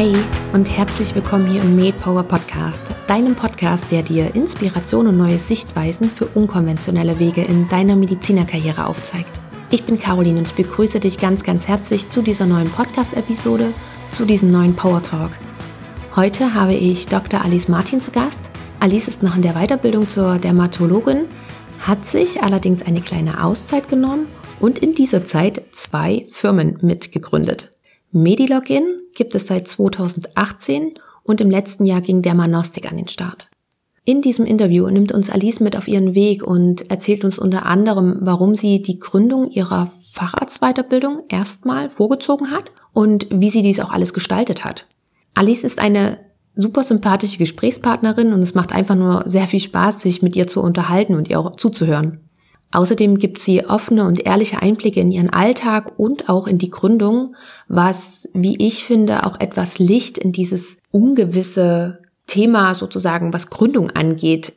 Hey 0.00 0.16
und 0.54 0.74
herzlich 0.74 1.14
willkommen 1.14 1.46
hier 1.46 1.60
im 1.60 1.76
Made 1.76 1.92
Power 1.92 2.22
Podcast, 2.22 2.82
deinem 3.06 3.34
Podcast, 3.34 3.92
der 3.92 4.02
dir 4.02 4.34
Inspiration 4.34 5.06
und 5.06 5.18
neue 5.18 5.38
Sichtweisen 5.38 6.08
für 6.08 6.24
unkonventionelle 6.24 7.18
Wege 7.18 7.42
in 7.42 7.68
deiner 7.68 7.96
Medizinerkarriere 7.96 8.86
aufzeigt. 8.86 9.28
Ich 9.70 9.84
bin 9.84 10.00
Caroline 10.00 10.38
und 10.38 10.46
ich 10.46 10.54
begrüße 10.54 11.00
dich 11.00 11.18
ganz, 11.18 11.44
ganz 11.44 11.68
herzlich 11.68 12.08
zu 12.08 12.22
dieser 12.22 12.46
neuen 12.46 12.70
Podcast-Episode, 12.70 13.74
zu 14.10 14.24
diesem 14.24 14.50
neuen 14.50 14.74
Power 14.74 15.02
Talk. 15.02 15.32
Heute 16.16 16.54
habe 16.54 16.72
ich 16.72 17.06
Dr. 17.06 17.44
Alice 17.44 17.68
Martin 17.68 18.00
zu 18.00 18.10
Gast. 18.10 18.48
Alice 18.78 19.06
ist 19.06 19.22
noch 19.22 19.36
in 19.36 19.42
der 19.42 19.52
Weiterbildung 19.52 20.08
zur 20.08 20.38
Dermatologin, 20.38 21.26
hat 21.78 22.06
sich 22.06 22.42
allerdings 22.42 22.80
eine 22.80 23.02
kleine 23.02 23.44
Auszeit 23.44 23.90
genommen 23.90 24.28
und 24.60 24.78
in 24.78 24.94
dieser 24.94 25.26
Zeit 25.26 25.60
zwei 25.72 26.26
Firmen 26.32 26.78
mitgegründet. 26.80 27.70
Medilogin 28.12 28.84
gibt 29.14 29.34
es 29.34 29.46
seit 29.46 29.68
2018 29.68 30.94
und 31.22 31.40
im 31.40 31.50
letzten 31.50 31.84
Jahr 31.84 32.00
ging 32.00 32.22
der 32.22 32.34
Manostik 32.34 32.90
an 32.90 32.96
den 32.96 33.08
Start. 33.08 33.48
In 34.04 34.22
diesem 34.22 34.46
Interview 34.46 34.88
nimmt 34.88 35.12
uns 35.12 35.30
Alice 35.30 35.60
mit 35.60 35.76
auf 35.76 35.86
ihren 35.86 36.14
Weg 36.14 36.42
und 36.42 36.90
erzählt 36.90 37.24
uns 37.24 37.38
unter 37.38 37.66
anderem, 37.66 38.18
warum 38.20 38.54
sie 38.54 38.82
die 38.82 38.98
Gründung 38.98 39.50
ihrer 39.50 39.92
Facharztweiterbildung 40.12 41.24
erstmal 41.28 41.90
vorgezogen 41.90 42.50
hat 42.50 42.72
und 42.92 43.28
wie 43.30 43.50
sie 43.50 43.62
dies 43.62 43.78
auch 43.78 43.90
alles 43.90 44.12
gestaltet 44.12 44.64
hat. 44.64 44.86
Alice 45.34 45.62
ist 45.62 45.78
eine 45.78 46.18
super 46.56 46.82
sympathische 46.82 47.38
Gesprächspartnerin 47.38 48.32
und 48.32 48.42
es 48.42 48.54
macht 48.54 48.72
einfach 48.72 48.96
nur 48.96 49.22
sehr 49.26 49.46
viel 49.46 49.60
Spaß, 49.60 50.00
sich 50.00 50.22
mit 50.22 50.34
ihr 50.34 50.48
zu 50.48 50.62
unterhalten 50.62 51.14
und 51.14 51.30
ihr 51.30 51.38
auch 51.38 51.56
zuzuhören. 51.56 52.20
Außerdem 52.72 53.18
gibt 53.18 53.38
sie 53.38 53.66
offene 53.66 54.04
und 54.06 54.26
ehrliche 54.26 54.62
Einblicke 54.62 55.00
in 55.00 55.10
ihren 55.10 55.30
Alltag 55.30 55.98
und 55.98 56.28
auch 56.28 56.46
in 56.46 56.58
die 56.58 56.70
Gründung, 56.70 57.34
was, 57.66 58.28
wie 58.32 58.56
ich 58.64 58.84
finde, 58.84 59.26
auch 59.26 59.40
etwas 59.40 59.78
Licht 59.78 60.18
in 60.18 60.30
dieses 60.30 60.78
ungewisse 60.92 61.98
Thema 62.26 62.74
sozusagen, 62.74 63.32
was 63.32 63.50
Gründung 63.50 63.90
angeht 63.90 64.52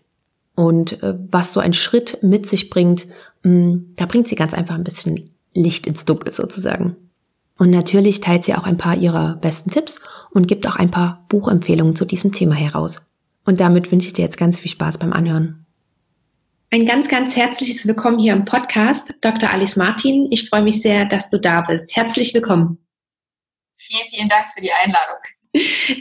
und 0.55 1.02
äh, 1.02 1.16
was 1.31 1.53
so 1.53 1.59
ein 1.59 1.73
Schritt 1.73 2.20
mit 2.22 2.45
sich 2.45 2.70
bringt. 2.70 3.08
Mm, 3.42 3.78
da 3.95 4.05
bringt 4.05 4.27
sie 4.27 4.36
ganz 4.36 4.53
einfach 4.53 4.75
ein 4.75 4.83
bisschen 4.83 5.31
Licht 5.55 5.88
ins 5.88 6.05
Dunkel 6.05 6.31
sozusagen. 6.31 6.95
Und 7.58 7.72
natürlich 7.72 8.22
teilt 8.22 8.44
sie 8.44 8.53
auch 8.53 8.64
ein 8.64 8.77
paar 8.77 8.95
ihrer 8.95 9.38
besten 9.38 9.72
Tipps 9.72 10.00
und 10.31 10.48
gibt 10.48 10.67
auch 10.67 10.75
ein 10.75 10.92
paar 10.92 11.25
Buchempfehlungen 11.30 11.95
zu 11.95 12.05
diesem 12.05 12.31
Thema 12.31 12.55
heraus. 12.55 13.02
Und 13.45 13.59
damit 13.59 13.92
wünsche 13.92 14.08
ich 14.08 14.14
dir 14.14 14.23
jetzt 14.23 14.38
ganz 14.38 14.59
viel 14.59 14.72
Spaß 14.72 15.00
beim 15.00 15.14
Anhören. 15.14 15.62
Ein 16.74 16.88
ganz, 16.88 17.08
ganz 17.08 17.36
herzliches 17.36 17.86
Willkommen 17.86 18.18
hier 18.18 18.34
im 18.34 18.46
Podcast, 18.46 19.14
Dr. 19.22 19.54
Alice 19.54 19.76
Martin. 19.76 20.28
Ich 20.32 20.50
freue 20.50 20.64
mich 20.64 20.82
sehr, 20.82 21.06
dass 21.06 21.30
du 21.30 21.40
da 21.40 21.62
bist. 21.62 21.96
Herzlich 21.96 22.34
willkommen. 22.34 22.80
Vielen, 23.78 24.10
vielen 24.10 24.28
Dank 24.28 24.46
für 24.56 24.62
die 24.62 24.72
Einladung. 24.84 25.20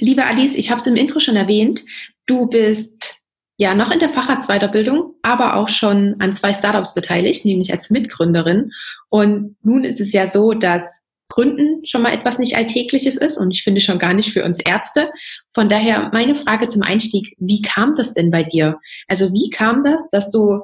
Liebe 0.00 0.24
Alice, 0.24 0.54
ich 0.54 0.70
habe 0.70 0.80
es 0.80 0.86
im 0.86 0.96
Intro 0.96 1.20
schon 1.20 1.36
erwähnt. 1.36 1.84
Du 2.24 2.46
bist 2.46 3.22
ja 3.58 3.74
noch 3.74 3.90
in 3.90 3.98
der 3.98 4.14
Facharztweiterbildung, 4.14 5.14
aber 5.20 5.56
auch 5.56 5.68
schon 5.68 6.16
an 6.20 6.34
zwei 6.34 6.54
Startups 6.54 6.94
beteiligt, 6.94 7.44
nämlich 7.44 7.70
als 7.70 7.90
Mitgründerin. 7.90 8.70
Und 9.10 9.56
nun 9.62 9.84
ist 9.84 10.00
es 10.00 10.14
ja 10.14 10.26
so, 10.26 10.54
dass 10.54 11.02
Gründen 11.32 11.84
schon 11.86 12.02
mal 12.02 12.12
etwas 12.12 12.38
nicht 12.38 12.56
Alltägliches 12.56 13.16
ist 13.16 13.38
und 13.38 13.50
ich 13.50 13.62
finde 13.62 13.80
schon 13.80 13.98
gar 13.98 14.12
nicht 14.12 14.32
für 14.32 14.44
uns 14.44 14.58
Ärzte. 14.60 15.10
Von 15.54 15.70
daher 15.70 16.10
meine 16.12 16.34
Frage 16.34 16.68
zum 16.68 16.82
Einstieg, 16.82 17.34
wie 17.38 17.62
kam 17.62 17.94
das 17.94 18.12
denn 18.12 18.30
bei 18.30 18.42
dir? 18.42 18.78
Also 19.08 19.32
wie 19.32 19.48
kam 19.48 19.82
das, 19.82 20.08
dass 20.10 20.30
du 20.30 20.60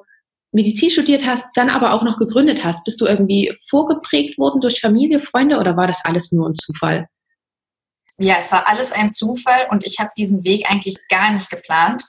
Medizin 0.53 0.91
studiert 0.91 1.25
hast, 1.25 1.47
dann 1.55 1.71
aber 1.71 1.95
auch 1.95 2.03
noch 2.03 2.19
gegründet 2.19 2.65
hast? 2.65 2.85
Bist 2.85 3.01
du 3.01 3.07
irgendwie 3.07 3.55
vorgeprägt 3.69 4.39
worden 4.39 4.61
durch 4.61 4.81
Familie, 4.81 5.21
Freunde 5.21 5.59
oder 5.59 5.77
war 5.77 5.87
das 5.87 6.05
alles 6.05 6.33
nur 6.33 6.49
ein 6.49 6.55
Zufall? 6.55 7.09
Ja, 8.19 8.37
es 8.39 8.53
war 8.53 8.69
alles 8.69 8.93
ein 8.93 9.11
Zufall 9.11 9.69
und 9.71 9.87
ich 9.87 9.99
habe 9.99 10.11
diesen 10.19 10.45
Weg 10.45 10.71
eigentlich 10.71 10.97
gar 11.09 11.33
nicht 11.33 11.49
geplant. 11.49 12.05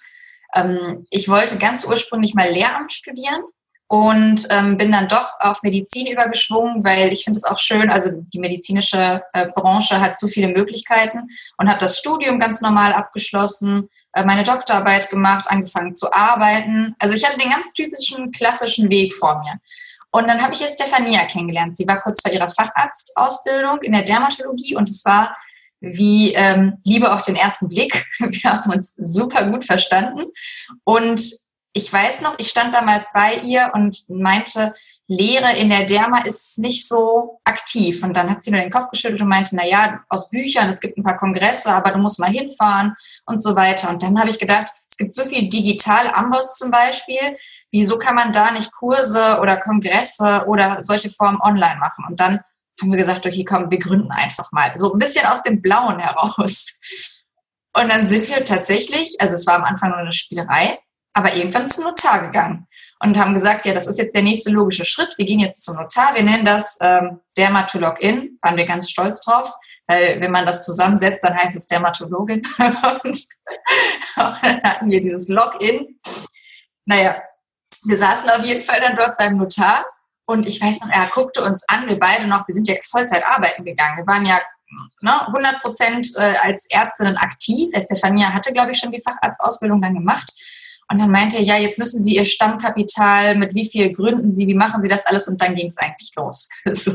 Ähm, 0.53 1.05
ich 1.09 1.29
wollte 1.29 1.59
ganz 1.59 1.85
ursprünglich 1.85 2.33
mal 2.33 2.49
Lehramt 2.49 2.91
studieren 2.91 3.43
und 3.89 4.47
ähm, 4.51 4.77
bin 4.77 4.91
dann 4.91 5.07
doch 5.07 5.39
auf 5.39 5.63
Medizin 5.63 6.05
übergeschwungen, 6.05 6.83
weil 6.83 7.11
ich 7.11 7.23
finde 7.23 7.37
es 7.37 7.43
auch 7.43 7.57
schön, 7.57 7.89
also 7.89 8.11
die 8.13 8.39
medizinische 8.39 9.23
äh, 9.33 9.47
Branche 9.55 9.99
hat 9.99 10.19
so 10.19 10.27
viele 10.27 10.49
Möglichkeiten 10.49 11.27
und 11.57 11.67
habe 11.67 11.79
das 11.79 11.97
Studium 11.97 12.39
ganz 12.39 12.61
normal 12.61 12.93
abgeschlossen, 12.93 13.89
äh, 14.13 14.23
meine 14.23 14.43
Doktorarbeit 14.43 15.09
gemacht, 15.09 15.49
angefangen 15.49 15.95
zu 15.95 16.13
arbeiten. 16.13 16.95
Also 16.99 17.15
ich 17.15 17.25
hatte 17.25 17.39
den 17.39 17.49
ganz 17.49 17.73
typischen 17.73 18.31
klassischen 18.31 18.91
Weg 18.91 19.15
vor 19.15 19.39
mir. 19.39 19.59
Und 20.11 20.27
dann 20.27 20.39
habe 20.39 20.53
ich 20.53 20.59
jetzt 20.59 20.79
Stefania 20.79 21.25
kennengelernt. 21.25 21.75
Sie 21.75 21.87
war 21.87 21.99
kurz 21.99 22.21
vor 22.21 22.31
ihrer 22.31 22.49
Facharztausbildung 22.51 23.81
in 23.81 23.93
der 23.93 24.03
Dermatologie 24.03 24.75
und 24.75 24.87
es 24.87 25.03
war 25.03 25.35
wie 25.81 26.33
ähm, 26.33 26.77
Liebe 26.85 27.11
auf 27.11 27.23
den 27.23 27.35
ersten 27.35 27.69
Blick. 27.69 28.05
Wir 28.19 28.51
haben 28.51 28.71
uns 28.71 28.93
super 28.97 29.47
gut 29.49 29.65
verstanden 29.65 30.25
und 30.83 31.48
ich 31.73 31.91
weiß 31.91 32.21
noch, 32.21 32.37
ich 32.39 32.49
stand 32.49 32.73
damals 32.73 33.07
bei 33.13 33.35
ihr 33.35 33.71
und 33.73 34.09
meinte, 34.09 34.73
Lehre 35.11 35.57
in 35.57 35.71
der 35.71 35.85
Derma 35.85 36.19
ist 36.19 36.59
nicht 36.59 36.87
so 36.87 37.39
aktiv. 37.43 38.03
Und 38.03 38.13
dann 38.13 38.29
hat 38.29 38.43
sie 38.43 38.51
nur 38.51 38.61
den 38.61 38.69
Kopf 38.69 38.91
geschüttelt 38.91 39.21
und 39.21 39.27
meinte, 39.27 39.55
na 39.55 39.65
ja, 39.65 40.03
aus 40.07 40.29
Büchern, 40.29 40.69
es 40.69 40.79
gibt 40.79 40.97
ein 40.97 41.03
paar 41.03 41.17
Kongresse, 41.17 41.71
aber 41.71 41.91
du 41.91 41.97
musst 41.97 42.19
mal 42.19 42.29
hinfahren 42.29 42.95
und 43.25 43.41
so 43.41 43.55
weiter. 43.55 43.89
Und 43.89 44.03
dann 44.03 44.19
habe 44.19 44.29
ich 44.29 44.37
gedacht, 44.37 44.67
es 44.87 44.97
gibt 44.97 45.15
so 45.15 45.25
viel 45.25 45.49
digital 45.49 46.09
Amboss 46.09 46.55
zum 46.55 46.69
Beispiel. 46.69 47.37
Wieso 47.71 47.97
kann 47.97 48.13
man 48.13 48.31
da 48.31 48.51
nicht 48.51 48.71
Kurse 48.71 49.39
oder 49.41 49.57
Kongresse 49.57 50.45
oder 50.47 50.83
solche 50.83 51.09
Formen 51.09 51.41
online 51.41 51.79
machen? 51.79 52.05
Und 52.07 52.19
dann 52.19 52.41
haben 52.79 52.91
wir 52.91 52.97
gesagt, 52.97 53.25
okay, 53.25 53.43
komm, 53.43 53.71
wir 53.71 53.79
gründen 53.79 54.11
einfach 54.11 54.51
mal. 54.51 54.73
So 54.75 54.93
ein 54.93 54.99
bisschen 54.99 55.25
aus 55.25 55.41
dem 55.41 55.59
Blauen 55.59 55.99
heraus. 55.99 56.79
Und 57.73 57.89
dann 57.89 58.05
sind 58.05 58.29
wir 58.29 58.45
tatsächlich, 58.45 59.15
also 59.19 59.33
es 59.33 59.47
war 59.47 59.55
am 59.55 59.63
Anfang 59.63 59.89
nur 59.89 59.99
eine 59.99 60.11
Spielerei, 60.11 60.79
aber 61.13 61.33
irgendwann 61.33 61.67
zum 61.67 61.85
Notar 61.85 62.27
gegangen 62.27 62.67
und 63.01 63.17
haben 63.17 63.33
gesagt, 63.33 63.65
ja, 63.65 63.73
das 63.73 63.87
ist 63.87 63.97
jetzt 63.97 64.15
der 64.15 64.23
nächste 64.23 64.51
logische 64.51 64.85
Schritt. 64.85 65.17
Wir 65.17 65.25
gehen 65.25 65.39
jetzt 65.39 65.63
zum 65.63 65.75
Notar. 65.75 66.15
Wir 66.15 66.23
nennen 66.23 66.45
das 66.45 66.77
ähm, 66.81 67.19
Dermatologin. 67.37 68.37
Waren 68.41 68.57
wir 68.57 68.65
ganz 68.65 68.89
stolz 68.89 69.21
drauf, 69.21 69.51
weil 69.87 70.21
wenn 70.21 70.31
man 70.31 70.45
das 70.45 70.65
zusammensetzt, 70.65 71.23
dann 71.23 71.35
heißt 71.35 71.55
es 71.55 71.67
Dermatologin. 71.67 72.41
und, 73.03 73.25
dann 74.15 74.63
hatten 74.63 74.89
wir 74.89 75.01
dieses 75.01 75.27
Login. 75.29 75.99
Naja, 76.85 77.21
wir 77.85 77.97
saßen 77.97 78.29
auf 78.29 78.45
jeden 78.45 78.63
Fall 78.63 78.81
dann 78.81 78.95
dort 78.95 79.17
beim 79.17 79.37
Notar 79.37 79.85
und 80.25 80.45
ich 80.45 80.61
weiß 80.61 80.81
noch, 80.81 80.89
er 80.89 81.07
guckte 81.07 81.43
uns 81.43 81.67
an, 81.69 81.87
wir 81.87 81.97
beide 81.97 82.27
noch, 82.27 82.47
wir 82.47 82.53
sind 82.53 82.67
ja 82.67 82.75
Vollzeit 82.83 83.25
arbeiten 83.25 83.65
gegangen. 83.65 83.97
Wir 83.97 84.05
waren 84.07 84.25
ja 84.25 84.39
ne, 85.01 85.25
100 85.27 85.61
Prozent 85.61 86.09
äh, 86.17 86.35
als 86.41 86.67
Ärztinnen 86.69 87.17
aktiv. 87.17 87.71
Estefania 87.73 88.31
hatte, 88.33 88.53
glaube 88.53 88.71
ich, 88.71 88.77
schon 88.77 88.91
die 88.91 89.01
Facharztausbildung 89.01 89.81
dann 89.81 89.95
gemacht. 89.95 90.31
Und 90.91 90.97
dann 90.97 91.11
meinte 91.11 91.37
er, 91.37 91.43
ja, 91.43 91.57
jetzt 91.57 91.77
müssen 91.77 92.03
Sie 92.03 92.15
Ihr 92.15 92.25
Stammkapital, 92.25 93.35
mit 93.35 93.53
wie 93.53 93.69
viel 93.69 93.93
gründen 93.93 94.31
Sie, 94.31 94.47
wie 94.47 94.55
machen 94.55 94.81
Sie 94.81 94.87
das 94.87 95.05
alles? 95.05 95.27
Und 95.27 95.41
dann 95.41 95.55
ging 95.55 95.67
es 95.67 95.77
eigentlich 95.77 96.11
los. 96.15 96.49
so. 96.65 96.93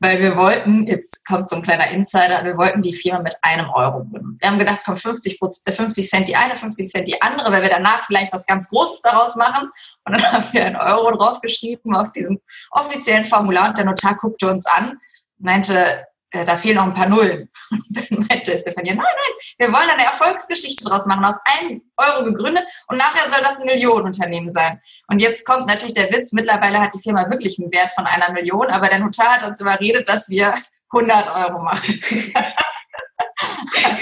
Weil 0.00 0.20
wir 0.20 0.36
wollten, 0.36 0.86
jetzt 0.86 1.26
kommt 1.26 1.48
so 1.48 1.56
ein 1.56 1.62
kleiner 1.62 1.90
Insider, 1.90 2.44
wir 2.44 2.56
wollten 2.56 2.82
die 2.82 2.92
Firma 2.92 3.20
mit 3.20 3.36
einem 3.42 3.68
Euro 3.70 4.04
gründen. 4.04 4.36
Wir 4.38 4.48
haben 4.48 4.58
gedacht, 4.58 4.82
komm, 4.84 4.96
50, 4.96 5.38
50 5.38 6.04
äh, 6.04 6.08
Cent 6.08 6.28
die 6.28 6.36
eine, 6.36 6.56
50 6.56 6.88
Cent 6.88 7.08
die 7.08 7.20
andere, 7.20 7.50
weil 7.50 7.62
wir 7.62 7.70
danach 7.70 8.04
vielleicht 8.04 8.32
was 8.32 8.46
ganz 8.46 8.68
Großes 8.68 9.02
daraus 9.02 9.34
machen. 9.34 9.70
Und 10.04 10.12
dann 10.14 10.22
haben 10.32 10.44
wir 10.52 10.66
einen 10.66 10.76
Euro 10.76 11.16
draufgeschrieben 11.16 11.96
auf 11.96 12.12
diesem 12.12 12.40
offiziellen 12.70 13.24
Formular 13.24 13.70
und 13.70 13.78
der 13.78 13.86
Notar 13.86 14.16
guckte 14.16 14.48
uns 14.48 14.66
an, 14.66 14.98
meinte, 15.38 16.06
äh, 16.30 16.44
da 16.44 16.56
fehlen 16.56 16.76
noch 16.76 16.84
ein 16.84 16.94
paar 16.94 17.08
Nullen. 17.08 17.50
Und 17.70 17.84
dann 18.10 18.26
meinte 18.28 18.58
Stefania, 18.58 18.94
nein, 18.94 19.04
nein, 19.04 19.32
wir 19.58 19.72
wollen 19.72 19.90
eine 19.90 20.04
Erfolgsgeschichte 20.04 20.84
draus 20.84 21.06
machen, 21.06 21.24
aus 21.24 21.36
einem 21.44 21.82
Euro 21.96 22.24
gegründet 22.24 22.64
und 22.88 22.98
nachher 22.98 23.28
soll 23.28 23.40
das 23.42 23.58
ein 23.58 23.66
Millionenunternehmen 23.66 24.50
sein. 24.50 24.80
Und 25.08 25.20
jetzt 25.20 25.46
kommt 25.46 25.66
natürlich 25.66 25.94
der 25.94 26.10
Witz, 26.12 26.32
mittlerweile 26.32 26.80
hat 26.80 26.94
die 26.94 27.00
Firma 27.00 27.30
wirklich 27.30 27.58
einen 27.58 27.72
Wert 27.72 27.90
von 27.92 28.06
einer 28.06 28.32
Million, 28.32 28.66
aber 28.68 28.88
der 28.88 28.98
Notar 28.98 29.36
hat 29.36 29.44
uns 29.44 29.60
überredet, 29.60 30.08
dass 30.08 30.28
wir 30.28 30.54
100 30.92 31.34
Euro 31.34 31.62
machen. 31.62 32.00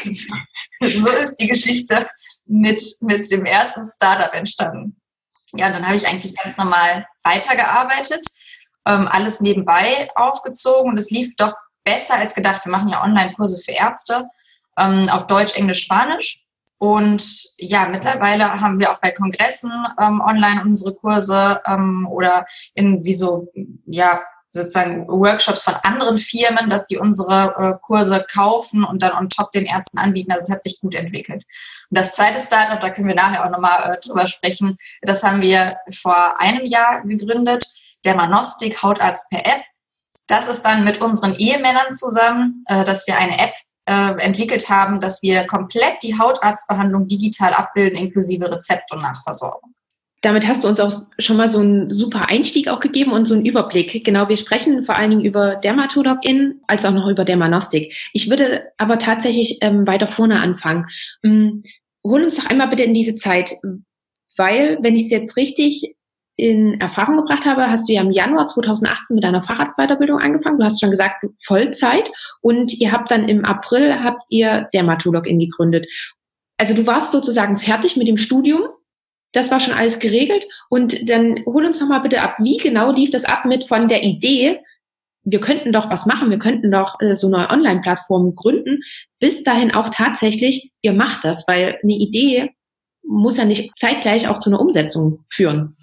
also, 0.05 0.35
so 0.81 1.11
ist 1.11 1.37
die 1.37 1.49
Geschichte 1.49 2.09
mit, 2.45 2.83
mit 3.01 3.31
dem 3.31 3.45
ersten 3.45 3.85
Startup 3.85 4.33
entstanden. 4.33 5.01
Ja, 5.53 5.71
dann 5.71 5.87
habe 5.87 5.97
ich 5.97 6.07
eigentlich 6.07 6.37
ganz 6.37 6.57
normal 6.57 7.07
weitergearbeitet, 7.23 8.27
ähm, 8.87 9.09
alles 9.09 9.41
nebenbei 9.41 10.09
aufgezogen 10.15 10.91
und 10.93 10.99
es 10.99 11.11
lief 11.11 11.35
doch 11.37 11.55
besser 11.87 12.17
als 12.17 12.35
gedacht. 12.35 12.67
Wir 12.67 12.73
machen 12.73 12.91
ja 12.91 13.03
Online-Kurse 13.03 13.63
für 13.65 13.73
Ärzte 13.73 14.29
ähm, 14.77 15.09
auf 15.09 15.27
Deutsch, 15.29 15.57
Englisch, 15.57 15.85
Spanisch. 15.85 16.43
Und 16.79 17.25
ja, 17.57 17.89
mittlerweile 17.89 18.61
haben 18.61 18.79
wir 18.79 18.91
auch 18.91 19.01
bei 19.01 19.11
Kongressen 19.11 19.73
ähm, 19.99 20.21
online 20.21 20.63
unsere 20.63 20.95
Kurse 20.95 21.63
ähm, 21.67 22.07
oder 22.11 22.45
in 22.75 23.03
wie 23.05 23.15
so, 23.15 23.51
ja, 23.87 24.21
sozusagen 24.53 25.07
Workshops 25.07 25.63
von 25.63 25.75
anderen 25.83 26.19
Firmen, 26.19 26.69
dass 26.69 26.87
die 26.87 26.99
unsere 26.99 27.55
äh, 27.59 27.79
Kurse 27.81 28.27
kaufen 28.33 28.85
und 28.85 29.03
dann 29.03 29.13
on 29.13 29.29
top 29.29 29.53
den 29.53 29.67
Ärzten 29.67 29.99
anbieten. 29.99 30.33
Also 30.33 30.45
es 30.45 30.51
hat 30.51 30.65
sich 30.65 30.81
gut 30.81 30.95
entwickelt. 30.95 31.45
Und 31.91 31.99
das 31.99 32.15
zweite 32.15 32.41
Startup, 32.41 32.81
da 32.81 32.91
können 32.91 33.09
wir 33.09 33.15
nachher 33.15 33.45
auch 33.45 33.51
nochmal 33.51 33.93
äh, 33.95 34.01
drüber 34.01 34.27
sprechen, 34.27 34.79
das 35.03 35.23
haben 35.23 35.43
wir 35.43 35.77
vor 35.95 36.41
einem 36.41 36.65
Jahr 36.65 37.03
gegründet, 37.03 37.65
der 38.05 38.15
Manostik 38.15 38.83
Hautarzt 38.83 39.31
per 39.31 39.47
App. 39.47 39.63
Das 40.27 40.49
ist 40.49 40.63
dann 40.63 40.85
mit 40.85 41.01
unseren 41.01 41.35
Ehemännern 41.35 41.95
zusammen, 41.95 42.65
äh, 42.67 42.85
dass 42.85 43.07
wir 43.07 43.19
eine 43.19 43.39
App 43.39 43.55
äh, 43.87 44.21
entwickelt 44.21 44.69
haben, 44.69 45.01
dass 45.01 45.23
wir 45.23 45.47
komplett 45.47 46.03
die 46.03 46.19
Hautarztbehandlung 46.19 47.07
digital 47.07 47.53
abbilden, 47.55 47.99
inklusive 47.99 48.51
Rezept 48.51 48.93
und 48.93 49.03
Nachversorgung. 49.03 49.73
Damit 50.23 50.49
hast 50.49 50.65
du 50.65 50.69
uns 50.69 50.81
auch 50.81 50.93
schon 51.19 51.37
mal 51.37 51.49
so 51.49 51.61
einen 51.61 51.91
super 51.91 52.29
Einstieg 52.29 52.69
auch 52.69 52.81
gegeben 52.81 53.13
und 53.13 53.27
so 53.27 53.35
einen 53.35 53.47
Überblick. 53.47 54.05
Genau, 54.05 54.29
wir 54.29 54.37
sprechen 54.37 54.85
vor 54.85 54.99
allen 54.99 55.11
Dingen 55.11 55.25
über 55.25 55.57
Dermatologin 55.57 56.63
als 56.67 56.85
auch 56.85 56.91
noch 56.91 57.07
über 57.07 57.25
Dermanostik. 57.25 57.95
Ich 58.13 58.29
würde 58.29 58.73
aber 58.77 58.99
tatsächlich 58.99 59.59
ähm, 59.61 59.87
weiter 59.87 60.09
vorne 60.09 60.41
anfangen. 60.41 60.87
Ähm, 61.23 61.63
hol 62.03 62.25
uns 62.25 62.37
doch 62.37 62.47
einmal 62.47 62.69
bitte 62.69 62.83
in 62.83 62.95
diese 62.95 63.15
Zeit, 63.15 63.53
weil, 64.37 64.79
wenn 64.81 64.97
ich 64.97 65.05
es 65.05 65.11
jetzt 65.11 65.37
richtig 65.37 65.96
in 66.37 66.81
Erfahrung 66.81 67.17
gebracht 67.17 67.45
habe, 67.47 67.71
hast 67.71 67.89
du 67.89 67.95
ja 67.95 68.03
im 68.03 68.11
Januar 68.11 68.47
2018 68.47 69.15
mit 69.15 69.25
deiner 69.25 69.43
Fahrradsweiterbildung 69.43 70.19
angefangen. 70.19 70.59
Du 70.59 70.65
hast 70.65 70.81
schon 70.81 70.91
gesagt, 70.91 71.25
Vollzeit. 71.43 72.11
Und 72.41 72.75
ihr 72.75 72.93
habt 72.93 73.11
dann 73.11 73.29
im 73.29 73.45
April, 73.45 74.03
habt 74.05 74.23
ihr 74.29 74.69
Dermatologin 74.75 75.39
gegründet. 75.39 75.87
Also 76.59 76.75
du 76.75 76.87
warst 76.87 77.13
sozusagen 77.13 77.59
fertig 77.59 77.97
mit 77.97 78.09
dem 78.09 78.19
Studium. 78.19 78.63
Das 79.33 79.51
war 79.51 79.61
schon 79.61 79.75
alles 79.75 79.99
geregelt. 79.99 80.47
Und 80.69 81.09
dann 81.09 81.43
hol 81.47 81.65
uns 81.65 81.81
noch 81.81 81.89
mal 81.89 82.01
bitte 82.01 82.23
ab, 82.23 82.37
wie 82.39 82.59
genau 82.59 82.93
lief 82.93 83.11
das 83.11 83.25
ab 83.25 83.45
mit 83.47 83.65
von 83.65 83.89
der 83.89 84.05
Idee, 84.05 84.61
wir 85.27 85.41
könnten 85.41 85.73
doch 85.73 85.91
was 85.91 86.07
machen, 86.07 86.31
wir 86.31 86.39
könnten 86.39 86.71
doch 86.71 87.01
äh, 87.01 87.15
so 87.15 87.27
eine 87.27 87.51
Online-Plattform 87.51 88.37
gründen, 88.37 88.83
bis 89.19 89.43
dahin 89.43 89.75
auch 89.75 89.89
tatsächlich, 89.91 90.71
ihr 90.83 90.93
macht 90.93 91.25
das, 91.25 91.47
weil 91.49 91.79
eine 91.83 91.95
Idee 91.95 92.51
muss 93.03 93.37
ja 93.37 93.45
nicht 93.45 93.73
zeitgleich 93.77 94.29
auch 94.29 94.39
zu 94.39 94.51
einer 94.51 94.61
Umsetzung 94.61 95.25
führen. 95.29 95.77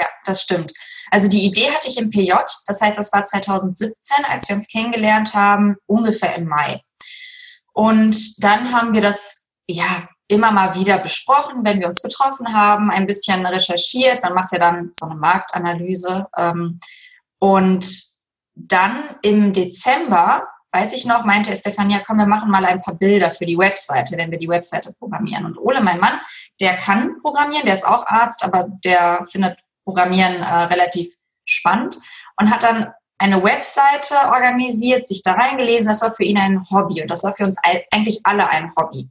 Ja, 0.00 0.06
das 0.24 0.40
stimmt. 0.40 0.72
Also 1.10 1.28
die 1.28 1.44
Idee 1.44 1.70
hatte 1.70 1.88
ich 1.88 1.98
im 1.98 2.10
PJ, 2.10 2.32
das 2.66 2.80
heißt, 2.80 2.96
das 2.96 3.12
war 3.12 3.24
2017, 3.24 4.24
als 4.24 4.48
wir 4.48 4.56
uns 4.56 4.68
kennengelernt 4.68 5.34
haben, 5.34 5.76
ungefähr 5.86 6.34
im 6.36 6.46
Mai. 6.46 6.80
Und 7.72 8.42
dann 8.42 8.72
haben 8.72 8.94
wir 8.94 9.02
das 9.02 9.50
ja 9.66 10.08
immer 10.28 10.52
mal 10.52 10.74
wieder 10.74 10.98
besprochen, 10.98 11.64
wenn 11.64 11.80
wir 11.80 11.88
uns 11.88 12.02
getroffen 12.02 12.54
haben, 12.54 12.90
ein 12.90 13.06
bisschen 13.06 13.44
recherchiert. 13.44 14.22
Man 14.22 14.34
macht 14.34 14.52
ja 14.52 14.58
dann 14.58 14.92
so 14.98 15.06
eine 15.06 15.16
Marktanalyse. 15.16 16.26
Ähm, 16.36 16.78
und 17.38 18.04
dann 18.54 19.16
im 19.22 19.52
Dezember, 19.52 20.46
weiß 20.72 20.92
ich 20.94 21.04
noch, 21.04 21.24
meinte 21.24 21.54
Stefania, 21.56 22.00
komm, 22.06 22.18
wir 22.18 22.26
machen 22.26 22.50
mal 22.50 22.64
ein 22.64 22.80
paar 22.80 22.94
Bilder 22.94 23.32
für 23.32 23.46
die 23.46 23.58
Webseite, 23.58 24.16
wenn 24.16 24.30
wir 24.30 24.38
die 24.38 24.48
Webseite 24.48 24.92
programmieren. 24.98 25.46
Und 25.46 25.58
Ole, 25.58 25.80
mein 25.80 25.98
Mann, 25.98 26.20
der 26.60 26.76
kann 26.76 27.20
programmieren, 27.22 27.66
der 27.66 27.74
ist 27.74 27.86
auch 27.86 28.06
Arzt, 28.06 28.44
aber 28.44 28.68
der 28.84 29.24
findet 29.28 29.58
Programmieren 29.84 30.42
äh, 30.42 30.64
relativ 30.64 31.14
spannend 31.44 31.98
und 32.38 32.50
hat 32.50 32.62
dann 32.62 32.92
eine 33.18 33.42
Webseite 33.42 34.14
organisiert, 34.32 35.06
sich 35.06 35.22
da 35.22 35.32
reingelesen. 35.32 35.88
Das 35.88 36.02
war 36.02 36.10
für 36.10 36.24
ihn 36.24 36.38
ein 36.38 36.62
Hobby 36.70 37.02
und 37.02 37.10
das 37.10 37.22
war 37.22 37.34
für 37.34 37.44
uns 37.44 37.56
eigentlich 37.92 38.20
alle 38.24 38.48
ein 38.48 38.72
Hobby. 38.76 39.08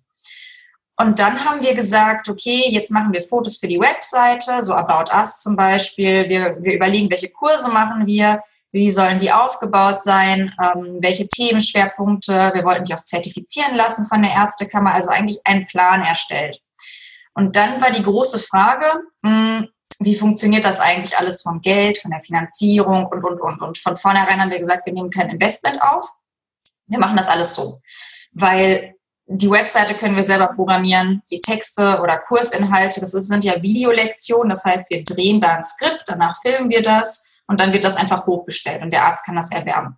Und 0.98 1.20
dann 1.20 1.46
haben 1.46 1.62
wir 1.62 1.76
gesagt, 1.76 2.28
okay, 2.28 2.66
jetzt 2.70 2.92
machen 2.92 3.14
wir 3.14 3.22
Fotos 3.22 3.58
für 3.58 3.68
die 3.68 3.80
Webseite, 3.80 4.62
so 4.62 4.74
About 4.74 5.16
Us 5.16 5.40
zum 5.40 5.56
Beispiel. 5.56 6.28
Wir, 6.28 6.58
wir 6.60 6.74
überlegen, 6.74 7.10
welche 7.10 7.30
Kurse 7.30 7.72
machen 7.72 8.06
wir, 8.06 8.44
wie 8.72 8.92
sollen 8.92 9.20
die 9.20 9.32
aufgebaut 9.32 10.04
sein, 10.04 10.54
ähm, 10.62 10.98
welche 11.00 11.30
Themenschwerpunkte. 11.30 12.52
Wir 12.54 12.66
wollten 12.66 12.84
die 12.84 12.94
auch 12.94 13.04
zertifizieren 13.04 13.76
lassen 13.76 14.08
von 14.08 14.22
der 14.22 14.34
Ärztekammer, 14.34 14.94
also 14.94 15.10
eigentlich 15.10 15.40
einen 15.46 15.68
Plan 15.68 16.04
erstellt. 16.04 16.60
Und 17.34 17.56
dann 17.56 17.80
war 17.80 17.92
die 17.92 18.04
große 18.04 18.40
Frage, 18.40 18.86
mh, 19.22 19.60
hm, 19.60 19.68
wie 20.00 20.16
funktioniert 20.16 20.64
das 20.64 20.80
eigentlich 20.80 21.18
alles 21.18 21.42
vom 21.42 21.62
Geld, 21.62 21.98
von 21.98 22.12
der 22.12 22.22
Finanzierung 22.22 23.06
und, 23.06 23.24
und, 23.24 23.40
und. 23.40 23.62
Und 23.62 23.78
von 23.78 23.98
vornherein 23.98 24.42
haben 24.42 24.50
wir 24.50 24.60
gesagt, 24.60 24.86
wir 24.86 24.94
nehmen 24.94 25.10
kein 25.10 25.30
Investment 25.30 25.82
auf. 25.82 26.10
Wir 26.88 27.00
machen 27.00 27.18
das 27.18 27.28
alles 27.28 27.54
so. 27.54 27.82
Weil 28.32 28.96
die 29.26 29.52
Webseite 29.52 29.94
können 29.94 30.16
wir 30.16 30.24
selber 30.24 30.48
programmieren, 30.48 31.22
die 31.30 31.42
Texte 31.42 32.00
oder 32.02 32.18
Kursinhalte, 32.18 33.00
das 33.00 33.12
sind 33.12 33.44
ja 33.44 33.62
Videolektionen, 33.62 34.50
das 34.50 34.66
heißt, 34.66 34.90
wir 34.90 35.04
drehen 35.04 35.40
da 35.40 35.58
ein 35.58 35.64
Skript, 35.64 36.04
danach 36.08 36.42
filmen 36.42 36.70
wir 36.70 36.82
das 36.82 37.36
und 37.46 37.60
dann 37.60 37.72
wird 37.72 37.84
das 37.84 37.96
einfach 37.96 38.26
hochgestellt 38.26 38.82
und 38.82 38.92
der 38.92 39.06
Arzt 39.06 39.26
kann 39.26 39.36
das 39.36 39.52
erwerben. 39.52 39.98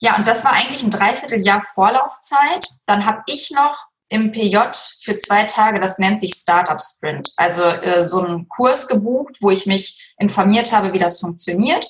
Ja, 0.00 0.16
und 0.16 0.26
das 0.26 0.44
war 0.44 0.52
eigentlich 0.52 0.82
ein 0.82 0.90
Dreivierteljahr 0.90 1.60
Vorlaufzeit. 1.60 2.66
Dann 2.86 3.04
habe 3.04 3.22
ich 3.26 3.50
noch 3.50 3.88
im 4.08 4.32
PJ 4.32 4.56
für 5.02 5.16
zwei 5.16 5.44
Tage, 5.44 5.80
das 5.80 5.98
nennt 5.98 6.20
sich 6.20 6.34
Startup 6.34 6.80
Sprint. 6.80 7.32
Also 7.36 7.64
äh, 7.64 8.04
so 8.04 8.24
einen 8.24 8.48
Kurs 8.48 8.88
gebucht, 8.88 9.36
wo 9.40 9.50
ich 9.50 9.66
mich 9.66 10.14
informiert 10.18 10.72
habe, 10.72 10.92
wie 10.92 10.98
das 10.98 11.20
funktioniert. 11.20 11.86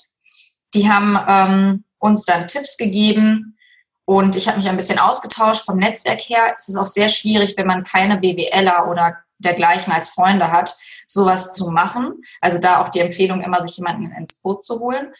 Die 0.74 0.90
haben 0.90 1.18
ähm, 1.28 1.84
uns 1.98 2.24
dann 2.24 2.48
Tipps 2.48 2.76
gegeben 2.76 3.56
und 4.04 4.36
ich 4.36 4.48
habe 4.48 4.58
mich 4.58 4.68
ein 4.68 4.76
bisschen 4.76 4.98
ausgetauscht 4.98 5.64
vom 5.64 5.78
Netzwerk 5.78 6.20
her. 6.20 6.54
Es 6.56 6.68
ist 6.68 6.76
auch 6.76 6.86
sehr 6.86 7.08
schwierig, 7.08 7.56
wenn 7.56 7.66
man 7.66 7.84
keine 7.84 8.18
BWLer 8.18 8.88
oder 8.88 9.18
dergleichen 9.38 9.92
als 9.92 10.10
Freunde 10.10 10.50
hat, 10.50 10.76
sowas 11.06 11.52
zu 11.52 11.70
machen. 11.70 12.22
Also 12.40 12.58
da 12.60 12.82
auch 12.82 12.88
die 12.88 13.00
Empfehlung 13.00 13.40
immer, 13.40 13.62
sich 13.62 13.76
jemanden 13.76 14.10
ins 14.12 14.40
Boot 14.40 14.64
zu 14.64 14.80
holen. 14.80 15.14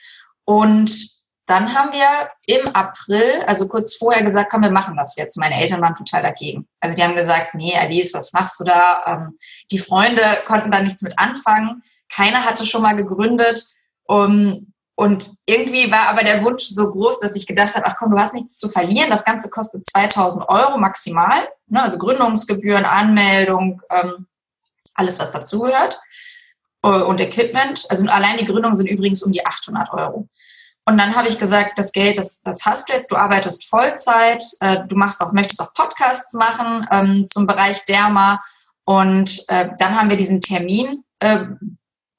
Und 0.44 1.17
dann 1.48 1.74
haben 1.74 1.92
wir 1.92 2.28
im 2.46 2.68
April, 2.74 3.42
also 3.46 3.68
kurz 3.68 3.96
vorher 3.96 4.22
gesagt, 4.22 4.50
komm, 4.50 4.62
wir 4.62 4.70
machen 4.70 4.96
das 4.96 5.16
jetzt. 5.16 5.38
Meine 5.38 5.58
Eltern 5.58 5.80
waren 5.80 5.96
total 5.96 6.22
dagegen. 6.22 6.68
Also 6.80 6.94
die 6.94 7.02
haben 7.02 7.14
gesagt, 7.14 7.54
nee, 7.54 7.74
Alice, 7.74 8.12
was 8.12 8.34
machst 8.34 8.60
du 8.60 8.64
da? 8.64 9.02
Ähm, 9.06 9.34
die 9.70 9.78
Freunde 9.78 10.22
konnten 10.46 10.70
da 10.70 10.80
nichts 10.80 11.00
mit 11.00 11.18
anfangen. 11.18 11.82
Keiner 12.12 12.44
hatte 12.44 12.66
schon 12.66 12.82
mal 12.82 12.96
gegründet. 12.96 13.64
Und 14.98 15.30
irgendwie 15.46 15.90
war 15.90 16.08
aber 16.08 16.22
der 16.22 16.42
Wunsch 16.42 16.64
so 16.64 16.90
groß, 16.90 17.20
dass 17.20 17.34
ich 17.34 17.46
gedacht 17.46 17.74
habe, 17.76 17.86
ach 17.86 17.96
komm, 17.98 18.10
du 18.10 18.18
hast 18.18 18.34
nichts 18.34 18.58
zu 18.58 18.68
verlieren. 18.68 19.10
Das 19.10 19.24
Ganze 19.24 19.48
kostet 19.48 19.88
2000 19.88 20.48
Euro 20.48 20.76
maximal. 20.76 21.48
Ne? 21.68 21.82
Also 21.82 21.96
Gründungsgebühren, 21.98 22.84
Anmeldung, 22.84 23.80
ähm, 23.90 24.26
alles, 24.94 25.18
was 25.18 25.32
dazugehört. 25.32 25.98
Äh, 26.82 26.88
und 26.88 27.22
Equipment. 27.22 27.86
Also 27.88 28.06
allein 28.08 28.36
die 28.36 28.44
Gründungen 28.44 28.74
sind 28.74 28.88
übrigens 28.88 29.22
um 29.22 29.32
die 29.32 29.46
800 29.46 29.92
Euro. 29.94 30.28
Und 30.88 30.96
dann 30.96 31.14
habe 31.14 31.28
ich 31.28 31.38
gesagt, 31.38 31.78
das 31.78 31.92
Geld, 31.92 32.16
das, 32.16 32.40
das 32.40 32.64
hast 32.64 32.88
du 32.88 32.94
jetzt, 32.94 33.12
du 33.12 33.16
arbeitest 33.16 33.68
Vollzeit, 33.68 34.42
äh, 34.60 34.86
du 34.88 34.96
machst 34.96 35.20
auch, 35.20 35.32
möchtest 35.32 35.60
auch 35.60 35.74
Podcasts 35.74 36.32
machen 36.32 36.88
ähm, 36.90 37.26
zum 37.26 37.46
Bereich 37.46 37.84
Derma. 37.84 38.42
Und 38.86 39.44
äh, 39.48 39.68
dann 39.78 40.00
haben 40.00 40.08
wir 40.08 40.16
diesen 40.16 40.40
Termin 40.40 41.04
äh, 41.20 41.44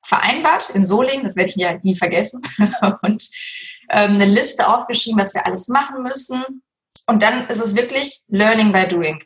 vereinbart 0.05 0.69
in 0.69 0.85
Solingen, 0.85 1.23
das 1.23 1.35
werde 1.35 1.49
ich 1.49 1.55
ja 1.55 1.79
nie 1.81 1.95
vergessen, 1.95 2.43
und 3.01 3.27
ähm, 3.89 4.13
eine 4.13 4.25
Liste 4.25 4.67
aufgeschrieben, 4.67 5.19
was 5.19 5.33
wir 5.33 5.47
alles 5.47 5.67
machen 5.67 6.03
müssen. 6.03 6.61
Und 7.07 7.23
dann 7.23 7.47
ist 7.47 7.61
es 7.61 7.75
wirklich 7.75 8.21
Learning 8.27 8.71
by 8.71 8.87
Doing 8.87 9.19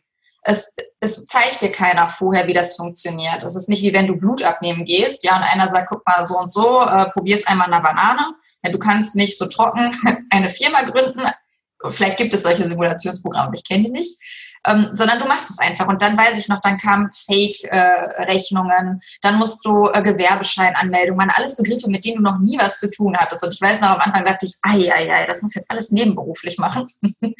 es, 0.43 0.75
es 0.99 1.25
zeigt 1.25 1.61
dir 1.61 1.71
keiner 1.71 2.09
vorher, 2.09 2.47
wie 2.47 2.53
das 2.53 2.75
funktioniert. 2.75 3.43
Es 3.43 3.55
ist 3.55 3.69
nicht 3.69 3.81
wie 3.81 3.93
wenn 3.93 4.07
du 4.07 4.17
Blut 4.17 4.43
abnehmen 4.43 4.85
gehst, 4.85 5.23
ja, 5.23 5.35
und 5.37 5.43
einer 5.43 5.67
sagt, 5.67 5.89
guck 5.89 6.05
mal, 6.05 6.25
so 6.25 6.37
und 6.37 6.51
so, 6.51 6.81
äh, 6.81 7.09
probier's 7.11 7.47
einmal 7.47 7.71
eine 7.71 7.81
Banane. 7.81 8.35
Ja, 8.63 8.71
du 8.71 8.79
kannst 8.79 9.15
nicht 9.15 9.37
so 9.37 9.45
trocken 9.47 9.95
eine 10.29 10.49
Firma 10.49 10.83
gründen. 10.83 11.21
Vielleicht 11.89 12.17
gibt 12.17 12.33
es 12.33 12.43
solche 12.43 12.67
Simulationsprogramme, 12.67 13.55
ich 13.55 13.67
kenne 13.67 13.83
die 13.85 13.91
nicht. 13.91 14.17
Ähm, 14.65 14.91
sondern 14.93 15.19
du 15.19 15.25
machst 15.25 15.49
es 15.49 15.59
einfach. 15.59 15.87
Und 15.87 16.01
dann 16.01 16.17
weiß 16.17 16.37
ich 16.39 16.47
noch, 16.47 16.61
dann 16.61 16.77
kamen 16.77 17.09
Fake-Rechnungen, 17.11 19.01
äh, 19.01 19.17
dann 19.21 19.35
musst 19.35 19.65
du 19.65 19.89
äh, 19.89 20.01
Gewerbescheinanmeldungen, 20.01 21.29
alles 21.31 21.57
Begriffe, 21.57 21.89
mit 21.89 22.05
denen 22.05 22.17
du 22.17 22.23
noch 22.23 22.39
nie 22.39 22.57
was 22.57 22.79
zu 22.79 22.89
tun 22.89 23.17
hattest. 23.17 23.43
Und 23.43 23.53
ich 23.53 23.59
weiß 23.59 23.81
noch, 23.81 23.89
am 23.89 23.99
Anfang 23.99 24.23
dachte 24.23 24.45
ich, 24.45 24.55
ei, 24.61 24.89
ei, 24.89 25.13
ei, 25.13 25.25
das 25.25 25.41
muss 25.41 25.53
jetzt 25.55 25.69
alles 25.69 25.91
nebenberuflich 25.91 26.57
machen. 26.59 26.87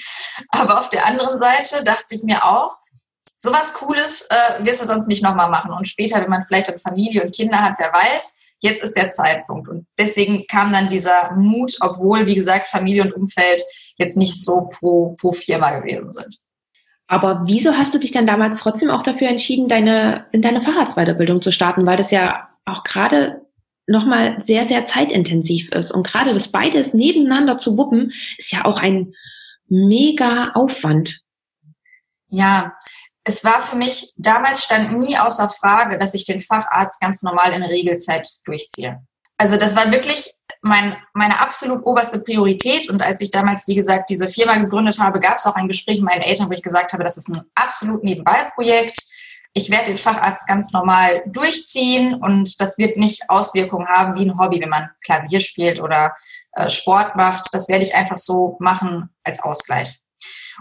aber 0.49 0.79
auf 0.79 0.89
der 0.89 1.05
anderen 1.05 1.37
Seite 1.37 1.85
dachte 1.85 2.15
ich 2.15 2.23
mir 2.23 2.43
auch, 2.43 2.75
sowas 3.37 3.73
Cooles 3.75 4.27
äh, 4.29 4.65
wirst 4.65 4.81
du 4.81 4.85
sonst 4.85 5.07
nicht 5.07 5.23
nochmal 5.23 5.49
machen. 5.49 5.71
Und 5.71 5.87
später, 5.87 6.19
wenn 6.21 6.29
man 6.29 6.43
vielleicht 6.43 6.67
eine 6.69 6.79
Familie 6.79 7.23
und 7.23 7.33
Kinder 7.33 7.61
hat, 7.61 7.75
wer 7.77 7.93
weiß, 7.93 8.42
jetzt 8.63 8.83
ist 8.83 8.95
der 8.95 9.11
Zeitpunkt. 9.11 9.67
Und 9.67 9.85
deswegen 9.99 10.47
kam 10.47 10.71
dann 10.71 10.89
dieser 10.89 11.33
Mut, 11.35 11.75
obwohl, 11.81 12.25
wie 12.25 12.35
gesagt, 12.35 12.69
Familie 12.69 13.03
und 13.03 13.13
Umfeld 13.13 13.61
jetzt 13.97 14.17
nicht 14.17 14.41
so 14.41 14.69
pro, 14.71 15.15
pro 15.19 15.33
Firma 15.33 15.77
gewesen 15.77 16.11
sind. 16.11 16.37
Aber 17.07 17.43
wieso 17.45 17.73
hast 17.73 17.93
du 17.93 17.99
dich 17.99 18.11
dann 18.11 18.25
damals 18.25 18.61
trotzdem 18.61 18.89
auch 18.89 19.03
dafür 19.03 19.27
entschieden, 19.27 19.67
deine, 19.67 20.25
in 20.31 20.41
deine 20.41 20.61
Fahrradsweiterbildung 20.61 21.41
zu 21.41 21.51
starten? 21.51 21.85
Weil 21.85 21.97
das 21.97 22.11
ja 22.11 22.49
auch 22.65 22.83
gerade 22.83 23.41
nochmal 23.85 24.41
sehr, 24.41 24.65
sehr 24.65 24.85
zeitintensiv 24.85 25.69
ist. 25.73 25.91
Und 25.91 26.07
gerade 26.07 26.33
das 26.33 26.47
beides 26.47 26.93
nebeneinander 26.93 27.57
zu 27.57 27.77
wuppen, 27.77 28.13
ist 28.37 28.53
ja 28.53 28.63
auch 28.63 28.79
ein 28.79 29.13
mega 29.67 30.51
Aufwand. 30.53 31.19
Ja, 32.29 32.73
es 33.23 33.43
war 33.43 33.61
für 33.61 33.75
mich, 33.75 34.13
damals 34.17 34.63
stand 34.63 34.97
nie 34.99 35.17
außer 35.17 35.49
Frage, 35.49 35.97
dass 35.97 36.13
ich 36.13 36.25
den 36.25 36.41
Facharzt 36.41 36.99
ganz 36.99 37.23
normal 37.23 37.53
in 37.53 37.63
Regelzeit 37.63 38.27
durchziehe. 38.45 39.01
Also 39.37 39.57
das 39.57 39.75
war 39.75 39.91
wirklich 39.91 40.31
mein, 40.61 40.95
meine 41.13 41.39
absolut 41.39 41.85
oberste 41.85 42.19
Priorität. 42.19 42.89
Und 42.89 43.01
als 43.01 43.21
ich 43.21 43.31
damals, 43.31 43.67
wie 43.67 43.75
gesagt, 43.75 44.09
diese 44.09 44.29
Firma 44.29 44.57
gegründet 44.57 44.99
habe, 44.99 45.19
gab 45.19 45.37
es 45.37 45.45
auch 45.45 45.55
ein 45.55 45.67
Gespräch 45.67 45.99
mit 45.99 46.11
meinen 46.11 46.21
Eltern, 46.21 46.49
wo 46.49 46.53
ich 46.53 46.63
gesagt 46.63 46.93
habe, 46.93 47.03
das 47.03 47.17
ist 47.17 47.29
ein 47.29 47.41
absolut 47.55 48.03
Nebenbei-Projekt. 48.03 48.97
Ich 49.53 49.69
werde 49.69 49.85
den 49.85 49.97
Facharzt 49.97 50.47
ganz 50.47 50.71
normal 50.71 51.23
durchziehen 51.27 52.15
und 52.15 52.59
das 52.59 52.77
wird 52.77 52.97
nicht 52.97 53.29
Auswirkungen 53.29 53.87
haben 53.87 54.15
wie 54.15 54.25
ein 54.25 54.39
Hobby, 54.39 54.59
wenn 54.59 54.69
man 54.69 54.89
Klavier 55.03 55.41
spielt 55.41 55.79
oder 55.79 56.15
äh, 56.53 56.69
Sport 56.69 57.15
macht. 57.15 57.53
Das 57.53 57.69
werde 57.69 57.85
ich 57.85 57.93
einfach 57.93 58.17
so 58.17 58.57
machen 58.59 59.09
als 59.23 59.41
Ausgleich. 59.41 60.02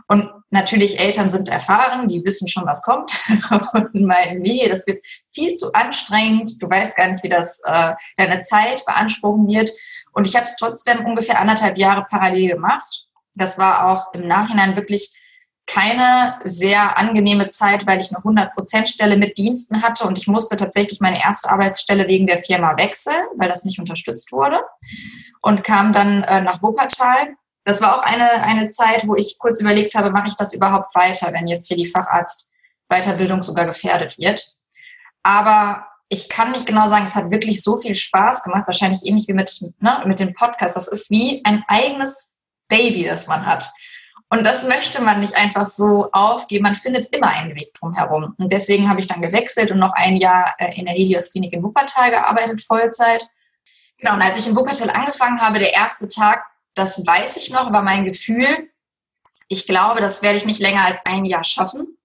Und 0.09 0.31
natürlich, 0.51 1.01
Eltern 1.01 1.31
sind 1.31 1.49
erfahren, 1.49 2.09
die 2.09 2.25
wissen 2.25 2.49
schon, 2.49 2.67
was 2.67 2.83
kommt 2.83 3.21
und 3.73 3.95
meinen, 3.95 4.41
nee, 4.41 4.69
das 4.69 4.87
wird 4.87 5.05
viel 5.33 5.55
zu 5.55 5.73
anstrengend, 5.73 6.63
du 6.63 6.69
weißt 6.69 6.97
gar 6.97 7.09
nicht, 7.09 7.23
wie 7.23 7.29
das 7.29 7.61
äh, 7.65 7.95
deine 8.17 8.41
Zeit 8.41 8.85
beanspruchen 8.87 9.47
wird. 9.49 9.71
Und 10.13 10.27
ich 10.27 10.37
habe 10.37 10.45
es 10.45 10.57
trotzdem 10.57 11.05
ungefähr 11.05 11.41
anderthalb 11.41 11.79
Jahre 11.79 12.07
parallel 12.09 12.49
gemacht. 12.49 13.07
Das 13.35 13.59
war 13.59 13.87
auch 13.87 14.13
im 14.15 14.27
Nachhinein 14.27 14.77
wirklich 14.77 15.19
keine 15.67 16.39
sehr 16.45 16.99
angenehme 16.99 17.49
Zeit, 17.49 17.87
weil 17.87 18.01
ich 18.01 18.11
eine 18.15 18.23
100%-Stelle 18.23 19.17
mit 19.17 19.39
Diensten 19.39 19.83
hatte 19.83 20.05
und 20.05 20.19
ich 20.19 20.27
musste 20.27 20.57
tatsächlich 20.57 21.01
meine 21.01 21.23
erste 21.23 21.51
Arbeitsstelle 21.51 22.09
wegen 22.09 22.27
der 22.27 22.39
Firma 22.39 22.77
wechseln, 22.77 23.25
weil 23.37 23.49
das 23.49 23.65
nicht 23.65 23.79
unterstützt 23.79 24.33
wurde 24.33 24.61
und 25.41 25.65
kam 25.65 25.93
dann 25.93 26.25
äh, 26.25 26.43
nach 26.43 26.63
Wuppertal. 26.63 27.37
Das 27.65 27.81
war 27.81 27.97
auch 27.97 28.03
eine, 28.03 28.31
eine 28.43 28.69
Zeit, 28.71 29.07
wo 29.07 29.15
ich 29.15 29.39
kurz 29.39 29.61
überlegt 29.61 29.95
habe, 29.95 30.11
mache 30.11 30.29
ich 30.29 30.37
das 30.37 30.53
überhaupt 30.53 30.95
weiter, 30.95 31.33
wenn 31.33 31.47
jetzt 31.47 31.69
hier 31.69 31.77
die 31.77 31.87
Facharztweiterbildung 31.87 33.43
sogar 33.43 33.67
gefährdet 33.67 34.19
wird. 34.19 34.55
Aber 35.23 35.87
ich 36.09 36.29
kann 36.29 36.51
nicht 36.51 36.67
genau 36.67 36.89
sagen, 36.89 37.05
es 37.07 37.15
hat 37.15 37.31
wirklich 37.31 37.63
so 37.63 37.79
viel 37.79 37.95
Spaß 37.95 38.45
gemacht, 38.45 38.65
wahrscheinlich 38.67 39.05
ähnlich 39.05 39.29
wie 39.29 39.33
mit, 39.33 39.51
ne, 39.79 40.03
mit 40.07 40.19
dem 40.19 40.35
Podcast. 40.35 40.77
Das 40.77 40.89
ist 40.89 41.09
wie 41.11 41.43
ein 41.45 41.65
eigenes 41.69 42.37
Baby, 42.69 43.05
das 43.05 43.29
man 43.29 43.47
hat. 43.47 43.71
Und 44.29 44.45
das 44.45 44.67
möchte 44.67 45.03
man 45.03 45.21
nicht 45.21 45.37
einfach 45.37 45.67
so 45.67 46.11
aufgeben. 46.13 46.63
Man 46.63 46.77
findet 46.77 47.15
immer 47.15 47.29
einen 47.29 47.55
Weg 47.55 47.75
drumherum. 47.75 48.35
Und 48.39 48.51
deswegen 48.51 48.89
habe 48.89 48.99
ich 48.99 49.07
dann 49.07 49.21
gewechselt 49.21 49.71
und 49.71 49.79
noch 49.79 49.93
ein 49.93 50.17
Jahr 50.17 50.55
äh, 50.59 50.75
in 50.79 50.87
der 50.87 50.95
Helios 50.95 51.33
Klinik 51.33 51.53
in 51.53 51.63
Wuppertal 51.63 52.11
gearbeitet, 52.11 52.63
Vollzeit. 52.63 53.27
Genau, 53.99 54.15
und 54.15 54.23
als 54.23 54.39
ich 54.39 54.47
in 54.47 54.57
Wuppertal 54.57 54.89
angefangen 54.91 55.41
habe, 55.41 55.59
der 55.59 55.75
erste 55.75 56.09
Tag, 56.09 56.45
das 56.75 57.07
weiß 57.07 57.37
ich 57.37 57.51
noch, 57.51 57.73
war 57.73 57.83
mein 57.83 58.05
Gefühl, 58.05 58.47
ich 59.49 59.67
glaube, 59.67 60.01
das 60.01 60.23
werde 60.23 60.39
ich 60.39 60.47
nicht 60.47 60.61
länger 60.61 60.87
als 60.87 61.01
ein 61.05 61.25
Jahr 61.25 61.45
schaffen. 61.45 61.99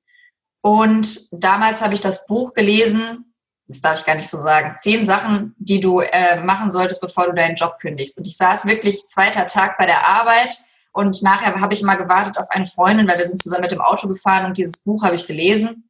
Und 0.62 1.28
damals 1.32 1.82
habe 1.82 1.94
ich 1.94 2.02
das 2.02 2.28
Buch 2.28 2.54
gelesen, 2.54 3.34
das 3.68 3.82
darf 3.82 4.00
ich 4.00 4.06
gar 4.06 4.16
nicht 4.16 4.30
so 4.30 4.38
sagen, 4.38 4.76
zehn 4.80 5.06
Sachen, 5.06 5.56
die 5.58 5.80
du 5.80 6.00
äh, 6.00 6.42
machen 6.42 6.72
solltest, 6.72 7.02
bevor 7.02 7.26
du 7.26 7.34
deinen 7.34 7.56
Job 7.56 7.80
kündigst. 7.80 8.18
Und 8.18 8.28
ich 8.28 8.38
saß 8.38 8.66
wirklich 8.66 9.08
zweiter 9.08 9.48
Tag 9.48 9.78
bei 9.78 9.86
der 9.86 10.08
Arbeit 10.08 10.58
und 10.94 11.22
nachher 11.22 11.60
habe 11.62 11.74
ich 11.74 11.82
immer 11.82 11.98
gewartet 11.98 12.40
auf 12.40 12.50
eine 12.50 12.66
Freundin, 12.66 13.08
weil 13.08 13.18
wir 13.18 13.26
sind 13.26 13.42
zusammen 13.42 13.62
mit 13.62 13.72
dem 13.72 13.82
Auto 13.82 14.08
gefahren 14.08 14.46
und 14.46 14.58
dieses 14.58 14.80
Buch 14.80 15.04
habe 15.04 15.16
ich 15.16 15.28
gelesen. 15.28 15.90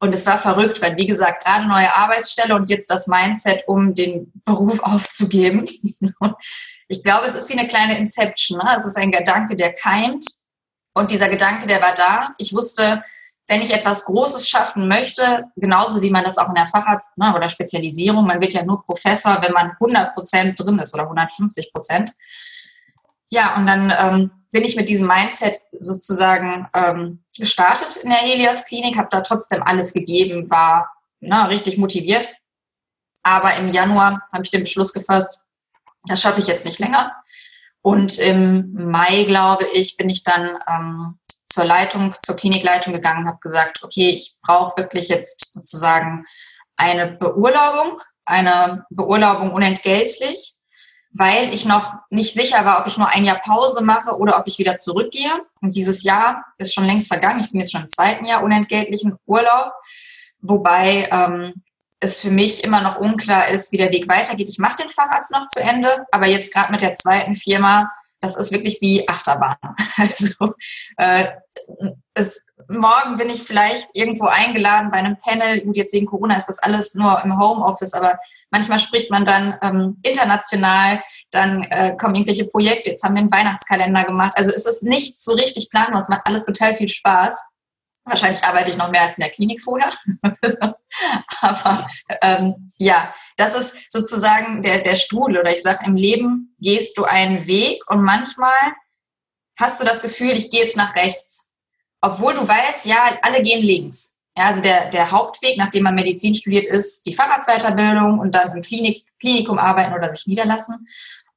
Und 0.00 0.14
es 0.14 0.26
war 0.26 0.38
verrückt, 0.38 0.80
weil, 0.80 0.96
wie 0.96 1.06
gesagt, 1.06 1.44
gerade 1.44 1.68
neue 1.68 1.94
Arbeitsstelle 1.94 2.54
und 2.54 2.70
jetzt 2.70 2.90
das 2.90 3.06
Mindset, 3.06 3.68
um 3.68 3.94
den 3.94 4.32
Beruf 4.46 4.80
aufzugeben. 4.82 5.66
Ich 6.90 7.04
glaube, 7.04 7.26
es 7.26 7.36
ist 7.36 7.48
wie 7.48 7.58
eine 7.58 7.68
kleine 7.68 7.96
Inception. 7.96 8.58
Ne? 8.58 8.74
Es 8.76 8.84
ist 8.84 8.96
ein 8.96 9.12
Gedanke, 9.12 9.54
der 9.54 9.72
keimt. 9.72 10.26
Und 10.92 11.12
dieser 11.12 11.28
Gedanke, 11.28 11.68
der 11.68 11.80
war 11.80 11.94
da. 11.94 12.34
Ich 12.36 12.52
wusste, 12.52 13.04
wenn 13.46 13.62
ich 13.62 13.72
etwas 13.72 14.06
Großes 14.06 14.48
schaffen 14.48 14.88
möchte, 14.88 15.44
genauso 15.54 16.02
wie 16.02 16.10
man 16.10 16.24
das 16.24 16.36
auch 16.36 16.48
in 16.48 16.56
der 16.56 16.66
Facharzt- 16.66 17.16
ne, 17.16 17.32
oder 17.32 17.48
Spezialisierung, 17.48 18.26
man 18.26 18.40
wird 18.40 18.54
ja 18.54 18.64
nur 18.64 18.82
Professor, 18.82 19.40
wenn 19.40 19.52
man 19.52 19.70
100 19.80 20.12
Prozent 20.14 20.58
drin 20.58 20.80
ist 20.80 20.92
oder 20.92 21.04
150 21.04 21.72
Prozent. 21.72 22.12
Ja, 23.28 23.54
und 23.54 23.66
dann 23.66 23.94
ähm, 23.96 24.30
bin 24.50 24.64
ich 24.64 24.74
mit 24.74 24.88
diesem 24.88 25.06
Mindset 25.06 25.60
sozusagen 25.78 26.68
ähm, 26.74 27.22
gestartet 27.36 27.98
in 28.02 28.10
der 28.10 28.18
Helios 28.18 28.66
Klinik, 28.66 28.98
habe 28.98 29.08
da 29.12 29.20
trotzdem 29.20 29.62
alles 29.62 29.92
gegeben, 29.92 30.50
war 30.50 30.90
ne, 31.20 31.48
richtig 31.48 31.78
motiviert. 31.78 32.34
Aber 33.22 33.54
im 33.58 33.68
Januar 33.68 34.22
habe 34.32 34.42
ich 34.42 34.50
den 34.50 34.62
Beschluss 34.62 34.92
gefasst, 34.92 35.46
das 36.04 36.20
schaffe 36.20 36.40
ich 36.40 36.46
jetzt 36.46 36.64
nicht 36.64 36.78
länger. 36.78 37.12
Und 37.82 38.18
im 38.18 38.72
Mai, 38.90 39.24
glaube 39.24 39.66
ich, 39.72 39.96
bin 39.96 40.10
ich 40.10 40.22
dann 40.22 40.58
ähm, 40.68 41.18
zur 41.46 41.64
Leitung, 41.64 42.14
zur 42.22 42.36
Klinikleitung 42.36 42.92
gegangen 42.92 43.22
und 43.22 43.28
habe 43.28 43.40
gesagt, 43.40 43.82
okay, 43.82 44.10
ich 44.10 44.34
brauche 44.42 44.76
wirklich 44.76 45.08
jetzt 45.08 45.52
sozusagen 45.52 46.26
eine 46.76 47.06
Beurlaubung, 47.06 48.00
eine 48.24 48.84
Beurlaubung 48.90 49.52
unentgeltlich 49.52 50.60
weil 51.12 51.52
ich 51.52 51.64
noch 51.64 51.94
nicht 52.10 52.34
sicher 52.34 52.64
war, 52.64 52.80
ob 52.80 52.86
ich 52.86 52.96
nur 52.96 53.08
ein 53.08 53.24
Jahr 53.24 53.40
Pause 53.40 53.84
mache 53.84 54.16
oder 54.16 54.38
ob 54.38 54.46
ich 54.46 54.58
wieder 54.58 54.76
zurückgehe. 54.76 55.30
Und 55.60 55.74
dieses 55.74 56.02
Jahr 56.02 56.44
ist 56.58 56.72
schon 56.72 56.86
längst 56.86 57.08
vergangen. 57.08 57.40
Ich 57.40 57.50
bin 57.50 57.60
jetzt 57.60 57.72
schon 57.72 57.82
im 57.82 57.88
zweiten 57.88 58.24
Jahr 58.24 58.44
unentgeltlichen 58.44 59.16
Urlaub, 59.26 59.72
wobei 60.40 61.08
ähm, 61.10 61.54
es 62.00 62.20
für 62.20 62.30
mich 62.30 62.64
immer 62.64 62.80
noch 62.80 62.98
unklar 62.98 63.48
ist, 63.48 63.72
wie 63.72 63.76
der 63.76 63.92
Weg 63.92 64.08
weitergeht. 64.08 64.48
Ich 64.48 64.58
mache 64.58 64.76
den 64.76 64.88
Facharzt 64.88 65.32
noch 65.32 65.46
zu 65.46 65.60
Ende, 65.60 66.06
aber 66.10 66.26
jetzt 66.26 66.52
gerade 66.52 66.72
mit 66.72 66.80
der 66.80 66.94
zweiten 66.94 67.36
Firma, 67.36 67.90
das 68.20 68.36
ist 68.36 68.52
wirklich 68.52 68.80
wie 68.80 69.08
Achterbahn. 69.08 69.56
Also 69.96 70.54
äh, 70.96 71.26
es, 72.14 72.46
morgen 72.68 73.18
bin 73.18 73.28
ich 73.28 73.42
vielleicht 73.42 73.88
irgendwo 73.92 74.26
eingeladen 74.26 74.90
bei 74.90 74.98
einem 74.98 75.18
Panel. 75.18 75.60
Gut, 75.62 75.76
jetzt 75.76 75.92
wegen 75.92 76.06
Corona 76.06 76.36
ist 76.36 76.46
das 76.46 76.58
alles 76.58 76.94
nur 76.94 77.22
im 77.22 77.38
Homeoffice, 77.38 77.92
aber 77.92 78.18
manchmal 78.50 78.78
spricht 78.78 79.10
man 79.10 79.26
dann 79.26 79.58
ähm, 79.62 79.98
international, 80.02 81.02
dann 81.30 81.62
äh, 81.64 81.96
kommen 81.96 82.14
irgendwelche 82.14 82.46
Projekte, 82.46 82.90
jetzt 82.90 83.04
haben 83.04 83.14
wir 83.14 83.20
einen 83.20 83.32
Weihnachtskalender 83.32 84.04
gemacht. 84.04 84.32
Also 84.36 84.52
es 84.52 84.66
ist 84.66 84.82
nichts 84.82 85.22
so 85.24 85.34
richtig 85.34 85.68
planlos, 85.70 86.08
macht 86.08 86.26
alles 86.26 86.44
total 86.44 86.74
viel 86.74 86.88
Spaß. 86.88 87.54
Wahrscheinlich 88.10 88.42
arbeite 88.44 88.70
ich 88.70 88.76
noch 88.76 88.90
mehr 88.90 89.02
als 89.02 89.16
in 89.16 89.22
der 89.22 89.30
Klinik 89.30 89.62
vorher. 89.62 89.90
Aber 91.40 91.88
ähm, 92.22 92.72
ja, 92.76 93.14
das 93.36 93.56
ist 93.56 93.92
sozusagen 93.92 94.62
der, 94.62 94.82
der 94.82 94.96
Strudel. 94.96 95.38
Oder 95.38 95.52
ich 95.52 95.62
sage, 95.62 95.86
im 95.86 95.94
Leben 95.94 96.56
gehst 96.60 96.98
du 96.98 97.04
einen 97.04 97.46
Weg 97.46 97.88
und 97.88 98.02
manchmal 98.02 98.52
hast 99.58 99.80
du 99.80 99.84
das 99.84 100.02
Gefühl, 100.02 100.32
ich 100.32 100.50
gehe 100.50 100.64
jetzt 100.64 100.76
nach 100.76 100.96
rechts. 100.96 101.52
Obwohl 102.00 102.34
du 102.34 102.46
weißt, 102.46 102.86
ja, 102.86 103.18
alle 103.22 103.42
gehen 103.42 103.62
links. 103.62 104.24
Ja, 104.36 104.46
also 104.46 104.62
der, 104.62 104.90
der 104.90 105.10
Hauptweg, 105.10 105.56
nachdem 105.56 105.84
man 105.84 105.94
Medizin 105.94 106.34
studiert, 106.34 106.66
ist 106.66 107.06
die 107.06 107.14
Facharztweiterbildung 107.14 108.18
und 108.18 108.34
dann 108.34 108.56
im 108.56 108.62
Klinik, 108.62 109.04
Klinikum 109.20 109.58
arbeiten 109.58 109.92
oder 109.92 110.08
sich 110.08 110.26
niederlassen. 110.26 110.88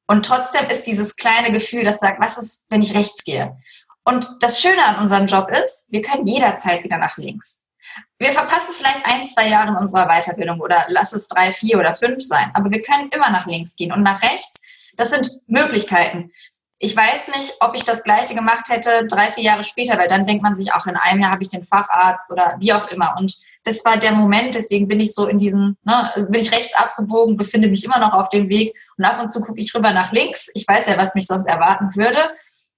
Und 0.08 0.26
trotzdem 0.26 0.70
ist 0.70 0.86
dieses 0.86 1.16
kleine 1.16 1.52
Gefühl, 1.52 1.84
das 1.84 2.00
sagt, 2.00 2.22
was 2.22 2.38
ist, 2.38 2.66
wenn 2.70 2.82
ich 2.82 2.96
rechts 2.96 3.24
gehe? 3.24 3.58
Und 4.06 4.28
das 4.42 4.60
Schöne 4.60 4.86
an 4.86 5.02
unserem 5.02 5.28
Job 5.28 5.50
ist, 5.50 5.88
wir 5.92 6.02
können 6.02 6.26
jederzeit 6.26 6.84
wieder 6.84 6.98
nach 6.98 7.18
links. 7.18 7.70
Wir 8.18 8.32
verpassen 8.32 8.74
vielleicht 8.74 9.06
ein, 9.06 9.24
zwei 9.24 9.48
Jahre 9.50 9.70
in 9.70 9.76
unserer 9.76 10.08
Weiterbildung 10.08 10.60
oder 10.60 10.86
lass 10.88 11.14
es 11.14 11.28
drei, 11.28 11.52
vier 11.52 11.80
oder 11.80 11.96
fünf 11.96 12.24
sein, 12.24 12.52
aber 12.54 12.72
wir 12.72 12.82
können 12.82 13.10
immer 13.14 13.30
nach 13.30 13.46
links 13.46 13.76
gehen 13.76 13.92
und 13.92 14.04
nach 14.04 14.22
rechts. 14.22 14.62
Das 14.98 15.12
sind 15.12 15.30
Möglichkeiten. 15.48 16.32
Ich 16.80 16.98
weiß 16.98 17.30
nicht, 17.30 17.56
ob 17.62 17.76
ich 17.76 17.86
das 17.86 18.04
Gleiche 18.04 18.36
gemacht 18.36 18.68
hätte 18.70 19.08
drei, 19.08 19.32
vier 19.32 19.46
Jahre 19.46 19.64
später, 19.64 19.98
weil 19.98 20.10
dann 20.10 20.26
denkt 20.26 20.44
man 20.44 20.56
sich 20.56 20.74
auch, 20.74 20.86
in 20.86 20.98
einem 20.98 21.22
Jahr 21.22 21.32
habe 21.32 21.44
ich 21.44 21.50
den 21.50 21.64
Facharzt 21.64 22.30
oder 22.30 22.58
wie 22.60 22.74
auch 22.74 22.88
immer. 22.90 23.16
Und 23.18 23.38
das 23.64 23.86
war 23.86 23.96
der 23.96 24.12
Moment, 24.12 24.56
deswegen 24.56 24.88
bin 24.88 25.00
ich 25.00 25.16
so 25.16 25.28
in 25.28 25.40
diesen, 25.40 25.78
ne, 25.84 26.12
bin 26.30 26.42
ich 26.42 26.52
rechts 26.52 26.76
abgebogen, 26.76 27.38
befinde 27.38 27.70
mich 27.70 27.86
immer 27.86 28.00
noch 28.00 28.14
auf 28.14 28.28
dem 28.30 28.50
Weg 28.50 28.76
und 28.98 29.06
ab 29.06 29.22
und 29.22 29.30
zu 29.30 29.42
gucke 29.42 29.62
ich 29.62 29.74
rüber 29.74 29.94
nach 29.94 30.12
links. 30.12 30.50
Ich 30.56 30.68
weiß 30.68 30.88
ja, 30.88 30.98
was 30.98 31.16
mich 31.16 31.26
sonst 31.26 31.48
erwarten 31.48 31.96
würde, 31.96 32.20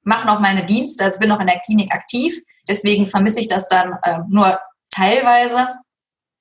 mache 0.05 0.27
noch 0.27 0.39
meine 0.39 0.65
Dienste, 0.65 1.03
also 1.03 1.19
bin 1.19 1.29
noch 1.29 1.41
in 1.41 1.47
der 1.47 1.59
Klinik 1.59 1.93
aktiv. 1.93 2.41
Deswegen 2.67 3.05
vermisse 3.07 3.41
ich 3.41 3.47
das 3.47 3.67
dann 3.67 3.97
äh, 4.03 4.19
nur 4.29 4.59
teilweise. 4.91 5.67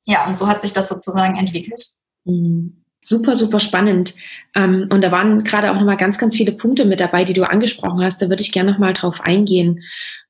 Ja, 0.06 0.26
und 0.26 0.36
so 0.36 0.46
hat 0.46 0.62
sich 0.62 0.72
das 0.72 0.88
sozusagen 0.88 1.36
entwickelt. 1.36 1.86
Mhm. 2.24 2.84
Super, 3.02 3.36
super 3.36 3.60
spannend. 3.60 4.14
Ähm, 4.56 4.88
und 4.90 5.02
da 5.02 5.12
waren 5.12 5.44
gerade 5.44 5.70
auch 5.70 5.74
nochmal 5.74 5.98
ganz, 5.98 6.16
ganz 6.16 6.36
viele 6.36 6.52
Punkte 6.52 6.86
mit 6.86 7.00
dabei, 7.00 7.24
die 7.24 7.34
du 7.34 7.42
angesprochen 7.42 8.02
hast. 8.02 8.22
Da 8.22 8.30
würde 8.30 8.40
ich 8.40 8.52
gerne 8.52 8.72
nochmal 8.72 8.94
drauf 8.94 9.20
eingehen. 9.20 9.82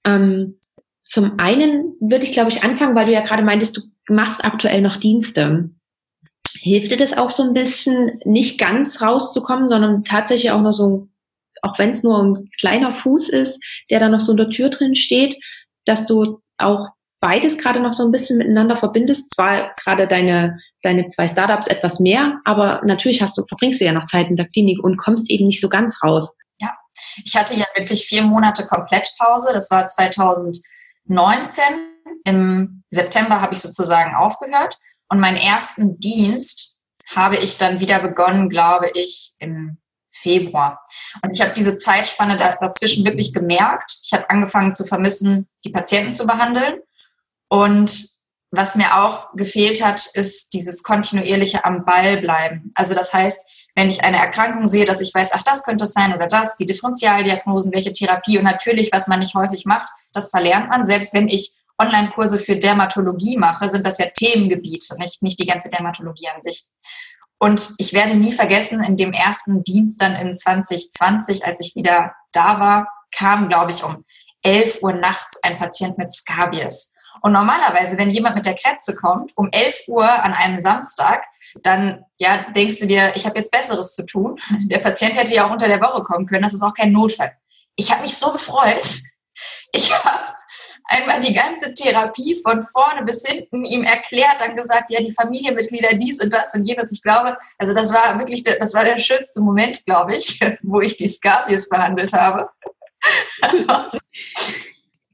Ähm, 0.05 0.59
zum 1.05 1.39
einen 1.39 1.95
würde 2.01 2.25
ich, 2.25 2.33
glaube 2.33 2.51
ich, 2.51 2.65
anfangen, 2.65 2.97
weil 2.97 3.07
du 3.07 3.13
ja 3.13 3.21
gerade 3.21 3.45
meintest, 3.45 3.77
du 3.77 3.83
machst 4.13 4.45
aktuell 4.45 4.81
noch 4.81 4.97
Dienste. 4.97 5.71
Hilft 6.59 6.91
dir 6.91 6.97
das 6.97 7.17
auch 7.17 7.31
so 7.31 7.45
ein 7.45 7.55
bisschen, 7.55 8.21
nicht 8.25 8.59
ganz 8.59 9.01
rauszukommen, 9.01 9.69
sondern 9.69 10.03
tatsächlich 10.03 10.51
auch 10.51 10.63
noch 10.63 10.73
so, 10.73 11.09
auch 11.65 11.79
wenn 11.79 11.91
es 11.91 12.05
nur 12.05 12.23
ein 12.23 12.51
kleiner 12.61 12.91
Fuß 12.93 13.31
ist, 13.31 13.59
der 13.91 14.01
da 14.01 14.09
noch 14.09 14.21
so 14.21 14.33
in 14.33 14.37
der 14.37 14.51
Tür 14.51 14.69
drin 14.69 14.95
steht, 14.95 15.37
dass 15.87 16.07
du 16.07 16.41
auch 16.59 16.89
beides 17.21 17.57
gerade 17.57 17.81
noch 17.81 17.95
so 17.95 18.05
ein 18.05 18.13
bisschen 18.13 18.37
miteinander 18.37 18.77
verbindest. 18.77 19.35
Zwar 19.35 19.75
gerade 19.83 20.07
deine, 20.07 20.59
deine 20.83 21.09
zwei 21.09 21.27
Startups 21.27 21.67
etwas 21.69 21.99
mehr, 22.01 22.39
aber 22.45 22.83
natürlich 22.85 23.23
hast 23.23 23.39
du, 23.39 23.47
verbringst 23.47 23.81
du 23.81 23.87
ja 23.87 23.93
noch 23.93 24.05
Zeit 24.07 24.29
in 24.29 24.37
der 24.37 24.47
Klinik 24.47 24.85
und 24.85 24.99
kommst 24.99 25.31
eben 25.31 25.47
nicht 25.47 25.63
so 25.63 25.71
ganz 25.71 26.03
raus. 26.03 26.37
Ja, 26.61 26.75
ich 27.25 27.35
hatte 27.35 27.55
ja 27.55 27.65
wirklich 27.75 28.05
vier 28.05 28.23
Monate 28.23 28.67
Komplettpause. 28.67 29.53
Das 29.55 29.71
war 29.71 29.89
2019. 29.89 31.65
Im 32.27 32.83
September 32.91 33.41
habe 33.41 33.55
ich 33.55 33.61
sozusagen 33.61 34.15
aufgehört 34.15 34.79
und 35.09 35.19
meinen 35.19 35.39
ersten 35.39 35.99
Dienst 35.99 36.85
habe 37.15 37.37
ich 37.37 37.57
dann 37.57 37.81
wieder 37.81 38.01
begonnen, 38.01 38.51
glaube 38.51 38.91
ich, 38.95 39.35
im 39.39 39.79
Februar. 40.25 40.85
Und 41.23 41.33
ich 41.33 41.41
habe 41.41 41.53
diese 41.55 41.77
Zeitspanne 41.77 42.37
dazwischen 42.37 43.05
wirklich 43.05 43.33
gemerkt. 43.33 44.01
Ich 44.03 44.13
habe 44.13 44.29
angefangen 44.31 44.75
zu 44.75 44.85
vermissen, 44.85 45.49
die 45.65 45.71
Patienten 45.71 46.13
zu 46.13 46.27
behandeln 46.27 46.81
und 47.49 48.09
was 48.51 48.77
mir 48.77 49.03
auch 49.03 49.33
gefehlt 49.35 49.85
hat, 49.85 50.07
ist 50.15 50.55
dieses 50.55 50.83
kontinuierliche 50.83 51.65
am 51.65 51.85
Ball 51.85 52.19
bleiben. 52.19 52.73
Also 52.75 52.95
das 52.95 53.13
heißt, 53.13 53.69
wenn 53.75 53.91
ich 53.91 54.05
eine 54.05 54.19
Erkrankung 54.19 54.69
sehe, 54.69 54.85
dass 54.85 55.01
ich 55.01 55.13
weiß, 55.13 55.33
ach, 55.35 55.43
das 55.43 55.65
könnte 55.65 55.85
es 55.85 55.93
sein 55.93 56.15
oder 56.15 56.27
das, 56.27 56.57
die 56.57 56.67
Differentialdiagnosen, 56.67 57.73
welche 57.73 57.93
Therapie 57.93 58.39
und 58.39 58.45
natürlich, 58.45 58.91
was 58.93 59.09
man 59.09 59.19
nicht 59.19 59.35
häufig 59.35 59.65
macht, 59.67 59.89
das 60.13 60.31
verlernt 60.31 60.69
man. 60.69 60.87
Selbst 60.87 61.13
wenn 61.15 61.27
ich 61.27 61.53
Online-Kurse 61.79 62.39
für 62.39 62.57
Dermatologie 62.57 63.37
mache, 63.37 63.69
sind 63.69 63.85
das 63.85 63.99
ja 63.99 64.07
Themengebiete, 64.07 64.97
nicht, 64.99 65.23
nicht 65.23 65.41
die 65.41 65.47
ganze 65.47 65.69
Dermatologie 65.69 66.29
an 66.29 66.41
sich. 66.41 66.65
Und 67.39 67.75
ich 67.79 67.93
werde 67.93 68.15
nie 68.15 68.33
vergessen, 68.33 68.83
in 68.83 68.97
dem 68.97 69.13
ersten 69.13 69.65
Dienst 69.65 70.01
dann 70.01 70.15
in 70.15 70.35
2020, 70.35 71.47
als 71.47 71.61
ich 71.61 71.75
wieder 71.75 72.15
da 72.33 72.61
war, 72.61 72.89
kam, 73.11 73.49
glaube 73.49 73.71
ich, 73.71 73.85
um 73.85 74.05
11 74.43 74.83
Uhr 74.83 74.93
nachts 74.93 75.43
ein 75.43 75.59
Patient 75.59 75.99
mit 75.99 76.13
Scabies. 76.13 76.95
Und 77.23 77.33
normalerweise, 77.33 77.97
wenn 77.99 78.11
jemand 78.11 78.37
mit 78.37 78.47
der 78.47 78.55
Krätze 78.55 78.95
kommt, 78.95 79.33
um 79.37 79.49
11 79.51 79.89
Uhr 79.89 80.09
an 80.09 80.33
einem 80.33 80.59
Samstag, 80.59 81.25
dann 81.63 82.05
ja, 82.19 82.51
denkst 82.51 82.81
du 82.81 82.87
dir, 82.87 83.15
ich 83.15 83.27
habe 83.27 83.39
jetzt 83.39 83.51
Besseres 83.51 83.95
zu 83.95 84.05
tun. 84.05 84.39
Der 84.71 84.79
Patient 84.79 85.15
hätte 85.17 85.35
ja 85.35 85.47
auch 85.47 85.51
unter 85.51 85.69
der 85.69 85.81
Woche 85.81 86.03
kommen 86.03 86.27
können, 86.27 86.43
das 86.43 86.55
ist 86.55 86.63
auch 86.63 86.75
kein 86.75 86.93
Notfall. 86.93 87.33
Ich 87.77 87.91
habe 87.91 88.03
mich 88.03 88.17
so 88.17 88.33
gefreut. 88.33 89.01
Ich 89.73 89.93
habe 89.93 90.21
einmal 90.85 91.21
die 91.21 91.35
ganze 91.35 91.73
Therapie 91.75 92.41
von 92.43 92.63
vorne 92.63 93.03
bis 93.05 93.25
hinten 93.27 93.65
ihm 93.65 93.85
erklärt, 93.85 94.41
dann 94.41 94.57
gesagt, 94.57 94.91
ja, 94.91 95.01
die 95.01 95.13
Familienmitglieder 95.13 95.95
dies 95.95 96.23
und 96.23 96.33
das 96.33 96.55
und 96.55 96.65
jenes. 96.65 96.93
Ich 96.93 97.03
glaube, 97.03 97.37
also 97.59 97.75
das 97.75 97.93
war 97.93 98.19
wirklich, 98.19 98.45
der, 98.45 98.59
das 98.59 98.75
war 98.75 98.85
der 98.85 98.99
schönste 98.99 99.41
Moment, 99.41 99.85
glaube 99.87 100.17
ich, 100.17 100.41
wo 100.63 100.81
ich 100.81 100.97
die 100.97 101.09
Scabies 101.09 101.69
behandelt 101.69 102.13
habe. 102.13 102.51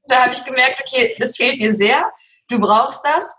da 0.08 0.22
habe 0.22 0.32
ich 0.32 0.44
gemerkt, 0.44 0.82
okay, 0.86 1.16
das 1.18 1.36
fehlt 1.36 1.60
dir 1.60 1.72
sehr, 1.72 2.10
du 2.48 2.60
brauchst 2.60 3.04
das. 3.04 3.36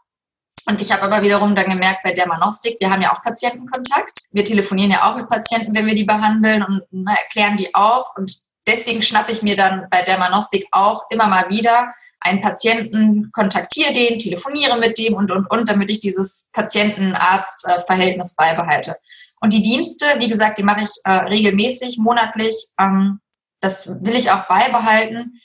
Und 0.67 0.79
ich 0.79 0.91
habe 0.91 1.01
aber 1.03 1.23
wiederum 1.23 1.55
dann 1.55 1.69
gemerkt, 1.69 2.01
bei 2.03 2.13
Dermanostik, 2.13 2.77
wir 2.79 2.91
haben 2.91 3.01
ja 3.01 3.15
auch 3.15 3.23
Patientenkontakt. 3.23 4.27
Wir 4.29 4.45
telefonieren 4.45 4.91
ja 4.91 5.09
auch 5.09 5.15
mit 5.15 5.27
Patienten, 5.27 5.73
wenn 5.73 5.87
wir 5.87 5.95
die 5.95 6.03
behandeln 6.03 6.63
und 6.63 6.83
ne, 6.91 7.17
erklären 7.17 7.57
die 7.57 7.73
auf. 7.73 8.05
Und 8.15 8.31
deswegen 8.67 9.01
schnappe 9.01 9.31
ich 9.31 9.41
mir 9.41 9.55
dann 9.55 9.87
bei 9.89 10.03
Dermanostik 10.03 10.67
auch 10.71 11.05
immer 11.09 11.25
mal 11.25 11.49
wieder 11.49 11.91
einen 12.21 12.41
Patienten, 12.41 13.31
kontaktiere 13.31 13.93
den, 13.93 14.19
telefoniere 14.19 14.77
mit 14.77 14.97
dem 14.97 15.15
und, 15.15 15.31
und, 15.31 15.47
und, 15.47 15.69
damit 15.69 15.89
ich 15.89 15.99
dieses 15.99 16.49
Patienten-Arzt-Verhältnis 16.53 18.35
beibehalte. 18.35 18.95
Und 19.41 19.53
die 19.53 19.61
Dienste, 19.63 20.05
wie 20.19 20.29
gesagt, 20.29 20.59
die 20.59 20.63
mache 20.63 20.81
ich 20.81 20.91
äh, 21.03 21.11
regelmäßig, 21.11 21.97
monatlich. 21.97 22.55
Ähm, 22.79 23.19
das 23.59 24.03
will 24.05 24.15
ich 24.15 24.31
auch 24.31 24.47
beibehalten. 24.47 25.39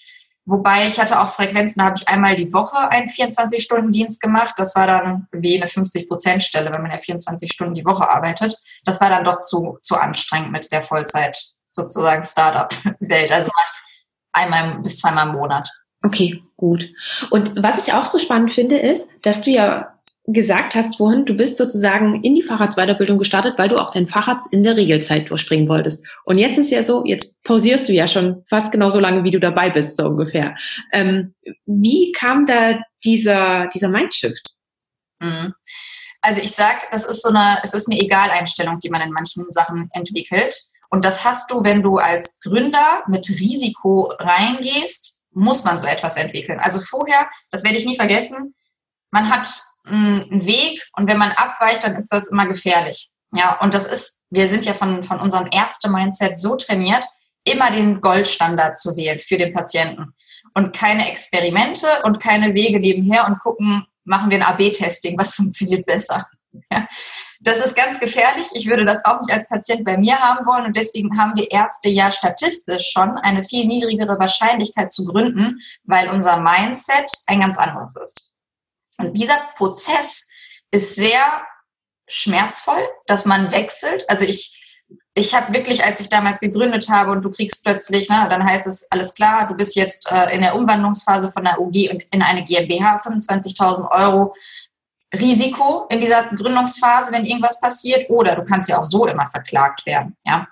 Wobei 0.44 0.86
ich 0.86 1.00
hatte 1.00 1.20
auch 1.20 1.30
Frequenzen, 1.30 1.80
da 1.80 1.86
habe 1.86 1.96
ich 1.98 2.08
einmal 2.08 2.36
die 2.36 2.52
Woche 2.52 2.78
einen 2.90 3.08
24-Stunden-Dienst 3.08 4.20
gemacht. 4.20 4.54
Das 4.58 4.76
war 4.76 4.86
dann 4.86 5.26
wie 5.32 5.56
eine 5.56 5.66
50-Prozent-Stelle, 5.66 6.72
wenn 6.72 6.82
man 6.82 6.92
ja 6.92 6.98
24 6.98 7.50
Stunden 7.50 7.74
die 7.74 7.84
Woche 7.84 8.08
arbeitet. 8.08 8.56
Das 8.84 9.00
war 9.00 9.08
dann 9.08 9.24
doch 9.24 9.40
zu, 9.40 9.78
zu 9.80 9.96
anstrengend 9.96 10.52
mit 10.52 10.70
der 10.70 10.82
Vollzeit 10.82 11.36
sozusagen 11.72 12.22
Startup-Welt. 12.22 13.32
Also 13.32 13.50
einmal 14.32 14.78
bis 14.78 14.98
zweimal 14.98 15.28
im 15.28 15.34
Monat. 15.34 15.68
Okay, 16.06 16.40
gut. 16.56 16.88
Und 17.30 17.60
was 17.60 17.86
ich 17.86 17.92
auch 17.92 18.04
so 18.04 18.20
spannend 18.20 18.52
finde, 18.52 18.78
ist, 18.78 19.08
dass 19.22 19.42
du 19.42 19.50
ja 19.50 19.92
gesagt 20.28 20.76
hast 20.76 20.98
vorhin, 20.98 21.24
du 21.24 21.34
bist 21.34 21.56
sozusagen 21.56 22.22
in 22.22 22.36
die 22.36 22.44
Fahrradsweiterbildung 22.44 23.18
gestartet, 23.18 23.54
weil 23.58 23.68
du 23.68 23.76
auch 23.76 23.90
dein 23.92 24.06
Facharzt 24.06 24.46
in 24.52 24.62
der 24.62 24.76
Regelzeit 24.76 25.30
durchspringen 25.30 25.68
wolltest. 25.68 26.06
Und 26.24 26.38
jetzt 26.38 26.58
ist 26.58 26.70
ja 26.70 26.84
so, 26.84 27.04
jetzt 27.04 27.42
pausierst 27.42 27.88
du 27.88 27.92
ja 27.92 28.06
schon 28.06 28.44
fast 28.48 28.70
genauso 28.70 29.00
lange, 29.00 29.24
wie 29.24 29.32
du 29.32 29.40
dabei 29.40 29.70
bist, 29.70 29.96
so 29.96 30.06
ungefähr. 30.06 30.54
Ähm, 30.92 31.34
wie 31.66 32.12
kam 32.12 32.46
da 32.46 32.78
dieser, 33.04 33.66
dieser 33.74 33.88
Mindshift? 33.88 34.54
Mhm. 35.18 35.54
Also 36.22 36.40
ich 36.40 36.52
sag, 36.52 36.88
das 36.92 37.04
ist 37.04 37.22
so 37.22 37.30
eine, 37.30 37.58
es 37.64 37.74
ist 37.74 37.88
mir 37.88 38.00
egal 38.00 38.30
Einstellung, 38.30 38.78
die 38.78 38.90
man 38.90 39.00
in 39.00 39.10
manchen 39.10 39.50
Sachen 39.50 39.88
entwickelt. 39.92 40.56
Und 40.88 41.04
das 41.04 41.24
hast 41.24 41.50
du, 41.50 41.64
wenn 41.64 41.82
du 41.82 41.98
als 41.98 42.38
Gründer 42.40 43.02
mit 43.08 43.28
Risiko 43.28 44.12
reingehst, 44.18 45.25
muss 45.36 45.64
man 45.64 45.78
so 45.78 45.86
etwas 45.86 46.16
entwickeln. 46.16 46.58
Also 46.60 46.80
vorher, 46.80 47.28
das 47.50 47.62
werde 47.62 47.76
ich 47.76 47.86
nie 47.86 47.96
vergessen, 47.96 48.54
man 49.10 49.30
hat 49.30 49.48
einen 49.84 50.44
Weg 50.44 50.82
und 50.96 51.06
wenn 51.06 51.18
man 51.18 51.30
abweicht, 51.32 51.84
dann 51.84 51.94
ist 51.94 52.08
das 52.08 52.28
immer 52.28 52.46
gefährlich. 52.46 53.10
Ja, 53.34 53.58
und 53.60 53.74
das 53.74 53.86
ist, 53.86 54.26
wir 54.30 54.48
sind 54.48 54.64
ja 54.64 54.72
von, 54.72 55.04
von 55.04 55.20
unserem 55.20 55.48
Ärzte-Mindset 55.52 56.38
so 56.38 56.56
trainiert, 56.56 57.04
immer 57.44 57.70
den 57.70 58.00
Goldstandard 58.00 58.78
zu 58.78 58.96
wählen 58.96 59.20
für 59.20 59.38
den 59.38 59.52
Patienten 59.52 60.14
und 60.54 60.74
keine 60.74 61.08
Experimente 61.08 61.86
und 62.04 62.18
keine 62.20 62.54
Wege 62.54 62.80
nebenher 62.80 63.26
und 63.26 63.38
gucken, 63.40 63.86
machen 64.04 64.30
wir 64.30 64.38
ein 64.38 64.54
AB-Testing, 64.54 65.18
was 65.18 65.34
funktioniert 65.36 65.86
besser. 65.86 66.26
Ja, 66.72 66.86
das 67.40 67.64
ist 67.64 67.76
ganz 67.76 68.00
gefährlich. 68.00 68.48
Ich 68.54 68.66
würde 68.66 68.84
das 68.84 69.04
auch 69.04 69.20
nicht 69.20 69.32
als 69.32 69.48
Patient 69.48 69.84
bei 69.84 69.96
mir 69.96 70.18
haben 70.18 70.46
wollen 70.46 70.66
und 70.66 70.76
deswegen 70.76 71.18
haben 71.18 71.32
wir 71.36 71.50
Ärzte 71.50 71.88
ja 71.88 72.10
statistisch 72.10 72.90
schon 72.90 73.18
eine 73.18 73.42
viel 73.42 73.66
niedrigere 73.66 74.18
Wahrscheinlichkeit 74.18 74.90
zu 74.90 75.04
gründen, 75.04 75.58
weil 75.84 76.08
unser 76.08 76.40
Mindset 76.40 77.10
ein 77.26 77.40
ganz 77.40 77.58
anderes 77.58 77.96
ist. 77.96 78.32
Und 78.98 79.16
dieser 79.16 79.36
Prozess 79.56 80.28
ist 80.70 80.94
sehr 80.94 81.42
schmerzvoll, 82.08 82.82
dass 83.06 83.26
man 83.26 83.52
wechselt. 83.52 84.08
Also 84.08 84.24
ich, 84.24 84.62
ich 85.14 85.34
habe 85.34 85.52
wirklich, 85.52 85.84
als 85.84 86.00
ich 86.00 86.08
damals 86.08 86.40
gegründet 86.40 86.88
habe 86.88 87.10
und 87.10 87.24
du 87.24 87.30
kriegst 87.30 87.64
plötzlich, 87.64 88.08
ne, 88.08 88.28
dann 88.30 88.44
heißt 88.44 88.66
es, 88.66 88.90
alles 88.90 89.14
klar, 89.14 89.48
du 89.48 89.54
bist 89.54 89.76
jetzt 89.76 90.10
äh, 90.10 90.34
in 90.34 90.42
der 90.42 90.54
Umwandlungsphase 90.54 91.32
von 91.32 91.44
der 91.44 91.60
UG 91.60 91.90
und 91.90 92.02
in 92.10 92.22
eine 92.22 92.44
GmbH, 92.44 92.96
25.000 92.96 93.90
Euro 93.90 94.34
Risiko 95.14 95.86
in 95.88 96.00
dieser 96.00 96.24
Gründungsphase, 96.24 97.12
wenn 97.12 97.26
irgendwas 97.26 97.60
passiert, 97.60 98.10
oder 98.10 98.36
du 98.36 98.44
kannst 98.44 98.68
ja 98.68 98.78
auch 98.78 98.84
so 98.84 99.06
immer 99.06 99.26
verklagt 99.26 99.86
werden. 99.86 100.16
Ja, 100.24 100.48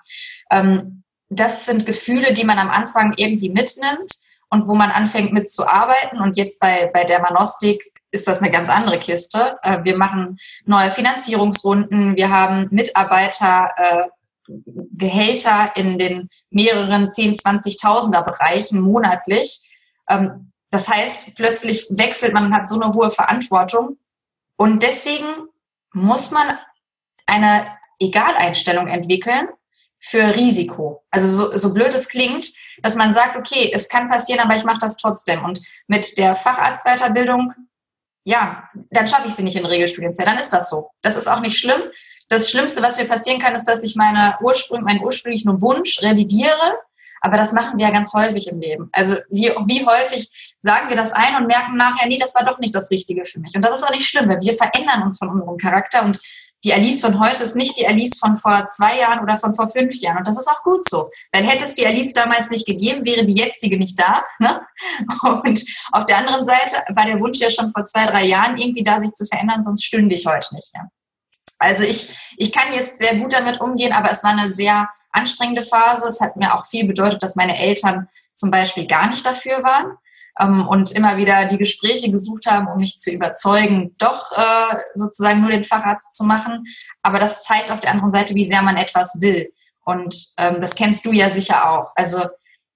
ähm, 0.51 1.03
das 1.29 1.65
sind 1.65 1.85
Gefühle, 1.85 2.33
die 2.33 2.43
man 2.45 2.59
am 2.59 2.69
Anfang 2.69 3.13
irgendwie 3.17 3.49
mitnimmt 3.49 4.11
und 4.49 4.67
wo 4.67 4.75
man 4.75 4.91
anfängt 4.91 5.33
mitzuarbeiten. 5.33 6.19
Und 6.19 6.37
jetzt 6.37 6.59
bei, 6.59 6.89
bei 6.93 7.03
der 7.03 7.21
Manostik 7.21 7.91
ist 8.11 8.27
das 8.27 8.41
eine 8.41 8.51
ganz 8.51 8.69
andere 8.69 8.99
Kiste. 8.99 9.57
Äh, 9.61 9.83
wir 9.83 9.97
machen 9.97 10.37
neue 10.65 10.91
Finanzierungsrunden, 10.91 12.15
wir 12.15 12.29
haben 12.29 12.67
Mitarbeiter, 12.71 13.71
äh, 13.77 14.03
in 15.75 15.97
den 15.97 16.29
mehreren 16.51 17.09
10, 17.09 17.33
20.000er 17.33 18.23
Bereichen 18.23 18.79
monatlich. 18.79 19.59
Ähm, 20.07 20.51
das 20.69 20.87
heißt, 20.87 21.35
plötzlich 21.35 21.87
wechselt 21.89 22.33
man, 22.33 22.53
hat 22.53 22.69
so 22.69 22.79
eine 22.79 22.93
hohe 22.93 23.09
Verantwortung. 23.09 23.97
Und 24.57 24.83
deswegen 24.83 25.47
muss 25.93 26.31
man 26.31 26.57
eine 27.25 27.67
Egaleinstellung 27.99 28.87
entwickeln 28.87 29.47
für 29.99 30.35
Risiko. 30.35 31.03
Also 31.09 31.27
so, 31.27 31.57
so 31.57 31.73
blöd 31.73 31.93
es 31.93 32.09
klingt, 32.09 32.51
dass 32.81 32.95
man 32.95 33.13
sagt, 33.13 33.37
okay, 33.37 33.71
es 33.73 33.89
kann 33.89 34.09
passieren, 34.09 34.41
aber 34.41 34.55
ich 34.55 34.63
mache 34.63 34.79
das 34.79 34.97
trotzdem. 34.97 35.43
Und 35.43 35.61
mit 35.87 36.17
der 36.17 36.35
Facharztweiterbildung 36.35 37.53
ja, 38.25 38.67
dann 38.89 39.07
schaffe 39.07 39.27
ich 39.27 39.35
sie 39.35 39.43
nicht 39.43 39.55
in 39.55 39.65
Regelstudienzeit. 39.65 40.27
Dann 40.27 40.39
ist 40.39 40.49
das 40.49 40.69
so. 40.69 40.89
Das 41.01 41.15
ist 41.15 41.27
auch 41.27 41.39
nicht 41.39 41.57
schlimm. 41.57 41.81
Das 42.27 42.49
Schlimmste, 42.49 42.81
was 42.81 42.97
mir 42.97 43.05
passieren 43.05 43.39
kann, 43.39 43.53
ist, 43.53 43.65
dass 43.65 43.83
ich 43.83 43.95
meine 43.95 44.35
Ursprung, 44.41 44.81
meinen 44.81 45.03
ursprünglichen 45.03 45.61
Wunsch 45.61 46.01
revidiere. 46.01 46.79
Aber 47.25 47.37
das 47.37 47.53
machen 47.53 47.79
wir 47.79 47.87
ja 47.87 47.91
ganz 47.91 48.13
häufig 48.13 48.47
im 48.47 48.59
Leben. 48.59 48.87
Also 48.91 49.15
wie, 49.31 49.49
wie 49.65 49.83
häufig 49.83 50.29
sagen 50.59 50.89
wir 50.89 50.95
das 50.95 51.11
ein 51.11 51.35
und 51.35 51.47
merken 51.47 51.75
nachher, 51.75 52.07
nee, 52.07 52.19
das 52.19 52.35
war 52.35 52.45
doch 52.45 52.59
nicht 52.59 52.75
das 52.75 52.91
Richtige 52.91 53.25
für 53.25 53.39
mich. 53.39 53.55
Und 53.55 53.65
das 53.65 53.73
ist 53.73 53.83
auch 53.83 53.89
nicht 53.89 54.07
schlimm, 54.07 54.29
weil 54.29 54.41
wir 54.41 54.53
verändern 54.53 55.01
uns 55.01 55.17
von 55.17 55.29
unserem 55.29 55.57
Charakter 55.57 56.05
und 56.05 56.19
die 56.63 56.71
Alice 56.71 57.01
von 57.01 57.19
heute 57.19 57.41
ist 57.43 57.55
nicht 57.55 57.79
die 57.79 57.87
Alice 57.87 58.19
von 58.19 58.37
vor 58.37 58.67
zwei 58.69 58.99
Jahren 58.99 59.21
oder 59.23 59.39
von 59.39 59.55
vor 59.55 59.67
fünf 59.67 59.95
Jahren. 59.95 60.19
Und 60.19 60.27
das 60.27 60.37
ist 60.37 60.47
auch 60.47 60.61
gut 60.61 60.87
so. 60.87 61.09
Weil 61.31 61.43
hätte 61.43 61.65
es 61.65 61.73
die 61.73 61.87
Alice 61.87 62.13
damals 62.13 62.51
nicht 62.51 62.67
gegeben, 62.67 63.03
wäre 63.05 63.25
die 63.25 63.33
jetzige 63.33 63.79
nicht 63.79 63.99
da. 63.99 64.23
Ne? 64.37 64.61
Und 65.23 65.65
auf 65.93 66.05
der 66.05 66.17
anderen 66.17 66.45
Seite 66.45 66.83
war 66.89 67.05
der 67.05 67.19
Wunsch 67.21 67.39
ja 67.39 67.49
schon 67.49 67.71
vor 67.71 67.85
zwei, 67.85 68.05
drei 68.05 68.25
Jahren 68.25 68.57
irgendwie 68.57 68.83
da, 68.83 68.99
sich 68.99 69.13
zu 69.13 69.25
verändern, 69.25 69.63
sonst 69.63 69.83
stünde 69.83 70.13
ich 70.13 70.27
heute 70.27 70.53
nicht. 70.53 70.69
Ja? 70.75 70.81
Also 71.57 71.85
ich, 71.85 72.15
ich 72.37 72.51
kann 72.51 72.71
jetzt 72.73 72.99
sehr 72.99 73.15
gut 73.15 73.33
damit 73.33 73.61
umgehen, 73.61 73.93
aber 73.93 74.11
es 74.11 74.23
war 74.23 74.31
eine 74.31 74.49
sehr 74.49 74.89
anstrengende 75.15 75.63
Phase. 75.63 76.07
Es 76.07 76.21
hat 76.21 76.35
mir 76.35 76.53
auch 76.53 76.65
viel 76.65 76.85
bedeutet, 76.85 77.23
dass 77.23 77.35
meine 77.35 77.57
Eltern 77.57 78.07
zum 78.33 78.51
Beispiel 78.51 78.85
gar 78.85 79.09
nicht 79.09 79.25
dafür 79.25 79.63
waren 79.63 79.97
ähm, 80.39 80.67
und 80.67 80.91
immer 80.91 81.17
wieder 81.17 81.45
die 81.45 81.57
Gespräche 81.57 82.11
gesucht 82.11 82.45
haben, 82.47 82.67
um 82.67 82.77
mich 82.77 82.97
zu 82.97 83.11
überzeugen, 83.11 83.95
doch 83.97 84.31
äh, 84.31 84.75
sozusagen 84.93 85.41
nur 85.41 85.51
den 85.51 85.63
Facharzt 85.63 86.15
zu 86.15 86.25
machen. 86.25 86.65
Aber 87.01 87.19
das 87.19 87.43
zeigt 87.43 87.71
auf 87.71 87.79
der 87.79 87.91
anderen 87.91 88.11
Seite, 88.11 88.35
wie 88.35 88.45
sehr 88.45 88.61
man 88.61 88.77
etwas 88.77 89.21
will. 89.21 89.51
Und 89.83 90.33
ähm, 90.37 90.59
das 90.59 90.75
kennst 90.75 91.05
du 91.05 91.11
ja 91.11 91.29
sicher 91.29 91.69
auch. 91.69 91.91
Also 91.95 92.19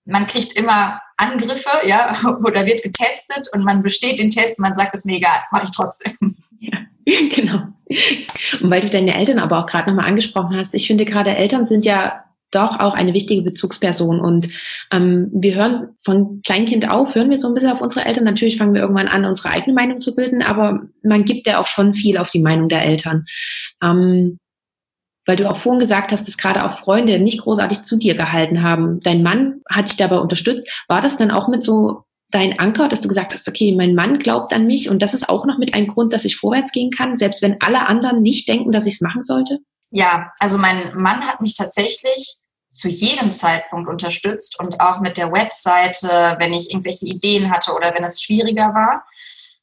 man 0.06 0.28
kriegt 0.28 0.54
immer 0.54 1.02
Angriffe, 1.18 1.86
ja, 1.86 2.16
oder 2.46 2.66
wird 2.66 2.84
getestet 2.84 3.50
und 3.54 3.64
man 3.64 3.84
besteht 3.84 4.20
den 4.20 4.32
Test 4.32 4.58
und 4.58 4.64
man 4.64 4.76
sagt, 4.76 4.96
es 4.96 5.06
mir 5.06 5.18
egal, 5.18 5.42
mache 5.52 5.66
ich 5.66 5.72
trotzdem. 5.72 6.14
Ja, 6.62 6.78
genau. 7.06 7.68
Und 8.62 8.70
weil 8.70 8.82
du 8.82 8.90
deine 8.90 9.16
Eltern 9.16 9.40
aber 9.40 9.60
auch 9.60 9.66
gerade 9.66 9.90
nochmal 9.90 10.10
angesprochen 10.10 10.58
hast, 10.58 10.74
ich 10.74 10.88
finde 10.88 11.06
gerade 11.06 11.36
Eltern 11.36 11.66
sind 11.66 11.86
ja 11.86 12.26
doch 12.52 12.80
auch 12.80 12.94
eine 12.94 13.14
wichtige 13.14 13.42
Bezugsperson. 13.42 14.20
Und 14.20 14.50
ähm, 14.92 15.30
wir 15.34 15.56
hören 15.56 15.90
von 16.04 16.42
Kleinkind 16.44 16.92
auf, 16.92 17.16
hören 17.16 17.30
wir 17.30 17.38
so 17.38 17.48
ein 17.48 17.54
bisschen 17.54 17.72
auf 17.72 17.82
unsere 17.82 18.06
Eltern. 18.06 18.24
Natürlich 18.24 18.58
fangen 18.58 18.74
wir 18.74 18.82
irgendwann 18.82 19.08
an, 19.08 19.26
unsere 19.26 19.50
eigene 19.50 19.74
Meinung 19.74 20.02
zu 20.02 20.16
bilden, 20.16 20.42
aber 20.42 20.82
man 21.04 21.26
gibt 21.26 21.48
ja 21.48 21.60
auch 21.60 21.68
schon 21.68 21.94
viel 21.94 22.18
auf 22.18 22.32
die 22.32 22.42
Meinung 22.42 22.70
der 22.70 22.86
Eltern. 22.86 23.26
Ähm, 23.84 24.40
weil 25.26 25.36
du 25.36 25.48
auch 25.48 25.58
vorhin 25.58 25.80
gesagt 25.80 26.12
hast, 26.12 26.28
dass 26.28 26.38
gerade 26.38 26.66
auch 26.66 26.72
Freunde 26.72 27.20
nicht 27.20 27.42
großartig 27.42 27.84
zu 27.84 28.00
dir 28.00 28.16
gehalten 28.16 28.64
haben. 28.64 29.00
Dein 29.02 29.22
Mann 29.22 29.62
hat 29.70 29.90
dich 29.90 29.98
dabei 29.98 30.18
unterstützt. 30.18 30.68
War 30.88 31.02
das 31.02 31.18
dann 31.18 31.30
auch 31.30 31.48
mit 31.48 31.62
so 31.62 32.04
dein 32.32 32.60
Anker, 32.60 32.88
dass 32.88 33.02
du 33.02 33.08
gesagt 33.08 33.34
hast, 33.34 33.48
okay, 33.48 33.76
mein 33.76 33.94
Mann 33.94 34.18
glaubt 34.18 34.54
an 34.54 34.66
mich 34.66 34.90
und 34.90 35.04
das 35.04 35.14
ist 35.14 35.30
auch 35.30 35.46
noch 35.46 35.60
mit 35.60 35.76
ein 35.76 35.88
Grund, 35.88 36.14
dass 36.14 36.26
ich 36.26 36.36
vorwärts 36.36 36.72
gehen 36.72 36.90
kann, 36.90 37.16
selbst 37.16 37.44
wenn 37.44 37.58
alle 37.62 37.88
anderen 37.88 38.24
nicht 38.24 38.48
denken, 38.48 38.72
dass 38.72 38.88
ich 38.88 38.96
es 38.96 39.02
machen 39.02 39.22
sollte? 39.22 39.60
Ja, 39.92 40.32
also 40.40 40.58
mein 40.58 40.96
Mann 40.96 41.22
hat 41.22 41.42
mich 41.42 41.56
tatsächlich 41.56 42.39
zu 42.70 42.88
jedem 42.88 43.34
Zeitpunkt 43.34 43.90
unterstützt 43.90 44.60
und 44.60 44.80
auch 44.80 45.00
mit 45.00 45.18
der 45.18 45.32
Webseite, 45.32 46.36
wenn 46.40 46.54
ich 46.54 46.70
irgendwelche 46.70 47.06
Ideen 47.06 47.52
hatte 47.52 47.74
oder 47.74 47.94
wenn 47.96 48.04
es 48.04 48.22
schwieriger 48.22 48.74
war. 48.74 49.06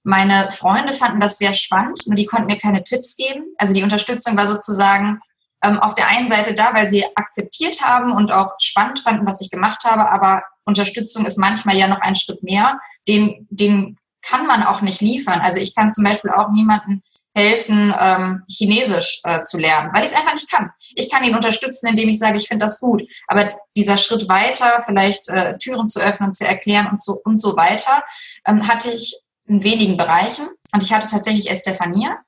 Meine 0.02 0.50
Freunde 0.52 0.92
fanden 0.92 1.20
das 1.20 1.38
sehr 1.38 1.54
spannend, 1.54 2.06
nur 2.06 2.16
die 2.16 2.26
konnten 2.26 2.46
mir 2.46 2.58
keine 2.58 2.84
Tipps 2.84 3.16
geben. 3.16 3.44
Also 3.58 3.74
die 3.74 3.82
Unterstützung 3.82 4.36
war 4.36 4.46
sozusagen 4.46 5.20
ähm, 5.62 5.78
auf 5.78 5.94
der 5.94 6.08
einen 6.08 6.28
Seite 6.28 6.54
da, 6.54 6.74
weil 6.74 6.88
sie 6.88 7.04
akzeptiert 7.16 7.80
haben 7.80 8.12
und 8.12 8.32
auch 8.32 8.54
spannend 8.60 9.00
fanden, 9.00 9.26
was 9.26 9.40
ich 9.40 9.50
gemacht 9.50 9.84
habe, 9.84 10.10
aber 10.10 10.42
Unterstützung 10.64 11.26
ist 11.26 11.38
manchmal 11.38 11.76
ja 11.76 11.88
noch 11.88 12.00
ein 12.00 12.16
Schritt 12.16 12.42
mehr. 12.42 12.78
Den, 13.08 13.46
den 13.50 13.96
kann 14.22 14.46
man 14.46 14.64
auch 14.64 14.80
nicht 14.80 15.00
liefern. 15.00 15.40
Also 15.40 15.60
ich 15.60 15.74
kann 15.74 15.92
zum 15.92 16.04
Beispiel 16.04 16.32
auch 16.32 16.50
niemanden 16.50 17.02
helfen, 17.36 17.94
ähm, 18.00 18.42
Chinesisch 18.48 19.20
äh, 19.24 19.42
zu 19.42 19.58
lernen, 19.58 19.90
weil 19.94 20.04
ich 20.04 20.10
es 20.10 20.16
einfach 20.16 20.32
nicht 20.32 20.50
kann. 20.50 20.70
Ich 20.94 21.10
kann 21.10 21.22
ihn 21.22 21.34
unterstützen, 21.34 21.86
indem 21.86 22.08
ich 22.08 22.18
sage, 22.18 22.38
ich 22.38 22.48
finde 22.48 22.64
das 22.64 22.80
gut. 22.80 23.02
Aber 23.28 23.52
dieser 23.76 23.98
Schritt 23.98 24.26
weiter, 24.28 24.82
vielleicht 24.86 25.28
äh, 25.28 25.58
Türen 25.58 25.86
zu 25.86 26.00
öffnen, 26.00 26.32
zu 26.32 26.46
erklären 26.46 26.88
und 26.88 27.00
so 27.00 27.20
und 27.24 27.36
so 27.36 27.54
weiter, 27.54 28.02
ähm, 28.46 28.66
hatte 28.66 28.90
ich 28.90 29.20
in 29.46 29.62
wenigen 29.62 29.98
Bereichen. 29.98 30.48
Und 30.72 30.82
ich 30.82 30.92
hatte 30.94 31.08
tatsächlich 31.08 31.50
Estefania. 31.50 32.18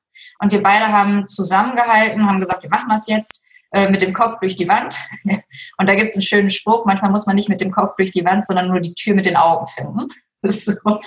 Und 0.40 0.52
wir 0.52 0.62
beide 0.62 0.88
haben 0.88 1.26
zusammengehalten, 1.26 2.26
haben 2.26 2.38
gesagt, 2.38 2.62
wir 2.62 2.70
machen 2.70 2.90
das 2.90 3.08
jetzt 3.08 3.44
äh, 3.72 3.88
mit 3.88 4.02
dem 4.02 4.12
Kopf 4.12 4.38
durch 4.40 4.56
die 4.56 4.68
Wand. 4.68 4.98
und 5.24 5.88
da 5.88 5.94
gibt 5.94 6.08
es 6.08 6.16
einen 6.16 6.22
schönen 6.22 6.50
Spruch, 6.50 6.84
manchmal 6.84 7.10
muss 7.10 7.26
man 7.26 7.34
nicht 7.34 7.48
mit 7.48 7.62
dem 7.62 7.70
Kopf 7.70 7.96
durch 7.96 8.10
die 8.10 8.26
Wand, 8.26 8.44
sondern 8.44 8.68
nur 8.68 8.80
die 8.80 8.94
Tür 8.94 9.14
mit 9.14 9.24
den 9.24 9.36
Augen 9.36 9.66
finden. 9.68 10.06
so. 10.42 11.00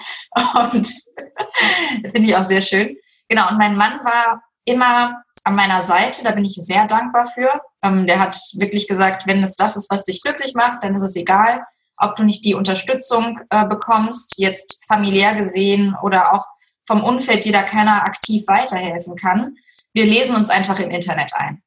Und 0.59 0.91
finde 2.11 2.27
ich 2.27 2.35
auch 2.35 2.43
sehr 2.43 2.63
schön. 2.63 2.97
Genau, 3.31 3.47
und 3.47 3.57
mein 3.57 3.77
Mann 3.77 4.03
war 4.03 4.43
immer 4.65 5.23
an 5.45 5.55
meiner 5.55 5.83
Seite, 5.83 6.21
da 6.25 6.31
bin 6.31 6.43
ich 6.43 6.55
sehr 6.55 6.85
dankbar 6.85 7.25
für. 7.25 7.61
Ähm, 7.81 8.05
der 8.05 8.19
hat 8.19 8.37
wirklich 8.55 8.89
gesagt, 8.89 9.25
wenn 9.25 9.41
es 9.41 9.55
das 9.55 9.77
ist, 9.77 9.89
was 9.89 10.03
dich 10.03 10.21
glücklich 10.21 10.53
macht, 10.53 10.83
dann 10.83 10.95
ist 10.95 11.03
es 11.03 11.15
egal, 11.15 11.63
ob 11.95 12.17
du 12.17 12.25
nicht 12.25 12.43
die 12.43 12.55
Unterstützung 12.55 13.39
äh, 13.49 13.65
bekommst, 13.65 14.33
jetzt 14.35 14.83
familiär 14.85 15.33
gesehen 15.35 15.95
oder 16.03 16.33
auch 16.33 16.45
vom 16.85 17.05
Umfeld, 17.05 17.45
dir 17.45 17.53
da 17.53 17.63
keiner 17.63 18.03
aktiv 18.03 18.43
weiterhelfen 18.47 19.15
kann. 19.15 19.55
Wir 19.93 20.03
lesen 20.03 20.35
uns 20.35 20.49
einfach 20.49 20.81
im 20.81 20.89
Internet 20.89 21.31
ein. 21.33 21.63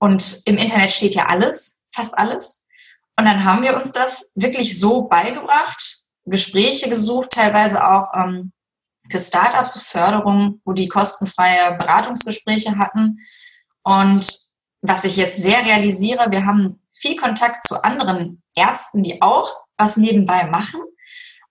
Und 0.00 0.42
im 0.46 0.58
Internet 0.58 0.90
steht 0.90 1.14
ja 1.14 1.26
alles, 1.26 1.84
fast 1.94 2.18
alles. 2.18 2.66
Und 3.16 3.24
dann 3.24 3.44
haben 3.44 3.62
wir 3.62 3.76
uns 3.76 3.92
das 3.92 4.32
wirklich 4.34 4.80
so 4.80 5.02
beigebracht, 5.02 6.06
Gespräche 6.24 6.88
gesucht, 6.88 7.30
teilweise 7.30 7.88
auch 7.88 8.08
ähm, 8.16 8.50
für 9.10 9.18
Startups 9.18 9.82
Förderung, 9.82 10.60
wo 10.64 10.72
die 10.72 10.88
kostenfreie 10.88 11.76
Beratungsgespräche 11.78 12.78
hatten. 12.78 13.18
Und 13.82 14.26
was 14.82 15.04
ich 15.04 15.16
jetzt 15.16 15.36
sehr 15.36 15.64
realisiere, 15.64 16.30
wir 16.30 16.46
haben 16.46 16.80
viel 16.92 17.16
Kontakt 17.16 17.66
zu 17.66 17.82
anderen 17.82 18.42
Ärzten, 18.54 19.02
die 19.02 19.20
auch 19.20 19.64
was 19.76 19.96
nebenbei 19.96 20.46
machen. 20.46 20.80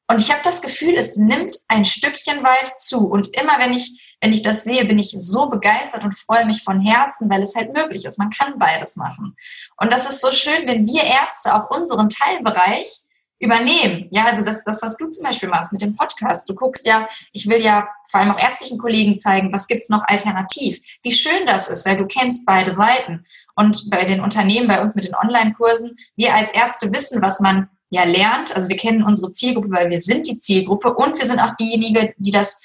Und 0.08 0.22
ich 0.22 0.32
habe 0.32 0.42
das 0.44 0.62
Gefühl, 0.62 0.96
es 0.96 1.18
nimmt 1.18 1.56
ein 1.68 1.86
Stückchen 1.86 2.44
weit 2.44 2.80
zu. 2.80 3.08
Und 3.08 3.36
immer 3.36 3.58
wenn 3.60 3.74
ich, 3.74 4.16
wenn 4.22 4.34
ich 4.34 4.42
das 4.42 4.63
sehe, 4.63 4.86
bin 4.86 5.00
ich 5.00 5.16
so 5.18 5.50
begeistert 5.50 6.04
und 6.04 6.18
freue 6.18 6.46
mich 6.46 6.63
von 6.63 6.82
Herzen, 6.82 7.30
weil 7.30 7.42
es 7.42 7.56
halt 7.56 7.74
möglich 7.74 8.06
ist. 8.06 8.20
Man 8.20 8.30
kann 8.30 8.58
beides 8.58 8.96
machen. 8.96 9.36
Und 9.78 9.92
das 9.92 10.10
ist 10.10 10.22
so 10.22 10.32
schön, 10.32 10.68
wenn 10.68 10.86
wir 10.86 11.04
Ärzte 11.04 11.56
auch 11.56 11.70
unseren 11.70 12.10
Teilbereich 12.10 13.03
übernehmen. 13.43 14.08
Ja, 14.12 14.25
also 14.25 14.45
das, 14.45 14.63
das, 14.63 14.82
was 14.82 14.97
du 14.97 15.10
zum 15.10 15.23
Beispiel 15.23 15.49
machst 15.49 15.73
mit 15.73 15.82
dem 15.82 15.95
Podcast. 15.95 16.49
Du 16.49 16.56
guckst 16.56 16.86
ja, 16.86 17.08
ich 17.34 17.49
will 17.49 17.62
ja 17.62 17.88
vor 18.10 18.21
allem 18.21 18.32
auch 18.32 18.39
ärztlichen 18.39 18.77
Kollegen 18.77 19.17
zeigen, 19.17 19.51
was 19.51 19.67
gibt's 19.67 19.89
noch 19.89 20.03
alternativ. 20.08 20.79
Wie 21.03 21.12
schön 21.12 21.45
das 21.45 21.69
ist, 21.69 21.86
weil 21.86 21.97
du 21.97 22.06
kennst 22.06 22.45
beide 22.45 22.71
Seiten. 22.71 23.25
Und 23.56 23.89
bei 23.89 24.06
den 24.06 24.21
Unternehmen, 24.21 24.67
bei 24.67 24.82
uns 24.82 24.95
mit 24.95 25.06
den 25.06 25.15
Online-Kursen, 25.15 25.95
wir 26.15 26.34
als 26.34 26.51
Ärzte 26.51 26.93
wissen, 26.93 27.21
was 27.21 27.39
man 27.39 27.69
ja 27.89 28.06
lernt. 28.06 28.56
Also 28.56 28.69
wir 28.69 28.77
kennen 28.77 29.03
unsere 29.03 29.32
Zielgruppe, 29.32 29.71
weil 29.71 29.89
wir 29.89 30.01
sind 30.01 30.25
die 30.25 30.38
Zielgruppe 30.38 30.93
und 30.93 31.17
wir 31.17 31.25
sind 31.25 31.39
auch 31.39 31.56
diejenigen, 31.58 32.13
die 32.17 32.32
das, 32.32 32.63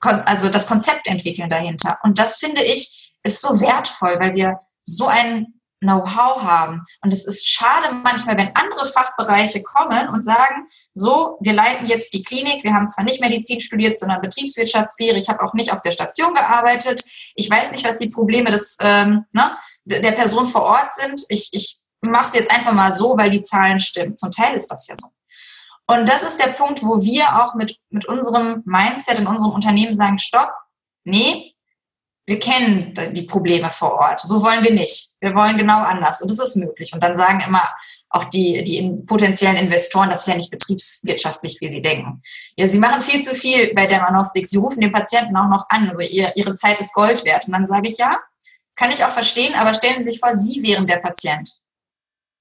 also 0.00 0.48
das 0.48 0.66
Konzept 0.66 1.06
entwickeln 1.06 1.48
dahinter. 1.48 1.98
Und 2.02 2.18
das 2.18 2.36
finde 2.36 2.62
ich 2.62 3.12
ist 3.22 3.42
so 3.42 3.60
wertvoll, 3.60 4.16
weil 4.18 4.34
wir 4.34 4.58
so 4.84 5.06
einen 5.06 5.55
Know-how 5.80 6.42
haben. 6.42 6.82
Und 7.02 7.12
es 7.12 7.26
ist 7.26 7.46
schade 7.46 7.94
manchmal, 8.02 8.38
wenn 8.38 8.54
andere 8.54 8.86
Fachbereiche 8.86 9.62
kommen 9.62 10.08
und 10.08 10.24
sagen, 10.24 10.66
so, 10.92 11.36
wir 11.40 11.52
leiten 11.52 11.86
jetzt 11.86 12.14
die 12.14 12.22
Klinik, 12.22 12.64
wir 12.64 12.74
haben 12.74 12.88
zwar 12.88 13.04
nicht 13.04 13.20
Medizin 13.20 13.60
studiert, 13.60 13.98
sondern 13.98 14.22
Betriebswirtschaftslehre, 14.22 15.18
ich 15.18 15.28
habe 15.28 15.42
auch 15.42 15.52
nicht 15.54 15.72
auf 15.72 15.82
der 15.82 15.92
Station 15.92 16.32
gearbeitet, 16.32 17.02
ich 17.34 17.50
weiß 17.50 17.72
nicht, 17.72 17.86
was 17.86 17.98
die 17.98 18.08
Probleme 18.08 18.50
des, 18.50 18.78
ähm, 18.80 19.24
ne, 19.32 19.56
der 19.84 20.12
Person 20.12 20.46
vor 20.46 20.62
Ort 20.62 20.94
sind, 20.94 21.24
ich, 21.28 21.50
ich 21.52 21.78
mache 22.00 22.26
es 22.26 22.34
jetzt 22.34 22.50
einfach 22.50 22.72
mal 22.72 22.92
so, 22.92 23.16
weil 23.18 23.30
die 23.30 23.42
Zahlen 23.42 23.80
stimmen. 23.80 24.16
Zum 24.16 24.32
Teil 24.32 24.56
ist 24.56 24.68
das 24.68 24.86
ja 24.86 24.96
so. 24.96 25.08
Und 25.86 26.08
das 26.08 26.22
ist 26.22 26.38
der 26.38 26.48
Punkt, 26.48 26.82
wo 26.82 27.02
wir 27.02 27.42
auch 27.42 27.54
mit, 27.54 27.78
mit 27.90 28.06
unserem 28.06 28.62
Mindset 28.64 29.18
in 29.18 29.26
unserem 29.26 29.52
Unternehmen 29.52 29.92
sagen, 29.92 30.18
stopp, 30.18 30.50
nee, 31.04 31.55
wir 32.26 32.40
kennen 32.40 32.92
die 33.12 33.22
Probleme 33.22 33.70
vor 33.70 33.94
Ort. 33.94 34.20
So 34.20 34.42
wollen 34.42 34.64
wir 34.64 34.72
nicht. 34.72 35.10
Wir 35.20 35.34
wollen 35.34 35.56
genau 35.56 35.80
anders. 35.80 36.20
Und 36.20 36.30
das 36.30 36.40
ist 36.40 36.56
möglich. 36.56 36.92
Und 36.92 37.02
dann 37.02 37.16
sagen 37.16 37.40
immer 37.40 37.62
auch 38.08 38.24
die, 38.24 38.64
die 38.64 38.90
potenziellen 39.06 39.56
Investoren, 39.56 40.10
das 40.10 40.20
ist 40.20 40.28
ja 40.28 40.36
nicht 40.36 40.50
betriebswirtschaftlich, 40.50 41.60
wie 41.60 41.68
sie 41.68 41.82
denken. 41.82 42.22
Ja, 42.56 42.66
sie 42.66 42.80
machen 42.80 43.00
viel 43.00 43.22
zu 43.22 43.34
viel 43.36 43.72
bei 43.74 43.86
Dermanostik. 43.86 44.46
Sie 44.46 44.56
rufen 44.56 44.80
den 44.80 44.92
Patienten 44.92 45.36
auch 45.36 45.48
noch 45.48 45.66
an. 45.68 45.88
Also 45.88 46.00
ihr, 46.00 46.36
ihre 46.36 46.54
Zeit 46.54 46.80
ist 46.80 46.94
Gold 46.94 47.24
wert. 47.24 47.46
Und 47.46 47.52
dann 47.52 47.68
sage 47.68 47.88
ich, 47.88 47.98
ja, 47.98 48.18
kann 48.74 48.90
ich 48.90 49.04
auch 49.04 49.10
verstehen, 49.10 49.54
aber 49.54 49.74
stellen 49.74 50.02
Sie 50.02 50.10
sich 50.10 50.20
vor, 50.20 50.34
Sie 50.34 50.62
wären 50.62 50.86
der 50.86 50.98
Patient. 50.98 51.50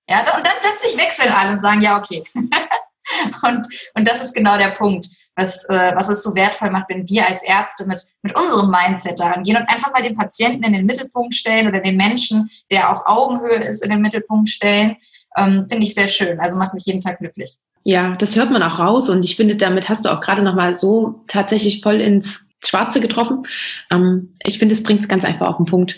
Ja, 0.09 0.19
und 0.19 0.45
dann 0.45 0.53
plötzlich 0.61 0.97
wechseln 0.97 1.31
alle 1.31 1.53
und 1.53 1.61
sagen, 1.61 1.81
ja, 1.81 1.99
okay. 1.99 2.23
und, 2.35 3.67
und 3.93 4.07
das 4.07 4.23
ist 4.23 4.33
genau 4.33 4.57
der 4.57 4.69
Punkt 4.69 5.07
was, 5.35 5.67
äh, 5.69 5.91
was 5.95 6.09
es 6.09 6.23
so 6.23 6.35
wertvoll 6.35 6.69
macht, 6.69 6.89
wenn 6.89 7.07
wir 7.07 7.27
als 7.27 7.43
Ärzte 7.43 7.85
mit, 7.85 8.01
mit 8.21 8.35
unserem 8.37 8.71
Mindset 8.71 9.19
daran 9.19 9.43
gehen 9.43 9.57
und 9.57 9.69
einfach 9.69 9.91
mal 9.91 10.01
den 10.01 10.15
Patienten 10.15 10.63
in 10.63 10.73
den 10.73 10.85
Mittelpunkt 10.85 11.35
stellen 11.35 11.67
oder 11.67 11.79
den 11.79 11.97
Menschen, 11.97 12.49
der 12.71 12.91
auf 12.91 13.01
Augenhöhe 13.05 13.59
ist, 13.59 13.83
in 13.83 13.89
den 13.89 14.01
Mittelpunkt 14.01 14.49
stellen, 14.49 14.97
ähm, 15.37 15.65
finde 15.67 15.85
ich 15.85 15.93
sehr 15.93 16.07
schön. 16.07 16.39
Also 16.39 16.57
macht 16.57 16.73
mich 16.73 16.85
jeden 16.85 17.01
Tag 17.01 17.19
glücklich. 17.19 17.57
Ja, 17.83 18.15
das 18.15 18.35
hört 18.35 18.49
man 18.49 18.63
auch 18.63 18.79
raus 18.79 19.09
und 19.09 19.23
ich 19.23 19.35
finde, 19.35 19.57
damit 19.57 19.89
hast 19.89 20.05
du 20.05 20.09
auch 20.09 20.21
gerade 20.21 20.41
nochmal 20.41 20.73
so 20.73 21.23
tatsächlich 21.27 21.81
voll 21.81 22.01
ins 22.01 22.47
Schwarze 22.63 22.99
getroffen. 22.99 23.45
Ähm, 23.91 24.33
ich 24.43 24.57
finde, 24.57 24.73
es 24.73 24.83
bringt 24.83 25.01
es 25.01 25.07
ganz 25.07 25.25
einfach 25.25 25.47
auf 25.47 25.57
den 25.57 25.65
Punkt. 25.65 25.97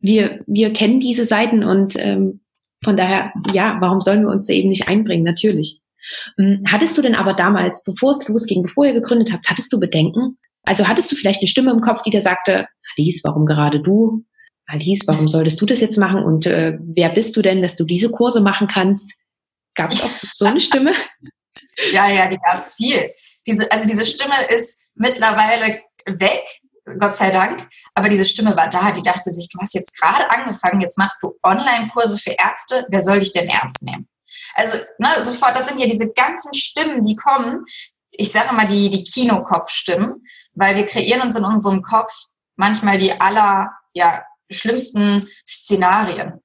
Wir, 0.00 0.40
wir 0.46 0.72
kennen 0.72 1.00
diese 1.00 1.26
Seiten 1.26 1.64
und 1.64 1.96
ähm, 1.98 2.40
von 2.82 2.96
daher, 2.96 3.32
ja, 3.52 3.76
warum 3.80 4.00
sollen 4.00 4.22
wir 4.22 4.30
uns 4.30 4.46
da 4.46 4.52
eben 4.52 4.68
nicht 4.68 4.88
einbringen? 4.88 5.24
Natürlich. 5.24 5.80
Hm, 6.36 6.64
hattest 6.66 6.96
du 6.96 7.02
denn 7.02 7.14
aber 7.14 7.34
damals, 7.34 7.82
bevor 7.84 8.12
es 8.12 8.26
losging, 8.28 8.62
bevor 8.62 8.86
ihr 8.86 8.92
gegründet 8.92 9.32
habt, 9.32 9.48
hattest 9.48 9.72
du 9.72 9.80
Bedenken? 9.80 10.38
Also 10.64 10.86
hattest 10.86 11.10
du 11.10 11.16
vielleicht 11.16 11.40
eine 11.40 11.48
Stimme 11.48 11.72
im 11.72 11.80
Kopf, 11.80 12.02
die 12.02 12.10
dir 12.10 12.20
sagte, 12.20 12.66
Alice, 12.96 13.22
warum 13.24 13.46
gerade 13.46 13.80
du? 13.80 14.24
Alice, 14.66 15.02
warum 15.06 15.28
solltest 15.28 15.60
du 15.60 15.66
das 15.66 15.80
jetzt 15.80 15.98
machen? 15.98 16.22
Und 16.22 16.46
äh, 16.46 16.78
wer 16.80 17.10
bist 17.10 17.36
du 17.36 17.42
denn, 17.42 17.62
dass 17.62 17.76
du 17.76 17.84
diese 17.84 18.10
Kurse 18.10 18.40
machen 18.40 18.68
kannst? 18.68 19.12
Gab 19.74 19.90
es 19.90 20.02
auch 20.02 20.10
so 20.10 20.44
eine 20.44 20.60
Stimme? 20.60 20.92
Ja, 21.90 22.10
ja, 22.10 22.28
die 22.28 22.36
gab 22.36 22.56
es 22.56 22.74
viel. 22.74 23.12
Diese, 23.46 23.70
also 23.72 23.88
diese 23.88 24.04
Stimme 24.04 24.34
ist 24.54 24.84
mittlerweile 24.94 25.80
weg, 26.06 26.42
Gott 26.98 27.16
sei 27.16 27.30
Dank. 27.30 27.66
Aber 27.94 28.10
diese 28.10 28.26
Stimme 28.26 28.56
war 28.56 28.68
da, 28.68 28.92
die 28.92 29.02
dachte 29.02 29.30
sich, 29.30 29.48
du 29.50 29.58
hast 29.58 29.74
jetzt 29.74 29.98
gerade 29.98 30.30
angefangen, 30.30 30.82
jetzt 30.82 30.98
machst 30.98 31.22
du 31.22 31.38
Online-Kurse 31.42 32.18
für 32.18 32.32
Ärzte, 32.32 32.86
wer 32.90 33.02
soll 33.02 33.20
dich 33.20 33.32
denn 33.32 33.48
ernst 33.48 33.82
nehmen? 33.82 34.06
Also 34.54 34.78
ne, 34.98 35.08
sofort, 35.20 35.56
das 35.56 35.68
sind 35.68 35.78
ja 35.78 35.86
diese 35.86 36.12
ganzen 36.12 36.54
Stimmen, 36.54 37.04
die 37.04 37.16
kommen. 37.16 37.64
Ich 38.10 38.32
sage 38.32 38.54
mal 38.54 38.66
die, 38.66 38.90
die 38.90 39.04
Kinokopfstimmen, 39.04 40.24
weil 40.54 40.76
wir 40.76 40.86
kreieren 40.86 41.22
uns 41.22 41.36
in 41.36 41.44
unserem 41.44 41.82
Kopf 41.82 42.12
manchmal 42.56 42.98
die 42.98 43.18
aller 43.20 43.70
ja, 43.94 44.22
schlimmsten 44.50 45.28
Szenarien 45.46 46.42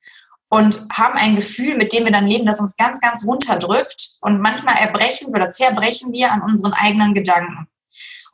und 0.50 0.88
haben 0.94 1.16
ein 1.16 1.36
Gefühl, 1.36 1.76
mit 1.76 1.92
dem 1.92 2.06
wir 2.06 2.12
dann 2.12 2.28
leben, 2.28 2.46
das 2.46 2.60
uns 2.60 2.78
ganz, 2.78 3.02
ganz 3.02 3.26
runterdrückt. 3.26 4.18
Und 4.22 4.40
manchmal 4.40 4.78
erbrechen 4.78 5.28
oder 5.28 5.50
zerbrechen 5.50 6.14
wir 6.14 6.32
an 6.32 6.42
unseren 6.42 6.74
eigenen 6.74 7.14
Gedanken. 7.14 7.67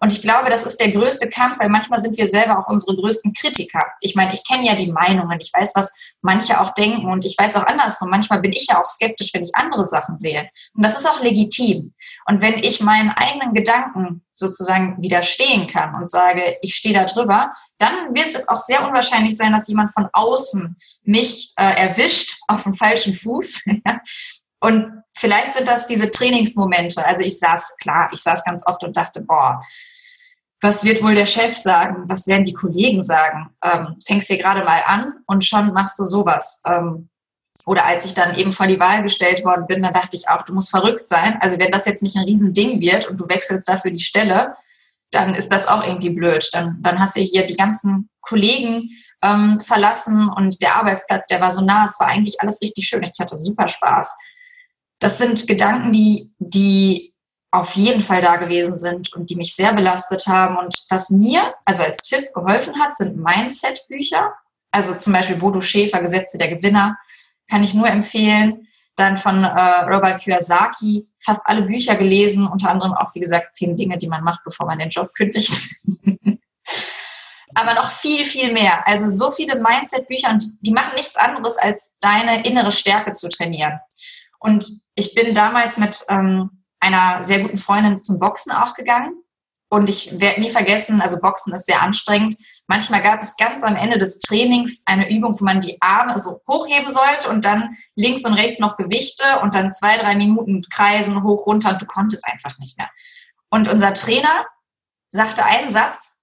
Und 0.03 0.11
ich 0.11 0.21
glaube, 0.21 0.49
das 0.49 0.65
ist 0.65 0.81
der 0.81 0.91
größte 0.91 1.29
Kampf, 1.29 1.59
weil 1.59 1.69
manchmal 1.69 1.97
sind 1.97 2.17
wir 2.17 2.27
selber 2.27 2.59
auch 2.59 2.69
unsere 2.69 2.97
größten 2.97 3.31
Kritiker. 3.31 3.85
Ich 4.01 4.15
meine, 4.15 4.33
ich 4.33 4.45
kenne 4.45 4.67
ja 4.67 4.75
die 4.75 4.91
Meinungen, 4.91 5.39
ich 5.39 5.49
weiß, 5.53 5.71
was 5.75 5.93
manche 6.21 6.59
auch 6.59 6.71
denken 6.71 7.09
und 7.09 7.23
ich 7.23 7.37
weiß 7.39 7.55
auch 7.55 7.65
andersrum. 7.65 8.09
Manchmal 8.09 8.41
bin 8.41 8.51
ich 8.51 8.67
ja 8.67 8.81
auch 8.81 8.85
skeptisch, 8.85 9.33
wenn 9.33 9.43
ich 9.43 9.55
andere 9.55 9.85
Sachen 9.85 10.17
sehe. 10.17 10.49
Und 10.73 10.83
das 10.83 10.97
ist 10.97 11.07
auch 11.07 11.21
legitim. 11.21 11.93
Und 12.25 12.41
wenn 12.41 12.55
ich 12.55 12.81
meinen 12.81 13.11
eigenen 13.11 13.53
Gedanken 13.53 14.25
sozusagen 14.33 15.01
widerstehen 15.01 15.67
kann 15.67 15.95
und 15.95 16.09
sage, 16.09 16.57
ich 16.61 16.75
stehe 16.75 16.93
da 16.93 17.05
drüber, 17.05 17.53
dann 17.77 18.13
wird 18.13 18.35
es 18.35 18.49
auch 18.49 18.59
sehr 18.59 18.85
unwahrscheinlich 18.85 19.37
sein, 19.37 19.53
dass 19.53 19.69
jemand 19.69 19.93
von 19.93 20.09
außen 20.11 20.75
mich 21.03 21.53
äh, 21.55 21.87
erwischt 21.87 22.41
auf 22.49 22.63
dem 22.63 22.73
falschen 22.73 23.15
Fuß 23.15 23.67
Und 24.63 25.01
vielleicht 25.17 25.55
sind 25.55 25.67
das 25.67 25.87
diese 25.87 26.09
Trainingsmomente. 26.09 27.05
Also 27.05 27.21
ich 27.21 27.37
saß, 27.37 27.75
klar, 27.81 28.07
ich 28.13 28.21
saß 28.21 28.45
ganz 28.45 28.65
oft 28.65 28.81
und 28.85 28.95
dachte, 28.95 29.19
boah, 29.19 29.61
was 30.63 30.83
wird 30.85 31.03
wohl 31.03 31.13
der 31.13 31.25
Chef 31.25 31.55
sagen? 31.55 32.03
Was 32.07 32.25
werden 32.25 32.45
die 32.45 32.53
Kollegen 32.53 33.01
sagen? 33.01 33.49
Ähm, 33.63 33.97
fängst 34.05 34.29
hier 34.29 34.37
gerade 34.37 34.63
mal 34.63 34.81
an 34.85 35.13
und 35.27 35.43
schon 35.43 35.73
machst 35.73 35.99
du 35.99 36.05
sowas. 36.05 36.63
Ähm, 36.65 37.09
oder 37.65 37.85
als 37.85 38.05
ich 38.05 38.13
dann 38.13 38.35
eben 38.35 38.51
vor 38.53 38.67
die 38.67 38.79
Wahl 38.79 39.03
gestellt 39.03 39.43
worden 39.43 39.67
bin, 39.67 39.81
dann 39.83 39.93
dachte 39.93 40.15
ich 40.15 40.29
auch, 40.29 40.43
du 40.43 40.53
musst 40.53 40.69
verrückt 40.69 41.07
sein. 41.07 41.37
Also 41.41 41.59
wenn 41.59 41.71
das 41.71 41.85
jetzt 41.85 42.01
nicht 42.01 42.15
ein 42.15 42.23
Riesending 42.23 42.79
wird 42.79 43.07
und 43.07 43.17
du 43.17 43.27
wechselst 43.27 43.67
dafür 43.67 43.91
die 43.91 43.99
Stelle, 43.99 44.55
dann 45.11 45.35
ist 45.35 45.51
das 45.51 45.67
auch 45.67 45.85
irgendwie 45.85 46.09
blöd. 46.09 46.49
Dann, 46.53 46.77
dann 46.81 46.99
hast 46.99 47.17
du 47.17 47.21
hier 47.21 47.45
die 47.45 47.57
ganzen 47.57 48.09
Kollegen 48.21 48.89
ähm, 49.21 49.59
verlassen 49.59 50.29
und 50.29 50.61
der 50.61 50.77
Arbeitsplatz, 50.77 51.27
der 51.27 51.41
war 51.41 51.51
so 51.51 51.63
nah, 51.63 51.85
es 51.85 51.99
war 51.99 52.07
eigentlich 52.07 52.41
alles 52.41 52.61
richtig 52.61 52.87
schön. 52.87 53.03
Ich 53.03 53.19
hatte 53.19 53.37
super 53.37 53.67
Spaß. 53.67 54.17
Das 54.99 55.17
sind 55.17 55.45
Gedanken, 55.47 55.91
die, 55.91 56.31
die 56.39 57.12
auf 57.53 57.75
jeden 57.75 58.01
Fall 58.01 58.23
da 58.23 58.37
gewesen 58.37 58.79
sind 58.79 59.13
und 59.13 59.29
die 59.29 59.35
mich 59.35 59.55
sehr 59.55 59.73
belastet 59.73 60.25
haben. 60.25 60.57
Und 60.57 60.75
was 60.89 61.11
mir, 61.11 61.53
also 61.65 61.83
als 61.83 61.99
Tipp 61.99 62.33
geholfen 62.33 62.79
hat, 62.81 62.95
sind 62.95 63.15
Mindset-Bücher. 63.15 64.33
Also 64.71 64.95
zum 64.95 65.13
Beispiel 65.13 65.35
Bodo 65.35 65.61
Schäfer, 65.61 66.01
Gesetze 66.01 66.39
der 66.39 66.47
Gewinner, 66.47 66.97
kann 67.47 67.63
ich 67.63 67.75
nur 67.75 67.87
empfehlen. 67.87 68.67
Dann 68.95 69.17
von 69.17 69.43
äh, 69.43 69.83
Robert 69.85 70.21
Kiyosaki 70.21 71.07
fast 71.19 71.41
alle 71.45 71.61
Bücher 71.61 71.95
gelesen, 71.95 72.47
unter 72.47 72.71
anderem 72.71 72.93
auch, 72.93 73.13
wie 73.13 73.19
gesagt, 73.19 73.55
zehn 73.55 73.77
Dinge, 73.77 73.99
die 73.99 74.07
man 74.07 74.23
macht, 74.23 74.43
bevor 74.43 74.65
man 74.65 74.79
den 74.79 74.89
Job 74.89 75.13
kündigt. 75.13 75.53
Aber 77.53 77.75
noch 77.75 77.91
viel, 77.91 78.25
viel 78.25 78.51
mehr. 78.51 78.87
Also 78.87 79.11
so 79.11 79.29
viele 79.29 79.61
Mindset-Bücher 79.61 80.31
und 80.31 80.43
die 80.61 80.71
machen 80.71 80.95
nichts 80.95 81.17
anderes, 81.17 81.59
als 81.59 81.97
deine 82.01 82.47
innere 82.47 82.71
Stärke 82.71 83.13
zu 83.13 83.29
trainieren. 83.29 83.79
Und 84.39 84.65
ich 84.95 85.13
bin 85.13 85.35
damals 85.35 85.77
mit 85.77 86.03
ähm, 86.09 86.49
einer 86.83 87.23
sehr 87.23 87.39
guten 87.39 87.57
Freundin 87.57 87.97
zum 87.97 88.19
Boxen 88.19 88.51
auch 88.51 88.75
gegangen. 88.75 89.13
Und 89.69 89.89
ich 89.89 90.19
werde 90.19 90.41
nie 90.41 90.51
vergessen, 90.51 91.01
also 91.01 91.19
Boxen 91.19 91.53
ist 91.53 91.65
sehr 91.65 91.81
anstrengend. 91.81 92.35
Manchmal 92.67 93.01
gab 93.01 93.21
es 93.21 93.35
ganz 93.37 93.63
am 93.63 93.75
Ende 93.75 93.97
des 93.97 94.19
Trainings 94.19 94.83
eine 94.85 95.09
Übung, 95.09 95.39
wo 95.39 95.45
man 95.45 95.61
die 95.61 95.81
Arme 95.81 96.19
so 96.19 96.41
hochheben 96.47 96.89
sollte 96.89 97.29
und 97.29 97.43
dann 97.43 97.75
links 97.95 98.23
und 98.25 98.33
rechts 98.33 98.59
noch 98.59 98.77
Gewichte 98.77 99.39
und 99.41 99.55
dann 99.55 99.71
zwei, 99.71 99.97
drei 99.97 100.15
Minuten 100.15 100.63
kreisen, 100.69 101.23
hoch, 101.23 101.47
runter 101.47 101.71
und 101.71 101.81
du 101.81 101.85
konntest 101.85 102.27
einfach 102.27 102.57
nicht 102.59 102.77
mehr. 102.77 102.89
Und 103.49 103.67
unser 103.67 103.93
Trainer 103.93 104.45
sagte 105.09 105.43
einen 105.43 105.71
Satz, 105.71 106.15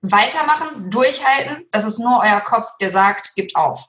weitermachen, 0.00 0.90
durchhalten, 0.90 1.66
das 1.70 1.84
ist 1.84 1.98
nur 1.98 2.20
euer 2.20 2.40
Kopf, 2.40 2.68
der 2.80 2.90
sagt, 2.90 3.34
gibt 3.34 3.56
auf. 3.56 3.88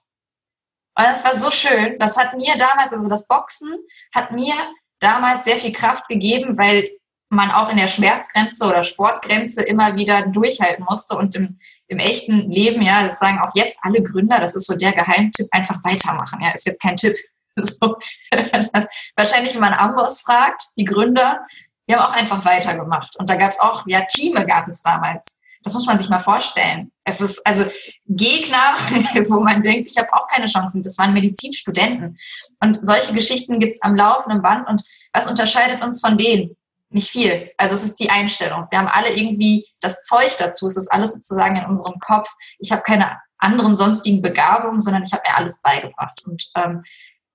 Und 0.98 1.06
das 1.06 1.26
war 1.26 1.36
so 1.36 1.52
schön. 1.52 1.98
Das 2.00 2.18
hat 2.18 2.36
mir 2.36 2.58
damals, 2.58 2.94
also 2.94 3.10
das 3.10 3.28
Boxen 3.28 3.78
hat 4.14 4.32
mir 4.32 4.54
damals 5.00 5.46
sehr 5.46 5.58
viel 5.58 5.72
Kraft 5.72 6.08
gegeben, 6.08 6.58
weil 6.58 6.90
man 7.30 7.52
auch 7.52 7.70
in 7.70 7.78
der 7.78 7.88
Schmerzgrenze 7.88 8.66
oder 8.66 8.84
Sportgrenze 8.84 9.64
immer 9.64 9.96
wieder 9.96 10.28
durchhalten 10.28 10.86
musste 10.88 11.16
und 11.16 11.36
im, 11.36 11.56
im 11.88 12.00
echten 12.00 12.50
Leben, 12.50 12.82
ja, 12.82 13.04
das 13.04 13.20
sagen 13.20 13.40
auch 13.40 13.52
jetzt 13.56 13.80
alle 13.82 14.02
Gründer, 14.02 14.40
das 14.40 14.56
ist 14.56 14.68
so 14.68 14.78
der 14.78 14.94
Geheimtipp, 14.94 15.48
einfach 15.52 15.84
weitermachen, 15.84 16.40
ja, 16.42 16.52
ist 16.52 16.66
jetzt 16.66 16.82
kein 16.82 16.96
Tipp. 16.96 17.16
So. 17.58 17.96
Wahrscheinlich, 19.16 19.54
wenn 19.54 19.62
man 19.62 19.74
Amboss 19.74 20.24
fragt, 20.24 20.62
die 20.78 20.84
Gründer, 20.84 21.40
die 21.88 21.96
haben 21.96 22.02
auch 22.02 22.14
einfach 22.14 22.44
weitergemacht. 22.44 23.18
Und 23.18 23.30
da 23.30 23.38
gab 23.38 23.50
es 23.50 23.62
auch, 23.62 23.88
ja, 23.88 24.02
Teame 24.02 24.46
gab 24.46 24.68
es 24.68 24.82
damals. 24.82 25.40
Das 25.64 25.74
muss 25.74 25.86
man 25.86 25.98
sich 25.98 26.10
mal 26.10 26.20
vorstellen. 26.20 26.92
Es 27.06 27.22
ist 27.22 27.46
also 27.46 27.66
Gegner, 28.08 28.78
wo 29.30 29.40
man 29.40 29.62
denkt, 29.62 29.90
ich 29.90 29.98
habe 29.98 30.12
auch 30.14 30.28
keine 30.28 30.48
Chancen. 30.48 30.82
Das 30.82 30.98
waren 30.98 31.14
Medizinstudenten. 31.14 32.18
Und 32.60 32.86
solche 32.86 33.14
Geschichten 33.14 33.60
gibt 33.60 33.76
es 33.76 33.82
am 33.84 33.96
laufenden 33.96 34.42
Band. 34.42 34.68
Und 34.68 34.84
was 35.14 35.28
unterscheidet 35.28 35.84
uns 35.84 36.02
von 36.02 36.18
denen? 36.18 36.58
Nicht 36.90 37.10
viel. 37.10 37.52
Also 37.58 37.76
es 37.76 37.84
ist 37.84 38.00
die 38.00 38.10
Einstellung. 38.10 38.68
Wir 38.72 38.80
haben 38.80 38.88
alle 38.88 39.16
irgendwie 39.16 39.68
das 39.82 40.04
Zeug 40.04 40.36
dazu. 40.40 40.68
Es 40.68 40.78
ist 40.78 40.92
alles 40.92 41.14
sozusagen 41.14 41.56
in 41.56 41.66
unserem 41.66 42.00
Kopf. 42.00 42.30
Ich 42.58 42.72
habe 42.72 42.82
keine 42.82 43.20
anderen 43.38 43.76
sonstigen 43.76 44.22
Begabungen, 44.22 44.82
sondern 44.82 45.04
ich 45.04 45.14
habe 45.14 45.24
mir 45.28 45.38
alles 45.38 45.62
beigebracht. 45.62 46.24
Und 46.26 46.50
ähm, 46.56 46.82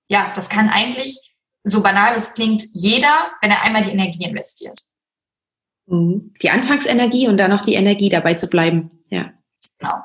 ja, 0.09 0.31
das 0.35 0.49
kann 0.49 0.69
eigentlich, 0.69 1.17
so 1.63 1.81
banal 1.81 2.13
es 2.17 2.33
klingt, 2.33 2.63
jeder, 2.73 3.31
wenn 3.41 3.51
er 3.51 3.61
einmal 3.61 3.83
die 3.83 3.91
Energie 3.91 4.25
investiert. 4.25 4.81
Mhm. 5.85 6.33
Die 6.41 6.49
Anfangsenergie 6.49 7.27
und 7.27 7.37
dann 7.37 7.51
noch 7.51 7.63
die 7.63 7.75
Energie 7.75 8.09
dabei 8.09 8.33
zu 8.33 8.47
bleiben. 8.47 8.91
Ja. 9.09 9.31
Genau. 9.81 9.95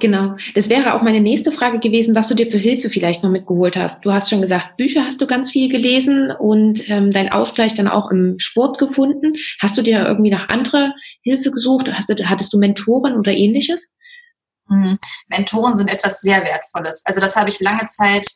Genau. 0.00 0.36
Das 0.54 0.68
wäre 0.68 0.94
auch 0.94 1.02
meine 1.02 1.20
nächste 1.20 1.52
Frage 1.52 1.78
gewesen, 1.78 2.14
was 2.14 2.28
du 2.28 2.34
dir 2.34 2.50
für 2.50 2.56
Hilfe 2.56 2.88
vielleicht 2.88 3.22
noch 3.22 3.30
mitgeholt 3.30 3.76
hast. 3.76 4.04
Du 4.04 4.12
hast 4.12 4.30
schon 4.30 4.40
gesagt, 4.40 4.76
Bücher 4.76 5.04
hast 5.04 5.20
du 5.20 5.26
ganz 5.26 5.50
viel 5.50 5.68
gelesen 5.68 6.32
und 6.38 6.88
ähm, 6.88 7.10
dein 7.10 7.30
Ausgleich 7.30 7.74
dann 7.74 7.88
auch 7.88 8.10
im 8.10 8.38
Sport 8.38 8.78
gefunden. 8.78 9.34
Hast 9.60 9.76
du 9.76 9.82
dir 9.82 10.06
irgendwie 10.06 10.30
nach 10.30 10.48
andere 10.48 10.92
Hilfe 11.22 11.50
gesucht? 11.50 11.92
Hast 11.92 12.08
du, 12.08 12.14
hattest 12.24 12.52
du 12.52 12.58
Mentoren 12.58 13.16
oder 13.16 13.32
ähnliches? 13.32 13.94
Mhm. 14.68 14.98
Mentoren 15.28 15.76
sind 15.76 15.92
etwas 15.92 16.20
sehr 16.20 16.42
Wertvolles. 16.42 17.02
Also 17.04 17.20
das 17.20 17.36
habe 17.36 17.50
ich 17.50 17.60
lange 17.60 17.86
Zeit 17.86 18.26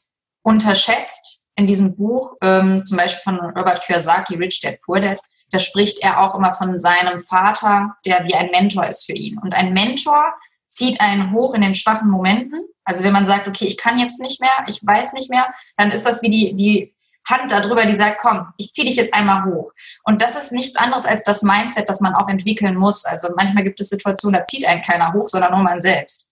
unterschätzt 0.42 1.48
in 1.56 1.66
diesem 1.66 1.96
Buch, 1.96 2.36
ähm, 2.42 2.82
zum 2.84 2.98
Beispiel 2.98 3.20
von 3.24 3.40
Robert 3.40 3.82
Kiyosaki, 3.82 4.36
Rich 4.36 4.60
Dad 4.60 4.80
Poor 4.82 5.00
Dad 5.00 5.18
da 5.50 5.58
spricht 5.58 6.02
er 6.02 6.20
auch 6.20 6.36
immer 6.36 6.52
von 6.52 6.78
seinem 6.78 7.18
Vater, 7.20 7.96
der 8.06 8.26
wie 8.26 8.34
ein 8.34 8.50
Mentor 8.50 8.86
ist 8.86 9.06
für 9.06 9.12
ihn. 9.12 9.38
Und 9.38 9.54
ein 9.54 9.72
Mentor 9.72 10.32
zieht 10.70 11.00
einen 11.00 11.32
hoch 11.32 11.54
in 11.54 11.60
den 11.60 11.74
schwachen 11.74 12.08
Momenten. 12.08 12.64
Also 12.84 13.04
wenn 13.04 13.12
man 13.12 13.26
sagt, 13.26 13.46
okay, 13.46 13.66
ich 13.66 13.76
kann 13.76 13.98
jetzt 13.98 14.20
nicht 14.20 14.40
mehr, 14.40 14.64
ich 14.66 14.80
weiß 14.84 15.12
nicht 15.12 15.28
mehr, 15.28 15.52
dann 15.76 15.90
ist 15.90 16.06
das 16.06 16.22
wie 16.22 16.30
die, 16.30 16.54
die 16.54 16.94
Hand 17.28 17.52
darüber, 17.52 17.84
die 17.84 17.94
sagt, 17.94 18.18
komm, 18.20 18.46
ich 18.56 18.72
ziehe 18.72 18.86
dich 18.86 18.96
jetzt 18.96 19.12
einmal 19.12 19.44
hoch. 19.44 19.72
Und 20.04 20.22
das 20.22 20.36
ist 20.36 20.52
nichts 20.52 20.76
anderes 20.76 21.06
als 21.06 21.24
das 21.24 21.42
Mindset, 21.42 21.88
das 21.88 22.00
man 22.00 22.14
auch 22.14 22.28
entwickeln 22.28 22.76
muss. 22.76 23.04
Also 23.04 23.28
manchmal 23.36 23.64
gibt 23.64 23.80
es 23.80 23.90
Situationen, 23.90 24.38
da 24.38 24.44
zieht 24.46 24.64
einen 24.64 24.82
keiner 24.82 25.12
hoch, 25.12 25.28
sondern 25.28 25.52
nur 25.52 25.62
man 25.62 25.80
selbst. 25.80 26.30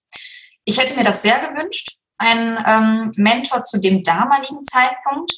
Ich 0.64 0.78
hätte 0.78 0.96
mir 0.96 1.04
das 1.04 1.22
sehr 1.22 1.38
gewünscht, 1.40 1.98
einen 2.18 2.58
ähm, 2.66 3.12
Mentor 3.16 3.62
zu 3.62 3.78
dem 3.78 4.02
damaligen 4.02 4.62
Zeitpunkt, 4.62 5.32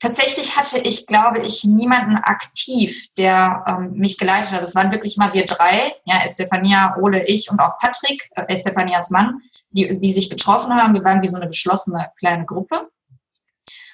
Tatsächlich 0.00 0.56
hatte 0.56 0.78
ich, 0.78 1.06
glaube 1.06 1.40
ich, 1.40 1.64
niemanden 1.64 2.16
aktiv, 2.16 3.08
der 3.16 3.64
ähm, 3.66 3.92
mich 3.94 4.18
geleitet 4.18 4.52
hat. 4.52 4.62
Es 4.62 4.74
waren 4.74 4.92
wirklich 4.92 5.16
mal 5.16 5.32
wir 5.32 5.46
drei, 5.46 5.94
ja, 6.04 6.22
Estefania, 6.24 6.96
Ole, 7.00 7.26
ich 7.26 7.50
und 7.50 7.60
auch 7.60 7.78
Patrick, 7.78 8.28
äh, 8.32 8.44
Estefanias 8.48 9.10
Mann, 9.10 9.40
die, 9.70 9.88
die 9.98 10.12
sich 10.12 10.28
getroffen 10.28 10.74
haben. 10.74 10.94
Wir 10.94 11.04
waren 11.04 11.22
wie 11.22 11.28
so 11.28 11.36
eine 11.36 11.48
geschlossene 11.48 12.10
kleine 12.18 12.44
Gruppe. 12.44 12.90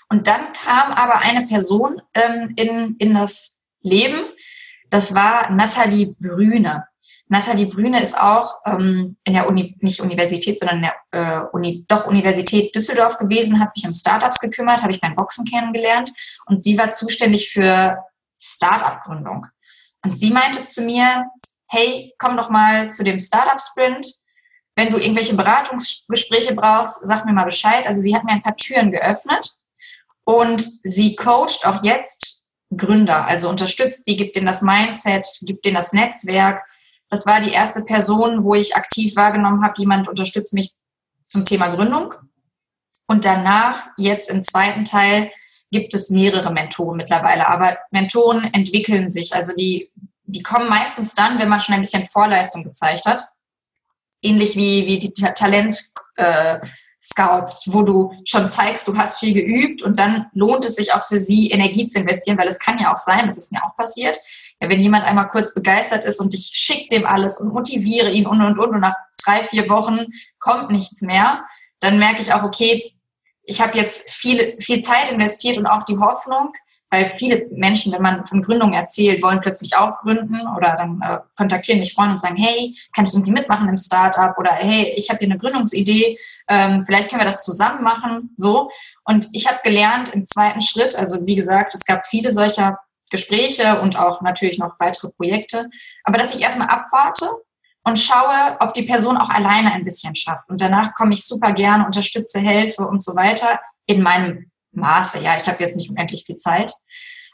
Und 0.09 0.27
dann 0.27 0.53
kam 0.53 0.93
aber 0.93 1.21
eine 1.21 1.47
Person 1.47 2.03
ähm, 2.15 2.53
in, 2.57 2.97
in 2.99 3.15
das 3.15 3.65
Leben. 3.81 4.21
Das 4.91 5.15
war 5.15 5.51
Nathalie 5.51 6.15
Brüne. 6.19 6.87
Nathalie 7.33 7.65
Brüne 7.65 7.99
ist 8.03 8.21
auch 8.21 8.57
ähm, 8.67 9.17
in 9.25 9.33
der 9.33 9.49
Uni, 9.49 9.75
nicht 9.81 10.03
Universität, 10.03 10.59
sondern 10.59 10.77
in 10.77 10.83
der 10.83 10.95
äh, 11.13 11.47
Uni, 11.53 11.83
doch 11.89 12.07
Universität 12.07 12.75
Düsseldorf 12.75 13.17
gewesen, 13.17 13.59
hat 13.59 13.73
sich 13.73 13.87
um 13.87 13.93
Startups 13.95 14.39
gekümmert, 14.39 14.83
habe 14.83 14.93
ich 14.93 15.01
beim 15.01 15.15
Boxen 15.15 15.47
kennengelernt 15.47 16.13
und 16.45 16.63
sie 16.63 16.77
war 16.77 16.91
zuständig 16.91 17.49
für 17.49 17.97
Startup-Gründung. 18.39 19.47
Und 20.05 20.19
sie 20.19 20.31
meinte 20.31 20.67
zu 20.67 20.83
mir, 20.83 21.25
hey, 21.69 22.13
komm 22.19 22.37
doch 22.37 22.51
mal 22.51 22.91
zu 22.91 23.03
dem 23.03 23.19
Startup-Sprint. 23.19 24.07
Wenn 24.77 24.93
du 24.93 24.99
irgendwelche 24.99 25.35
Beratungsgespräche 25.35 26.55
brauchst, 26.55 27.07
sag 27.07 27.25
mir 27.25 27.33
mal 27.33 27.45
Bescheid. 27.45 27.87
Also 27.87 28.03
sie 28.03 28.15
hat 28.15 28.25
mir 28.25 28.33
ein 28.33 28.43
paar 28.43 28.57
Türen 28.57 28.93
geöffnet 28.93 29.53
und 30.25 30.69
sie 30.85 31.17
coacht 31.17 31.67
auch 31.67 31.83
jetzt 31.83 32.45
Gründer, 32.77 33.25
also 33.27 33.49
unterstützt 33.49 34.07
die, 34.07 34.19
gibt 34.19 34.37
denen 34.37 34.47
das 34.47 34.61
Mindset, 34.61 35.25
gibt 35.47 35.65
denen 35.65 35.77
das 35.77 35.95
Netzwerk 35.95 36.63
das 37.13 37.27
war 37.27 37.41
die 37.41 37.53
erste 37.53 37.83
Person, 37.83 38.43
wo 38.43 38.55
ich 38.55 38.75
aktiv 38.75 39.17
wahrgenommen 39.17 39.63
habe, 39.63 39.75
jemand 39.77 40.09
unterstützt 40.09 40.55
mich 40.55 40.71
zum 41.27 41.45
Thema 41.45 41.69
Gründung. 41.69 42.15
Und 43.07 43.27
danach, 43.27 43.87
jetzt 43.99 44.31
im 44.31 44.43
zweiten 44.43 44.87
Teil, 44.87 45.31
gibt 45.71 45.93
es 45.93 46.09
mehrere 46.09 46.51
Mentoren 46.55 46.97
mittlerweile. 46.97 47.49
Aber 47.49 47.77
Mentoren 47.91 48.45
entwickeln 48.55 49.11
sich. 49.11 49.35
Also 49.35 49.55
die, 49.55 49.93
die 50.25 50.43
kommen 50.43 50.71
meistens 50.71 51.15
dann, 51.15 51.39
wenn 51.39 51.51
man 51.51 51.61
schon 51.61 51.75
ein 51.75 51.83
bisschen 51.83 52.07
Vorleistung 52.07 52.65
gezeigt 52.65 53.05
hat. 53.05 53.29
Ähnlich 54.23 54.57
wie, 54.57 54.87
wie 54.87 54.99
die 54.99 55.13
Talent, 55.13 55.93
äh, 56.17 56.61
Scouts, 57.03 57.65
wo 57.67 57.83
du 57.83 58.15
schon 58.25 58.49
zeigst, 58.49 58.89
du 58.89 58.97
hast 58.97 59.19
viel 59.19 59.35
geübt 59.35 59.83
und 59.83 59.99
dann 59.99 60.31
lohnt 60.33 60.65
es 60.65 60.77
sich 60.77 60.95
auch 60.95 61.07
für 61.07 61.19
sie, 61.19 61.51
Energie 61.51 61.85
zu 61.85 61.99
investieren, 61.99 62.39
weil 62.39 62.49
es 62.49 62.59
kann 62.59 62.79
ja 62.79 62.91
auch 62.91 62.99
sein, 62.99 63.27
das 63.27 63.37
ist 63.37 63.53
mir 63.53 63.63
auch 63.63 63.77
passiert, 63.77 64.19
wenn 64.69 64.81
jemand 64.81 65.05
einmal 65.05 65.29
kurz 65.29 65.55
begeistert 65.55 66.05
ist 66.05 66.21
und 66.21 66.35
ich 66.35 66.51
schicke 66.55 66.89
dem 66.91 67.07
alles 67.07 67.41
und 67.41 67.53
motiviere 67.53 68.11
ihn 68.11 68.27
und 68.27 68.41
und 68.41 68.59
und 68.59 68.75
und 68.75 68.81
nach 68.81 68.97
drei, 69.25 69.43
vier 69.43 69.69
Wochen 69.69 70.07
kommt 70.39 70.71
nichts 70.71 71.03
mehr, 71.03 71.45
dann 71.81 71.99
merke 71.99 72.23
ich 72.23 72.33
auch, 72.33 72.43
okay, 72.43 72.95
ich 73.45 73.61
habe 73.61 73.77
jetzt 73.77 74.11
viel, 74.11 74.57
viel 74.61 74.81
Zeit 74.81 75.11
investiert 75.11 75.59
und 75.59 75.67
auch 75.67 75.85
die 75.85 75.99
Hoffnung, 75.99 76.53
weil 76.91 77.07
viele 77.07 77.47
Menschen, 77.51 77.93
wenn 77.93 78.03
man 78.03 78.27
von 78.27 78.43
Gründung 78.43 78.75
erzählt, 78.75 79.23
wollen 79.23 79.41
plötzlich 79.41 79.75
auch 79.77 79.99
gründen 80.01 80.47
oder 80.57 80.77
dann 80.77 81.01
äh, 81.03 81.19
kontaktieren 81.37 81.81
mich 81.81 81.95
Freunde 81.95 82.13
und 82.13 82.21
sagen, 82.21 82.37
hey, 82.37 82.77
kann 82.95 83.07
ich 83.07 83.15
irgendwie 83.15 83.33
mitmachen 83.33 83.69
im 83.69 83.79
Startup 83.79 84.37
oder 84.39 84.53
hey, 84.53 84.93
ich 84.97 85.09
habe 85.09 85.19
hier 85.19 85.29
eine 85.29 85.39
Gründungsidee, 85.39 86.19
ähm, 86.49 86.85
vielleicht 86.85 87.09
können 87.09 87.23
wir 87.23 87.27
das 87.27 87.45
zusammen 87.45 87.83
machen, 87.83 88.31
so. 88.37 88.71
Und 89.05 89.27
ich 89.33 89.49
habe 89.49 89.59
gelernt 89.65 90.15
im 90.15 90.27
zweiten 90.27 90.61
Schritt, 90.61 90.95
also 90.95 91.27
wie 91.27 91.35
gesagt, 91.35 91.75
es 91.75 91.85
gab 91.85 92.07
viele 92.07 92.31
solcher 92.31 92.79
Gespräche 93.13 93.81
und 93.81 93.97
auch 93.97 94.21
natürlich 94.23 94.59
noch 94.59 94.81
weitere 94.81 95.11
Projekte, 95.11 95.69
aber 96.03 96.19
dass 96.19 96.35
ich 96.35 96.43
erstmal 96.43 96.69
abwarte 96.69 97.29
und 97.85 97.99
schaue, 97.99 98.57
ob 98.61 98.75
die 98.75 98.83
Person 98.83 99.17
auch 99.17 99.31
alleine 99.31 99.73
ein 99.73 99.85
bisschen 99.85 100.17
schafft. 100.17 100.49
Und 100.49 100.61
danach 100.61 100.95
komme 100.95 101.15
ich 101.15 101.25
super 101.25 101.53
gerne, 101.53 101.87
unterstütze, 101.87 102.41
helfe 102.41 102.87
und 102.87 103.03
so 103.03 103.15
weiter 103.15 103.61
in 103.87 104.03
meinem 104.03 104.51
Maße. 104.73 105.23
Ja, 105.23 105.37
ich 105.37 105.47
habe 105.47 105.63
jetzt 105.63 105.77
nicht 105.77 105.91
unendlich 105.91 106.25
viel 106.25 106.37
Zeit. 106.37 106.73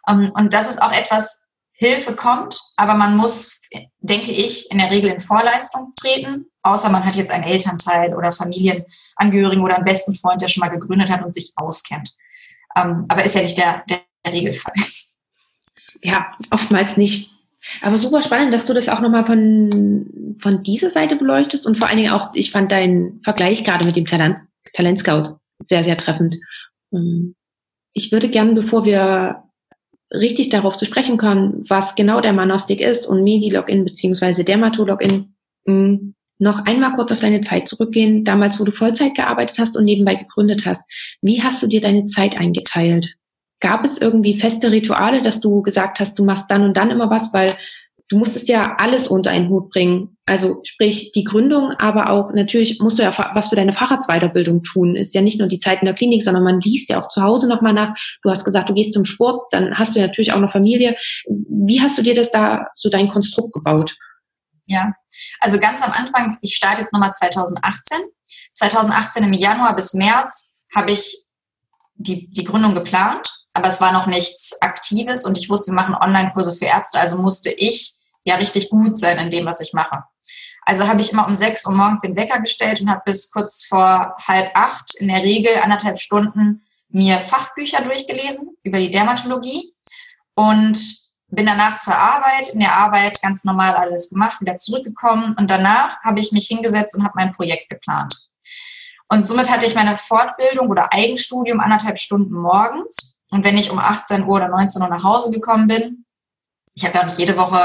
Ähm, 0.08 0.32
und 0.34 0.52
das 0.52 0.68
ist 0.68 0.82
auch 0.82 0.92
etwas, 0.92 1.44
Hilfe 1.80 2.16
kommt, 2.16 2.60
aber 2.74 2.94
man 2.94 3.16
muss, 3.16 3.60
denke 4.00 4.32
ich, 4.32 4.68
in 4.72 4.78
der 4.78 4.90
Regel 4.90 5.10
in 5.10 5.20
Vorleistung 5.20 5.92
treten, 5.94 6.46
außer 6.64 6.90
man 6.90 7.04
hat 7.04 7.14
jetzt 7.14 7.30
einen 7.30 7.44
Elternteil 7.44 8.16
oder 8.16 8.32
Familienangehörigen 8.32 9.62
oder 9.62 9.76
einen 9.76 9.84
besten 9.84 10.12
Freund, 10.14 10.42
der 10.42 10.48
schon 10.48 10.62
mal 10.62 10.70
gegründet 10.70 11.08
hat 11.08 11.22
und 11.22 11.32
sich 11.32 11.52
auskennt. 11.54 12.12
Ähm, 12.74 13.06
aber 13.08 13.22
ist 13.22 13.36
ja 13.36 13.42
nicht 13.42 13.58
der, 13.58 13.84
der 13.88 14.02
Regelfall. 14.26 14.74
Ja, 16.02 16.32
oftmals 16.50 16.96
nicht. 16.96 17.30
Aber 17.82 17.96
super 17.96 18.22
spannend, 18.22 18.52
dass 18.54 18.66
du 18.66 18.72
das 18.72 18.88
auch 18.88 19.00
nochmal 19.00 19.26
von, 19.26 20.36
von 20.40 20.62
dieser 20.62 20.90
Seite 20.90 21.16
beleuchtest 21.16 21.66
und 21.66 21.76
vor 21.76 21.88
allen 21.88 21.98
Dingen 21.98 22.12
auch, 22.12 22.30
ich 22.34 22.50
fand 22.50 22.72
deinen 22.72 23.20
Vergleich 23.22 23.64
gerade 23.64 23.84
mit 23.84 23.96
dem 23.96 24.06
Talent, 24.06 24.38
Talent 24.72 25.00
Scout 25.00 25.38
sehr, 25.64 25.84
sehr 25.84 25.96
treffend. 25.96 26.36
Ähm, 26.92 27.34
ich 27.92 28.12
würde 28.12 28.28
gerne, 28.28 28.54
bevor 28.54 28.84
wir 28.84 29.42
richtig 30.12 30.48
darauf 30.48 30.76
zu 30.76 30.84
sprechen 30.84 31.18
kommen, 31.18 31.64
was 31.68 31.94
genau 31.94 32.20
der 32.20 32.32
Manostik 32.32 32.80
ist 32.80 33.06
und 33.06 33.22
Medi-Login 33.22 33.84
beziehungsweise 33.84 34.44
Dermatologin, 34.44 35.34
mm, 35.66 36.14
noch 36.38 36.64
einmal 36.66 36.92
kurz 36.92 37.10
auf 37.12 37.20
deine 37.20 37.40
Zeit 37.40 37.68
zurückgehen, 37.68 38.24
damals, 38.24 38.60
wo 38.60 38.64
du 38.64 38.70
Vollzeit 38.70 39.16
gearbeitet 39.16 39.58
hast 39.58 39.76
und 39.76 39.84
nebenbei 39.84 40.14
gegründet 40.14 40.64
hast. 40.64 40.88
Wie 41.20 41.42
hast 41.42 41.62
du 41.62 41.66
dir 41.66 41.80
deine 41.80 42.06
Zeit 42.06 42.38
eingeteilt? 42.38 43.16
Gab 43.60 43.84
es 43.84 43.98
irgendwie 43.98 44.38
feste 44.38 44.70
Rituale, 44.70 45.22
dass 45.22 45.40
du 45.40 45.62
gesagt 45.62 46.00
hast, 46.00 46.18
du 46.18 46.24
machst 46.24 46.50
dann 46.50 46.62
und 46.62 46.76
dann 46.76 46.90
immer 46.90 47.10
was, 47.10 47.32
weil 47.32 47.56
du 48.08 48.16
musstest 48.16 48.48
ja 48.48 48.76
alles 48.78 49.08
unter 49.08 49.30
einen 49.30 49.48
Hut 49.48 49.70
bringen. 49.70 50.16
Also 50.26 50.60
sprich 50.64 51.12
die 51.12 51.24
Gründung, 51.24 51.72
aber 51.78 52.10
auch 52.10 52.32
natürlich 52.32 52.80
musst 52.80 52.98
du 52.98 53.02
ja 53.02 53.12
was 53.34 53.48
für 53.48 53.56
deine 53.56 53.72
Facharztweiterbildung 53.72 54.62
tun. 54.62 54.96
Ist 54.96 55.14
ja 55.14 55.20
nicht 55.20 55.38
nur 55.38 55.48
die 55.48 55.58
Zeit 55.58 55.80
in 55.80 55.86
der 55.86 55.94
Klinik, 55.94 56.22
sondern 56.22 56.42
man 56.42 56.60
liest 56.60 56.88
ja 56.88 57.02
auch 57.02 57.08
zu 57.08 57.22
Hause 57.22 57.48
nochmal 57.48 57.74
nach. 57.74 57.94
Du 58.22 58.30
hast 58.30 58.44
gesagt, 58.44 58.68
du 58.68 58.74
gehst 58.74 58.94
zum 58.94 59.04
Sport, 59.04 59.52
dann 59.52 59.78
hast 59.78 59.94
du 59.94 60.00
ja 60.00 60.06
natürlich 60.06 60.32
auch 60.32 60.38
eine 60.38 60.48
Familie. 60.48 60.96
Wie 61.26 61.80
hast 61.80 61.98
du 61.98 62.02
dir 62.02 62.14
das 62.14 62.30
da 62.30 62.68
so 62.74 62.88
dein 62.88 63.08
Konstrukt 63.08 63.52
gebaut? 63.52 63.96
Ja, 64.66 64.92
also 65.40 65.58
ganz 65.58 65.82
am 65.82 65.92
Anfang, 65.92 66.38
ich 66.42 66.54
starte 66.54 66.82
jetzt 66.82 66.92
nochmal 66.92 67.12
2018. 67.12 67.98
2018 68.52 69.24
im 69.24 69.32
Januar 69.32 69.74
bis 69.76 69.94
März 69.94 70.58
habe 70.74 70.92
ich 70.92 71.24
die, 71.94 72.28
die 72.30 72.44
Gründung 72.44 72.74
geplant 72.74 73.28
aber 73.58 73.68
es 73.68 73.80
war 73.80 73.90
noch 73.90 74.06
nichts 74.06 74.62
Aktives 74.62 75.26
und 75.26 75.36
ich 75.36 75.50
wusste, 75.50 75.72
wir 75.72 75.74
machen 75.74 75.96
Online-Kurse 75.96 76.54
für 76.54 76.66
Ärzte, 76.66 77.00
also 77.00 77.18
musste 77.18 77.50
ich 77.50 77.94
ja 78.22 78.36
richtig 78.36 78.70
gut 78.70 78.96
sein 78.96 79.18
in 79.18 79.30
dem, 79.30 79.46
was 79.46 79.60
ich 79.60 79.72
mache. 79.72 80.04
Also 80.64 80.86
habe 80.86 81.00
ich 81.00 81.12
immer 81.12 81.26
um 81.26 81.34
sechs 81.34 81.66
Uhr 81.66 81.72
morgens 81.72 82.02
den 82.02 82.14
Wecker 82.14 82.40
gestellt 82.40 82.80
und 82.80 82.88
habe 82.88 83.02
bis 83.04 83.32
kurz 83.32 83.64
vor 83.64 84.14
halb 84.28 84.52
acht 84.54 84.94
in 85.00 85.08
der 85.08 85.24
Regel 85.24 85.56
anderthalb 85.60 85.98
Stunden 85.98 86.64
mir 86.88 87.18
Fachbücher 87.20 87.82
durchgelesen 87.82 88.56
über 88.62 88.78
die 88.78 88.90
Dermatologie 88.90 89.74
und 90.36 90.78
bin 91.26 91.46
danach 91.46 91.78
zur 91.78 91.96
Arbeit, 91.96 92.50
in 92.50 92.60
der 92.60 92.74
Arbeit 92.76 93.20
ganz 93.22 93.42
normal 93.42 93.74
alles 93.74 94.10
gemacht, 94.10 94.40
wieder 94.40 94.54
zurückgekommen 94.54 95.34
und 95.36 95.50
danach 95.50 96.00
habe 96.04 96.20
ich 96.20 96.30
mich 96.30 96.46
hingesetzt 96.46 96.96
und 96.96 97.02
habe 97.02 97.14
mein 97.16 97.32
Projekt 97.32 97.70
geplant. 97.70 98.14
Und 99.08 99.26
somit 99.26 99.50
hatte 99.50 99.66
ich 99.66 99.74
meine 99.74 99.96
Fortbildung 99.96 100.68
oder 100.68 100.92
Eigenstudium 100.92 101.58
anderthalb 101.58 101.98
Stunden 101.98 102.34
morgens 102.34 103.17
und 103.30 103.44
wenn 103.44 103.58
ich 103.58 103.70
um 103.70 103.78
18 103.78 104.24
Uhr 104.24 104.36
oder 104.36 104.48
19 104.48 104.82
Uhr 104.82 104.88
nach 104.88 105.02
Hause 105.02 105.30
gekommen 105.30 105.68
bin, 105.68 106.04
ich 106.74 106.84
habe 106.84 106.96
ja 106.96 107.04
nicht 107.04 107.18
jede 107.18 107.36
Woche, 107.36 107.58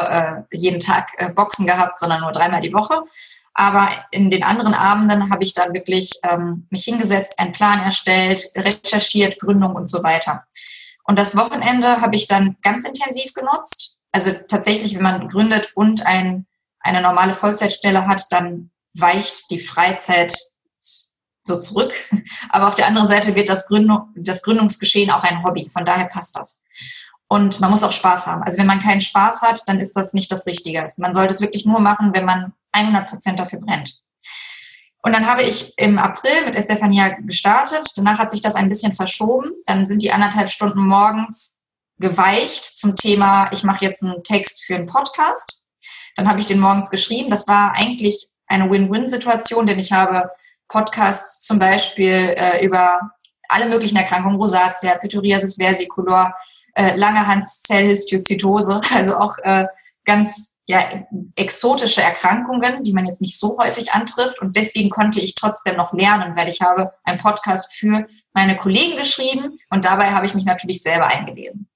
äh, 0.52 0.58
jeden 0.58 0.80
Tag 0.80 1.12
äh, 1.18 1.30
Boxen 1.30 1.68
gehabt, 1.68 1.98
sondern 1.98 2.22
nur 2.22 2.32
dreimal 2.32 2.62
die 2.62 2.74
Woche. 2.74 3.04
Aber 3.54 3.88
in 4.10 4.32
den 4.32 4.44
anderen 4.44 4.74
Abenden 4.74 5.30
habe 5.30 5.44
ich 5.44 5.54
dann 5.54 5.74
wirklich 5.74 6.12
ähm, 6.24 6.68
mich 6.72 6.84
hingesetzt, 6.86 7.38
einen 7.38 7.52
Plan 7.52 7.80
erstellt, 7.80 8.50
recherchiert, 8.56 9.40
Gründung 9.40 9.76
und 9.76 9.88
so 9.88 10.04
weiter. 10.04 10.46
Und 11.04 11.20
das 11.20 11.38
Wochenende 11.38 12.02
habe 12.02 12.16
ich 12.16 12.28
dann 12.28 12.58
ganz 12.64 12.88
intensiv 12.88 13.34
genutzt. 13.34 14.00
Also 14.12 14.32
tatsächlich, 14.48 14.96
wenn 14.96 15.04
man 15.04 15.30
gründet 15.30 15.72
und 15.76 16.06
ein, 16.08 16.48
eine 16.80 17.02
normale 17.02 17.34
Vollzeitstelle 17.34 18.08
hat, 18.08 18.26
dann 18.32 18.72
weicht 18.96 19.52
die 19.52 19.60
Freizeit 19.60 20.36
so 21.44 21.60
zurück. 21.60 21.94
Aber 22.50 22.68
auf 22.68 22.76
der 22.76 22.88
anderen 22.88 23.08
Seite 23.08 23.36
wird 23.36 23.50
das, 23.50 23.68
Gründung, 23.68 24.10
das 24.16 24.42
Gründungsgeschehen 24.44 25.12
auch 25.12 25.24
ein 25.24 25.44
Hobby. 25.44 25.68
Von 25.70 25.86
daher 25.86 26.06
passt 26.06 26.36
das. 26.36 26.64
Und 27.28 27.60
man 27.60 27.72
muss 27.72 27.84
auch 27.84 27.92
Spaß 27.92 28.28
haben. 28.28 28.44
Also 28.44 28.60
wenn 28.60 28.68
man 28.68 28.80
keinen 28.80 29.02
Spaß 29.02 29.42
hat, 29.42 29.64
dann 29.66 29.80
ist 29.80 29.94
das 29.94 30.14
nicht 30.14 30.32
das 30.32 30.46
Richtige. 30.46 30.88
Man 30.98 31.14
sollte 31.14 31.34
es 31.34 31.42
wirklich 31.42 31.66
nur 31.66 31.80
machen, 31.80 32.12
wenn 32.14 32.26
man 32.26 32.54
100 32.72 33.10
Prozent 33.10 33.40
dafür 33.40 33.60
brennt. 33.60 34.00
Und 35.02 35.14
dann 35.14 35.28
habe 35.28 35.44
ich 35.44 35.74
im 35.78 36.00
April 36.00 36.46
mit 36.46 36.56
Estefania 36.56 37.10
gestartet. 37.20 37.86
Danach 37.98 38.20
hat 38.20 38.32
sich 38.32 38.42
das 38.42 38.56
ein 38.56 38.70
bisschen 38.70 38.94
verschoben. 38.94 39.52
Dann 39.66 39.86
sind 39.86 40.02
die 40.02 40.12
anderthalb 40.12 40.50
Stunden 40.50 40.86
morgens 40.86 41.64
geweicht 42.00 42.78
zum 42.78 42.96
Thema, 42.96 43.52
ich 43.52 43.64
mache 43.64 43.86
jetzt 43.86 44.04
einen 44.04 44.24
Text 44.24 44.64
für 44.64 44.76
einen 44.76 44.88
Podcast. 44.88 45.62
Dann 46.16 46.30
habe 46.30 46.40
ich 46.40 46.46
den 46.46 46.60
morgens 46.60 46.90
geschrieben. 46.90 47.30
Das 47.30 47.48
war 47.48 47.74
eigentlich 47.74 48.28
eine 48.48 48.70
Win-Win-Situation, 48.70 49.66
denn 49.66 49.80
ich 49.80 49.92
habe 49.92 50.30
Podcasts 50.74 51.44
zum 51.44 51.60
Beispiel 51.60 52.34
äh, 52.36 52.66
über 52.66 53.00
alle 53.48 53.70
möglichen 53.70 53.96
Erkrankungen, 53.96 54.38
Rosatia, 54.38 54.98
Pityriasis 54.98 55.56
versicolor, 55.56 56.34
äh, 56.74 56.96
Langerhans-Zellhistiozytose, 56.96 58.82
also 58.94 59.18
auch 59.18 59.38
äh, 59.44 59.68
ganz 60.04 60.60
ja, 60.66 61.06
exotische 61.36 62.02
Erkrankungen, 62.02 62.84
die 62.84 62.94
man 62.94 63.06
jetzt 63.06 63.22
nicht 63.22 63.38
so 63.40 63.58
häufig 63.60 63.92
antrifft. 63.94 64.42
Und 64.42 64.56
deswegen 64.56 64.90
konnte 64.90 65.20
ich 65.20 65.36
trotzdem 65.36 65.78
noch 65.78 65.94
lernen, 65.94 66.36
weil 66.36 66.50
ich 66.50 66.62
habe 66.62 66.94
einen 67.04 67.20
Podcast 67.20 67.74
für 67.74 68.08
meine 68.34 68.58
Kollegen 68.58 68.98
geschrieben 68.98 69.52
und 69.70 69.86
dabei 69.86 70.12
habe 70.12 70.26
ich 70.26 70.34
mich 70.34 70.46
natürlich 70.46 70.82
selber 70.82 71.06
eingelesen. 71.06 71.70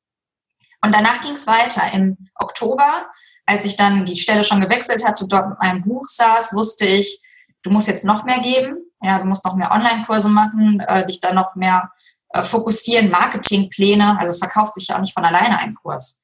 Und 0.82 0.96
danach 0.96 1.22
ging 1.22 1.34
es 1.34 1.46
weiter. 1.46 1.94
Im 1.94 2.18
Oktober, 2.36 3.06
als 3.46 3.66
ich 3.66 3.76
dann 3.76 4.06
die 4.06 4.18
Stelle 4.18 4.44
schon 4.44 4.62
gewechselt 4.62 5.06
hatte, 5.06 5.28
dort 5.28 5.50
mit 5.50 5.60
meinem 5.60 5.82
Buch 5.84 6.08
saß, 6.08 6.54
wusste 6.54 6.88
ich, 6.88 7.22
du 7.62 7.70
musst 7.70 7.88
jetzt 7.88 8.06
noch 8.06 8.24
mehr 8.24 8.40
geben. 8.40 8.87
Ja, 9.02 9.20
du 9.20 9.26
musst 9.26 9.46
noch 9.46 9.56
mehr 9.56 9.72
Online-Kurse 9.72 10.30
machen, 10.30 10.80
äh, 10.80 11.06
dich 11.06 11.20
dann 11.20 11.36
noch 11.36 11.56
mehr 11.56 11.92
äh, 12.30 12.44
fokussieren, 12.44 13.10
Marketingpläne. 13.10 14.18
Also 14.20 14.32
es 14.32 14.40
verkauft 14.40 14.76
sich 14.76 14.88
ja 14.88 14.96
auch 14.96 15.02
nicht 15.02 15.14
von 15.14 15.26
alleine 15.26 15.60
ein 15.60 15.76
Kurs. 15.76 16.24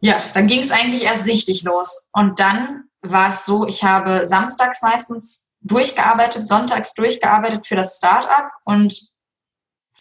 Ja, 0.00 0.20
dann 0.34 0.46
ging 0.46 0.60
es 0.60 0.70
eigentlich 0.70 1.04
erst 1.04 1.26
richtig 1.26 1.62
los. 1.62 2.08
Und 2.12 2.38
dann 2.38 2.84
war 3.00 3.30
es 3.30 3.46
so, 3.46 3.66
ich 3.66 3.84
habe 3.84 4.26
samstags 4.26 4.82
meistens 4.82 5.48
durchgearbeitet, 5.60 6.46
sonntags 6.46 6.94
durchgearbeitet 6.94 7.66
für 7.66 7.76
das 7.76 7.96
Startup 7.96 8.50
und 8.64 9.16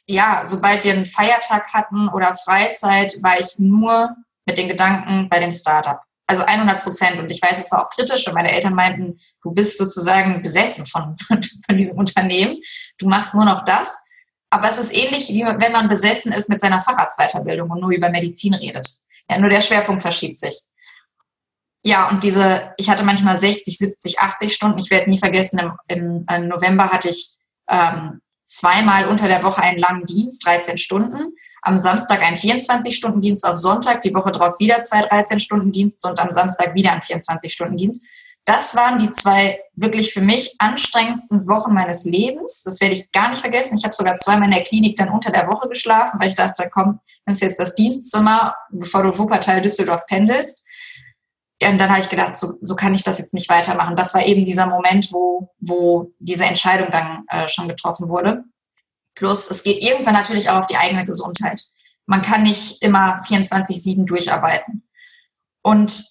ja, 0.06 0.46
sobald 0.46 0.84
wir 0.84 0.94
einen 0.94 1.06
Feiertag 1.06 1.74
hatten 1.74 2.08
oder 2.08 2.38
Freizeit, 2.38 3.22
war 3.22 3.40
ich 3.40 3.60
nur 3.60 4.16
mit 4.46 4.58
den 4.58 4.70
Gedanken 4.70 5.28
bei 5.28 5.40
dem 5.40 5.52
Startup. 5.52 6.00
Also 6.28 6.44
100 6.44 6.84
Prozent. 6.84 7.20
Und 7.20 7.30
ich 7.30 7.42
weiß, 7.42 7.58
es 7.60 7.72
war 7.72 7.86
auch 7.86 7.90
kritisch 7.90 8.28
und 8.28 8.34
meine 8.34 8.52
Eltern 8.52 8.76
meinten, 8.76 9.20
du 9.42 9.52
bist 9.52 9.78
sozusagen 9.78 10.42
besessen 10.42 10.86
von, 10.86 11.16
von, 11.28 11.78
diesem 11.78 11.98
Unternehmen. 11.98 12.58
Du 12.98 13.08
machst 13.08 13.34
nur 13.34 13.46
noch 13.46 13.64
das. 13.64 14.04
Aber 14.50 14.70
es 14.70 14.78
ist 14.78 14.94
ähnlich, 14.94 15.30
wie 15.30 15.44
wenn 15.44 15.72
man 15.72 15.90
besessen 15.90 16.32
ist 16.32 16.50
mit 16.50 16.62
seiner 16.62 16.80
Facharztweiterbildung 16.80 17.70
und 17.70 17.82
nur 17.82 17.92
über 17.92 18.10
Medizin 18.10 18.54
redet. 18.54 19.00
Ja, 19.30 19.38
nur 19.38 19.50
der 19.50 19.62
Schwerpunkt 19.62 20.02
verschiebt 20.02 20.40
sich. 20.40 20.62
Ja, 21.84 22.10
und 22.10 22.24
diese, 22.24 22.74
ich 22.78 22.90
hatte 22.90 23.04
manchmal 23.04 23.38
60, 23.38 23.78
70, 23.78 24.20
80 24.20 24.54
Stunden. 24.54 24.78
Ich 24.80 24.90
werde 24.90 25.10
nie 25.10 25.20
vergessen, 25.20 25.60
im, 25.60 25.74
im, 25.88 26.26
im 26.34 26.48
November 26.48 26.92
hatte 26.92 27.10
ich 27.10 27.38
ähm, 27.70 28.22
zweimal 28.46 29.08
unter 29.08 29.28
der 29.28 29.44
Woche 29.44 29.62
einen 29.62 29.80
langen 29.80 30.06
Dienst, 30.06 30.46
13 30.46 30.78
Stunden 30.78 31.34
am 31.68 31.78
Samstag 31.78 32.24
ein 32.24 32.36
24-Stunden-Dienst, 32.36 33.46
auf 33.46 33.58
Sonntag 33.58 34.02
die 34.02 34.14
Woche 34.14 34.32
drauf 34.32 34.58
wieder 34.58 34.82
zwei 34.84 35.02
13-Stunden-Dienst 35.02 36.08
und 36.08 36.18
am 36.20 36.32
Samstag 36.32 36.74
wieder 36.74 36.94
ein 36.94 37.02
24-Stunden-Dienst. 37.02 38.06
Das 38.46 38.78
waren 38.78 38.98
die 38.98 39.12
zwei 39.12 39.60
wirklich 39.76 40.14
für 40.14 40.22
mich 40.22 40.56
anstrengendsten 40.60 41.46
Wochen 41.48 41.74
meines 41.74 42.06
Lebens. 42.06 42.64
Das 42.64 42.80
werde 42.80 42.96
ich 42.96 43.12
gar 43.12 43.30
nicht 43.30 43.42
vergessen. 43.42 43.76
Ich 43.78 43.84
habe 43.84 43.94
sogar 43.94 44.16
zweimal 44.16 44.46
in 44.46 44.54
der 44.56 44.64
Klinik 44.64 44.96
dann 44.96 45.10
unter 45.10 45.32
der 45.32 45.48
Woche 45.48 45.68
geschlafen, 45.68 46.18
weil 46.22 46.30
ich 46.30 46.36
dachte, 46.36 46.70
komm, 46.72 47.00
nimmst 47.26 47.42
jetzt 47.42 47.60
das 47.60 47.76
Dienstzimmer, 47.76 48.56
bevor 48.70 49.04
du 49.04 49.18
Wuppertal 49.18 49.60
Düsseldorf 49.60 50.06
pendelst. 50.06 50.66
Und 51.62 51.78
dann 51.80 51.90
habe 51.90 52.00
ich 52.00 52.08
gedacht, 52.08 52.38
so, 52.38 52.54
so 52.62 52.78
kann 52.78 52.94
ich 52.94 53.04
das 53.04 53.20
jetzt 53.20 53.34
nicht 53.34 53.50
weitermachen. 53.50 53.98
Das 53.98 54.14
war 54.14 54.26
eben 54.26 54.46
dieser 54.46 54.68
Moment, 54.68 55.12
wo, 55.12 55.54
wo 55.60 56.14
diese 56.20 56.46
Entscheidung 56.46 56.88
dann 56.92 57.26
äh, 57.28 57.50
schon 57.50 57.68
getroffen 57.68 58.08
wurde. 58.08 58.46
Plus, 59.18 59.50
es 59.50 59.64
geht 59.64 59.80
irgendwann 59.80 60.14
natürlich 60.14 60.50
auch 60.50 60.60
auf 60.60 60.68
die 60.68 60.78
eigene 60.78 61.06
Gesundheit. 61.06 61.64
man 62.06 62.22
kann 62.22 62.44
nicht 62.44 62.82
immer 62.82 63.18
24-7 63.18 64.06
durcharbeiten. 64.06 64.88
Und 65.62 66.06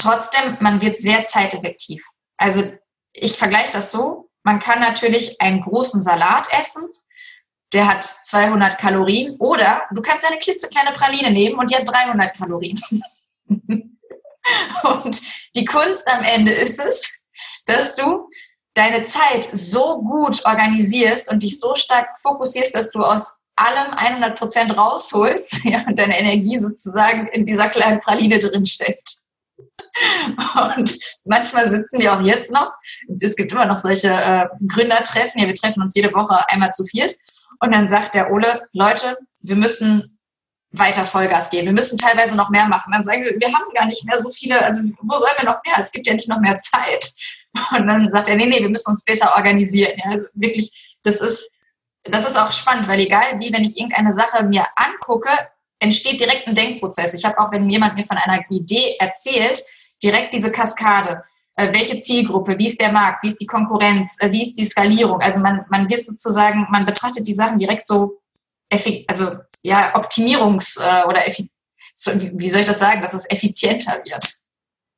trotzdem, 0.00 0.56
man 0.60 0.80
wird 0.80 0.96
sehr 0.96 1.26
zeiteffektiv. 1.26 2.06
Also 2.38 2.62
ich 3.12 3.36
vergleiche 3.36 3.72
das 3.72 3.90
so, 3.90 4.30
man 4.42 4.58
kann 4.58 4.80
natürlich 4.80 5.38
einen 5.42 5.60
großen 5.60 6.00
Salat 6.00 6.48
essen, 6.58 6.88
der 7.74 7.88
hat 7.88 8.04
200 8.04 8.78
Kalorien, 8.78 9.36
oder 9.38 9.82
du 9.92 10.00
kannst 10.00 10.24
eine 10.24 10.38
klitzekleine 10.38 10.92
Praline 10.92 11.30
nehmen 11.30 11.58
und 11.58 11.70
die 11.70 11.76
hat 11.76 11.86
300 11.86 12.34
Kalorien. 12.38 12.80
und 13.48 15.20
die 15.54 15.64
Kunst 15.66 16.08
am 16.08 16.24
Ende 16.24 16.52
ist 16.52 16.78
es, 16.78 17.26
dass 17.66 17.96
du 17.96 18.27
deine 18.78 19.02
Zeit 19.02 19.48
so 19.52 20.00
gut 20.02 20.44
organisierst 20.44 21.30
und 21.30 21.42
dich 21.42 21.58
so 21.58 21.74
stark 21.74 22.08
fokussierst, 22.20 22.74
dass 22.74 22.92
du 22.92 23.00
aus 23.00 23.38
allem 23.56 23.92
100 23.92 24.38
Prozent 24.38 24.76
rausholst 24.76 25.64
ja, 25.64 25.84
und 25.86 25.98
deine 25.98 26.18
Energie 26.18 26.58
sozusagen 26.58 27.26
in 27.28 27.44
dieser 27.44 27.68
kleinen 27.68 28.00
Praline 28.00 28.38
drin 28.38 28.66
steckt. 28.66 29.16
Und 30.76 30.96
manchmal 31.24 31.68
sitzen 31.68 32.00
wir 32.00 32.12
auch 32.12 32.20
jetzt 32.20 32.52
noch, 32.52 32.70
es 33.20 33.34
gibt 33.34 33.50
immer 33.50 33.66
noch 33.66 33.78
solche 33.78 34.10
äh, 34.10 34.46
Gründertreffen, 34.68 35.40
ja, 35.40 35.48
wir 35.48 35.56
treffen 35.56 35.82
uns 35.82 35.96
jede 35.96 36.12
Woche 36.14 36.48
einmal 36.48 36.72
zu 36.72 36.84
viert 36.84 37.16
und 37.58 37.74
dann 37.74 37.88
sagt 37.88 38.14
der 38.14 38.30
Ole, 38.30 38.68
Leute, 38.72 39.18
wir 39.40 39.56
müssen 39.56 40.18
weiter 40.70 41.04
Vollgas 41.04 41.50
geben. 41.50 41.66
Wir 41.66 41.72
müssen 41.72 41.98
teilweise 41.98 42.36
noch 42.36 42.50
mehr 42.50 42.68
machen. 42.68 42.92
Dann 42.92 43.02
sagen 43.02 43.22
wir, 43.24 43.32
wir 43.40 43.48
haben 43.48 43.72
gar 43.74 43.86
nicht 43.86 44.04
mehr 44.04 44.18
so 44.18 44.30
viele, 44.30 44.62
also 44.62 44.82
wo 45.00 45.16
sollen 45.16 45.32
wir 45.38 45.46
noch 45.46 45.60
mehr? 45.64 45.76
Es 45.78 45.90
gibt 45.90 46.06
ja 46.06 46.12
nicht 46.12 46.28
noch 46.28 46.40
mehr 46.40 46.58
Zeit. 46.58 47.10
Und 47.76 47.86
dann 47.86 48.10
sagt 48.10 48.28
er, 48.28 48.36
nee, 48.36 48.46
nee, 48.46 48.60
wir 48.60 48.68
müssen 48.68 48.90
uns 48.90 49.04
besser 49.04 49.34
organisieren. 49.36 49.92
Ja, 49.96 50.10
also 50.10 50.28
wirklich, 50.34 50.70
das 51.02 51.20
ist, 51.20 51.58
das 52.04 52.28
ist 52.28 52.38
auch 52.38 52.52
spannend, 52.52 52.88
weil 52.88 53.00
egal 53.00 53.38
wie, 53.40 53.52
wenn 53.52 53.64
ich 53.64 53.76
irgendeine 53.76 54.12
Sache 54.12 54.44
mir 54.44 54.66
angucke, 54.76 55.30
entsteht 55.78 56.20
direkt 56.20 56.46
ein 56.46 56.54
Denkprozess. 56.54 57.14
Ich 57.14 57.24
habe 57.24 57.38
auch, 57.38 57.52
wenn 57.52 57.68
jemand 57.70 57.94
mir 57.94 58.04
von 58.04 58.16
einer 58.16 58.44
Idee 58.50 58.96
erzählt, 58.98 59.62
direkt 60.02 60.34
diese 60.34 60.52
Kaskade. 60.52 61.22
Äh, 61.54 61.72
welche 61.72 61.98
Zielgruppe, 61.98 62.58
wie 62.58 62.68
ist 62.68 62.80
der 62.80 62.92
Markt, 62.92 63.24
wie 63.24 63.28
ist 63.28 63.40
die 63.40 63.46
Konkurrenz, 63.46 64.16
äh, 64.20 64.30
wie 64.30 64.44
ist 64.44 64.56
die 64.56 64.64
Skalierung? 64.64 65.20
Also 65.20 65.40
man, 65.40 65.64
man 65.68 65.88
wird 65.90 66.04
sozusagen, 66.04 66.66
man 66.70 66.86
betrachtet 66.86 67.26
die 67.26 67.34
Sachen 67.34 67.58
direkt 67.58 67.86
so, 67.86 68.20
also 69.08 69.38
ja, 69.62 69.96
Optimierungs- 69.96 70.78
äh, 70.80 71.04
oder 71.06 71.22
wie 71.26 72.50
soll 72.50 72.60
ich 72.60 72.66
das 72.68 72.78
sagen, 72.78 73.02
dass 73.02 73.14
es 73.14 73.28
effizienter 73.28 74.00
wird. 74.04 74.24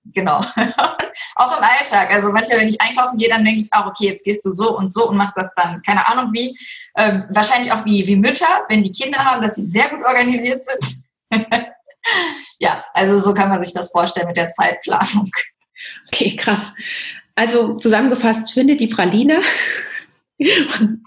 Genau. 0.04 0.40
auch 1.36 1.58
im 1.58 1.62
Alltag. 1.62 2.10
Also 2.10 2.32
manchmal, 2.32 2.60
wenn 2.60 2.68
ich 2.68 2.80
einkaufen 2.80 3.18
gehe, 3.18 3.28
dann 3.28 3.44
denke 3.44 3.60
ich 3.60 3.68
auch, 3.72 3.86
okay, 3.86 4.06
jetzt 4.06 4.24
gehst 4.24 4.44
du 4.44 4.50
so 4.50 4.76
und 4.76 4.92
so 4.92 5.08
und 5.08 5.16
machst 5.16 5.36
das 5.36 5.50
dann, 5.56 5.82
keine 5.82 6.06
Ahnung 6.08 6.32
wie. 6.32 6.58
Ähm, 6.96 7.24
wahrscheinlich 7.30 7.72
auch 7.72 7.84
wie, 7.84 8.06
wie 8.06 8.16
Mütter, 8.16 8.64
wenn 8.68 8.82
die 8.82 8.92
Kinder 8.92 9.18
haben, 9.18 9.42
dass 9.42 9.56
sie 9.56 9.62
sehr 9.62 9.88
gut 9.90 10.04
organisiert 10.04 10.62
sind. 10.64 11.04
ja, 12.58 12.84
also 12.94 13.18
so 13.18 13.34
kann 13.34 13.50
man 13.50 13.62
sich 13.62 13.72
das 13.72 13.90
vorstellen 13.90 14.26
mit 14.26 14.36
der 14.36 14.50
Zeitplanung. 14.50 15.28
Okay, 16.08 16.36
krass. 16.36 16.72
Also 17.34 17.76
zusammengefasst, 17.76 18.52
findet 18.52 18.80
die 18.80 18.88
Praline. 18.88 19.40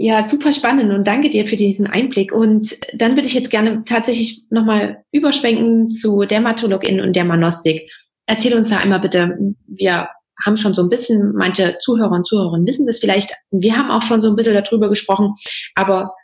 Ja, 0.00 0.22
super 0.22 0.52
spannend 0.52 0.92
und 0.92 1.08
danke 1.08 1.28
dir 1.28 1.44
für 1.48 1.56
diesen 1.56 1.88
Einblick. 1.88 2.32
Und 2.32 2.78
dann 2.94 3.16
würde 3.16 3.26
ich 3.26 3.34
jetzt 3.34 3.50
gerne 3.50 3.82
tatsächlich 3.84 4.44
nochmal 4.48 5.02
überschwenken 5.10 5.90
zu 5.90 6.24
Dermatologin 6.24 7.00
und 7.00 7.16
Dermanostik. 7.16 7.90
Erzähl 8.24 8.54
uns 8.54 8.68
da 8.68 8.76
einmal 8.76 9.00
bitte, 9.00 9.36
wir 9.66 10.08
haben 10.44 10.56
schon 10.56 10.72
so 10.72 10.82
ein 10.84 10.88
bisschen, 10.88 11.32
manche 11.34 11.78
Zuhörer 11.80 12.12
und 12.12 12.28
Zuhörerinnen 12.28 12.64
wissen 12.64 12.86
das 12.86 13.00
vielleicht, 13.00 13.34
wir 13.50 13.76
haben 13.76 13.90
auch 13.90 14.02
schon 14.02 14.20
so 14.20 14.28
ein 14.28 14.36
bisschen 14.36 14.54
darüber 14.54 14.88
gesprochen, 14.88 15.34
aber 15.74 16.14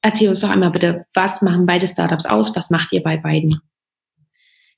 erzähl 0.00 0.30
uns 0.30 0.40
doch 0.40 0.48
einmal 0.48 0.70
bitte, 0.70 1.04
was 1.12 1.42
machen 1.42 1.66
beide 1.66 1.88
Startups 1.88 2.24
aus, 2.24 2.56
was 2.56 2.70
macht 2.70 2.94
ihr 2.94 3.02
bei 3.02 3.18
beiden? 3.18 3.60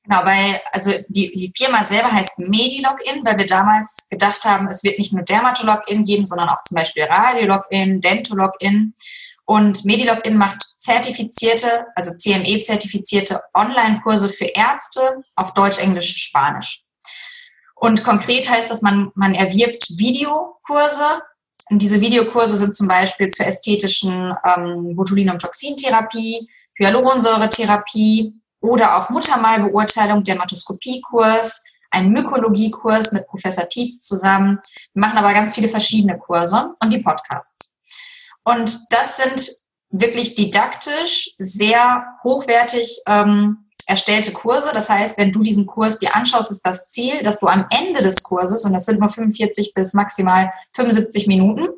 Genau, 0.04 0.22
weil, 0.24 0.60
also 0.72 0.90
die, 1.08 1.32
die 1.32 1.52
Firma 1.56 1.82
selber 1.82 2.12
heißt 2.12 2.38
Medilogin, 2.40 3.24
weil 3.24 3.38
wir 3.38 3.46
damals 3.46 4.06
gedacht 4.10 4.44
haben, 4.44 4.68
es 4.68 4.84
wird 4.84 4.98
nicht 4.98 5.14
nur 5.14 5.24
Dermatologin 5.24 6.04
geben, 6.04 6.26
sondern 6.26 6.50
auch 6.50 6.60
zum 6.62 6.76
Beispiel 6.76 7.04
Radiologin, 7.04 8.02
Dentologin. 8.02 8.94
Und 9.46 9.84
Medilogin 9.86 10.36
macht 10.36 10.62
zertifizierte, 10.76 11.86
also 11.96 12.10
CME-zertifizierte 12.12 13.40
Online-Kurse 13.54 14.28
für 14.28 14.44
Ärzte 14.44 15.22
auf 15.36 15.54
Deutsch, 15.54 15.78
Englisch, 15.78 16.14
Spanisch. 16.16 16.84
Und 17.74 18.04
konkret 18.04 18.48
heißt 18.48 18.70
das, 18.70 18.82
man, 18.82 19.10
man 19.14 19.34
erwirbt 19.34 19.86
Videokurse. 19.96 21.22
Und 21.70 21.80
diese 21.80 22.02
Videokurse 22.02 22.58
sind 22.58 22.76
zum 22.76 22.88
Beispiel 22.88 23.28
zur 23.28 23.46
ästhetischen 23.46 24.34
ähm, 24.44 24.94
Botulinumtoxintherapie, 24.96 26.46
Hyaluronsäuretherapie, 26.78 28.34
oder 28.64 28.96
auch 28.96 29.10
Muttermalbeurteilung, 29.10 30.24
Dermatoskopiekurs, 30.24 31.64
ein 31.90 32.10
Mykologiekurs 32.10 33.12
mit 33.12 33.26
Professor 33.26 33.68
Tietz 33.68 34.00
zusammen. 34.00 34.58
Wir 34.94 35.00
machen 35.00 35.18
aber 35.18 35.34
ganz 35.34 35.54
viele 35.54 35.68
verschiedene 35.68 36.18
Kurse 36.18 36.74
und 36.80 36.90
die 36.90 37.02
Podcasts. 37.02 37.76
Und 38.42 38.90
das 38.90 39.18
sind 39.18 39.52
wirklich 39.90 40.34
didaktisch 40.34 41.34
sehr 41.38 42.06
hochwertig 42.24 43.02
ähm, 43.06 43.66
erstellte 43.84 44.32
Kurse. 44.32 44.70
Das 44.72 44.88
heißt, 44.88 45.18
wenn 45.18 45.30
du 45.30 45.42
diesen 45.42 45.66
Kurs 45.66 45.98
dir 45.98 46.16
anschaust, 46.16 46.50
ist 46.50 46.64
das 46.64 46.90
Ziel, 46.90 47.22
dass 47.22 47.40
du 47.40 47.48
am 47.48 47.66
Ende 47.68 48.00
des 48.00 48.22
Kurses, 48.22 48.64
und 48.64 48.72
das 48.72 48.86
sind 48.86 48.98
nur 48.98 49.10
45 49.10 49.74
bis 49.74 49.92
maximal 49.92 50.50
75 50.72 51.26
Minuten, 51.26 51.68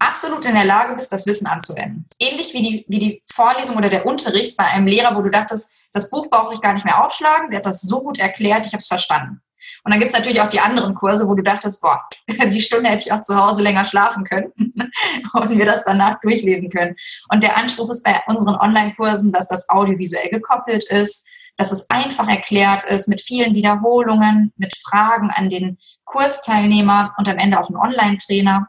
absolut 0.00 0.44
in 0.46 0.54
der 0.54 0.64
Lage 0.64 0.96
bist, 0.96 1.12
das 1.12 1.28
Wissen 1.28 1.46
anzuwenden. 1.46 2.08
Ähnlich 2.18 2.54
wie 2.54 2.62
die, 2.62 2.84
wie 2.88 2.98
die 2.98 3.22
Vorlesung 3.32 3.76
oder 3.76 3.88
der 3.88 4.04
Unterricht 4.04 4.56
bei 4.56 4.64
einem 4.64 4.88
Lehrer, 4.88 5.16
wo 5.16 5.22
du 5.22 5.30
dachtest, 5.30 5.78
das 5.92 6.10
Buch 6.10 6.28
brauche 6.30 6.52
ich 6.52 6.60
gar 6.60 6.72
nicht 6.72 6.84
mehr 6.84 7.04
aufschlagen, 7.04 7.50
der 7.50 7.58
hat 7.58 7.66
das 7.66 7.82
so 7.82 8.02
gut 8.02 8.18
erklärt, 8.18 8.66
ich 8.66 8.72
habe 8.72 8.80
es 8.80 8.86
verstanden. 8.86 9.42
Und 9.84 9.92
dann 9.92 10.00
gibt 10.00 10.12
es 10.12 10.18
natürlich 10.18 10.40
auch 10.40 10.48
die 10.48 10.60
anderen 10.60 10.94
Kurse, 10.94 11.28
wo 11.28 11.34
du 11.34 11.42
dachtest, 11.42 11.80
boah, 11.80 12.02
die 12.46 12.60
Stunde 12.60 12.90
hätte 12.90 13.04
ich 13.06 13.12
auch 13.12 13.22
zu 13.22 13.36
Hause 13.36 13.62
länger 13.62 13.84
schlafen 13.84 14.24
können 14.24 14.52
und 15.32 15.50
mir 15.56 15.66
das 15.66 15.84
danach 15.84 16.20
durchlesen 16.20 16.70
können. 16.70 16.96
Und 17.28 17.42
der 17.42 17.56
Anspruch 17.56 17.90
ist 17.90 18.04
bei 18.04 18.20
unseren 18.26 18.56
Online-Kursen, 18.56 19.32
dass 19.32 19.46
das 19.48 19.68
audiovisuell 19.68 20.30
gekoppelt 20.30 20.84
ist, 20.84 21.28
dass 21.56 21.70
es 21.70 21.88
einfach 21.90 22.28
erklärt 22.28 22.82
ist, 22.84 23.08
mit 23.08 23.20
vielen 23.20 23.54
Wiederholungen, 23.54 24.52
mit 24.56 24.74
Fragen 24.76 25.30
an 25.30 25.48
den 25.48 25.78
Kursteilnehmer 26.04 27.14
und 27.18 27.28
am 27.28 27.38
Ende 27.38 27.60
auch 27.60 27.68
einen 27.68 27.76
Online-Trainer 27.76 28.68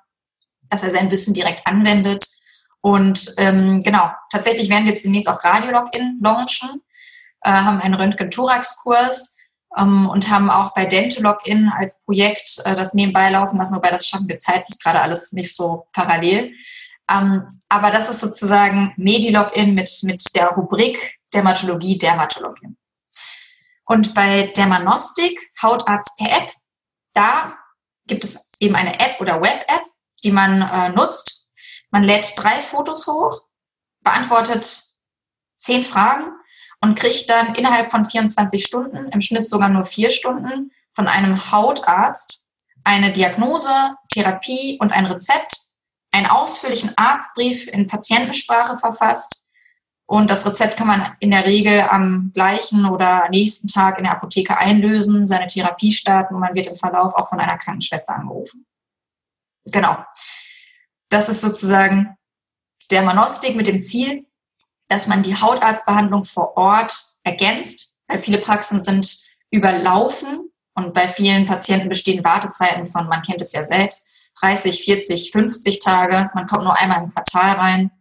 dass 0.73 0.83
er 0.83 0.91
sein 0.91 1.11
Wissen 1.11 1.33
direkt 1.33 1.65
anwendet. 1.67 2.25
Und 2.81 3.33
ähm, 3.37 3.79
genau, 3.79 4.09
tatsächlich 4.31 4.69
werden 4.69 4.85
wir 4.85 4.91
jetzt 4.91 5.05
demnächst 5.05 5.29
auch 5.29 5.43
Radiologin 5.43 6.19
launchen, 6.21 6.81
äh, 7.43 7.51
haben 7.51 7.81
einen 7.81 7.93
Röntgen-Thorax-Kurs 7.93 9.37
ähm, 9.77 10.09
und 10.09 10.29
haben 10.29 10.49
auch 10.49 10.73
bei 10.73 10.85
Dentologin 10.85 11.71
als 11.75 12.03
Projekt 12.05 12.61
äh, 12.65 12.75
das 12.75 12.93
nebenbei 12.93 13.29
laufen 13.29 13.57
lassen, 13.57 13.75
wobei 13.75 13.89
das 13.89 14.07
schaffen 14.07 14.27
wir 14.27 14.37
zeitlich 14.37 14.79
gerade 14.79 15.01
alles 15.01 15.31
nicht 15.33 15.55
so 15.55 15.87
parallel. 15.93 16.53
Ähm, 17.09 17.61
aber 17.69 17.91
das 17.91 18.09
ist 18.09 18.21
sozusagen 18.21 18.93
Medilogin 18.97 19.73
mit, 19.73 19.89
mit 20.03 20.23
der 20.35 20.49
Rubrik 20.49 21.19
Dermatologie, 21.33 21.97
Dermatologin. 21.97 22.77
Und 23.85 24.13
bei 24.13 24.47
Dermanostik, 24.55 25.51
Hautarzt 25.61 26.17
per 26.17 26.31
App, 26.31 26.53
da 27.13 27.57
gibt 28.05 28.23
es 28.23 28.51
eben 28.59 28.75
eine 28.75 28.99
App 28.99 29.19
oder 29.19 29.41
Web-App, 29.41 29.83
die 30.23 30.31
man 30.31 30.61
äh, 30.61 30.89
nutzt. 30.89 31.47
Man 31.91 32.03
lädt 32.03 32.33
drei 32.37 32.61
Fotos 32.61 33.07
hoch, 33.07 33.41
beantwortet 34.01 34.83
zehn 35.55 35.83
Fragen 35.83 36.31
und 36.83 36.99
kriegt 36.99 37.29
dann 37.29 37.55
innerhalb 37.55 37.91
von 37.91 38.03
24 38.03 38.63
Stunden, 38.63 39.07
im 39.07 39.21
Schnitt 39.21 39.47
sogar 39.47 39.69
nur 39.69 39.85
vier 39.85 40.09
Stunden, 40.09 40.71
von 40.91 41.07
einem 41.07 41.49
Hautarzt 41.51 42.41
eine 42.83 43.13
Diagnose, 43.13 43.71
Therapie 44.09 44.77
und 44.81 44.91
ein 44.91 45.05
Rezept, 45.05 45.55
einen 46.11 46.27
ausführlichen 46.27 46.91
Arztbrief 46.97 47.67
in 47.67 47.87
Patientensprache 47.87 48.77
verfasst. 48.77 49.45
Und 50.05 50.29
das 50.29 50.45
Rezept 50.45 50.75
kann 50.75 50.87
man 50.87 51.15
in 51.21 51.31
der 51.31 51.45
Regel 51.45 51.87
am 51.89 52.31
gleichen 52.33 52.85
oder 52.85 53.29
nächsten 53.29 53.69
Tag 53.69 53.97
in 53.97 54.03
der 54.03 54.13
Apotheke 54.13 54.57
einlösen, 54.57 55.25
seine 55.25 55.47
Therapie 55.47 55.93
starten 55.93 56.35
und 56.35 56.41
man 56.41 56.53
wird 56.53 56.67
im 56.67 56.75
Verlauf 56.75 57.15
auch 57.15 57.29
von 57.29 57.39
einer 57.39 57.57
Krankenschwester 57.57 58.13
angerufen. 58.13 58.65
Genau. 59.65 60.03
Das 61.07 61.29
ist 61.29 61.39
sozusagen 61.39 62.17
der 62.91 63.03
Manostik 63.03 63.55
mit 63.55 63.67
dem 63.67 63.81
Ziel, 63.81 64.27
dass 64.87 65.07
man 65.07 65.23
die 65.23 65.35
Hautarztbehandlung 65.35 66.23
vor 66.23 66.57
Ort 66.57 66.93
ergänzt, 67.23 67.95
weil 68.07 68.19
viele 68.19 68.39
Praxen 68.39 68.81
sind 68.81 69.23
überlaufen 69.49 70.51
und 70.75 70.93
bei 70.93 71.07
vielen 71.07 71.45
Patienten 71.45 71.89
bestehen 71.89 72.23
Wartezeiten 72.23 72.87
von, 72.87 73.07
man 73.07 73.21
kennt 73.21 73.41
es 73.41 73.53
ja 73.53 73.63
selbst, 73.63 74.09
30, 74.41 74.83
40, 74.83 75.31
50 75.31 75.79
Tage. 75.79 76.31
Man 76.33 76.47
kommt 76.47 76.63
nur 76.63 76.77
einmal 76.77 77.03
im 77.03 77.09
Quartal 77.09 77.51
rein. 77.51 77.91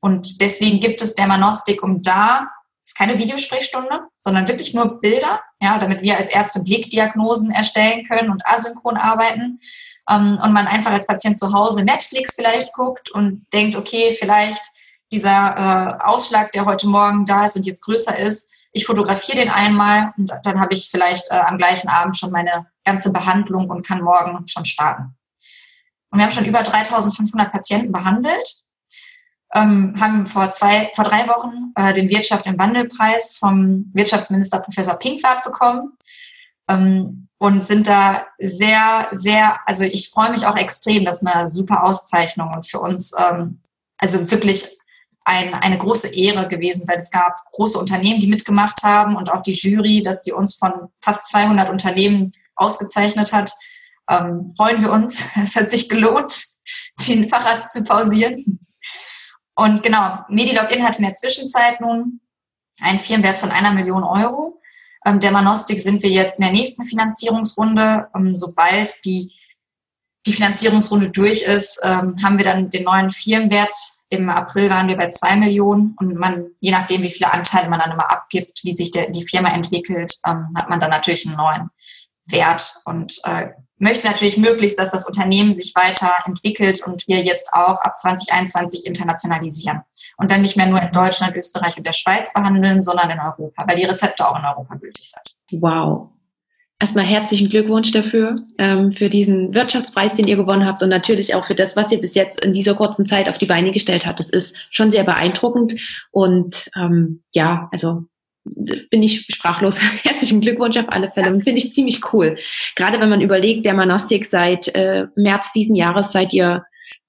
Und 0.00 0.40
deswegen 0.40 0.80
gibt 0.80 1.02
es 1.02 1.14
der 1.14 1.26
Manostik, 1.26 1.82
um 1.82 2.02
da, 2.02 2.48
ist 2.84 2.96
keine 2.96 3.18
Videosprechstunde, 3.18 4.06
sondern 4.16 4.46
wirklich 4.46 4.72
nur 4.72 5.00
Bilder, 5.00 5.40
ja, 5.60 5.78
damit 5.78 6.02
wir 6.02 6.16
als 6.16 6.30
Ärzte 6.30 6.62
Blickdiagnosen 6.62 7.50
erstellen 7.50 8.06
können 8.06 8.30
und 8.30 8.46
asynchron 8.46 8.96
arbeiten 8.96 9.58
ähm, 10.08 10.38
und 10.40 10.52
man 10.52 10.68
einfach 10.68 10.92
als 10.92 11.08
Patient 11.08 11.36
zu 11.36 11.52
Hause 11.52 11.84
Netflix 11.84 12.36
vielleicht 12.36 12.72
guckt 12.74 13.10
und 13.10 13.52
denkt, 13.52 13.74
okay, 13.74 14.12
vielleicht 14.16 14.62
dieser 15.12 15.98
äh, 16.00 16.04
Ausschlag, 16.04 16.52
der 16.52 16.64
heute 16.64 16.88
Morgen 16.88 17.24
da 17.24 17.44
ist 17.44 17.56
und 17.56 17.66
jetzt 17.66 17.82
größer 17.82 18.18
ist, 18.18 18.52
ich 18.72 18.84
fotografiere 18.84 19.38
den 19.38 19.50
einmal 19.50 20.12
und 20.18 20.32
dann 20.42 20.60
habe 20.60 20.74
ich 20.74 20.90
vielleicht 20.90 21.30
äh, 21.30 21.36
am 21.36 21.56
gleichen 21.56 21.88
Abend 21.88 22.18
schon 22.18 22.30
meine 22.30 22.66
ganze 22.84 23.12
Behandlung 23.12 23.70
und 23.70 23.86
kann 23.86 24.02
morgen 24.02 24.46
schon 24.48 24.66
starten. 24.66 25.16
Und 26.10 26.18
wir 26.18 26.24
haben 26.24 26.32
schon 26.32 26.44
über 26.44 26.62
3500 26.62 27.50
Patienten 27.50 27.92
behandelt, 27.92 28.62
ähm, 29.54 29.94
haben 29.98 30.26
vor, 30.26 30.52
zwei, 30.52 30.90
vor 30.94 31.04
drei 31.04 31.26
Wochen 31.26 31.72
äh, 31.74 31.92
den 31.94 32.10
Wirtschaft 32.10 32.46
im 32.46 32.58
Wandelpreis 32.58 33.36
vom 33.36 33.90
Wirtschaftsminister 33.94 34.60
Professor 34.60 34.98
Pinkwart 34.98 35.42
bekommen 35.42 35.96
ähm, 36.68 37.28
und 37.38 37.64
sind 37.64 37.86
da 37.86 38.26
sehr, 38.38 39.08
sehr, 39.12 39.58
also 39.66 39.84
ich 39.84 40.10
freue 40.10 40.32
mich 40.32 40.46
auch 40.46 40.56
extrem, 40.56 41.04
das 41.04 41.22
ist 41.22 41.26
eine 41.26 41.48
super 41.48 41.84
Auszeichnung 41.84 42.52
und 42.52 42.66
für 42.66 42.80
uns 42.80 43.12
ähm, 43.18 43.60
also 43.98 44.30
wirklich 44.30 44.75
ein, 45.26 45.54
eine 45.54 45.76
große 45.76 46.14
Ehre 46.14 46.46
gewesen, 46.46 46.86
weil 46.86 46.98
es 46.98 47.10
gab 47.10 47.44
große 47.50 47.78
Unternehmen, 47.78 48.20
die 48.20 48.28
mitgemacht 48.28 48.84
haben 48.84 49.16
und 49.16 49.28
auch 49.28 49.42
die 49.42 49.54
Jury, 49.54 50.02
dass 50.02 50.22
die 50.22 50.32
uns 50.32 50.54
von 50.54 50.72
fast 51.02 51.28
200 51.30 51.68
Unternehmen 51.68 52.30
ausgezeichnet 52.54 53.32
hat. 53.32 53.52
Ähm, 54.08 54.54
freuen 54.56 54.80
wir 54.80 54.92
uns. 54.92 55.24
Es 55.42 55.56
hat 55.56 55.70
sich 55.70 55.88
gelohnt, 55.88 56.46
den 57.08 57.28
Facharzt 57.28 57.72
zu 57.72 57.82
pausieren. 57.82 58.60
Und 59.56 59.82
genau, 59.82 60.20
Medilogin 60.28 60.84
hat 60.84 60.98
in 60.98 61.04
der 61.04 61.14
Zwischenzeit 61.14 61.80
nun 61.80 62.20
einen 62.80 63.00
Firmenwert 63.00 63.38
von 63.38 63.50
einer 63.50 63.72
Million 63.72 64.04
Euro. 64.04 64.60
Ähm, 65.04 65.18
der 65.18 65.32
Manostik 65.32 65.80
sind 65.80 66.04
wir 66.04 66.10
jetzt 66.10 66.38
in 66.38 66.44
der 66.44 66.52
nächsten 66.52 66.84
Finanzierungsrunde. 66.84 68.08
Ähm, 68.14 68.36
sobald 68.36 69.04
die, 69.04 69.32
die 70.24 70.32
Finanzierungsrunde 70.32 71.10
durch 71.10 71.42
ist, 71.42 71.80
ähm, 71.82 72.14
haben 72.22 72.38
wir 72.38 72.44
dann 72.44 72.70
den 72.70 72.84
neuen 72.84 73.10
Firmenwert 73.10 73.74
im 74.08 74.28
April 74.30 74.70
waren 74.70 74.88
wir 74.88 74.96
bei 74.96 75.08
zwei 75.08 75.36
Millionen 75.36 75.96
und 75.98 76.14
man, 76.14 76.46
je 76.60 76.70
nachdem, 76.70 77.02
wie 77.02 77.10
viele 77.10 77.32
Anteile 77.32 77.68
man 77.68 77.80
dann 77.80 77.92
immer 77.92 78.10
abgibt, 78.10 78.60
wie 78.62 78.74
sich 78.74 78.90
der, 78.90 79.10
die 79.10 79.24
Firma 79.24 79.50
entwickelt, 79.50 80.14
ähm, 80.26 80.48
hat 80.54 80.70
man 80.70 80.80
dann 80.80 80.90
natürlich 80.90 81.26
einen 81.26 81.36
neuen 81.36 81.70
Wert 82.26 82.74
und 82.84 83.20
äh, 83.24 83.48
möchte 83.78 84.06
natürlich 84.06 84.36
möglichst, 84.36 84.78
dass 84.78 84.92
das 84.92 85.06
Unternehmen 85.06 85.52
sich 85.52 85.74
weiterentwickelt 85.74 86.86
und 86.86 87.06
wir 87.08 87.22
jetzt 87.22 87.52
auch 87.52 87.80
ab 87.80 87.98
2021 87.98 88.86
internationalisieren 88.86 89.82
und 90.16 90.30
dann 90.30 90.42
nicht 90.42 90.56
mehr 90.56 90.66
nur 90.66 90.80
in 90.80 90.92
Deutschland, 90.92 91.36
Österreich 91.36 91.76
und 91.76 91.86
der 91.86 91.92
Schweiz 91.92 92.32
behandeln, 92.32 92.82
sondern 92.82 93.10
in 93.10 93.20
Europa, 93.20 93.64
weil 93.66 93.76
die 93.76 93.84
Rezepte 93.84 94.26
auch 94.26 94.38
in 94.38 94.44
Europa 94.44 94.74
gültig 94.76 95.10
sind. 95.10 95.62
Wow. 95.62 96.10
Erstmal 96.78 97.06
herzlichen 97.06 97.48
Glückwunsch 97.48 97.90
dafür, 97.92 98.42
ähm, 98.58 98.92
für 98.92 99.08
diesen 99.08 99.54
Wirtschaftspreis, 99.54 100.14
den 100.14 100.28
ihr 100.28 100.36
gewonnen 100.36 100.66
habt 100.66 100.82
und 100.82 100.90
natürlich 100.90 101.34
auch 101.34 101.46
für 101.46 101.54
das, 101.54 101.74
was 101.74 101.90
ihr 101.90 102.00
bis 102.00 102.14
jetzt 102.14 102.44
in 102.44 102.52
dieser 102.52 102.74
kurzen 102.74 103.06
Zeit 103.06 103.30
auf 103.30 103.38
die 103.38 103.46
Beine 103.46 103.72
gestellt 103.72 104.04
habt. 104.04 104.20
Das 104.20 104.28
ist 104.28 104.54
schon 104.70 104.90
sehr 104.90 105.04
beeindruckend 105.04 105.74
und 106.10 106.68
ähm, 106.76 107.22
ja, 107.34 107.70
also 107.72 108.04
bin 108.44 109.02
ich 109.02 109.26
sprachlos. 109.30 109.80
Herzlichen 110.02 110.42
Glückwunsch 110.42 110.76
auf 110.76 110.92
alle 110.92 111.10
Fälle 111.10 111.32
und 111.32 111.44
finde 111.44 111.58
ich 111.58 111.72
ziemlich 111.72 112.12
cool. 112.12 112.36
Gerade 112.74 113.00
wenn 113.00 113.08
man 113.08 113.22
überlegt, 113.22 113.64
der 113.64 113.74
Manostik 113.74 114.26
seit 114.26 114.68
äh, 114.74 115.06
März 115.16 115.52
diesen 115.52 115.76
Jahres 115.76 116.12
seid 116.12 116.34
ihr 116.34 116.62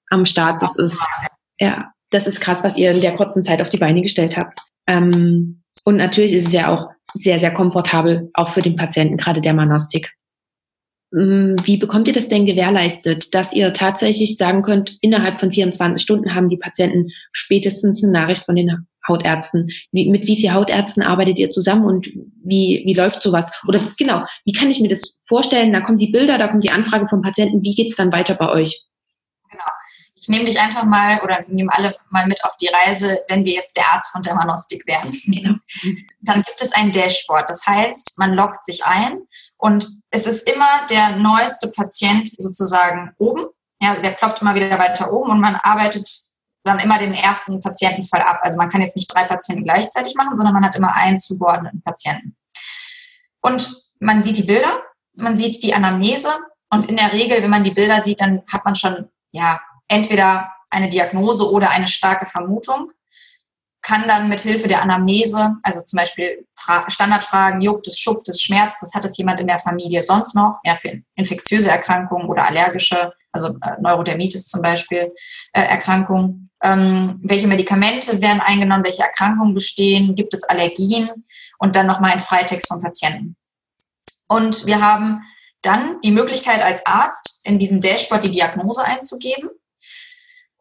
am 0.08 0.24
Start. 0.24 0.62
Das 0.62 0.78
ist 0.78 0.98
ja, 1.60 1.92
das 2.10 2.26
ist 2.26 2.40
krass, 2.40 2.64
was 2.64 2.78
ihr 2.78 2.90
in 2.92 3.02
der 3.02 3.16
kurzen 3.16 3.44
Zeit 3.44 3.60
auf 3.60 3.68
die 3.68 3.76
Beine 3.76 4.00
gestellt 4.00 4.38
habt. 4.38 4.58
Ähm, 4.88 5.62
und 5.84 5.96
natürlich 5.96 6.32
ist 6.32 6.46
es 6.46 6.52
ja 6.52 6.68
auch 6.68 6.88
sehr, 7.14 7.38
sehr 7.38 7.52
komfortabel, 7.52 8.30
auch 8.34 8.50
für 8.50 8.62
den 8.62 8.76
Patienten, 8.76 9.16
gerade 9.16 9.40
der 9.40 9.54
Manostik. 9.54 10.12
Mm, 11.10 11.56
wie 11.64 11.78
bekommt 11.78 12.06
ihr 12.08 12.14
das 12.14 12.28
denn 12.28 12.44
gewährleistet, 12.44 13.34
dass 13.34 13.54
ihr 13.54 13.72
tatsächlich 13.72 14.36
sagen 14.36 14.62
könnt, 14.62 14.98
innerhalb 15.00 15.40
von 15.40 15.52
24 15.52 16.02
Stunden 16.02 16.34
haben 16.34 16.48
die 16.48 16.58
Patienten 16.58 17.08
spätestens 17.32 18.02
eine 18.02 18.12
Nachricht 18.12 18.44
von 18.44 18.56
den 18.56 18.86
Hautärzten? 19.08 19.70
Wie, 19.90 20.10
mit 20.10 20.26
wie 20.26 20.36
vielen 20.36 20.52
Hautärzten 20.52 21.02
arbeitet 21.02 21.38
ihr 21.38 21.50
zusammen 21.50 21.86
und 21.86 22.08
wie, 22.44 22.82
wie 22.84 22.94
läuft 22.94 23.22
sowas? 23.22 23.50
Oder 23.66 23.80
genau, 23.98 24.24
wie 24.44 24.52
kann 24.52 24.70
ich 24.70 24.80
mir 24.80 24.90
das 24.90 25.22
vorstellen? 25.26 25.72
Da 25.72 25.80
kommen 25.80 25.98
die 25.98 26.10
Bilder, 26.10 26.36
da 26.36 26.48
kommt 26.48 26.64
die 26.64 26.72
Anfrage 26.72 27.08
vom 27.08 27.22
Patienten. 27.22 27.62
Wie 27.62 27.74
geht's 27.74 27.96
dann 27.96 28.12
weiter 28.12 28.34
bei 28.34 28.50
euch? 28.50 28.84
Ich 30.28 30.30
nehme 30.30 30.44
dich 30.44 30.60
einfach 30.60 30.84
mal 30.84 31.22
oder 31.22 31.42
nehme 31.48 31.72
alle 31.72 31.96
mal 32.10 32.26
mit 32.26 32.44
auf 32.44 32.54
die 32.58 32.68
Reise, 32.68 33.24
wenn 33.28 33.46
wir 33.46 33.54
jetzt 33.54 33.74
der 33.78 33.90
Arzt 33.90 34.12
von 34.12 34.22
Dermanostik 34.22 34.86
wären. 34.86 35.10
Genau. 35.38 35.54
Dann 36.20 36.42
gibt 36.42 36.60
es 36.60 36.72
ein 36.72 36.92
Dashboard. 36.92 37.48
Das 37.48 37.66
heißt, 37.66 38.18
man 38.18 38.34
loggt 38.34 38.62
sich 38.62 38.84
ein 38.84 39.20
und 39.56 39.88
es 40.10 40.26
ist 40.26 40.46
immer 40.50 40.86
der 40.90 41.16
neueste 41.16 41.70
Patient 41.70 42.30
sozusagen 42.36 43.14
oben. 43.16 43.46
Ja, 43.80 43.96
der 43.96 44.10
ploppt 44.10 44.42
immer 44.42 44.54
wieder 44.54 44.78
weiter 44.78 45.10
oben 45.12 45.30
und 45.30 45.40
man 45.40 45.54
arbeitet 45.54 46.10
dann 46.64 46.78
immer 46.78 46.98
den 46.98 47.14
ersten 47.14 47.60
Patientenfall 47.60 48.20
ab. 48.20 48.40
Also 48.42 48.58
man 48.58 48.68
kann 48.68 48.82
jetzt 48.82 48.96
nicht 48.96 49.12
drei 49.14 49.24
Patienten 49.24 49.64
gleichzeitig 49.64 50.14
machen, 50.14 50.36
sondern 50.36 50.54
man 50.54 50.64
hat 50.64 50.76
immer 50.76 50.94
einen 50.94 51.16
zugeordneten 51.16 51.80
Patienten. 51.82 52.36
Und 53.40 53.74
man 54.00 54.22
sieht 54.22 54.36
die 54.36 54.42
Bilder, 54.42 54.82
man 55.14 55.38
sieht 55.38 55.62
die 55.62 55.72
Anamnese 55.72 56.30
und 56.70 56.86
in 56.86 56.96
der 56.96 57.14
Regel, 57.14 57.42
wenn 57.42 57.50
man 57.50 57.64
die 57.64 57.70
Bilder 57.70 58.02
sieht, 58.02 58.20
dann 58.20 58.42
hat 58.52 58.66
man 58.66 58.74
schon 58.74 59.08
ja 59.30 59.60
entweder 59.88 60.52
eine 60.70 60.88
Diagnose 60.88 61.50
oder 61.50 61.70
eine 61.70 61.88
starke 61.88 62.26
Vermutung, 62.26 62.92
kann 63.82 64.06
dann 64.06 64.28
mit 64.28 64.40
Hilfe 64.40 64.68
der 64.68 64.82
Anamnese, 64.82 65.56
also 65.62 65.80
zum 65.82 65.98
Beispiel 65.98 66.46
Standardfragen, 66.88 67.62
juckt 67.62 67.86
es, 67.86 67.98
schuckt 67.98 68.28
es, 68.28 68.42
schmerzt 68.42 68.82
es, 68.82 68.94
hat 68.94 69.04
es 69.04 69.16
jemand 69.16 69.40
in 69.40 69.46
der 69.46 69.58
Familie 69.58 70.02
sonst 70.02 70.34
noch, 70.34 70.58
ja, 70.64 70.76
für 70.76 71.00
infektiöse 71.14 71.70
Erkrankungen 71.70 72.28
oder 72.28 72.46
allergische, 72.46 73.12
also 73.32 73.56
äh, 73.62 73.80
Neurodermitis 73.80 74.48
zum 74.48 74.60
Beispiel, 74.60 75.14
äh, 75.52 75.62
Erkrankungen. 75.62 76.50
Ähm, 76.62 77.18
welche 77.22 77.46
Medikamente 77.46 78.20
werden 78.20 78.40
eingenommen, 78.40 78.84
welche 78.84 79.04
Erkrankungen 79.04 79.54
bestehen, 79.54 80.14
gibt 80.14 80.34
es 80.34 80.42
Allergien 80.42 81.08
und 81.58 81.76
dann 81.76 81.86
nochmal 81.86 82.12
ein 82.12 82.20
Freitext 82.20 82.68
vom 82.68 82.82
Patienten. 82.82 83.36
Und 84.26 84.66
wir 84.66 84.82
haben 84.82 85.22
dann 85.62 86.00
die 86.02 86.10
Möglichkeit 86.10 86.60
als 86.62 86.84
Arzt 86.84 87.40
in 87.44 87.58
diesem 87.58 87.80
Dashboard 87.80 88.24
die 88.24 88.30
Diagnose 88.32 88.84
einzugeben 88.84 89.48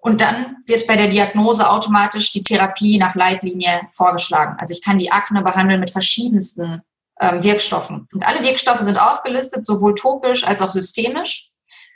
und 0.07 0.21
dann 0.21 0.63
wird 0.67 0.87
bei 0.87 0.95
der 0.95 1.09
Diagnose 1.09 1.69
automatisch 1.69 2.31
die 2.31 2.41
Therapie 2.41 2.97
nach 2.97 3.15
Leitlinie 3.15 3.81
vorgeschlagen. 3.89 4.55
Also 4.57 4.73
ich 4.73 4.81
kann 4.81 4.97
die 4.97 5.11
Akne 5.11 5.41
behandeln 5.41 5.81
mit 5.81 5.91
verschiedensten 5.91 6.81
ähm, 7.19 7.43
Wirkstoffen. 7.43 8.07
Und 8.13 8.25
alle 8.25 8.41
Wirkstoffe 8.41 8.79
sind 8.79 8.97
aufgelistet, 8.97 9.65
sowohl 9.65 9.95
topisch 9.95 10.45
als 10.47 10.61
auch 10.61 10.69
systemisch. 10.69 11.49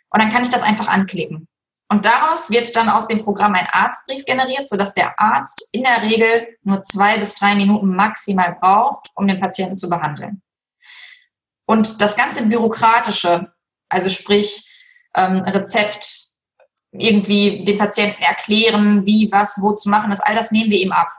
Und 0.10 0.22
dann 0.22 0.30
kann 0.30 0.44
ich 0.44 0.50
das 0.50 0.62
einfach 0.62 0.90
anklicken. 0.90 1.48
Und 1.88 2.04
daraus 2.04 2.50
wird 2.50 2.76
dann 2.76 2.90
aus 2.90 3.08
dem 3.08 3.24
Programm 3.24 3.54
ein 3.54 3.70
Arztbrief 3.72 4.26
generiert, 4.26 4.68
sodass 4.68 4.94
der 4.94 5.18
Arzt 5.18 5.70
in 5.72 5.84
der 5.84 6.02
Regel 6.02 6.50
nur 6.64 6.82
zwei 6.82 7.18
bis 7.18 7.36
drei 7.36 7.56
Minuten 7.56 7.96
maximal 7.96 8.58
braucht, 8.60 9.08
um 9.16 9.26
den 9.26 9.40
Patienten 9.40 9.78
zu 9.78 9.90
behandeln. 9.90 10.42
Und 11.66 12.02
das 12.02 12.18
ganze 12.18 12.46
Bürokratische, 12.46 13.54
also 13.88 14.10
sprich 14.10 14.68
ähm, 15.16 15.38
Rezept, 15.44 16.31
irgendwie 16.92 17.64
den 17.64 17.78
Patienten 17.78 18.22
erklären, 18.22 19.06
wie, 19.06 19.30
was, 19.32 19.60
wo 19.62 19.74
zu 19.74 19.90
machen 19.90 20.12
ist. 20.12 20.22
All 20.22 20.36
das 20.36 20.52
nehmen 20.52 20.72
wir 20.72 20.80
ihm 20.80 20.92
ab. 20.92 21.10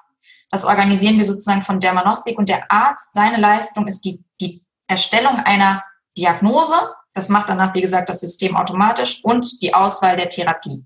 Das 0.50 0.64
organisieren 0.64 1.16
wir 1.16 1.24
sozusagen 1.24 1.62
von 1.62 1.80
Dermanostik 1.80 2.38
und 2.38 2.48
der 2.48 2.70
Arzt, 2.70 3.14
seine 3.14 3.38
Leistung 3.38 3.86
ist 3.86 4.04
die, 4.04 4.22
die 4.40 4.64
Erstellung 4.86 5.36
einer 5.36 5.82
Diagnose. 6.16 6.76
Das 7.14 7.30
macht 7.30 7.48
danach, 7.48 7.74
wie 7.74 7.80
gesagt, 7.80 8.10
das 8.10 8.20
System 8.20 8.56
automatisch 8.56 9.24
und 9.24 9.62
die 9.62 9.72
Auswahl 9.72 10.16
der 10.16 10.28
Therapie. 10.28 10.84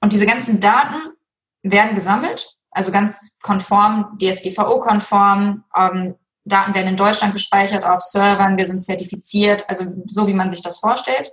Und 0.00 0.12
diese 0.12 0.26
ganzen 0.26 0.60
Daten 0.60 1.00
werden 1.62 1.94
gesammelt, 1.94 2.58
also 2.70 2.92
ganz 2.92 3.38
konform, 3.42 4.18
DSGVO-konform. 4.20 5.64
Ähm, 5.74 6.14
Daten 6.44 6.74
werden 6.74 6.88
in 6.88 6.96
Deutschland 6.98 7.32
gespeichert 7.32 7.84
auf 7.84 8.02
Servern, 8.02 8.58
wir 8.58 8.66
sind 8.66 8.84
zertifiziert, 8.84 9.64
also 9.70 9.86
so 10.06 10.26
wie 10.26 10.34
man 10.34 10.50
sich 10.50 10.60
das 10.60 10.80
vorstellt 10.80 11.32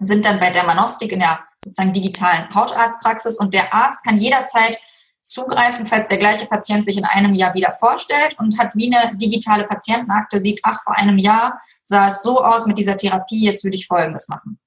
sind 0.00 0.24
dann 0.24 0.40
bei 0.40 0.50
Dermanostik 0.50 1.12
in 1.12 1.20
der 1.20 1.40
sozusagen 1.58 1.92
digitalen 1.92 2.52
Hautarztpraxis 2.54 3.38
und 3.38 3.54
der 3.54 3.72
Arzt 3.72 4.04
kann 4.04 4.18
jederzeit 4.18 4.78
zugreifen, 5.22 5.86
falls 5.86 6.08
der 6.08 6.18
gleiche 6.18 6.46
Patient 6.46 6.86
sich 6.86 6.96
in 6.96 7.04
einem 7.04 7.34
Jahr 7.34 7.54
wieder 7.54 7.72
vorstellt 7.72 8.38
und 8.38 8.58
hat 8.58 8.74
wie 8.74 8.94
eine 8.94 9.16
digitale 9.16 9.64
Patientenakte, 9.64 10.40
sieht, 10.40 10.60
ach, 10.62 10.82
vor 10.82 10.96
einem 10.96 11.18
Jahr 11.18 11.60
sah 11.84 12.08
es 12.08 12.22
so 12.22 12.42
aus 12.42 12.66
mit 12.66 12.78
dieser 12.78 12.96
Therapie, 12.96 13.44
jetzt 13.44 13.62
würde 13.62 13.76
ich 13.76 13.86
Folgendes 13.86 14.28
machen. 14.28 14.58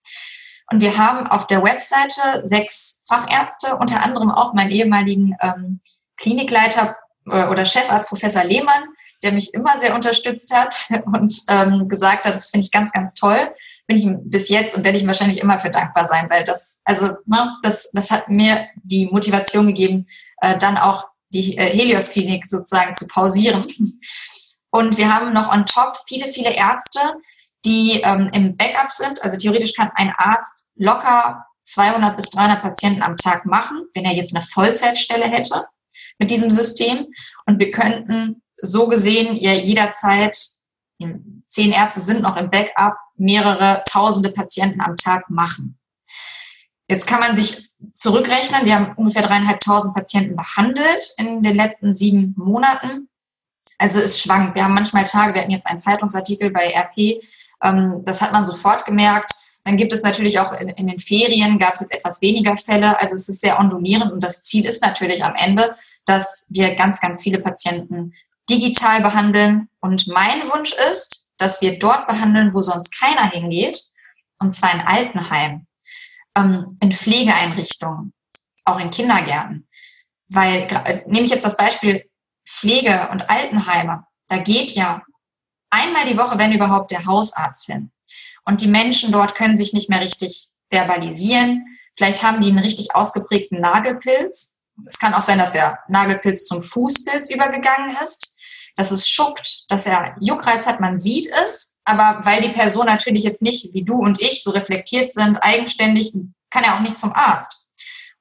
Und 0.71 0.81
wir 0.81 0.97
haben 0.97 1.27
auf 1.27 1.47
der 1.47 1.63
Webseite 1.63 2.41
sechs 2.43 3.03
Fachärzte, 3.07 3.75
unter 3.75 4.03
anderem 4.03 4.31
auch 4.31 4.53
meinen 4.53 4.71
ehemaligen 4.71 5.35
ähm, 5.41 5.81
Klinikleiter 6.17 6.95
äh, 7.25 7.47
oder 7.47 7.65
Chefarzt 7.65 8.07
Professor 8.07 8.43
Lehmann, 8.43 8.83
der 9.23 9.31
mich 9.31 9.53
immer 9.53 9.79
sehr 9.79 9.95
unterstützt 9.95 10.53
hat 10.53 10.75
und 11.05 11.41
ähm, 11.49 11.87
gesagt 11.87 12.25
hat, 12.25 12.35
das 12.35 12.49
finde 12.49 12.65
ich 12.65 12.71
ganz, 12.71 12.91
ganz 12.91 13.15
toll 13.15 13.51
bin 13.87 13.97
ich 13.97 14.07
bis 14.23 14.49
jetzt 14.49 14.77
und 14.77 14.83
werde 14.83 14.97
ich 14.97 15.05
wahrscheinlich 15.05 15.39
immer 15.39 15.59
für 15.59 15.69
dankbar 15.69 16.07
sein, 16.07 16.29
weil 16.29 16.43
das, 16.43 16.81
also, 16.85 17.07
ne, 17.25 17.57
das, 17.63 17.91
das 17.91 18.11
hat 18.11 18.29
mir 18.29 18.67
die 18.83 19.07
Motivation 19.07 19.67
gegeben, 19.67 20.05
äh, 20.41 20.57
dann 20.57 20.77
auch 20.77 21.05
die 21.29 21.57
äh, 21.57 21.69
Helios-Klinik 21.75 22.45
sozusagen 22.47 22.95
zu 22.95 23.07
pausieren. 23.07 23.65
Und 24.71 24.97
wir 24.97 25.13
haben 25.13 25.33
noch 25.33 25.51
on 25.51 25.65
top 25.65 25.97
viele, 26.07 26.27
viele 26.27 26.51
Ärzte, 26.51 26.99
die 27.65 28.01
ähm, 28.03 28.29
im 28.33 28.57
Backup 28.57 28.91
sind. 28.91 29.21
Also 29.23 29.37
theoretisch 29.37 29.73
kann 29.73 29.91
ein 29.95 30.13
Arzt 30.17 30.63
locker 30.75 31.45
200 31.63 32.15
bis 32.15 32.29
300 32.31 32.61
Patienten 32.61 33.03
am 33.03 33.17
Tag 33.17 33.45
machen, 33.45 33.85
wenn 33.93 34.05
er 34.05 34.13
jetzt 34.13 34.35
eine 34.35 34.43
Vollzeitstelle 34.43 35.25
hätte 35.25 35.67
mit 36.19 36.31
diesem 36.31 36.51
System. 36.51 37.07
Und 37.45 37.59
wir 37.59 37.71
könnten 37.71 38.41
so 38.61 38.87
gesehen 38.87 39.35
ja 39.35 39.53
jederzeit, 39.53 40.37
zehn 41.53 41.71
Ärzte 41.71 42.01
sind 42.01 42.21
noch 42.21 42.35
im 42.35 42.49
Backup, 42.49 42.95
mehrere 43.15 43.83
tausende 43.87 44.29
Patienten 44.29 44.81
am 44.81 44.97
Tag 44.97 45.29
machen. 45.29 45.77
Jetzt 46.87 47.05
kann 47.05 47.19
man 47.19 47.35
sich 47.35 47.69
zurückrechnen. 47.91 48.65
Wir 48.65 48.75
haben 48.75 48.93
ungefähr 48.95 49.21
dreieinhalbtausend 49.21 49.93
Patienten 49.93 50.35
behandelt 50.35 51.13
in 51.17 51.43
den 51.43 51.55
letzten 51.55 51.93
sieben 51.93 52.33
Monaten. 52.37 53.07
Also 53.77 53.99
es 53.99 54.19
schwankt. 54.19 54.55
Wir 54.55 54.63
haben 54.63 54.73
manchmal 54.73 55.05
Tage, 55.05 55.35
wir 55.35 55.41
hatten 55.41 55.51
jetzt 55.51 55.67
einen 55.67 55.79
Zeitungsartikel 55.79 56.51
bei 56.51 56.73
RP, 56.73 57.23
ähm, 57.63 58.01
das 58.03 58.21
hat 58.21 58.31
man 58.31 58.45
sofort 58.45 58.85
gemerkt. 58.85 59.31
Dann 59.63 59.77
gibt 59.77 59.93
es 59.93 60.03
natürlich 60.03 60.39
auch 60.39 60.53
in, 60.53 60.87
den 60.87 60.99
Ferien 60.99 61.59
gab 61.59 61.73
es 61.73 61.81
jetzt 61.81 61.93
etwas 61.93 62.21
weniger 62.21 62.57
Fälle. 62.57 62.99
Also 62.99 63.15
es 63.15 63.29
ist 63.29 63.41
sehr 63.41 63.59
ondulierend 63.59 64.11
und 64.11 64.23
das 64.23 64.43
Ziel 64.43 64.65
ist 64.65 64.81
natürlich 64.81 65.23
am 65.23 65.35
Ende, 65.35 65.75
dass 66.05 66.47
wir 66.49 66.75
ganz, 66.75 66.99
ganz 66.99 67.21
viele 67.21 67.39
Patienten 67.39 68.13
digital 68.49 69.01
behandeln. 69.01 69.69
Und 69.79 70.07
mein 70.07 70.41
Wunsch 70.51 70.73
ist, 70.91 71.22
dass 71.37 71.61
wir 71.61 71.79
dort 71.79 72.07
behandeln, 72.07 72.53
wo 72.53 72.61
sonst 72.61 72.97
keiner 72.97 73.29
hingeht, 73.29 73.81
und 74.39 74.53
zwar 74.53 74.73
in 74.73 74.81
Altenheim, 74.81 75.67
ähm, 76.35 76.77
in 76.81 76.91
Pflegeeinrichtungen, 76.91 78.13
auch 78.65 78.79
in 78.79 78.89
Kindergärten. 78.89 79.67
Weil, 80.27 80.67
äh, 80.85 81.03
nehme 81.07 81.25
ich 81.25 81.31
jetzt 81.31 81.45
das 81.45 81.57
Beispiel 81.57 82.09
Pflege 82.45 83.09
und 83.11 83.29
Altenheime, 83.29 84.05
da 84.27 84.37
geht 84.37 84.71
ja 84.71 85.03
einmal 85.69 86.05
die 86.05 86.17
Woche, 86.17 86.37
wenn 86.37 86.51
überhaupt, 86.51 86.91
der 86.91 87.05
Hausarzt 87.05 87.65
hin. 87.65 87.91
Und 88.45 88.61
die 88.61 88.67
Menschen 88.67 89.11
dort 89.11 89.35
können 89.35 89.57
sich 89.57 89.73
nicht 89.73 89.89
mehr 89.89 90.01
richtig 90.01 90.49
verbalisieren. 90.69 91.65
Vielleicht 91.95 92.23
haben 92.23 92.41
die 92.41 92.49
einen 92.49 92.59
richtig 92.59 92.95
ausgeprägten 92.95 93.59
Nagelpilz. 93.59 94.65
Es 94.85 94.99
kann 94.99 95.13
auch 95.13 95.21
sein, 95.21 95.37
dass 95.37 95.53
der 95.53 95.79
Nagelpilz 95.87 96.45
zum 96.45 96.63
Fußpilz 96.63 97.29
übergegangen 97.29 97.95
ist, 98.03 98.32
dass 98.75 98.91
es 98.91 99.07
schuckt, 99.07 99.65
dass 99.69 99.85
er 99.85 100.15
Juckreiz 100.19 100.67
hat, 100.67 100.79
man 100.79 100.97
sieht 100.97 101.29
es, 101.43 101.77
aber 101.83 102.25
weil 102.25 102.41
die 102.41 102.53
Person 102.53 102.85
natürlich 102.85 103.23
jetzt 103.23 103.41
nicht 103.41 103.73
wie 103.73 103.83
du 103.83 103.95
und 103.95 104.21
ich 104.21 104.43
so 104.43 104.51
reflektiert 104.51 105.11
sind, 105.11 105.37
eigenständig, 105.43 106.13
kann 106.49 106.63
er 106.63 106.75
auch 106.75 106.81
nicht 106.81 106.99
zum 106.99 107.11
Arzt. 107.13 107.67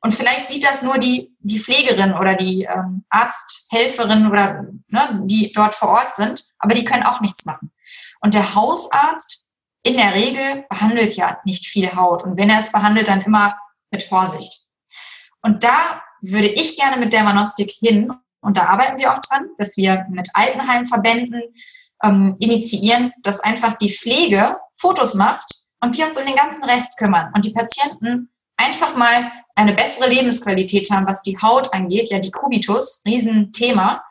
Und 0.00 0.12
vielleicht 0.12 0.48
sieht 0.48 0.64
das 0.64 0.82
nur 0.82 0.98
die, 0.98 1.32
die 1.38 1.60
Pflegerin 1.60 2.12
oder 2.14 2.34
die 2.34 2.64
ähm, 2.64 3.04
Arzthelferin 3.08 4.26
oder 4.26 4.66
ne, 4.88 5.20
die 5.24 5.52
dort 5.52 5.74
vor 5.74 5.90
Ort 5.90 6.14
sind, 6.14 6.44
aber 6.58 6.74
die 6.74 6.84
können 6.84 7.04
auch 7.04 7.20
nichts 7.20 7.44
machen. 7.44 7.70
Und 8.20 8.34
der 8.34 8.54
Hausarzt 8.54 9.46
in 9.84 9.96
der 9.96 10.14
Regel 10.14 10.64
behandelt 10.68 11.14
ja 11.14 11.40
nicht 11.44 11.66
viel 11.66 11.94
Haut. 11.94 12.24
Und 12.24 12.36
wenn 12.36 12.50
er 12.50 12.58
es 12.58 12.72
behandelt, 12.72 13.08
dann 13.08 13.22
immer 13.22 13.56
mit 13.92 14.02
Vorsicht. 14.02 14.64
Und 15.40 15.62
da 15.62 16.02
würde 16.20 16.48
ich 16.48 16.76
gerne 16.76 16.98
mit 16.98 17.12
Dermanostik 17.12 17.70
hin, 17.70 18.12
und 18.42 18.56
da 18.56 18.66
arbeiten 18.66 18.98
wir 18.98 19.12
auch 19.12 19.20
dran, 19.20 19.46
dass 19.56 19.76
wir 19.76 20.04
mit 20.10 20.28
Altenheimverbänden 20.34 21.42
ähm, 22.02 22.36
initiieren, 22.38 23.12
dass 23.22 23.40
einfach 23.40 23.74
die 23.74 23.90
Pflege 23.90 24.58
Fotos 24.76 25.14
macht 25.14 25.46
und 25.80 25.96
wir 25.96 26.06
uns 26.06 26.18
um 26.18 26.26
den 26.26 26.36
ganzen 26.36 26.64
Rest 26.64 26.98
kümmern 26.98 27.32
und 27.34 27.44
die 27.44 27.52
Patienten 27.52 28.30
einfach 28.56 28.96
mal 28.96 29.30
eine 29.54 29.74
bessere 29.74 30.08
Lebensqualität 30.08 30.90
haben, 30.90 31.06
was 31.06 31.22
die 31.22 31.38
Haut 31.40 31.72
angeht. 31.72 32.10
Ja, 32.10 32.18
die 32.18 32.30
Kubitus, 32.30 33.02
Riesenthema. 33.06 34.02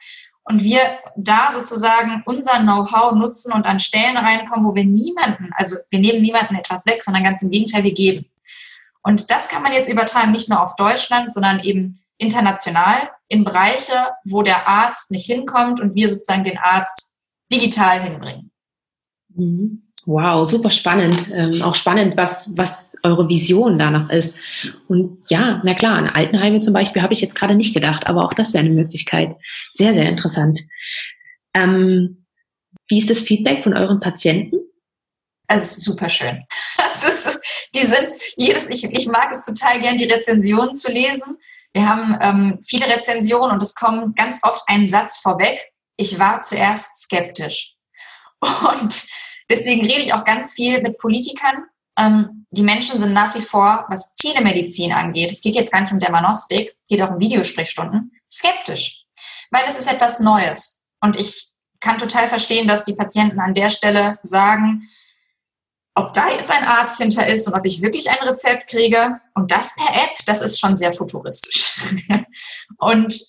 Und 0.43 0.63
wir 0.63 0.79
da 1.15 1.51
sozusagen 1.51 2.23
unser 2.25 2.59
Know-how 2.59 3.13
nutzen 3.13 3.53
und 3.53 3.65
an 3.65 3.79
Stellen 3.79 4.17
reinkommen, 4.17 4.65
wo 4.65 4.75
wir 4.75 4.85
niemanden, 4.85 5.51
also 5.55 5.77
wir 5.89 5.99
nehmen 5.99 6.21
niemanden 6.21 6.55
etwas 6.55 6.85
weg, 6.85 7.03
sondern 7.03 7.23
ganz 7.23 7.43
im 7.43 7.51
Gegenteil, 7.51 7.83
wir 7.83 7.93
geben. 7.93 8.25
Und 9.03 9.31
das 9.31 9.49
kann 9.49 9.63
man 9.63 9.73
jetzt 9.73 9.89
übertragen, 9.89 10.31
nicht 10.31 10.49
nur 10.49 10.61
auf 10.61 10.75
Deutschland, 10.75 11.31
sondern 11.31 11.59
eben 11.59 11.97
international 12.17 13.09
in 13.31 13.45
Bereiche, 13.45 13.93
wo 14.25 14.41
der 14.41 14.67
Arzt 14.67 15.09
nicht 15.09 15.25
hinkommt 15.25 15.79
und 15.79 15.95
wir 15.95 16.09
sozusagen 16.09 16.43
den 16.43 16.57
Arzt 16.57 17.11
digital 17.51 18.03
hinbringen. 18.03 18.51
Mhm. 19.29 19.83
Wow, 20.05 20.49
super 20.49 20.71
spannend. 20.71 21.31
Ähm, 21.33 21.61
auch 21.61 21.75
spannend, 21.75 22.17
was, 22.17 22.57
was 22.57 22.95
eure 23.03 23.29
Vision 23.29 23.79
da 23.79 23.89
noch 23.89 24.09
ist. 24.09 24.35
Und 24.87 25.19
ja, 25.29 25.61
na 25.63 25.73
klar, 25.75 25.97
an 25.97 26.09
Altenheime 26.09 26.59
zum 26.59 26.73
Beispiel 26.73 27.01
habe 27.01 27.13
ich 27.13 27.21
jetzt 27.21 27.35
gerade 27.35 27.55
nicht 27.55 27.73
gedacht, 27.73 28.07
aber 28.07 28.25
auch 28.25 28.33
das 28.33 28.53
wäre 28.53 28.65
eine 28.65 28.73
Möglichkeit. 28.73 29.35
Sehr, 29.71 29.93
sehr 29.93 30.09
interessant. 30.09 30.59
Ähm, 31.53 32.25
wie 32.87 32.97
ist 32.97 33.09
das 33.09 33.21
Feedback 33.21 33.63
von 33.63 33.77
euren 33.77 33.99
Patienten? 33.99 34.57
Also 35.47 35.63
es 35.63 35.77
ist 35.77 35.83
super 35.85 36.09
schön. 36.09 36.43
Ist, 37.01 37.41
die 37.73 37.83
sind 37.83 38.09
jedes, 38.35 38.69
ich, 38.69 38.83
ich 38.83 39.07
mag 39.07 39.31
es 39.31 39.43
total 39.43 39.81
gern, 39.81 39.97
die 39.97 40.05
Rezensionen 40.05 40.75
zu 40.75 40.91
lesen. 40.91 41.37
Wir 41.73 41.87
haben 41.87 42.17
ähm, 42.21 42.59
viele 42.65 42.87
Rezensionen 42.87 43.51
und 43.51 43.63
es 43.63 43.75
kommt 43.75 44.15
ganz 44.15 44.39
oft 44.43 44.61
ein 44.67 44.87
Satz 44.87 45.17
vorweg. 45.17 45.59
Ich 45.97 46.19
war 46.19 46.41
zuerst 46.41 47.03
skeptisch. 47.03 47.75
Und 48.41 49.07
Deswegen 49.51 49.85
rede 49.85 50.01
ich 50.01 50.13
auch 50.13 50.23
ganz 50.23 50.53
viel 50.53 50.81
mit 50.81 50.97
Politikern. 50.97 51.65
Ähm, 51.99 52.45
die 52.51 52.63
Menschen 52.63 52.99
sind 53.01 53.11
nach 53.11 53.35
wie 53.35 53.41
vor, 53.41 53.85
was 53.89 54.15
Telemedizin 54.15 54.93
angeht, 54.93 55.29
es 55.29 55.41
geht 55.41 55.55
jetzt 55.55 55.73
gar 55.73 55.81
nicht 55.81 55.91
um 55.91 55.99
Dermanostik, 55.99 56.73
geht 56.87 57.01
auch 57.01 57.11
um 57.11 57.19
Videosprechstunden, 57.19 58.13
skeptisch. 58.31 59.03
Weil 59.51 59.65
es 59.67 59.77
ist 59.77 59.91
etwas 59.91 60.21
Neues. 60.21 60.83
Und 61.01 61.19
ich 61.19 61.49
kann 61.81 61.97
total 61.97 62.29
verstehen, 62.29 62.67
dass 62.67 62.85
die 62.85 62.95
Patienten 62.95 63.41
an 63.41 63.53
der 63.53 63.69
Stelle 63.69 64.19
sagen, 64.23 64.83
ob 65.95 66.13
da 66.13 66.29
jetzt 66.29 66.51
ein 66.51 66.63
Arzt 66.63 66.97
hinter 66.97 67.27
ist 67.27 67.47
und 67.47 67.53
ob 67.53 67.65
ich 67.65 67.81
wirklich 67.81 68.09
ein 68.09 68.27
Rezept 68.27 68.69
kriege 68.69 69.19
und 69.35 69.51
das 69.51 69.75
per 69.75 69.93
App, 70.03 70.25
das 70.25 70.41
ist 70.41 70.59
schon 70.59 70.77
sehr 70.77 70.93
futuristisch. 70.93 71.79
und 72.77 73.19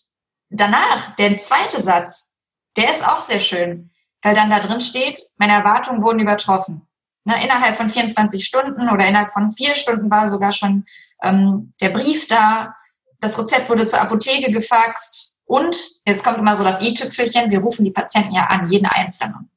danach, 0.51 1.17
der 1.17 1.37
zweite 1.39 1.81
Satz, 1.81 2.37
der 2.77 2.91
ist 2.91 3.07
auch 3.07 3.21
sehr 3.21 3.41
schön 3.41 3.93
weil 4.23 4.35
dann 4.35 4.51
da 4.51 4.61
drin 4.61 4.81
steht, 4.81 5.19
meine 5.37 5.53
Erwartungen 5.53 6.03
wurden 6.03 6.21
übertroffen. 6.21 6.87
Ne, 7.25 7.43
innerhalb 7.45 7.77
von 7.77 7.89
24 7.89 8.45
Stunden 8.45 8.89
oder 8.89 9.07
innerhalb 9.07 9.31
von 9.31 9.51
vier 9.51 9.77
Stunden 9.77 10.11
war 10.11 10.29
sogar 10.29 10.53
schon 10.53 10.87
ähm, 11.23 11.73
der 11.81 11.91
Brief 11.91 12.27
da, 12.27 12.75
das 13.21 13.39
Rezept 13.39 13.69
wurde 13.69 13.87
zur 13.87 14.01
Apotheke 14.01 14.51
gefaxt 14.51 15.37
und 15.45 15.77
jetzt 16.05 16.25
kommt 16.25 16.39
immer 16.39 16.57
so 16.57 16.65
das 16.65 16.83
i-Tüpfelchen, 16.83 17.51
wir 17.51 17.61
rufen 17.61 17.85
die 17.85 17.93
Patienten 17.93 18.33
ja 18.33 18.47
an, 18.47 18.69
jeden 18.69 18.87
Einzelnen, 18.87 19.51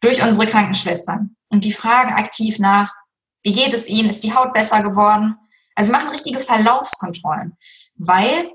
durch 0.00 0.22
unsere 0.22 0.46
Krankenschwestern. 0.46 1.34
Und 1.50 1.64
die 1.64 1.72
fragen 1.72 2.14
aktiv 2.14 2.58
nach, 2.58 2.94
wie 3.42 3.52
geht 3.52 3.74
es 3.74 3.88
ihnen, 3.88 4.08
ist 4.08 4.24
die 4.24 4.34
Haut 4.34 4.52
besser 4.54 4.82
geworden? 4.82 5.36
Also 5.74 5.92
machen 5.92 6.10
richtige 6.10 6.40
Verlaufskontrollen, 6.40 7.56
weil 7.96 8.50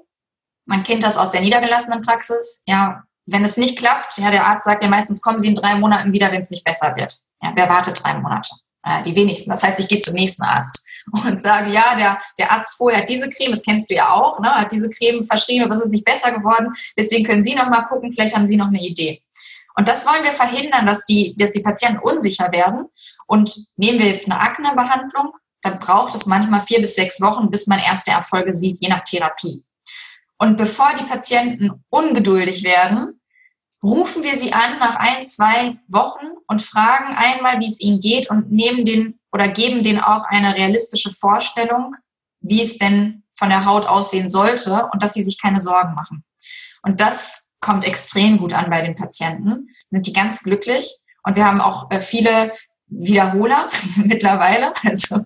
man 0.66 0.84
kennt 0.84 1.04
das 1.04 1.18
aus 1.18 1.32
der 1.32 1.42
niedergelassenen 1.42 2.02
Praxis, 2.02 2.64
ja, 2.66 3.04
wenn 3.26 3.44
es 3.44 3.58
nicht 3.58 3.78
klappt, 3.78 4.18
ja, 4.18 4.30
der 4.30 4.46
Arzt 4.46 4.66
sagt 4.66 4.84
ja 4.84 4.90
meistens, 4.90 5.22
kommen 5.22 5.40
Sie 5.40 5.48
in 5.48 5.56
drei 5.56 5.76
Monaten 5.76 6.14
wieder, 6.14 6.32
wenn 6.32 6.42
es 6.42 6.52
nicht 6.52 6.64
besser 6.64 6.96
wird. 6.96 7.20
Ja, 7.42 7.52
wer 7.56 7.70
wartet 7.70 8.04
drei 8.04 8.14
Monate? 8.16 8.50
Ja, 8.86 9.02
die 9.02 9.16
wenigsten. 9.16 9.50
Das 9.50 9.64
heißt, 9.64 9.80
ich 9.80 9.88
gehe 9.88 9.98
zum 9.98 10.14
nächsten 10.14 10.44
Arzt 10.44 10.84
und 11.26 11.42
sage, 11.42 11.72
ja, 11.72 11.96
der, 11.96 12.22
der 12.38 12.52
Arzt 12.52 12.74
vorher 12.74 13.02
hat 13.02 13.10
diese 13.10 13.30
Creme, 13.30 13.52
das 13.52 13.64
kennst 13.64 13.90
du 13.90 13.96
ja 13.96 14.12
auch, 14.12 14.40
ne, 14.40 14.54
hat 14.54 14.72
diese 14.72 14.90
Creme 14.90 15.24
verschrieben, 15.24 15.66
aber 15.66 15.74
es 15.74 15.82
ist 15.82 15.92
nicht 15.92 16.06
besser 16.06 16.32
geworden. 16.32 16.74
Deswegen 16.96 17.26
können 17.26 17.44
Sie 17.44 17.56
noch 17.56 17.70
mal 17.70 17.84
gucken, 17.84 18.12
vielleicht 18.12 18.36
haben 18.36 18.48
Sie 18.48 18.58
noch 18.58 18.68
eine 18.68 18.82
Idee. 18.82 19.24
Und 19.76 19.88
das 19.88 20.06
wollen 20.06 20.24
wir 20.24 20.32
verhindern, 20.32 20.86
dass 20.86 21.06
die, 21.06 21.36
dass 21.38 21.52
die 21.52 21.62
Patienten 21.62 22.00
unsicher 22.00 22.52
werden. 22.52 22.86
Und 23.28 23.54
nehmen 23.78 24.00
wir 24.00 24.08
jetzt 24.08 24.30
eine 24.30 24.40
Aknebehandlung, 24.40 25.34
dann 25.62 25.80
braucht 25.80 26.16
es 26.16 26.26
manchmal 26.26 26.62
vier 26.62 26.80
bis 26.80 26.96
sechs 26.96 27.20
Wochen, 27.22 27.50
bis 27.50 27.68
man 27.68 27.80
erste 27.80 28.12
Erfolge 28.12 28.54
sieht, 28.54 28.80
je 28.80 28.88
nach 28.88 29.04
Therapie. 29.04 29.66
Und 30.38 30.58
bevor 30.58 30.94
die 30.94 31.06
Patienten 31.06 31.84
ungeduldig 31.90 32.64
werden, 32.64 33.20
rufen 33.84 34.24
wir 34.24 34.36
sie 34.36 34.54
an 34.54 34.80
nach 34.80 34.96
ein, 34.96 35.26
zwei 35.26 35.78
Wochen 35.88 36.26
und 36.48 36.62
fragen 36.62 37.16
einmal, 37.16 37.60
wie 37.60 37.68
es 37.68 37.80
ihnen 37.80 38.00
geht 38.00 38.30
und 38.30 38.52
nehmen 38.52 38.86
den 38.86 39.20
oder 39.32 39.48
geben 39.48 39.84
denen 39.84 40.00
auch 40.00 40.24
eine 40.26 40.56
realistische 40.56 41.12
Vorstellung, 41.12 41.96
wie 42.40 42.62
es 42.62 42.78
denn 42.78 43.24
von 43.38 43.50
der 43.50 43.66
Haut 43.66 43.86
aussehen 43.86 44.30
sollte 44.30 44.88
und 44.92 45.04
dass 45.04 45.14
sie 45.14 45.24
sich 45.24 45.42
keine 45.42 45.62
Sorgen 45.62 45.94
machen. 45.94 46.24
Und 46.84 47.02
das 47.02 47.45
kommt 47.66 47.86
extrem 47.86 48.38
gut 48.38 48.54
an 48.54 48.70
bei 48.70 48.82
den 48.82 48.96
Patienten, 48.96 49.70
sind 49.90 50.08
die 50.08 50.14
ganz 50.14 50.44
glücklich. 50.44 51.00
Und 51.24 51.36
wir 51.36 51.46
haben 51.46 51.62
auch 51.62 51.90
äh, 51.92 52.00
viele 52.00 52.54
Wiederholer 52.88 53.70
mittlerweile. 53.98 54.74
Also 54.84 55.22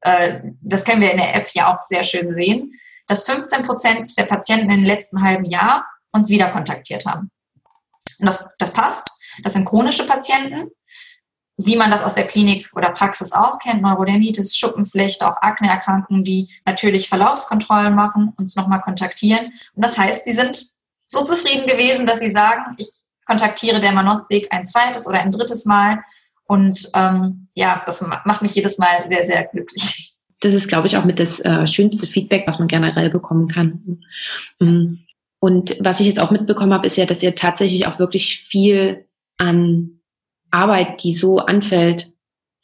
äh, 0.00 0.40
das 0.60 0.84
können 0.84 1.00
wir 1.00 1.12
in 1.12 1.18
der 1.18 1.34
App 1.34 1.48
ja 1.54 1.72
auch 1.72 1.78
sehr 1.78 2.04
schön 2.04 2.34
sehen 2.34 2.72
dass 3.08 3.24
15 3.24 3.64
Prozent 3.64 4.16
der 4.16 4.24
Patienten 4.24 4.70
im 4.70 4.84
letzten 4.84 5.22
halben 5.22 5.46
Jahr 5.46 5.86
uns 6.12 6.28
wieder 6.28 6.48
kontaktiert 6.50 7.06
haben. 7.06 7.30
Und 8.20 8.26
das, 8.26 8.54
das 8.58 8.72
passt. 8.72 9.10
Das 9.42 9.54
sind 9.54 9.64
chronische 9.64 10.06
Patienten, 10.06 10.70
wie 11.56 11.76
man 11.76 11.90
das 11.90 12.04
aus 12.04 12.14
der 12.14 12.26
Klinik 12.26 12.70
oder 12.74 12.90
Praxis 12.90 13.32
auch 13.32 13.58
kennt, 13.58 13.82
Neurodermitis, 13.82 14.56
Schuppenflecht, 14.56 15.22
auch 15.22 15.36
Akneerkrankungen, 15.40 16.22
die 16.22 16.48
natürlich 16.66 17.08
Verlaufskontrollen 17.08 17.94
machen, 17.94 18.32
uns 18.36 18.54
nochmal 18.56 18.80
kontaktieren. 18.80 19.52
Und 19.74 19.84
das 19.84 19.98
heißt, 19.98 20.24
sie 20.24 20.32
sind 20.32 20.66
so 21.08 21.24
zufrieden 21.24 21.66
gewesen, 21.66 22.06
dass 22.06 22.20
sie 22.20 22.30
sagen, 22.30 22.74
ich 22.76 22.88
kontaktiere 23.26 23.80
der 23.80 23.92
Manostik 23.92 24.48
ein 24.50 24.64
zweites 24.64 25.08
oder 25.08 25.20
ein 25.20 25.30
drittes 25.30 25.64
Mal. 25.64 25.98
Und 26.44 26.88
ähm, 26.94 27.48
ja, 27.54 27.82
das 27.84 28.06
macht 28.24 28.42
mich 28.42 28.54
jedes 28.54 28.78
Mal 28.78 29.06
sehr, 29.06 29.24
sehr 29.24 29.44
glücklich. 29.46 30.14
das 30.40 30.54
ist, 30.54 30.68
glaube 30.68 30.86
ich, 30.86 30.96
auch 30.96 31.04
mit 31.04 31.18
das 31.18 31.40
äh, 31.40 31.66
schönste 31.66 32.06
Feedback, 32.06 32.44
was 32.46 32.58
man 32.58 32.68
generell 32.68 33.10
bekommen 33.10 33.48
kann. 33.48 34.02
Mhm. 34.60 35.00
Und 35.40 35.76
was 35.80 36.00
ich 36.00 36.06
jetzt 36.06 36.20
auch 36.20 36.30
mitbekommen 36.30 36.72
habe, 36.72 36.86
ist 36.86 36.96
ja, 36.96 37.06
dass 37.06 37.22
ihr 37.22 37.34
tatsächlich 37.34 37.86
auch 37.86 37.98
wirklich 37.98 38.46
viel 38.48 39.06
an 39.38 40.00
Arbeit, 40.50 41.02
die 41.02 41.12
so 41.12 41.38
anfällt, 41.38 42.12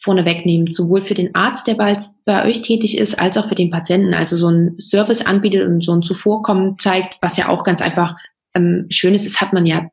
vorne 0.03 0.25
wegnehmt, 0.25 0.75
sowohl 0.75 1.03
für 1.03 1.15
den 1.15 1.35
Arzt, 1.35 1.67
der 1.67 1.75
bei, 1.75 1.99
bei 2.25 2.45
euch 2.45 2.63
tätig 2.63 2.99
ist, 2.99 3.19
als 3.19 3.39
auch 3.39 3.49
für 3.49 3.55
den 3.55 3.71
Patienten. 3.71 4.13
Also 4.13 4.37
so 4.37 4.49
ein 4.49 4.79
Service 4.79 5.25
anbietet 5.25 5.67
und 5.67 5.83
so 5.83 5.93
ein 5.93 6.03
Zuvorkommen 6.03 6.79
zeigt, 6.79 7.17
was 7.23 7.37
ja 7.37 7.49
auch 7.49 7.65
ganz 7.65 7.81
einfach 7.81 8.17
ähm, 8.55 8.87
schön 8.91 9.15
ist. 9.15 9.27
Das 9.27 9.41
hat 9.41 9.53
man 9.53 9.67
ja 9.67 9.89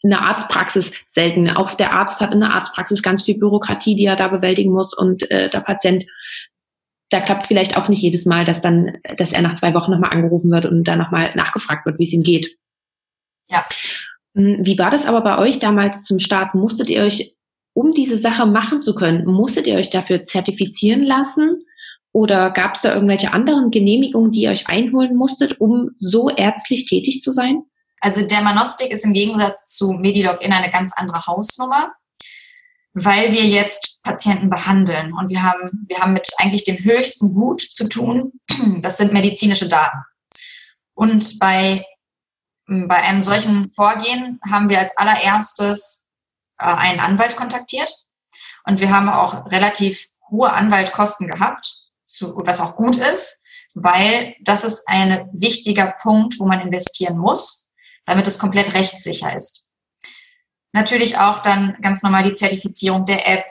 in 0.00 0.10
der 0.10 0.28
Arztpraxis 0.28 0.92
selten. 1.06 1.50
Auch 1.50 1.74
der 1.74 1.94
Arzt 1.94 2.20
hat 2.20 2.34
in 2.34 2.40
der 2.40 2.54
Arztpraxis 2.54 3.02
ganz 3.02 3.24
viel 3.24 3.38
Bürokratie, 3.38 3.94
die 3.94 4.04
er 4.04 4.16
da 4.16 4.28
bewältigen 4.28 4.72
muss 4.72 4.96
und 4.96 5.30
äh, 5.30 5.48
der 5.48 5.60
Patient 5.60 6.04
da 7.12 7.20
klappt 7.20 7.42
es 7.42 7.48
vielleicht 7.48 7.76
auch 7.76 7.88
nicht 7.88 8.00
jedes 8.00 8.24
Mal, 8.24 8.44
dass 8.44 8.62
dann, 8.62 8.96
dass 9.18 9.32
er 9.32 9.42
nach 9.42 9.56
zwei 9.56 9.74
Wochen 9.74 9.90
nochmal 9.90 10.10
angerufen 10.12 10.50
wird 10.50 10.64
und 10.64 10.84
dann 10.84 10.98
nochmal 10.98 11.32
nachgefragt 11.34 11.84
wird, 11.84 11.98
wie 11.98 12.04
es 12.04 12.12
ihm 12.12 12.22
geht. 12.22 12.56
Ja. 13.48 13.66
Hm, 14.34 14.60
wie 14.62 14.78
war 14.78 14.90
das 14.90 15.04
aber 15.04 15.20
bei 15.20 15.38
euch 15.38 15.58
damals 15.58 16.04
zum 16.04 16.18
Start? 16.18 16.54
Musstet 16.54 16.88
ihr 16.88 17.02
euch, 17.02 17.36
um 17.74 17.92
diese 17.92 18.16
Sache 18.16 18.46
machen 18.46 18.82
zu 18.82 18.94
können, 18.94 19.26
musstet 19.26 19.66
ihr 19.66 19.74
euch 19.74 19.90
dafür 19.90 20.24
zertifizieren 20.24 21.02
lassen? 21.02 21.64
Oder 22.12 22.50
gab 22.50 22.74
es 22.74 22.82
da 22.82 22.94
irgendwelche 22.94 23.32
anderen 23.32 23.70
Genehmigungen, 23.70 24.32
die 24.32 24.42
ihr 24.42 24.50
euch 24.50 24.68
einholen 24.68 25.16
musstet, 25.16 25.60
um 25.60 25.90
so 25.96 26.28
ärztlich 26.28 26.86
tätig 26.86 27.22
zu 27.22 27.32
sein? 27.32 27.62
Also 28.00 28.26
Dermanostik 28.26 28.90
ist 28.90 29.06
im 29.06 29.12
Gegensatz 29.12 29.68
zu 29.68 29.92
Medilogin 29.92 30.52
eine 30.52 30.70
ganz 30.70 30.92
andere 30.94 31.26
Hausnummer 31.26 31.92
weil 32.94 33.32
wir 33.32 33.44
jetzt 33.44 34.00
Patienten 34.02 34.50
behandeln 34.50 35.12
und 35.14 35.30
wir 35.30 35.42
haben, 35.42 35.86
wir 35.88 35.98
haben 35.98 36.12
mit 36.12 36.28
eigentlich 36.38 36.64
dem 36.64 36.82
höchsten 36.84 37.34
Gut 37.34 37.62
zu 37.62 37.88
tun. 37.88 38.32
Das 38.80 38.96
sind 38.98 39.12
medizinische 39.12 39.68
Daten. 39.68 39.98
Und 40.94 41.38
bei, 41.38 41.84
bei 42.66 42.96
einem 42.96 43.22
solchen 43.22 43.72
Vorgehen 43.72 44.40
haben 44.48 44.68
wir 44.68 44.78
als 44.78 44.96
allererstes 44.96 46.06
äh, 46.58 46.66
einen 46.66 47.00
Anwalt 47.00 47.36
kontaktiert 47.36 47.92
und 48.64 48.80
wir 48.80 48.90
haben 48.90 49.08
auch 49.08 49.50
relativ 49.50 50.08
hohe 50.30 50.52
Anwaltkosten 50.52 51.28
gehabt, 51.28 51.81
was 52.20 52.60
auch 52.60 52.76
gut 52.76 52.96
ist, 52.96 53.44
weil 53.74 54.34
das 54.40 54.64
ist 54.64 54.88
ein 54.88 55.28
wichtiger 55.32 55.94
Punkt, 56.00 56.38
wo 56.38 56.46
man 56.46 56.60
investieren 56.60 57.18
muss, 57.18 57.74
damit 58.06 58.26
es 58.26 58.38
komplett 58.38 58.74
rechtssicher 58.74 59.34
ist. 59.34 59.66
Natürlich 60.72 61.18
auch 61.18 61.40
dann 61.40 61.76
ganz 61.80 62.02
normal 62.02 62.24
die 62.24 62.32
Zertifizierung 62.32 63.04
der 63.04 63.28
App, 63.28 63.46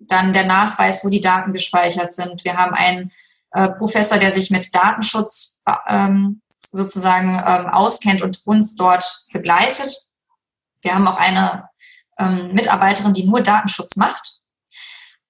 dann 0.00 0.32
der 0.32 0.44
Nachweis, 0.44 1.04
wo 1.04 1.08
die 1.08 1.20
Daten 1.20 1.52
gespeichert 1.52 2.12
sind. 2.12 2.44
Wir 2.44 2.56
haben 2.56 2.74
einen 2.74 3.12
äh, 3.52 3.68
Professor, 3.68 4.18
der 4.18 4.30
sich 4.30 4.50
mit 4.50 4.74
Datenschutz 4.74 5.62
ähm, 5.88 6.42
sozusagen 6.72 7.30
ähm, 7.30 7.68
auskennt 7.68 8.22
und 8.22 8.42
uns 8.46 8.76
dort 8.76 9.26
begleitet. 9.32 10.08
Wir 10.82 10.94
haben 10.94 11.08
auch 11.08 11.16
eine 11.16 11.68
ähm, 12.18 12.52
Mitarbeiterin, 12.52 13.14
die 13.14 13.24
nur 13.24 13.40
Datenschutz 13.40 13.96
macht. 13.96 14.40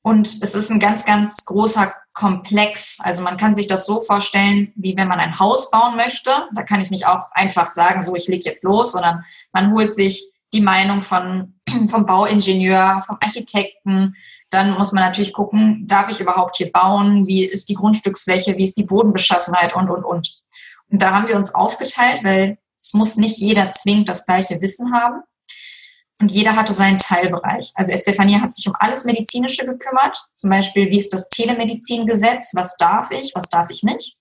Und 0.02 0.26
es 0.42 0.54
ist 0.54 0.70
ein 0.70 0.80
ganz, 0.80 1.04
ganz 1.04 1.44
großer 1.44 1.94
Komplex. 2.16 2.98
Also 3.02 3.22
man 3.22 3.36
kann 3.36 3.54
sich 3.54 3.66
das 3.66 3.84
so 3.84 4.00
vorstellen, 4.00 4.72
wie 4.74 4.96
wenn 4.96 5.06
man 5.06 5.20
ein 5.20 5.38
Haus 5.38 5.70
bauen 5.70 5.96
möchte. 5.96 6.30
Da 6.54 6.62
kann 6.62 6.80
ich 6.80 6.90
nicht 6.90 7.06
auch 7.06 7.30
einfach 7.32 7.68
sagen, 7.70 8.02
so 8.02 8.16
ich 8.16 8.26
lege 8.26 8.46
jetzt 8.46 8.64
los, 8.64 8.92
sondern 8.92 9.24
man 9.52 9.72
holt 9.72 9.94
sich 9.94 10.32
die 10.54 10.62
Meinung 10.62 11.02
von, 11.02 11.54
vom 11.90 12.06
Bauingenieur, 12.06 13.04
vom 13.06 13.18
Architekten. 13.20 14.14
Dann 14.48 14.72
muss 14.78 14.92
man 14.92 15.04
natürlich 15.04 15.34
gucken, 15.34 15.86
darf 15.86 16.08
ich 16.08 16.18
überhaupt 16.18 16.56
hier 16.56 16.72
bauen? 16.72 17.26
Wie 17.26 17.44
ist 17.44 17.68
die 17.68 17.74
Grundstücksfläche? 17.74 18.56
Wie 18.56 18.64
ist 18.64 18.78
die 18.78 18.84
Bodenbeschaffenheit? 18.84 19.76
Und, 19.76 19.90
und, 19.90 20.02
und. 20.02 20.40
Und 20.90 21.02
da 21.02 21.12
haben 21.12 21.28
wir 21.28 21.36
uns 21.36 21.54
aufgeteilt, 21.54 22.24
weil 22.24 22.56
es 22.80 22.94
muss 22.94 23.16
nicht 23.18 23.36
jeder 23.38 23.68
zwingend 23.70 24.08
das 24.08 24.24
gleiche 24.24 24.62
Wissen 24.62 24.94
haben. 24.94 25.20
Und 26.18 26.32
jeder 26.32 26.56
hatte 26.56 26.72
seinen 26.72 26.98
Teilbereich. 26.98 27.72
Also 27.74 27.92
Estefania 27.92 28.40
hat 28.40 28.54
sich 28.54 28.66
um 28.66 28.74
alles 28.78 29.04
Medizinische 29.04 29.66
gekümmert. 29.66 30.26
Zum 30.32 30.48
Beispiel, 30.48 30.90
wie 30.90 30.98
ist 30.98 31.12
das 31.12 31.28
Telemedizingesetz? 31.28 32.54
Was 32.54 32.76
darf 32.76 33.10
ich? 33.10 33.32
Was 33.34 33.50
darf 33.50 33.68
ich 33.68 33.82
nicht? 33.82 34.16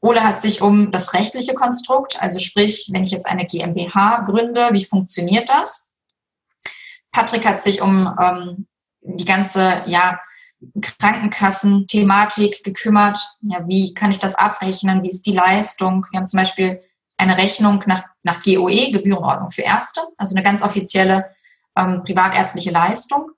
Ole 0.00 0.22
hat 0.22 0.40
sich 0.40 0.62
um 0.62 0.92
das 0.92 1.12
rechtliche 1.14 1.54
Konstrukt, 1.54 2.22
also 2.22 2.38
sprich, 2.38 2.88
wenn 2.92 3.02
ich 3.02 3.10
jetzt 3.10 3.26
eine 3.26 3.46
GmbH 3.46 4.20
gründe, 4.20 4.68
wie 4.70 4.84
funktioniert 4.84 5.48
das? 5.48 5.94
Patrick 7.10 7.44
hat 7.44 7.62
sich 7.62 7.82
um 7.82 8.16
ähm, 8.22 8.68
die 9.00 9.24
ganze 9.24 9.82
ja, 9.86 10.20
Krankenkassen-Thematik 10.80 12.62
gekümmert. 12.62 13.18
Ja, 13.40 13.66
wie 13.66 13.94
kann 13.94 14.10
ich 14.10 14.18
das 14.18 14.34
abrechnen? 14.34 15.02
Wie 15.02 15.08
ist 15.08 15.26
die 15.26 15.32
Leistung? 15.32 16.06
Wir 16.10 16.18
haben 16.18 16.26
zum 16.26 16.38
Beispiel 16.38 16.80
eine 17.16 17.36
Rechnung 17.36 17.82
nach, 17.86 18.04
nach 18.22 18.42
GOE, 18.42 18.90
Gebührenordnung 18.92 19.50
für 19.50 19.62
Ärzte, 19.62 20.00
also 20.16 20.34
eine 20.34 20.44
ganz 20.44 20.62
offizielle 20.62 21.34
ähm, 21.76 22.02
privatärztliche 22.04 22.70
Leistung. 22.70 23.30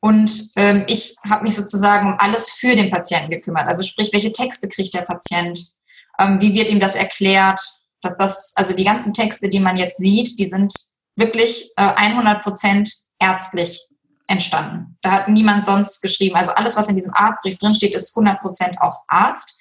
Und 0.00 0.50
ähm, 0.56 0.84
ich 0.88 1.14
habe 1.28 1.44
mich 1.44 1.54
sozusagen 1.54 2.08
um 2.08 2.16
alles 2.18 2.50
für 2.50 2.74
den 2.74 2.90
Patienten 2.90 3.30
gekümmert. 3.30 3.68
Also 3.68 3.84
sprich, 3.84 4.12
welche 4.12 4.32
Texte 4.32 4.68
kriegt 4.68 4.92
der 4.94 5.02
Patient? 5.02 5.72
Ähm, 6.18 6.40
wie 6.40 6.54
wird 6.54 6.70
ihm 6.70 6.80
das 6.80 6.96
erklärt? 6.96 7.60
Dass 8.00 8.16
das, 8.16 8.52
also 8.56 8.74
die 8.74 8.84
ganzen 8.84 9.14
Texte, 9.14 9.48
die 9.48 9.60
man 9.60 9.76
jetzt 9.76 9.98
sieht, 9.98 10.40
die 10.40 10.46
sind 10.46 10.74
wirklich 11.14 11.70
äh, 11.76 11.82
100 11.82 12.42
Prozent 12.42 12.92
ärztlich 13.20 13.88
entstanden. 14.26 14.98
Da 15.02 15.12
hat 15.12 15.28
niemand 15.28 15.64
sonst 15.64 16.00
geschrieben. 16.00 16.34
Also 16.34 16.52
alles, 16.52 16.76
was 16.76 16.88
in 16.88 16.96
diesem 16.96 17.14
Arztbrief 17.14 17.58
drinsteht, 17.58 17.94
ist 17.94 18.16
100 18.16 18.40
Prozent 18.40 18.80
auch 18.80 19.02
Arzt. 19.06 19.56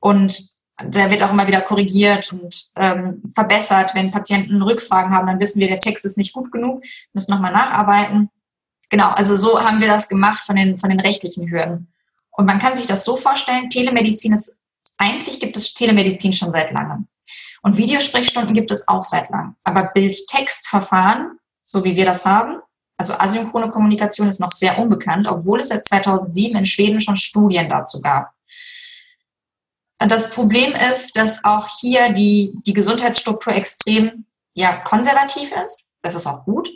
Und 0.00 0.36
der 0.82 1.10
wird 1.10 1.22
auch 1.22 1.30
immer 1.30 1.46
wieder 1.46 1.60
korrigiert 1.60 2.32
und 2.32 2.66
ähm, 2.76 3.22
verbessert. 3.32 3.94
Wenn 3.94 4.10
Patienten 4.10 4.60
Rückfragen 4.60 5.12
haben, 5.14 5.26
dann 5.26 5.40
wissen 5.40 5.60
wir, 5.60 5.68
der 5.68 5.80
Text 5.80 6.04
ist 6.04 6.18
nicht 6.18 6.32
gut 6.32 6.50
genug, 6.50 6.82
müssen 7.12 7.30
nochmal 7.32 7.52
nacharbeiten. 7.52 8.30
Genau, 8.90 9.10
also 9.10 9.36
so 9.36 9.60
haben 9.60 9.80
wir 9.80 9.88
das 9.88 10.08
gemacht 10.08 10.44
von 10.44 10.56
den, 10.56 10.76
von 10.78 10.90
den 10.90 11.00
rechtlichen 11.00 11.50
Hürden. 11.50 11.92
Und 12.32 12.46
man 12.46 12.58
kann 12.58 12.76
sich 12.76 12.86
das 12.86 13.04
so 13.04 13.16
vorstellen, 13.16 13.70
Telemedizin 13.70 14.32
ist, 14.32 14.60
eigentlich 14.98 15.40
gibt 15.40 15.56
es 15.56 15.74
Telemedizin 15.74 16.32
schon 16.32 16.52
seit 16.52 16.72
langem. 16.72 17.06
Und 17.62 17.78
Videosprechstunden 17.78 18.54
gibt 18.54 18.70
es 18.70 18.86
auch 18.88 19.04
seit 19.04 19.30
langem. 19.30 19.56
Aber 19.64 19.90
Bild-Text-Verfahren, 19.94 21.38
so 21.62 21.84
wie 21.84 21.96
wir 21.96 22.04
das 22.04 22.26
haben, 22.26 22.58
also 22.96 23.14
asynchrone 23.14 23.70
Kommunikation 23.70 24.28
ist 24.28 24.40
noch 24.40 24.52
sehr 24.52 24.78
unbekannt, 24.78 25.26
obwohl 25.28 25.58
es 25.58 25.68
seit 25.68 25.86
2007 25.86 26.56
in 26.56 26.66
Schweden 26.66 27.00
schon 27.00 27.16
Studien 27.16 27.68
dazu 27.68 28.00
gab. 28.00 28.33
Das 29.98 30.30
Problem 30.30 30.74
ist, 30.74 31.16
dass 31.16 31.44
auch 31.44 31.68
hier 31.80 32.12
die, 32.12 32.52
die 32.66 32.74
Gesundheitsstruktur 32.74 33.54
extrem 33.54 34.26
ja, 34.54 34.80
konservativ 34.80 35.52
ist. 35.52 35.94
Das 36.02 36.14
ist 36.14 36.26
auch 36.26 36.44
gut. 36.44 36.70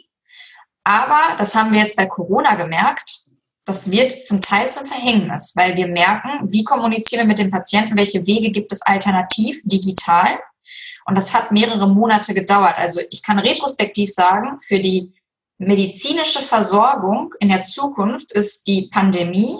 Aber 0.85 1.37
das 1.37 1.55
haben 1.55 1.73
wir 1.73 1.81
jetzt 1.81 1.97
bei 1.97 2.07
Corona 2.07 2.55
gemerkt. 2.55 3.29
Das 3.65 3.91
wird 3.91 4.13
zum 4.13 4.41
Teil 4.41 4.71
zum 4.71 4.87
Verhängnis, 4.87 5.53
weil 5.55 5.77
wir 5.77 5.89
merken, 5.89 6.51
wie 6.51 6.65
kommunizieren 6.65 7.23
wir 7.23 7.29
mit 7.29 7.39
dem 7.39 7.51
Patienten, 7.51 7.99
welche 7.99 8.27
Wege 8.27 8.51
gibt 8.51 8.73
es 8.73 8.81
alternativ, 8.81 9.61
digital. 9.65 10.39
Und 11.05 11.19
das 11.19 11.35
hat 11.35 11.53
mehrere 11.53 11.89
Monate 11.89 12.33
gedauert. 12.33 12.77
Also 12.79 13.01
ich 13.11 13.23
kann 13.23 13.39
retrospektiv 13.39 14.11
sagen, 14.11 14.59
für 14.61 14.81
die 14.81 15.13
medizinische 15.59 16.41
Versorgung 16.41 17.35
in 17.41 17.51
der 17.51 17.63
Zukunft 17.63 18.33
ist 18.33 18.67
die 18.67 18.89
Pandemie 18.91 19.59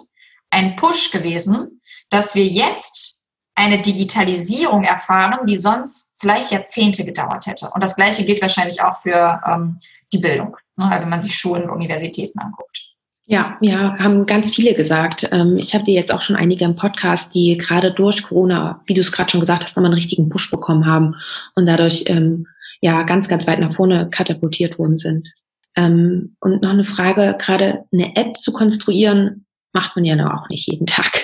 ein 0.51 0.77
Push 0.77 1.11
gewesen, 1.11 1.83
dass 2.09 2.35
wir 2.35 2.47
jetzt 2.47 3.18
eine 3.59 3.83
Digitalisierung 3.83 4.85
erfahren, 4.85 5.47
die 5.47 5.59
sonst 5.59 6.17
vielleicht 6.21 6.51
Jahrzehnte 6.51 7.05
gedauert 7.05 7.47
hätte. 7.47 7.71
Und 7.75 7.83
das 7.83 7.97
Gleiche 7.97 8.25
gilt 8.25 8.41
wahrscheinlich 8.41 8.83
auch 8.83 8.95
für 8.95 9.41
ähm, 9.47 9.79
die 10.13 10.19
Bildung 10.19 10.57
ne, 10.79 10.99
wenn 11.01 11.09
man 11.09 11.21
sich 11.21 11.37
Schulen 11.37 11.65
und 11.65 11.71
Universitäten 11.71 12.39
anguckt. 12.39 12.85
Ja, 13.27 13.59
ja, 13.61 13.99
haben 13.99 14.25
ganz 14.25 14.55
viele 14.55 14.73
gesagt. 14.73 15.29
Ähm, 15.33 15.59
ich 15.59 15.75
habe 15.75 15.85
dir 15.85 15.95
jetzt 15.95 16.13
auch 16.13 16.23
schon 16.23 16.37
einige 16.37 16.65
im 16.65 16.77
Podcast, 16.77 17.35
die 17.35 17.59
gerade 17.59 17.93
durch 17.93 18.23
Corona, 18.23 18.81
wie 18.87 18.95
du 18.95 19.03
es 19.03 19.13
gerade 19.13 19.31
schon 19.31 19.41
gesagt 19.41 19.63
hast, 19.63 19.77
nochmal 19.77 19.91
einen 19.91 19.99
richtigen 19.99 20.31
Push 20.31 20.51
bekommen 20.51 20.87
haben 20.87 21.15
und 21.55 21.67
dadurch 21.67 22.05
ähm, 22.07 22.47
ja 22.81 23.03
ganz, 23.03 23.29
ganz 23.29 23.47
weit 23.47 23.61
nach 23.61 23.75
vorne 23.75 24.09
katapultiert 24.09 24.79
worden 24.79 24.97
sind. 24.97 25.29
Ähm, 25.77 26.37
und 26.41 26.63
noch 26.63 26.71
eine 26.71 26.85
Frage, 26.85 27.37
gerade 27.39 27.85
eine 27.93 28.17
App 28.17 28.37
zu 28.37 28.53
konstruieren, 28.53 29.45
macht 29.75 29.95
man 29.95 30.07
ja 30.07 30.17
auch 30.35 30.49
nicht 30.49 30.67
jeden 30.67 30.87
Tag. 30.87 31.18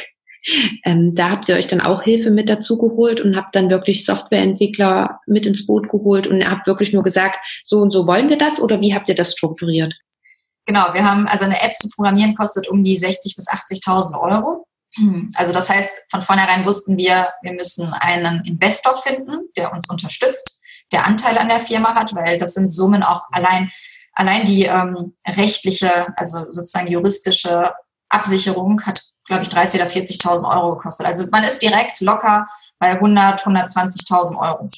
Ähm, 0.85 1.15
da 1.15 1.31
habt 1.31 1.49
ihr 1.49 1.57
euch 1.57 1.67
dann 1.67 1.81
auch 1.81 2.03
Hilfe 2.03 2.31
mit 2.31 2.49
dazu 2.49 2.79
geholt 2.79 3.21
und 3.21 3.37
habt 3.37 3.55
dann 3.55 3.71
wirklich 3.71 4.05
Softwareentwickler 4.05 5.21
mit 5.27 5.47
ins 5.47 5.67
Boot 5.67 5.89
geholt 5.89 6.27
und 6.27 6.47
habt 6.47 6.67
wirklich 6.67 6.93
nur 6.93 7.03
gesagt, 7.03 7.39
so 7.63 7.81
und 7.81 7.91
so 7.91 8.07
wollen 8.07 8.29
wir 8.29 8.39
das 8.39 8.61
oder 8.61 8.81
wie 8.81 8.95
habt 8.95 9.09
ihr 9.09 9.15
das 9.15 9.33
strukturiert? 9.33 9.95
Genau, 10.67 10.93
wir 10.93 11.05
haben 11.05 11.27
also 11.27 11.45
eine 11.45 11.61
App 11.63 11.77
zu 11.77 11.89
programmieren 11.91 12.35
kostet 12.35 12.69
um 12.69 12.85
die 12.85 12.97
60 12.97 13.37
bis 13.37 13.49
80.000 13.49 14.19
Euro. 14.21 14.67
Also 15.35 15.53
das 15.53 15.69
heißt, 15.71 15.91
von 16.09 16.23
vornherein 16.23 16.65
wussten 16.65 16.97
wir, 16.97 17.31
wir 17.43 17.53
müssen 17.53 17.93
einen 17.95 18.45
Investor 18.45 18.97
finden, 18.97 19.49
der 19.57 19.73
uns 19.73 19.91
unterstützt, 19.91 20.61
der 20.93 21.05
Anteil 21.05 21.37
an 21.37 21.49
der 21.49 21.61
Firma 21.61 21.97
hat, 21.97 22.15
weil 22.15 22.39
das 22.39 22.55
sind 22.55 22.71
Summen 22.71 23.03
auch 23.03 23.23
allein 23.33 23.73
allein 24.15 24.45
die 24.45 24.65
ähm, 24.65 25.15
rechtliche, 25.27 26.07
also 26.17 26.51
sozusagen 26.51 26.87
juristische 26.87 27.73
Absicherung 28.09 28.81
hat 28.83 29.03
glaube 29.27 29.43
ich, 29.43 29.49
30 29.49 29.81
oder 29.81 29.91
40.000 29.91 30.55
Euro 30.55 30.77
gekostet. 30.77 31.07
Also 31.07 31.27
man 31.31 31.45
ist 31.45 31.63
direkt 31.63 32.01
locker 32.01 32.49
bei 32.79 32.91
100, 32.91 33.43
120.000 33.43 34.39
Euro. 34.39 34.71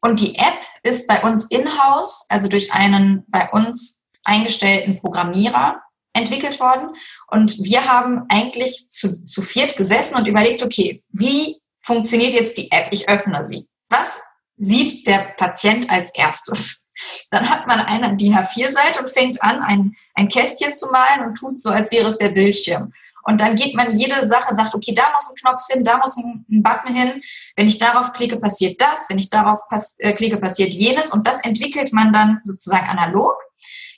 Und 0.00 0.20
die 0.20 0.36
App 0.36 0.58
ist 0.82 1.08
bei 1.08 1.22
uns 1.22 1.44
in-house, 1.50 2.26
also 2.28 2.48
durch 2.48 2.72
einen 2.72 3.24
bei 3.28 3.48
uns 3.50 4.10
eingestellten 4.22 5.00
Programmierer 5.00 5.82
entwickelt 6.12 6.60
worden. 6.60 6.94
Und 7.28 7.62
wir 7.62 7.90
haben 7.90 8.24
eigentlich 8.28 8.88
zu, 8.90 9.26
zu 9.26 9.42
viert 9.42 9.76
gesessen 9.76 10.16
und 10.16 10.26
überlegt, 10.26 10.62
okay, 10.62 11.02
wie 11.10 11.60
funktioniert 11.80 12.34
jetzt 12.34 12.58
die 12.58 12.70
App? 12.70 12.88
Ich 12.92 13.08
öffne 13.08 13.46
sie. 13.46 13.66
Was 13.88 14.22
sieht 14.56 15.06
der 15.06 15.34
Patient 15.36 15.90
als 15.90 16.14
erstes? 16.14 16.90
Dann 17.30 17.48
hat 17.48 17.66
man 17.66 17.80
eine 17.80 18.16
DIN 18.16 18.34
A4-Seite 18.34 19.00
und 19.00 19.10
fängt 19.10 19.40
an, 19.42 19.62
ein, 19.62 19.96
ein 20.14 20.28
Kästchen 20.28 20.74
zu 20.74 20.90
malen 20.90 21.26
und 21.26 21.34
tut 21.34 21.60
so, 21.60 21.70
als 21.70 21.92
wäre 21.92 22.08
es 22.08 22.18
der 22.18 22.30
Bildschirm. 22.30 22.92
Und 23.28 23.42
dann 23.42 23.56
geht 23.56 23.74
man 23.74 23.94
jede 23.94 24.26
Sache, 24.26 24.54
sagt, 24.56 24.74
okay, 24.74 24.94
da 24.94 25.12
muss 25.12 25.28
ein 25.28 25.36
Knopf 25.42 25.66
hin, 25.68 25.84
da 25.84 25.98
muss 25.98 26.16
ein, 26.16 26.46
Button 26.48 26.94
hin. 26.94 27.20
Wenn 27.56 27.68
ich 27.68 27.76
darauf 27.76 28.14
klicke, 28.14 28.38
passiert 28.38 28.80
das. 28.80 29.10
Wenn 29.10 29.18
ich 29.18 29.28
darauf 29.28 29.60
pass 29.68 29.96
äh, 29.98 30.14
klicke, 30.14 30.38
passiert 30.38 30.72
jenes. 30.72 31.12
Und 31.12 31.26
das 31.28 31.44
entwickelt 31.44 31.92
man 31.92 32.10
dann 32.10 32.40
sozusagen 32.42 32.88
analog, 32.88 33.34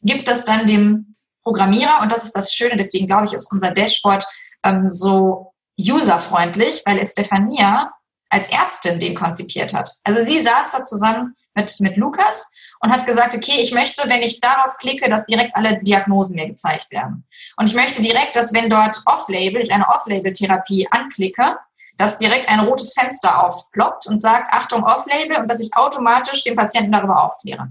gibt 0.02 0.26
das 0.26 0.44
dann 0.46 0.66
dem 0.66 1.14
Programmierer. 1.44 2.00
Und 2.02 2.10
das 2.10 2.24
ist 2.24 2.36
das 2.36 2.52
Schöne. 2.52 2.76
Deswegen 2.76 3.06
glaube 3.06 3.26
ich, 3.26 3.32
ist 3.32 3.52
unser 3.52 3.70
Dashboard 3.70 4.26
ähm, 4.64 4.88
so 4.88 5.52
userfreundlich, 5.78 6.82
weil 6.84 7.06
Stefania 7.06 7.92
als 8.30 8.48
Ärztin 8.50 8.98
den 8.98 9.14
konzipiert 9.14 9.72
hat. 9.74 9.92
Also 10.02 10.24
sie 10.24 10.40
saß 10.40 10.72
da 10.72 10.82
zusammen 10.82 11.34
mit, 11.54 11.72
mit 11.78 11.96
Lukas 11.96 12.52
und 12.80 12.90
hat 12.90 13.06
gesagt, 13.06 13.34
okay, 13.34 13.60
ich 13.60 13.72
möchte, 13.72 14.08
wenn 14.08 14.22
ich 14.22 14.40
darauf 14.40 14.76
klicke, 14.78 15.08
dass 15.08 15.26
direkt 15.26 15.54
alle 15.54 15.82
Diagnosen 15.82 16.36
mir 16.36 16.48
gezeigt 16.48 16.90
werden. 16.90 17.26
Und 17.56 17.68
ich 17.68 17.74
möchte 17.74 18.02
direkt, 18.02 18.36
dass 18.36 18.54
wenn 18.54 18.70
dort 18.70 19.02
Off-Label, 19.06 19.60
ich 19.60 19.72
eine 19.72 19.88
Off-Label-Therapie 19.88 20.88
anklicke, 20.90 21.58
dass 21.98 22.18
direkt 22.18 22.48
ein 22.48 22.60
rotes 22.60 22.94
Fenster 22.94 23.44
aufploppt 23.44 24.06
und 24.06 24.18
sagt, 24.18 24.52
Achtung, 24.52 24.84
Off-Label 24.84 25.36
und 25.36 25.48
dass 25.48 25.60
ich 25.60 25.76
automatisch 25.76 26.42
den 26.42 26.56
Patienten 26.56 26.92
darüber 26.92 27.22
aufkläre. 27.22 27.68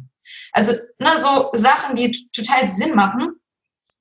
Also 0.52 0.74
ne, 1.00 1.18
so 1.18 1.50
Sachen, 1.54 1.96
die 1.96 2.30
total 2.32 2.68
Sinn 2.68 2.96
machen. 2.96 3.40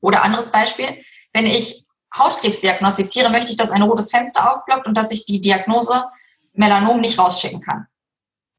Oder 0.00 0.22
anderes 0.22 0.52
Beispiel, 0.52 1.02
wenn 1.32 1.46
ich 1.46 1.86
Hautkrebs 2.16 2.60
diagnostiziere, 2.60 3.30
möchte 3.30 3.50
ich, 3.50 3.56
dass 3.56 3.70
ein 3.70 3.82
rotes 3.82 4.10
Fenster 4.10 4.52
aufploppt 4.52 4.86
und 4.86 4.96
dass 4.96 5.10
ich 5.10 5.24
die 5.24 5.40
Diagnose 5.40 6.04
Melanom 6.52 7.00
nicht 7.00 7.18
rausschicken 7.18 7.60
kann. 7.60 7.86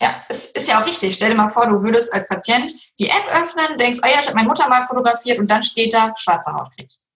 Ja, 0.02 0.24
es 0.30 0.52
ist 0.52 0.70
ja 0.70 0.82
auch 0.82 0.86
richtig. 0.86 1.16
Stell 1.16 1.30
dir 1.30 1.36
mal 1.36 1.50
vor, 1.50 1.68
du 1.68 1.84
würdest 1.84 2.14
als 2.14 2.28
Patient 2.28 2.74
die 3.00 3.10
App 3.10 3.26
öffnen, 3.34 3.78
denkst, 3.78 4.00
oh 4.04 4.08
ja, 4.08 4.20
ich 4.20 4.28
habe 4.28 4.36
meine 4.36 4.48
Mutter 4.48 4.70
mal 4.70 4.86
fotografiert 4.88 5.40
und 5.40 5.52
dann 5.52 5.62
steht 5.64 5.94
da 5.94 6.14
schwarzer 6.18 6.54
Hautkrebs. 6.54 7.14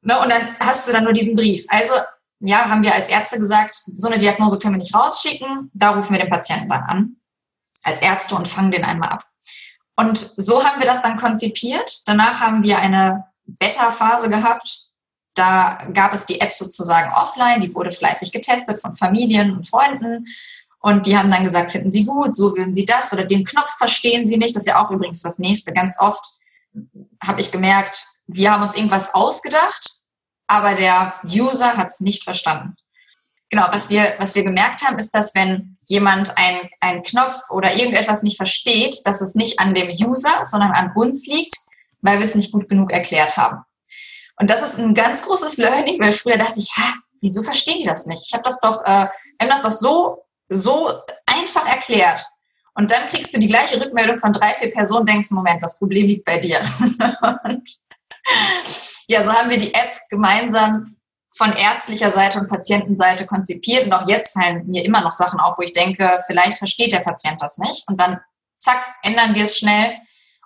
Ne, 0.00 0.18
und 0.20 0.30
dann 0.30 0.56
hast 0.60 0.88
du 0.88 0.92
dann 0.92 1.04
nur 1.04 1.12
diesen 1.12 1.36
Brief. 1.36 1.64
Also, 1.68 1.94
ja, 2.40 2.68
haben 2.68 2.82
wir 2.82 2.94
als 2.94 3.08
Ärzte 3.08 3.38
gesagt, 3.38 3.74
so 3.94 4.08
eine 4.08 4.18
Diagnose 4.18 4.58
können 4.58 4.74
wir 4.74 4.78
nicht 4.78 4.94
rausschicken. 4.94 5.70
Da 5.72 5.90
rufen 5.90 6.12
wir 6.12 6.20
den 6.20 6.30
Patienten 6.30 6.68
dann 6.68 6.82
an 6.82 7.16
als 7.82 8.00
Ärzte 8.00 8.34
und 8.34 8.48
fangen 8.48 8.70
den 8.70 8.84
einmal 8.84 9.10
ab. 9.10 9.24
Und 9.96 10.18
so 10.18 10.64
haben 10.64 10.80
wir 10.80 10.86
das 10.86 11.02
dann 11.02 11.18
konzipiert. 11.18 12.02
Danach 12.06 12.40
haben 12.40 12.62
wir 12.62 12.78
eine 12.78 13.26
Beta-Phase 13.46 14.28
gehabt. 14.28 14.88
Da 15.34 15.88
gab 15.92 16.12
es 16.12 16.26
die 16.26 16.40
App 16.40 16.52
sozusagen 16.52 17.12
offline. 17.12 17.60
Die 17.60 17.74
wurde 17.74 17.92
fleißig 17.92 18.32
getestet 18.32 18.80
von 18.80 18.96
Familien 18.96 19.56
und 19.56 19.68
Freunden. 19.68 20.26
Und 20.84 21.06
die 21.06 21.16
haben 21.16 21.30
dann 21.30 21.44
gesagt, 21.44 21.70
finden 21.72 21.90
Sie 21.90 22.04
gut, 22.04 22.36
so 22.36 22.54
würden 22.54 22.74
Sie 22.74 22.84
das 22.84 23.10
oder 23.14 23.24
den 23.24 23.46
Knopf 23.46 23.70
verstehen 23.78 24.26
Sie 24.26 24.36
nicht. 24.36 24.54
Das 24.54 24.64
ist 24.64 24.68
ja 24.68 24.84
auch 24.84 24.90
übrigens 24.90 25.22
das 25.22 25.38
nächste. 25.38 25.72
Ganz 25.72 25.98
oft 25.98 26.22
habe 27.22 27.40
ich 27.40 27.50
gemerkt, 27.50 28.04
wir 28.26 28.52
haben 28.52 28.62
uns 28.62 28.76
irgendwas 28.76 29.14
ausgedacht, 29.14 29.96
aber 30.46 30.74
der 30.74 31.14
User 31.24 31.78
hat 31.78 31.86
es 31.86 32.00
nicht 32.00 32.22
verstanden. 32.22 32.76
Genau, 33.48 33.66
was 33.70 33.88
wir, 33.88 34.12
was 34.18 34.34
wir 34.34 34.44
gemerkt 34.44 34.84
haben, 34.84 34.98
ist, 34.98 35.12
dass 35.12 35.34
wenn 35.34 35.78
jemand 35.86 36.34
einen 36.36 37.02
Knopf 37.02 37.48
oder 37.48 37.74
irgendetwas 37.74 38.22
nicht 38.22 38.36
versteht, 38.36 39.00
dass 39.06 39.22
es 39.22 39.34
nicht 39.34 39.60
an 39.60 39.72
dem 39.72 39.88
User, 39.88 40.44
sondern 40.44 40.72
an 40.72 40.92
uns 40.94 41.26
liegt, 41.26 41.56
weil 42.02 42.18
wir 42.18 42.26
es 42.26 42.34
nicht 42.34 42.52
gut 42.52 42.68
genug 42.68 42.92
erklärt 42.92 43.38
haben. 43.38 43.64
Und 44.38 44.50
das 44.50 44.60
ist 44.60 44.78
ein 44.78 44.92
ganz 44.92 45.22
großes 45.22 45.56
Learning, 45.56 45.98
weil 45.98 46.12
früher 46.12 46.36
dachte 46.36 46.60
ich, 46.60 46.68
ha, 46.76 46.92
wieso 47.22 47.42
verstehen 47.42 47.78
die 47.78 47.86
das 47.86 48.04
nicht? 48.04 48.24
Ich 48.26 48.34
habe 48.34 48.44
das 48.44 48.60
doch, 48.60 48.82
äh, 48.84 49.06
wir 49.06 49.40
haben 49.40 49.48
das 49.48 49.62
doch 49.62 49.72
so 49.72 50.23
so 50.54 50.90
einfach 51.26 51.66
erklärt. 51.66 52.24
Und 52.74 52.90
dann 52.90 53.06
kriegst 53.08 53.34
du 53.34 53.40
die 53.40 53.48
gleiche 53.48 53.80
Rückmeldung 53.80 54.18
von 54.18 54.32
drei, 54.32 54.52
vier 54.54 54.70
Personen, 54.70 55.06
denkst, 55.06 55.30
Moment, 55.30 55.62
das 55.62 55.78
Problem 55.78 56.06
liegt 56.06 56.24
bei 56.24 56.38
dir. 56.38 56.60
und 57.44 57.68
ja, 59.06 59.22
so 59.22 59.32
haben 59.32 59.50
wir 59.50 59.58
die 59.58 59.74
App 59.74 60.00
gemeinsam 60.10 60.96
von 61.36 61.52
ärztlicher 61.52 62.10
Seite 62.10 62.38
und 62.38 62.48
Patientenseite 62.48 63.26
konzipiert. 63.26 63.86
Und 63.86 63.92
auch 63.92 64.08
jetzt 64.08 64.32
fallen 64.32 64.66
mir 64.66 64.84
immer 64.84 65.02
noch 65.02 65.12
Sachen 65.12 65.40
auf, 65.40 65.58
wo 65.58 65.62
ich 65.62 65.72
denke, 65.72 66.18
vielleicht 66.26 66.58
versteht 66.58 66.92
der 66.92 67.00
Patient 67.00 67.40
das 67.40 67.58
nicht. 67.58 67.86
Und 67.88 68.00
dann, 68.00 68.20
zack, 68.58 68.78
ändern 69.02 69.34
wir 69.34 69.44
es 69.44 69.58
schnell. 69.58 69.92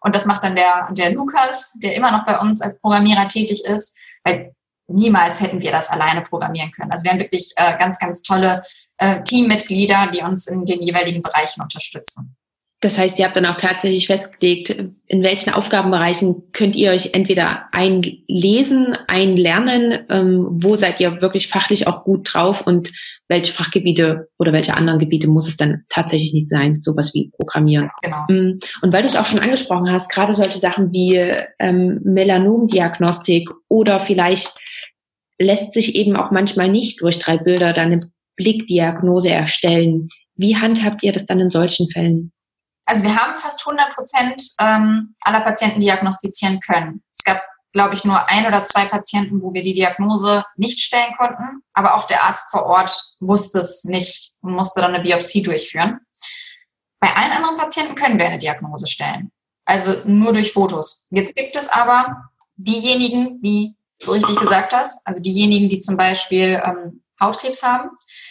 Und 0.00 0.14
das 0.14 0.26
macht 0.26 0.44
dann 0.44 0.56
der, 0.56 0.88
der 0.92 1.12
Lukas, 1.12 1.78
der 1.82 1.94
immer 1.94 2.10
noch 2.10 2.24
bei 2.24 2.38
uns 2.38 2.62
als 2.62 2.78
Programmierer 2.80 3.28
tätig 3.28 3.64
ist, 3.64 3.96
weil 4.24 4.54
niemals 4.86 5.40
hätten 5.40 5.60
wir 5.60 5.72
das 5.72 5.90
alleine 5.90 6.22
programmieren 6.22 6.70
können. 6.72 6.90
Also 6.90 7.04
wir 7.04 7.12
haben 7.12 7.20
wirklich 7.20 7.52
äh, 7.56 7.76
ganz, 7.78 7.98
ganz 7.98 8.22
tolle 8.22 8.62
äh, 8.98 9.22
Teammitglieder, 9.22 10.10
die 10.14 10.22
uns 10.22 10.46
in 10.46 10.64
den 10.64 10.82
jeweiligen 10.82 11.22
Bereichen 11.22 11.62
unterstützen. 11.62 12.36
Das 12.80 12.96
heißt, 12.96 13.18
ihr 13.18 13.24
habt 13.24 13.36
dann 13.36 13.46
auch 13.46 13.56
tatsächlich 13.56 14.06
festgelegt, 14.06 14.70
in 14.70 15.22
welchen 15.24 15.50
Aufgabenbereichen 15.50 16.52
könnt 16.52 16.76
ihr 16.76 16.92
euch 16.92 17.10
entweder 17.12 17.64
einlesen, 17.72 18.96
einlernen, 19.08 20.06
ähm, 20.08 20.46
wo 20.48 20.76
seid 20.76 21.00
ihr 21.00 21.20
wirklich 21.20 21.48
fachlich 21.48 21.88
auch 21.88 22.04
gut 22.04 22.32
drauf 22.32 22.64
und 22.64 22.92
welche 23.26 23.52
Fachgebiete 23.52 24.28
oder 24.38 24.52
welche 24.52 24.76
anderen 24.76 25.00
Gebiete 25.00 25.26
muss 25.26 25.48
es 25.48 25.56
dann 25.56 25.86
tatsächlich 25.88 26.32
nicht 26.32 26.48
sein, 26.48 26.76
sowas 26.80 27.12
wie 27.14 27.32
Programmieren. 27.36 27.90
Genau. 28.02 28.24
Mm, 28.28 28.60
und 28.82 28.92
weil 28.92 29.02
du 29.02 29.08
es 29.08 29.16
auch 29.16 29.26
schon 29.26 29.40
angesprochen 29.40 29.90
hast, 29.90 30.12
gerade 30.12 30.32
solche 30.32 30.60
Sachen 30.60 30.92
wie 30.92 31.16
ähm, 31.58 32.00
Melanomdiagnostik 32.04 33.50
oder 33.66 33.98
vielleicht 33.98 34.56
lässt 35.40 35.74
sich 35.74 35.96
eben 35.96 36.16
auch 36.16 36.30
manchmal 36.30 36.68
nicht 36.68 37.00
durch 37.00 37.18
drei 37.18 37.38
Bilder 37.38 37.72
dann 37.72 38.12
Blickdiagnose 38.38 39.28
erstellen. 39.28 40.08
Wie 40.36 40.56
handhabt 40.56 41.02
ihr 41.02 41.12
das 41.12 41.26
dann 41.26 41.40
in 41.40 41.50
solchen 41.50 41.90
Fällen? 41.90 42.32
Also 42.86 43.04
wir 43.04 43.14
haben 43.14 43.34
fast 43.34 43.66
100 43.66 43.94
Prozent 43.94 44.42
ähm, 44.58 45.14
aller 45.20 45.42
Patienten 45.42 45.80
diagnostizieren 45.80 46.58
können. 46.60 47.02
Es 47.12 47.22
gab, 47.22 47.42
glaube 47.72 47.94
ich, 47.94 48.04
nur 48.04 48.30
ein 48.30 48.46
oder 48.46 48.64
zwei 48.64 48.86
Patienten, 48.86 49.42
wo 49.42 49.52
wir 49.52 49.62
die 49.62 49.74
Diagnose 49.74 50.42
nicht 50.56 50.80
stellen 50.80 51.14
konnten. 51.18 51.62
Aber 51.74 51.96
auch 51.96 52.06
der 52.06 52.22
Arzt 52.22 52.50
vor 52.50 52.64
Ort 52.64 53.14
wusste 53.20 53.58
es 53.58 53.84
nicht 53.84 54.32
und 54.40 54.52
musste 54.52 54.80
dann 54.80 54.94
eine 54.94 55.02
Biopsie 55.02 55.42
durchführen. 55.42 56.00
Bei 56.98 57.14
allen 57.14 57.32
anderen 57.32 57.58
Patienten 57.58 57.94
können 57.94 58.18
wir 58.18 58.26
eine 58.26 58.38
Diagnose 58.38 58.86
stellen. 58.86 59.32
Also 59.66 60.02
nur 60.06 60.32
durch 60.32 60.54
Fotos. 60.54 61.08
Jetzt 61.10 61.36
gibt 61.36 61.56
es 61.56 61.68
aber 61.68 62.30
diejenigen, 62.56 63.38
wie 63.42 63.76
du 64.02 64.12
richtig 64.12 64.36
gesagt 64.36 64.72
hast, 64.72 65.06
also 65.06 65.20
diejenigen, 65.20 65.68
die 65.68 65.78
zum 65.78 65.98
Beispiel 65.98 66.62
ähm, 66.64 67.02
Hautkrebs 67.20 67.62
haben, 67.62 67.90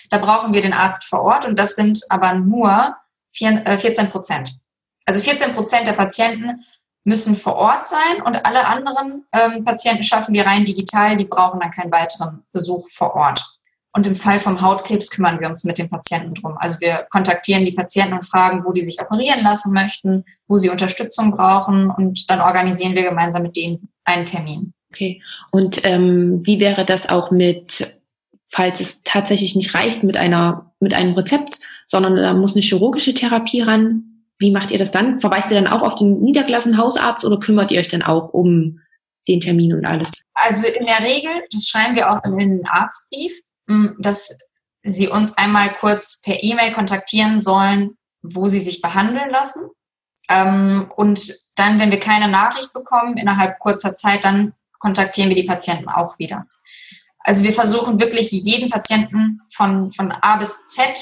da 0.09 0.17
brauchen 0.17 0.53
wir 0.53 0.61
den 0.61 0.73
Arzt 0.73 1.03
vor 1.05 1.21
Ort 1.21 1.45
und 1.45 1.57
das 1.57 1.75
sind 1.75 2.01
aber 2.09 2.33
nur 2.33 2.95
14 3.31 3.65
äh, 3.65 4.09
Prozent. 4.09 4.57
Also 5.05 5.21
14 5.21 5.53
Prozent 5.53 5.87
der 5.87 5.93
Patienten 5.93 6.63
müssen 7.03 7.35
vor 7.35 7.55
Ort 7.55 7.87
sein 7.87 8.21
und 8.25 8.45
alle 8.45 8.67
anderen 8.67 9.25
ähm, 9.31 9.63
Patienten 9.63 10.03
schaffen 10.03 10.33
wir 10.33 10.45
rein 10.45 10.65
digital, 10.65 11.15
die 11.15 11.25
brauchen 11.25 11.59
dann 11.59 11.71
keinen 11.71 11.91
weiteren 11.91 12.43
Besuch 12.51 12.87
vor 12.89 13.15
Ort. 13.15 13.45
Und 13.93 14.05
im 14.05 14.15
Fall 14.15 14.39
vom 14.39 14.61
Hautkrebs 14.61 15.09
kümmern 15.09 15.39
wir 15.39 15.47
uns 15.47 15.63
mit 15.63 15.77
den 15.77 15.89
Patienten 15.89 16.35
drum. 16.35 16.55
Also 16.57 16.79
wir 16.81 17.07
kontaktieren 17.09 17.65
die 17.65 17.71
Patienten 17.71 18.13
und 18.13 18.25
fragen, 18.25 18.63
wo 18.65 18.71
die 18.71 18.83
sich 18.83 19.01
operieren 19.01 19.43
lassen 19.43 19.73
möchten, 19.73 20.25
wo 20.47 20.57
sie 20.57 20.69
Unterstützung 20.69 21.31
brauchen 21.31 21.89
und 21.89 22.29
dann 22.29 22.41
organisieren 22.41 22.93
wir 22.93 23.03
gemeinsam 23.03 23.43
mit 23.43 23.55
denen 23.55 23.89
einen 24.03 24.25
Termin. 24.25 24.73
Okay. 24.93 25.21
Und 25.51 25.85
ähm, 25.85 26.45
wie 26.45 26.59
wäre 26.59 26.85
das 26.85 27.09
auch 27.09 27.31
mit 27.31 27.96
falls 28.51 28.79
es 28.79 29.03
tatsächlich 29.03 29.55
nicht 29.55 29.73
reicht 29.73 30.03
mit 30.03 30.17
einer, 30.17 30.71
mit 30.79 30.93
einem 30.93 31.13
Rezept, 31.13 31.59
sondern 31.85 32.15
da 32.15 32.33
muss 32.33 32.55
eine 32.55 32.63
chirurgische 32.63 33.13
Therapie 33.13 33.61
ran. 33.61 34.23
Wie 34.39 34.51
macht 34.51 34.71
ihr 34.71 34.79
das 34.79 34.91
dann? 34.91 35.19
Verweist 35.19 35.49
ihr 35.51 35.59
dann 35.59 35.71
auch 35.71 35.81
auf 35.81 35.95
den 35.95 36.19
niedergelassenen 36.21 36.77
Hausarzt 36.77 37.25
oder 37.25 37.39
kümmert 37.39 37.71
ihr 37.71 37.79
euch 37.79 37.87
dann 37.87 38.03
auch 38.03 38.29
um 38.33 38.79
den 39.27 39.39
Termin 39.39 39.73
und 39.73 39.85
alles? 39.85 40.11
Also 40.33 40.67
in 40.67 40.85
der 40.85 41.01
Regel, 41.01 41.31
das 41.51 41.67
schreiben 41.67 41.95
wir 41.95 42.11
auch 42.11 42.23
in 42.23 42.37
den 42.37 42.67
Arztbrief, 42.67 43.33
dass 43.99 44.37
sie 44.83 45.07
uns 45.07 45.37
einmal 45.37 45.73
kurz 45.79 46.21
per 46.21 46.43
E-Mail 46.43 46.71
kontaktieren 46.71 47.39
sollen, 47.39 47.97
wo 48.21 48.47
sie 48.47 48.59
sich 48.59 48.81
behandeln 48.81 49.29
lassen. 49.29 49.69
Ähm, 50.29 50.91
und 50.95 51.33
dann, 51.55 51.79
wenn 51.79 51.91
wir 51.91 51.99
keine 51.99 52.27
Nachricht 52.27 52.73
bekommen, 52.73 53.17
innerhalb 53.17 53.59
kurzer 53.59 53.95
Zeit, 53.95 54.23
dann 54.23 54.53
kontaktieren 54.79 55.29
wir 55.29 55.35
die 55.35 55.47
Patienten 55.47 55.89
auch 55.89 56.19
wieder. 56.19 56.45
Also 57.27 57.43
wir 57.43 57.51
versuchen 57.51 57.99
wirklich 57.99 58.31
jeden 58.31 58.69
Patienten 58.69 59.41
von, 59.53 59.91
von 59.91 60.13
A 60.13 60.37
bis 60.37 60.69
Z 60.69 60.97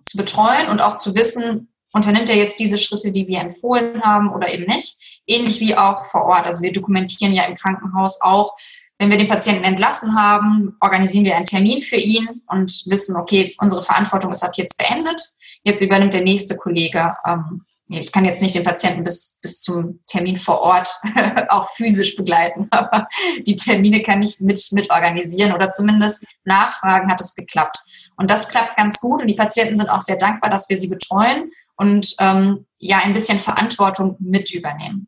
zu 0.00 0.16
betreuen 0.16 0.68
und 0.70 0.80
auch 0.80 0.96
zu 0.96 1.14
wissen, 1.14 1.68
unternimmt 1.92 2.30
er 2.30 2.36
jetzt 2.36 2.58
diese 2.58 2.78
Schritte, 2.78 3.12
die 3.12 3.26
wir 3.26 3.40
empfohlen 3.40 4.00
haben 4.00 4.32
oder 4.32 4.50
eben 4.54 4.64
nicht. 4.64 5.22
Ähnlich 5.26 5.60
wie 5.60 5.76
auch 5.76 6.06
vor 6.06 6.24
Ort. 6.24 6.46
Also 6.46 6.62
wir 6.62 6.72
dokumentieren 6.72 7.34
ja 7.34 7.44
im 7.44 7.56
Krankenhaus 7.56 8.22
auch, 8.22 8.56
Wenn 8.98 9.10
wir 9.10 9.18
den 9.18 9.28
Patienten 9.28 9.64
entlassen 9.64 10.18
haben, 10.18 10.76
organisieren 10.80 11.26
wir 11.26 11.36
einen 11.36 11.44
Termin 11.44 11.82
für 11.82 11.96
ihn 11.96 12.40
und 12.46 12.84
wissen, 12.86 13.16
okay, 13.16 13.54
unsere 13.58 13.82
Verantwortung 13.82 14.32
ist 14.32 14.42
ab 14.42 14.52
jetzt 14.54 14.78
beendet. 14.78 15.20
Jetzt 15.62 15.82
übernimmt 15.82 16.14
der 16.14 16.22
nächste 16.22 16.56
Kollege. 16.56 17.14
Ähm, 17.26 17.65
ich 17.88 18.10
kann 18.10 18.24
jetzt 18.24 18.42
nicht 18.42 18.54
den 18.54 18.64
Patienten 18.64 19.04
bis, 19.04 19.38
bis 19.42 19.60
zum 19.60 20.00
Termin 20.06 20.36
vor 20.36 20.60
Ort 20.60 20.92
auch 21.48 21.70
physisch 21.70 22.16
begleiten, 22.16 22.66
aber 22.70 23.06
die 23.46 23.56
Termine 23.56 24.02
kann 24.02 24.22
ich 24.22 24.40
mit, 24.40 24.60
mit 24.72 24.90
organisieren 24.90 25.52
oder 25.52 25.70
zumindest 25.70 26.26
nachfragen, 26.44 27.10
hat 27.10 27.20
es 27.20 27.34
geklappt. 27.34 27.78
Und 28.16 28.30
das 28.30 28.48
klappt 28.48 28.76
ganz 28.76 29.00
gut 29.00 29.20
und 29.20 29.28
die 29.28 29.34
Patienten 29.34 29.76
sind 29.76 29.88
auch 29.88 30.00
sehr 30.00 30.18
dankbar, 30.18 30.50
dass 30.50 30.68
wir 30.68 30.78
sie 30.78 30.88
betreuen 30.88 31.50
und 31.76 32.14
ähm, 32.20 32.66
ja 32.78 32.98
ein 33.04 33.14
bisschen 33.14 33.38
Verantwortung 33.38 34.16
mit 34.18 34.52
übernehmen. 34.52 35.06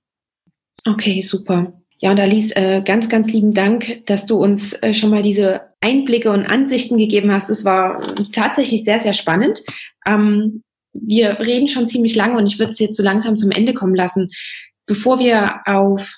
Okay, 0.86 1.20
super. 1.20 1.72
Ja, 2.00 2.12
und 2.12 2.20
Alice, 2.20 2.52
äh, 2.54 2.82
ganz, 2.84 3.08
ganz 3.08 3.32
lieben 3.32 3.54
Dank, 3.54 4.06
dass 4.06 4.24
du 4.26 4.36
uns 4.36 4.72
äh, 4.74 4.94
schon 4.94 5.10
mal 5.10 5.22
diese 5.22 5.62
Einblicke 5.80 6.30
und 6.30 6.46
Ansichten 6.46 6.96
gegeben 6.96 7.32
hast. 7.32 7.50
Es 7.50 7.64
war 7.64 8.14
tatsächlich 8.32 8.84
sehr, 8.84 9.00
sehr 9.00 9.14
spannend. 9.14 9.62
Ähm, 10.06 10.62
wir 11.06 11.38
reden 11.40 11.68
schon 11.68 11.86
ziemlich 11.86 12.14
lange 12.14 12.36
und 12.36 12.46
ich 12.46 12.58
würde 12.58 12.72
es 12.72 12.78
jetzt 12.78 12.96
so 12.96 13.02
langsam 13.02 13.36
zum 13.36 13.50
Ende 13.50 13.74
kommen 13.74 13.94
lassen. 13.94 14.30
Bevor 14.86 15.18
wir 15.18 15.60
auf 15.66 16.16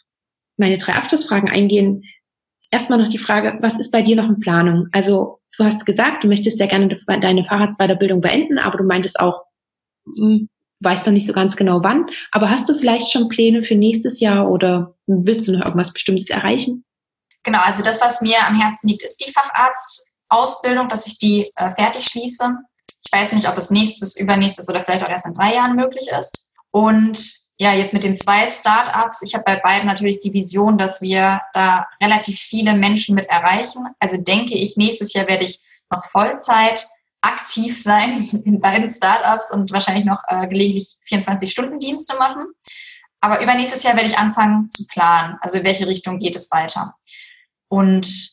meine 0.57 0.79
drei 0.79 0.93
Abschlussfragen 0.93 1.49
eingehen, 1.49 2.05
erstmal 2.71 2.99
noch 2.99 3.09
die 3.09 3.19
Frage, 3.19 3.59
was 3.61 3.79
ist 3.79 3.91
bei 3.91 4.03
dir 4.03 4.17
noch 4.17 4.29
in 4.29 4.41
Planung? 4.41 4.89
Also 4.93 5.41
du 5.59 5.65
hast 5.65 5.85
gesagt, 5.85 6.25
du 6.25 6.29
möchtest 6.29 6.59
sehr 6.59 6.69
gerne 6.69 6.97
deine 7.07 7.45
Fahrradsweiterbildung 7.45 8.21
beenden, 8.21 8.59
aber 8.59 8.79
du 8.79 8.85
meintest 8.85 9.21
auch, 9.21 9.43
hm, 10.19 10.49
weißt 10.81 11.07
noch 11.07 11.13
nicht 11.13 11.27
so 11.27 11.33
ganz 11.33 11.57
genau 11.57 11.83
wann. 11.83 12.07
Aber 12.33 12.51
hast 12.51 12.69
du 12.69 12.79
vielleicht 12.79 13.11
schon 13.11 13.29
Pläne 13.29 13.63
für 13.63 13.75
nächstes 13.75 14.21
Jahr 14.21 14.51
oder 14.51 14.95
willst 15.07 15.49
du 15.49 15.53
noch 15.53 15.65
irgendwas 15.65 15.93
Bestimmtes 15.93 16.31
erreichen? 16.31 16.85
Genau, 17.43 17.61
also 17.63 17.83
das, 17.83 18.01
was 18.01 18.21
mir 18.21 18.37
am 18.47 18.61
Herzen 18.61 18.89
liegt, 18.89 19.03
ist 19.03 19.25
die 19.25 19.33
Facharztausbildung, 19.33 20.89
dass 20.89 21.07
ich 21.07 21.19
die 21.19 21.51
äh, 21.57 21.71
fertig 21.71 22.05
schließe. 22.05 22.51
Ich 23.05 23.13
weiß 23.13 23.33
nicht, 23.33 23.49
ob 23.49 23.57
es 23.57 23.71
nächstes, 23.71 24.17
übernächstes 24.17 24.69
oder 24.69 24.83
vielleicht 24.83 25.05
auch 25.05 25.09
erst 25.09 25.27
in 25.27 25.35
drei 25.35 25.55
Jahren 25.55 25.77
möglich 25.77 26.09
ist. 26.19 26.51
Und 26.71 27.19
ja, 27.59 27.75
jetzt 27.75 27.93
mit 27.93 28.05
den 28.05 28.17
zwei 28.17 28.49
Startups, 28.49 29.23
ich 29.23 29.35
habe 29.35 29.45
bei 29.45 29.57
beiden 29.57 29.87
natürlich 29.87 30.21
die 30.21 30.33
Vision, 30.33 30.79
dass 30.79 31.03
wir 31.03 31.43
da 31.53 31.87
relativ 32.01 32.39
viele 32.39 32.75
Menschen 32.75 33.15
mit 33.15 33.27
erreichen. 33.27 33.87
Also 33.99 34.23
denke 34.23 34.55
ich, 34.55 34.77
nächstes 34.77 35.13
Jahr 35.13 35.29
werde 35.29 35.45
ich 35.45 35.61
noch 35.91 36.05
Vollzeit 36.05 36.89
aktiv 37.21 37.81
sein 37.81 38.13
in 38.45 38.61
beiden 38.61 38.89
Startups 38.89 39.51
und 39.51 39.73
wahrscheinlich 39.73 40.07
noch 40.07 40.23
äh, 40.29 40.49
gelegentlich 40.49 40.97
24-Stunden-Dienste 41.11 42.17
machen. 42.17 42.47
Aber 43.21 43.43
übernächstes 43.43 43.83
Jahr 43.83 43.95
werde 43.95 44.09
ich 44.09 44.19
anfangen 44.19 44.69
zu 44.71 44.87
planen. 44.87 45.37
Also 45.43 45.59
in 45.59 45.65
welche 45.65 45.87
Richtung 45.87 46.19
geht 46.19 46.37
es 46.37 46.51
weiter? 46.51 46.95
Und 47.69 48.33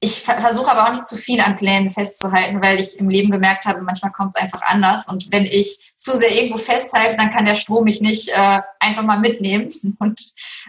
ich 0.00 0.22
versuche 0.22 0.70
aber 0.70 0.86
auch 0.86 0.92
nicht 0.92 1.08
zu 1.08 1.16
viel 1.16 1.40
an 1.40 1.56
Plänen 1.56 1.90
festzuhalten, 1.90 2.62
weil 2.62 2.78
ich 2.78 2.98
im 2.98 3.08
Leben 3.08 3.30
gemerkt 3.30 3.64
habe, 3.64 3.80
manchmal 3.80 4.12
kommt 4.12 4.34
es 4.34 4.40
einfach 4.40 4.60
anders. 4.62 5.08
Und 5.08 5.32
wenn 5.32 5.46
ich 5.46 5.92
zu 5.96 6.14
sehr 6.16 6.34
irgendwo 6.34 6.58
festhalte, 6.58 7.16
dann 7.16 7.30
kann 7.30 7.46
der 7.46 7.54
Strom 7.54 7.84
mich 7.84 8.02
nicht 8.02 8.28
äh, 8.28 8.60
einfach 8.78 9.02
mal 9.02 9.18
mitnehmen. 9.18 9.70
Und 9.98 10.20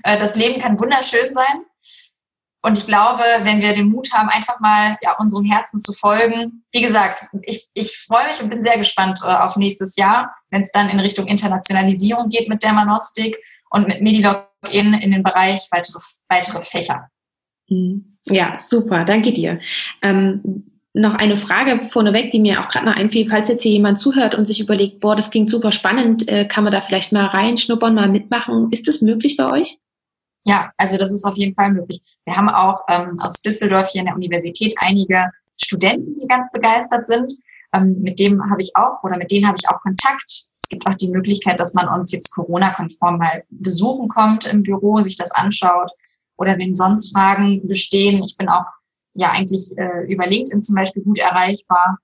äh, 0.04 0.18
das 0.18 0.36
Leben 0.36 0.62
kann 0.62 0.80
wunderschön 0.80 1.32
sein. 1.32 1.66
Und 2.62 2.78
ich 2.78 2.88
glaube, 2.88 3.24
wenn 3.44 3.62
wir 3.62 3.74
den 3.74 3.90
Mut 3.90 4.12
haben, 4.14 4.30
einfach 4.30 4.60
mal 4.60 4.98
ja, 5.02 5.18
unserem 5.18 5.46
Herzen 5.46 5.80
zu 5.80 5.94
folgen, 5.94 6.64
wie 6.72 6.82
gesagt, 6.82 7.26
ich, 7.44 7.70
ich 7.74 7.98
freue 7.98 8.28
mich 8.28 8.42
und 8.42 8.50
bin 8.50 8.64
sehr 8.64 8.78
gespannt 8.78 9.20
äh, 9.24 9.28
auf 9.28 9.58
nächstes 9.58 9.96
Jahr, 9.98 10.36
wenn 10.50 10.62
es 10.62 10.72
dann 10.72 10.90
in 10.90 11.00
Richtung 11.00 11.28
Internationalisierung 11.28 12.30
geht 12.30 12.50
mit 12.50 12.64
Dermanostik 12.64 13.38
und 13.70 13.88
mit 13.88 14.02
Medilogin 14.02 14.94
in 14.94 15.12
den 15.12 15.24
Bereich 15.24 15.68
weitere, 15.72 16.00
weitere 16.30 16.62
Fächer. 16.62 17.10
Mhm. 17.70 18.17
Ja, 18.30 18.58
super, 18.60 19.06
danke 19.06 19.34
dir. 19.34 19.60
Ähm, 20.02 20.66
noch 20.94 21.16
eine 21.16 21.38
Frage 21.38 21.88
vorneweg, 21.90 22.32
die 22.32 22.40
mir 22.40 22.60
auch 22.60 22.70
gerade 22.70 22.86
noch 22.86 22.96
einfiel, 22.96 23.28
falls 23.28 23.50
jetzt 23.50 23.64
hier 23.64 23.72
jemand 23.72 24.00
zuhört 24.00 24.36
und 24.36 24.46
sich 24.46 24.60
überlegt, 24.60 25.00
boah, 25.00 25.16
das 25.16 25.30
klingt 25.30 25.50
super 25.50 25.72
spannend, 25.72 26.28
äh, 26.28 26.46
kann 26.46 26.64
man 26.64 26.74
da 26.74 26.82
vielleicht 26.82 27.14
mal 27.14 27.26
reinschnuppern, 27.26 27.94
mal 27.94 28.10
mitmachen? 28.10 28.70
Ist 28.72 28.88
das 28.88 29.02
möglich 29.02 29.38
bei 29.38 29.52
euch? 29.52 29.78
Ja, 30.44 30.72
also 30.78 30.98
das 30.98 31.12
ist 31.12 31.26
auf 31.26 31.36
jeden 31.36 31.54
Fall 31.54 31.72
möglich. 31.72 32.00
Wir 32.26 32.36
haben 32.36 32.50
auch 32.50 32.82
ähm, 32.90 33.20
aus 33.20 33.42
Düsseldorf 33.42 33.90
hier 33.90 34.02
in 34.02 34.08
der 34.08 34.16
Universität 34.16 34.76
einige 34.80 35.26
Studenten, 35.62 36.14
die 36.16 36.28
ganz 36.28 36.52
begeistert 36.52 37.06
sind. 37.06 37.34
Ähm, 37.74 37.98
mit 38.00 38.20
dem 38.20 38.42
habe 38.50 38.62
ich 38.62 38.72
auch 38.76 39.04
oder 39.04 39.18
mit 39.18 39.32
denen 39.32 39.48
habe 39.48 39.58
ich 39.60 39.70
auch 39.70 39.82
Kontakt. 39.82 40.26
Es 40.28 40.68
gibt 40.70 40.88
auch 40.88 40.96
die 40.96 41.10
Möglichkeit, 41.10 41.60
dass 41.60 41.74
man 41.74 41.88
uns 41.90 42.12
jetzt 42.12 42.32
Corona-konform 42.34 43.18
mal 43.18 43.44
besuchen 43.50 44.08
kommt 44.08 44.46
im 44.48 44.64
Büro, 44.64 45.00
sich 45.02 45.18
das 45.18 45.32
anschaut 45.32 45.92
oder 46.38 46.58
wenn 46.58 46.76
sonst 46.76 47.12
Fragen 47.14 47.68
bestehen. 47.68 48.24
Ich 48.24 48.38
bin 48.38 48.50
auch 48.50 48.66
ja 49.14 49.32
eigentlich 49.32 49.76
äh, 49.78 50.12
über 50.12 50.28
LinkedIn 50.28 50.62
zum 50.62 50.76
Beispiel 50.76 51.04
gut 51.04 51.20
erreichbar. 51.20 51.98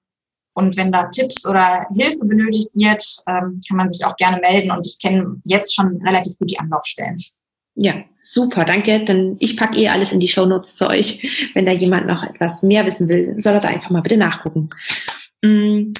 Und 0.56 0.78
wenn 0.78 0.92
da 0.92 1.06
Tipps 1.06 1.48
oder 1.48 1.88
Hilfe 1.96 2.26
benötigt 2.26 2.70
wird, 2.76 3.04
ähm, 3.28 3.60
kann 3.68 3.78
man 3.78 3.90
sich 3.90 4.06
auch 4.06 4.16
gerne 4.18 4.40
melden. 4.40 4.72
Und 4.72 4.86
ich 4.86 5.00
kenne 5.00 5.42
jetzt 5.46 5.74
schon 5.74 6.00
relativ 6.06 6.38
gut 6.38 6.52
die 6.52 6.60
Anlaufstellen. 6.60 7.16
Ja, 7.76 7.96
super, 8.22 8.64
danke. 8.64 9.04
Dann 9.04 9.36
ich 9.40 9.58
packe 9.58 9.80
eh 9.80 9.88
alles 9.88 10.12
in 10.12 10.20
die 10.20 10.28
Show 10.28 10.46
Notes 10.46 10.76
zu 10.76 10.88
euch. 10.90 11.28
Wenn 11.56 11.66
da 11.66 11.72
jemand 11.72 12.08
noch 12.08 12.24
etwas 12.24 12.62
mehr 12.62 12.86
wissen 12.86 13.10
will, 13.10 13.36
soll 13.40 13.54
er 13.54 13.62
da 13.62 13.70
einfach 13.70 13.90
mal 13.90 14.02
bitte 14.02 14.18
nachgucken. 14.18 14.70
Mm, 15.42 15.94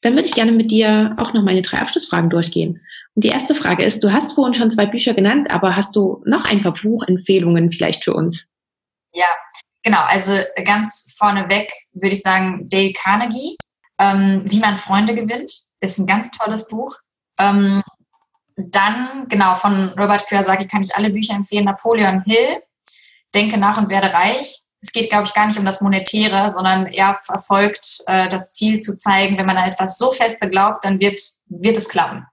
dann 0.00 0.14
würde 0.14 0.26
ich 0.26 0.34
gerne 0.34 0.50
mit 0.50 0.72
dir 0.72 1.14
auch 1.18 1.32
noch 1.32 1.44
meine 1.44 1.62
drei 1.62 1.78
Abschlussfragen 1.78 2.28
durchgehen. 2.28 2.80
Und 3.14 3.24
die 3.24 3.28
erste 3.28 3.54
Frage 3.54 3.84
ist, 3.84 4.02
du 4.02 4.12
hast 4.12 4.32
vorhin 4.32 4.54
schon 4.54 4.70
zwei 4.70 4.86
Bücher 4.86 5.14
genannt, 5.14 5.50
aber 5.50 5.76
hast 5.76 5.94
du 5.96 6.22
noch 6.24 6.44
ein 6.44 6.62
paar 6.62 6.74
Buchempfehlungen 6.74 7.70
vielleicht 7.70 8.04
für 8.04 8.14
uns? 8.14 8.46
Ja, 9.12 9.26
genau. 9.82 10.02
Also 10.06 10.32
ganz 10.64 11.14
vorneweg 11.16 11.70
würde 11.92 12.14
ich 12.14 12.22
sagen, 12.22 12.68
Dale 12.68 12.92
Carnegie, 12.92 13.56
ähm, 13.98 14.42
Wie 14.46 14.58
man 14.58 14.76
Freunde 14.76 15.14
gewinnt, 15.14 15.52
ist 15.80 15.98
ein 15.98 16.06
ganz 16.06 16.30
tolles 16.30 16.68
Buch. 16.68 16.96
Ähm, 17.38 17.82
dann, 18.56 19.26
genau, 19.28 19.54
von 19.54 19.90
Robert 19.90 20.26
Kiyosaki 20.26 20.66
kann 20.66 20.82
ich 20.82 20.94
alle 20.96 21.10
Bücher 21.10 21.34
empfehlen. 21.34 21.64
Napoleon 21.64 22.22
Hill, 22.22 22.62
Denke 23.34 23.58
nach 23.58 23.78
und 23.78 23.88
werde 23.88 24.12
reich. 24.12 24.62
Es 24.82 24.92
geht, 24.92 25.10
glaube 25.10 25.24
ich, 25.24 25.34
gar 25.34 25.46
nicht 25.46 25.58
um 25.58 25.64
das 25.64 25.80
Monetäre, 25.80 26.50
sondern 26.50 26.86
er 26.86 27.14
verfolgt 27.14 28.02
äh, 28.06 28.28
das 28.28 28.52
Ziel 28.52 28.80
zu 28.80 28.96
zeigen, 28.96 29.38
wenn 29.38 29.46
man 29.46 29.56
an 29.56 29.70
etwas 29.70 29.96
so 29.96 30.10
feste 30.10 30.50
glaubt, 30.50 30.84
dann 30.84 31.00
wird, 31.00 31.20
wird 31.48 31.76
es 31.76 31.88
klappen. 31.88 32.26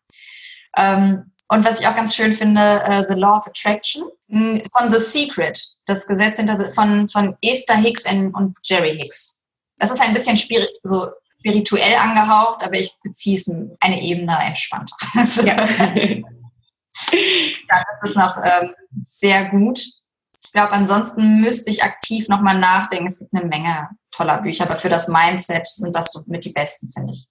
Ähm, 0.80 1.32
und 1.50 1.66
was 1.66 1.80
ich 1.80 1.88
auch 1.88 1.96
ganz 1.96 2.16
schön 2.16 2.34
finde, 2.34 2.84
uh, 2.88 3.12
The 3.12 3.20
Law 3.20 3.38
of 3.38 3.48
Attraction 3.48 4.04
von 4.30 4.92
The 4.92 5.00
Secret, 5.00 5.60
das 5.86 6.06
Gesetz 6.06 6.38
hinter, 6.38 6.60
von, 6.72 7.08
von 7.08 7.36
Esther 7.42 7.78
Hicks 7.78 8.06
und 8.06 8.56
Jerry 8.64 8.96
Hicks. 8.96 9.44
Das 9.80 9.90
ist 9.90 10.02
ein 10.02 10.14
bisschen 10.14 10.38
so 10.84 11.08
spirituell 11.40 11.96
angehaucht, 11.96 12.64
aber 12.64 12.76
ich 12.76 12.96
beziehe 13.04 13.38
es 13.38 13.50
eine 13.80 14.02
Ebene 14.02 14.38
entspannter. 14.40 14.96
ja. 15.44 15.56
ja, 17.12 17.84
das 17.92 18.10
ist 18.10 18.16
noch 18.16 18.38
ähm, 18.44 18.76
sehr 18.94 19.50
gut. 19.50 19.82
Ich 20.44 20.52
glaube, 20.52 20.74
ansonsten 20.74 21.42
müsste 21.42 21.72
ich 21.72 21.84
aktiv 21.84 22.28
nochmal 22.28 22.60
nachdenken. 22.60 23.08
Es 23.08 23.20
gibt 23.20 23.34
eine 23.34 23.46
Menge 23.46 23.90
toller 24.12 24.42
Bücher, 24.42 24.66
aber 24.66 24.76
für 24.76 24.90
das 24.90 25.08
Mindset 25.08 25.68
sind 25.68 25.96
das 25.96 26.12
so 26.12 26.24
mit 26.28 26.46
die 26.46 26.52
besten, 26.52 26.90
finde 26.90 27.14
ich. 27.14 27.28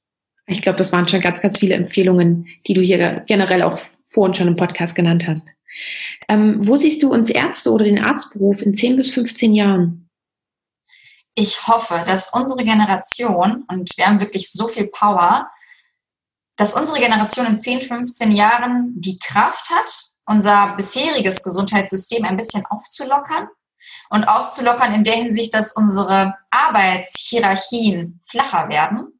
Ich 0.48 0.62
glaube, 0.62 0.78
das 0.78 0.92
waren 0.92 1.06
schon 1.06 1.20
ganz, 1.20 1.42
ganz 1.42 1.58
viele 1.58 1.74
Empfehlungen, 1.74 2.48
die 2.66 2.72
du 2.72 2.80
hier 2.80 3.22
generell 3.26 3.62
auch 3.62 3.78
vorhin 4.08 4.34
schon 4.34 4.48
im 4.48 4.56
Podcast 4.56 4.94
genannt 4.94 5.24
hast. 5.26 5.46
Ähm, 6.26 6.66
wo 6.66 6.76
siehst 6.76 7.02
du 7.02 7.12
uns 7.12 7.28
Ärzte 7.28 7.70
oder 7.70 7.84
den 7.84 8.02
Arztberuf 8.02 8.62
in 8.62 8.74
10 8.74 8.96
bis 8.96 9.10
15 9.12 9.52
Jahren? 9.52 10.08
Ich 11.34 11.68
hoffe, 11.68 12.02
dass 12.06 12.32
unsere 12.32 12.64
Generation, 12.64 13.64
und 13.68 13.90
wir 13.96 14.06
haben 14.06 14.20
wirklich 14.20 14.50
so 14.50 14.66
viel 14.68 14.86
Power, 14.86 15.48
dass 16.56 16.74
unsere 16.74 16.98
Generation 16.98 17.46
in 17.46 17.60
10, 17.60 17.82
15 17.82 18.32
Jahren 18.32 18.94
die 18.96 19.18
Kraft 19.18 19.70
hat, 19.70 19.90
unser 20.24 20.74
bisheriges 20.76 21.42
Gesundheitssystem 21.42 22.24
ein 22.24 22.38
bisschen 22.38 22.64
aufzulockern 22.66 23.48
und 24.08 24.24
aufzulockern 24.24 24.94
in 24.94 25.04
der 25.04 25.14
Hinsicht, 25.14 25.54
dass 25.54 25.76
unsere 25.76 26.34
Arbeitshierarchien 26.50 28.18
flacher 28.20 28.68
werden 28.70 29.17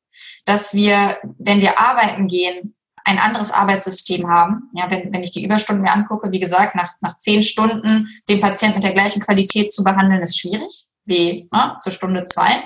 dass 0.49 0.72
wir, 0.72 1.18
wenn 1.38 1.61
wir 1.61 1.78
arbeiten 1.78 2.26
gehen, 2.26 2.72
ein 3.05 3.18
anderes 3.18 3.53
Arbeitssystem 3.53 4.30
haben. 4.30 4.70
Ja, 4.72 4.90
wenn, 4.90 5.12
wenn 5.12 5.22
ich 5.22 5.30
die 5.30 5.44
Überstunden 5.44 5.82
mir 5.82 5.92
angucke, 5.92 6.32
wie 6.32 6.40
gesagt, 6.40 6.74
nach, 6.74 6.90
nach 7.03 7.18
zehn 7.18 7.42
Stunden 7.42 8.09
den 8.30 8.40
Patienten 8.40 8.76
mit 8.76 8.84
der 8.84 8.94
gleichen 8.94 9.20
Qualität 9.20 9.74
zu 9.74 9.84
behandeln, 9.84 10.22
ist 10.22 10.38
schwierig, 10.38 10.86
wie 11.05 11.51
ne, 11.53 11.76
zur 11.80 11.92
Stunde 11.92 12.24
zwei. 12.24 12.64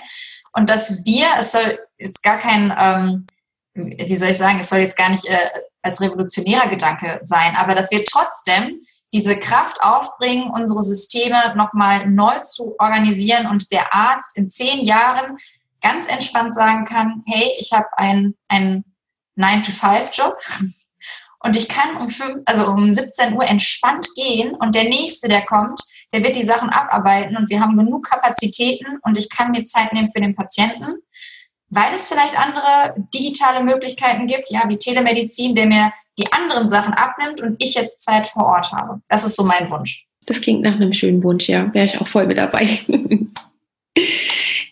Und 0.53 0.71
dass 0.71 1.05
wir, 1.05 1.27
es 1.39 1.51
soll 1.51 1.81
jetzt 1.99 2.23
gar 2.23 2.39
kein, 2.39 2.73
ähm, 2.79 3.27
wie 3.75 4.15
soll 4.15 4.29
ich 4.29 4.39
sagen, 4.39 4.61
es 4.61 4.71
soll 4.71 4.79
jetzt 4.79 4.97
gar 4.97 5.11
nicht 5.11 5.25
äh, 5.25 5.49
als 5.83 6.01
revolutionärer 6.01 6.69
Gedanke 6.69 7.19
sein, 7.23 7.57
aber 7.57 7.75
dass 7.75 7.91
wir 7.91 8.05
trotzdem 8.05 8.79
diese 9.13 9.37
Kraft 9.37 9.83
aufbringen, 9.83 10.53
unsere 10.55 10.85
Systeme 10.85 11.53
nochmal 11.57 12.09
neu 12.09 12.39
zu 12.43 12.77
organisieren 12.79 13.49
und 13.49 13.73
der 13.73 13.93
Arzt 13.93 14.37
in 14.37 14.49
zehn 14.49 14.85
Jahren 14.85 15.37
ganz 15.83 16.09
entspannt 16.09 16.55
sagen 16.55 16.85
kann, 16.85 17.23
hey, 17.27 17.53
ich 17.59 17.73
habe 17.73 17.87
einen, 17.97 18.37
einen 18.49 18.85
9-to-5-Job 19.39 20.37
und 21.41 21.57
ich 21.57 21.69
kann 21.69 21.97
um, 21.97 22.09
5, 22.09 22.43
also 22.47 22.69
um 22.69 22.91
17 22.91 23.35
Uhr 23.35 23.45
entspannt 23.45 24.09
gehen 24.15 24.55
und 24.55 24.75
der 24.75 24.85
Nächste, 24.85 25.29
der 25.29 25.43
kommt, 25.43 25.81
der 26.13 26.23
wird 26.23 26.37
die 26.37 26.45
Sachen 26.45 26.71
abarbeiten 26.71 27.37
und 27.37 27.51
wir 27.51 27.61
haben 27.61 27.77
genug 27.77 28.09
Kapazitäten 28.09 28.99
und 29.03 29.19
ich 29.19 29.29
kann 29.29 29.51
mir 29.51 29.65
Zeit 29.65 29.93
nehmen 29.93 30.11
für 30.15 30.21
den 30.21 30.35
Patienten, 30.35 30.97
weil 31.69 31.95
es 31.95 32.09
vielleicht 32.09 32.39
andere 32.39 32.95
digitale 33.15 33.65
Möglichkeiten 33.65 34.27
gibt, 34.27 34.51
ja, 34.51 34.63
wie 34.69 34.77
Telemedizin, 34.77 35.55
der 35.55 35.67
mir 35.67 35.93
die 36.19 36.31
anderen 36.31 36.69
Sachen 36.69 36.93
abnimmt 36.93 37.41
und 37.41 37.63
ich 37.63 37.75
jetzt 37.75 38.03
Zeit 38.03 38.27
vor 38.27 38.45
Ort 38.45 38.71
habe. 38.73 39.01
Das 39.09 39.25
ist 39.25 39.37
so 39.37 39.45
mein 39.45 39.71
Wunsch. 39.71 40.07
Das 40.27 40.41
klingt 40.41 40.63
nach 40.63 40.75
einem 40.75 40.93
schönen 40.93 41.25
Wunsch, 41.25 41.49
ja. 41.49 41.73
Wäre 41.73 41.87
ich 41.87 41.99
auch 41.99 42.07
voll 42.07 42.27
mit 42.27 42.39
dabei. 42.39 42.81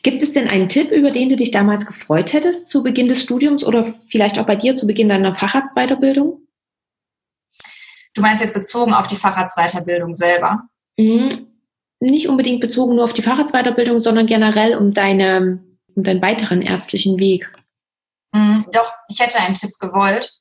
Gibt 0.02 0.22
es 0.22 0.32
denn 0.32 0.48
einen 0.48 0.68
Tipp, 0.68 0.90
über 0.90 1.10
den 1.10 1.28
du 1.28 1.36
dich 1.36 1.50
damals 1.50 1.86
gefreut 1.86 2.32
hättest 2.32 2.70
zu 2.70 2.82
Beginn 2.82 3.08
des 3.08 3.22
Studiums 3.22 3.64
oder 3.64 3.84
vielleicht 3.84 4.38
auch 4.38 4.46
bei 4.46 4.56
dir 4.56 4.74
zu 4.74 4.86
Beginn 4.86 5.10
deiner 5.10 5.34
Facharztweiterbildung? 5.34 6.40
Du 8.14 8.22
meinst 8.22 8.42
jetzt 8.42 8.54
bezogen 8.54 8.94
auf 8.94 9.06
die 9.06 9.16
Facharztweiterbildung 9.16 10.14
selber? 10.14 10.68
Mhm. 10.96 11.48
Nicht 12.00 12.28
unbedingt 12.28 12.60
bezogen 12.60 12.96
nur 12.96 13.04
auf 13.04 13.12
die 13.12 13.22
Facharztweiterbildung, 13.22 14.00
sondern 14.00 14.26
generell 14.26 14.74
um, 14.74 14.92
deine, 14.92 15.62
um 15.94 16.02
deinen 16.02 16.22
weiteren 16.22 16.62
ärztlichen 16.62 17.18
Weg. 17.18 17.52
Mhm, 18.32 18.64
doch, 18.72 18.90
ich 19.08 19.20
hätte 19.20 19.38
einen 19.38 19.54
Tipp 19.54 19.72
gewollt. 19.78 20.32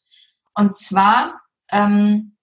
Und 0.56 0.74
zwar, 0.74 1.42
ähm, 1.72 2.38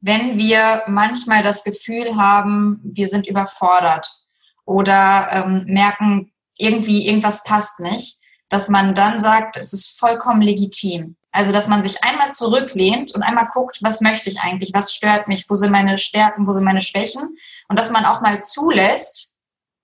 wenn 0.00 0.38
wir 0.38 0.82
manchmal 0.86 1.42
das 1.42 1.64
Gefühl 1.64 2.14
haben, 2.14 2.80
wir 2.84 3.08
sind 3.08 3.26
überfordert 3.26 4.23
oder 4.64 5.28
ähm, 5.32 5.64
merken, 5.66 6.32
irgendwie 6.56 7.06
irgendwas 7.06 7.44
passt 7.44 7.80
nicht, 7.80 8.18
dass 8.48 8.68
man 8.68 8.94
dann 8.94 9.18
sagt, 9.18 9.56
es 9.56 9.72
ist 9.72 9.98
vollkommen 9.98 10.42
legitim. 10.42 11.16
Also, 11.32 11.50
dass 11.50 11.66
man 11.66 11.82
sich 11.82 12.04
einmal 12.04 12.30
zurücklehnt 12.30 13.12
und 13.12 13.22
einmal 13.22 13.48
guckt, 13.52 13.78
was 13.82 14.00
möchte 14.00 14.30
ich 14.30 14.40
eigentlich, 14.40 14.72
was 14.72 14.94
stört 14.94 15.26
mich, 15.26 15.50
wo 15.50 15.56
sind 15.56 15.72
meine 15.72 15.98
Stärken, 15.98 16.46
wo 16.46 16.52
sind 16.52 16.62
meine 16.62 16.80
Schwächen 16.80 17.36
und 17.68 17.78
dass 17.78 17.90
man 17.90 18.04
auch 18.04 18.20
mal 18.20 18.42
zulässt, 18.44 19.34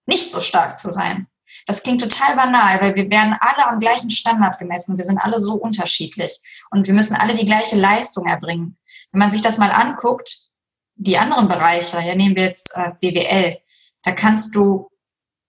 nicht 0.06 0.30
so 0.30 0.40
stark 0.40 0.78
zu 0.78 0.92
sein. 0.92 1.26
Das 1.66 1.82
klingt 1.82 2.00
total 2.00 2.36
banal, 2.36 2.80
weil 2.80 2.94
wir 2.94 3.10
werden 3.10 3.36
alle 3.40 3.66
am 3.66 3.80
gleichen 3.80 4.10
Standard 4.10 4.58
gemessen. 4.58 4.96
Wir 4.96 5.04
sind 5.04 5.18
alle 5.18 5.40
so 5.40 5.54
unterschiedlich 5.54 6.40
und 6.70 6.86
wir 6.86 6.94
müssen 6.94 7.16
alle 7.16 7.34
die 7.34 7.44
gleiche 7.44 7.76
Leistung 7.76 8.26
erbringen. 8.26 8.78
Wenn 9.12 9.18
man 9.18 9.32
sich 9.32 9.42
das 9.42 9.58
mal 9.58 9.70
anguckt, 9.70 10.50
die 10.94 11.18
anderen 11.18 11.48
Bereiche, 11.48 11.98
ja, 11.98 12.14
nehmen 12.14 12.36
wir 12.36 12.44
jetzt 12.44 12.72
äh, 12.74 12.90
BWL, 13.00 13.58
da 14.02 14.12
kannst 14.12 14.54
du, 14.54 14.88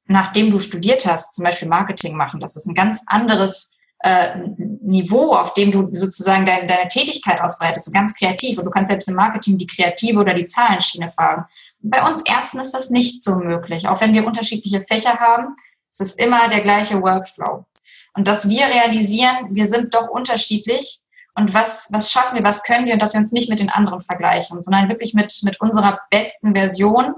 nachdem 0.06 0.52
du 0.52 0.60
studiert 0.60 1.06
hast, 1.06 1.36
zum 1.36 1.46
Beispiel 1.46 1.68
Marketing 1.68 2.16
machen. 2.16 2.40
Das 2.40 2.56
ist 2.56 2.68
ein 2.68 2.76
ganz 2.76 3.04
anderes 3.08 3.78
äh, 4.00 4.40
Niveau, 4.58 5.34
auf 5.34 5.54
dem 5.54 5.72
du 5.72 5.90
sozusagen 5.94 6.46
deine, 6.46 6.68
deine 6.68 6.90
Tätigkeit 6.90 7.40
ausbreitest, 7.40 7.86
so 7.86 7.92
ganz 7.92 8.16
kreativ. 8.16 8.58
Und 8.58 8.66
du 8.66 8.72
kannst 8.72 8.90
selbst 8.90 9.08
im 9.08 9.16
Marketing 9.16 9.58
die 9.58 9.68
kreative 9.68 10.20
oder 10.20 10.34
die 10.34 10.46
Zahlenschiene 10.46 11.10
fahren. 11.10 11.46
bei 11.80 12.06
uns 12.08 12.24
Ärzten 12.24 12.60
ist 12.60 12.74
das 12.74 12.90
nicht 12.90 13.24
so 13.24 13.36
möglich. 13.36 13.88
Auch 13.88 14.02
wenn 14.02 14.14
wir 14.14 14.26
unterschiedliche 14.26 14.82
Fächer 14.82 15.20
haben, 15.20 15.56
es 15.92 16.00
ist 16.00 16.20
immer 16.20 16.48
der 16.48 16.62
gleiche 16.62 17.02
Workflow. 17.02 17.66
Und 18.14 18.28
dass 18.28 18.50
wir 18.50 18.66
realisieren, 18.66 19.48
wir 19.52 19.68
sind 19.68 19.94
doch 19.94 20.10
unterschiedlich 20.10 21.02
und 21.36 21.54
was, 21.54 21.90
was 21.92 22.12
schaffen 22.12 22.38
wir, 22.38 22.44
was 22.44 22.64
können 22.64 22.86
wir 22.86 22.94
und 22.94 23.02
dass 23.02 23.14
wir 23.14 23.20
uns 23.20 23.32
nicht 23.32 23.50
mit 23.50 23.60
den 23.60 23.70
anderen 23.70 24.02
vergleichen, 24.02 24.62
sondern 24.62 24.90
wirklich 24.90 25.14
mit, 25.14 25.34
mit 25.44 25.62
unserer 25.62 26.00
besten 26.10 26.54
Version 26.54 27.16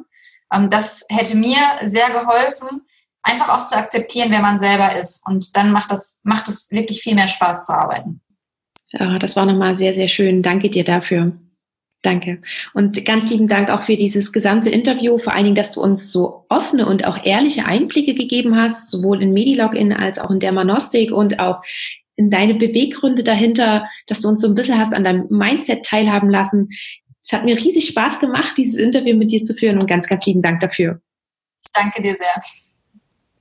das 0.70 1.06
hätte 1.10 1.36
mir 1.36 1.58
sehr 1.84 2.10
geholfen, 2.10 2.82
einfach 3.24 3.50
auch 3.50 3.66
zu 3.66 3.78
akzeptieren, 3.78 4.32
wer 4.32 4.42
man 4.42 4.60
selber 4.60 4.96
ist. 4.96 5.26
Und 5.28 5.56
dann 5.56 5.72
macht 5.72 5.92
das, 5.92 6.22
macht 6.24 6.50
es 6.50 6.72
wirklich 6.72 7.02
viel 7.02 7.16
mehr 7.16 7.28
Spaß 7.28 7.66
zu 7.66 7.74
arbeiten. 7.74 8.22
Ja, 8.92 9.18
das 9.18 9.36
war 9.36 9.46
nochmal 9.46 9.76
sehr, 9.76 9.94
sehr 9.94 10.08
schön. 10.08 10.44
Danke 10.44 10.70
dir 10.70 10.84
dafür. 10.84 11.34
Danke. 12.04 12.42
Und 12.74 13.06
ganz 13.06 13.30
lieben 13.32 13.48
Dank 13.48 13.70
auch 13.70 13.84
für 13.84 13.96
dieses 13.96 14.34
gesamte 14.34 14.70
Interview, 14.70 15.18
vor 15.18 15.34
allen 15.34 15.46
Dingen, 15.46 15.56
dass 15.56 15.72
du 15.72 15.82
uns 15.82 16.12
so 16.12 16.46
offene 16.50 16.86
und 16.86 17.08
auch 17.08 17.24
ehrliche 17.24 17.66
Einblicke 17.66 18.14
gegeben 18.14 18.58
hast, 18.58 18.92
sowohl 18.92 19.24
in 19.24 19.32
Medilogin 19.32 19.94
als 19.94 20.20
auch 20.20 20.30
in 20.30 20.42
Dermanostik 20.42 21.14
und 21.14 21.40
auch 21.40 21.64
in 22.16 22.30
deine 22.30 22.56
Beweggründe 22.56 23.24
dahinter, 23.24 23.88
dass 24.08 24.20
du 24.20 24.28
uns 24.28 24.42
so 24.42 24.48
ein 24.48 24.54
bisschen 24.54 24.78
hast 24.78 24.94
an 24.94 25.06
deinem 25.06 25.28
Mindset 25.30 25.86
teilhaben 25.86 26.30
lassen. 26.30 26.70
Es 27.24 27.32
hat 27.32 27.46
mir 27.46 27.58
riesig 27.58 27.88
Spaß 27.88 28.20
gemacht, 28.20 28.54
dieses 28.58 28.76
Interview 28.76 29.16
mit 29.16 29.32
dir 29.32 29.44
zu 29.44 29.54
führen 29.54 29.80
und 29.80 29.88
ganz, 29.88 30.08
ganz 30.08 30.26
lieben 30.26 30.42
Dank 30.42 30.60
dafür. 30.60 31.00
Ich 31.64 31.72
danke 31.72 32.02
dir 32.02 32.16
sehr. 32.16 32.28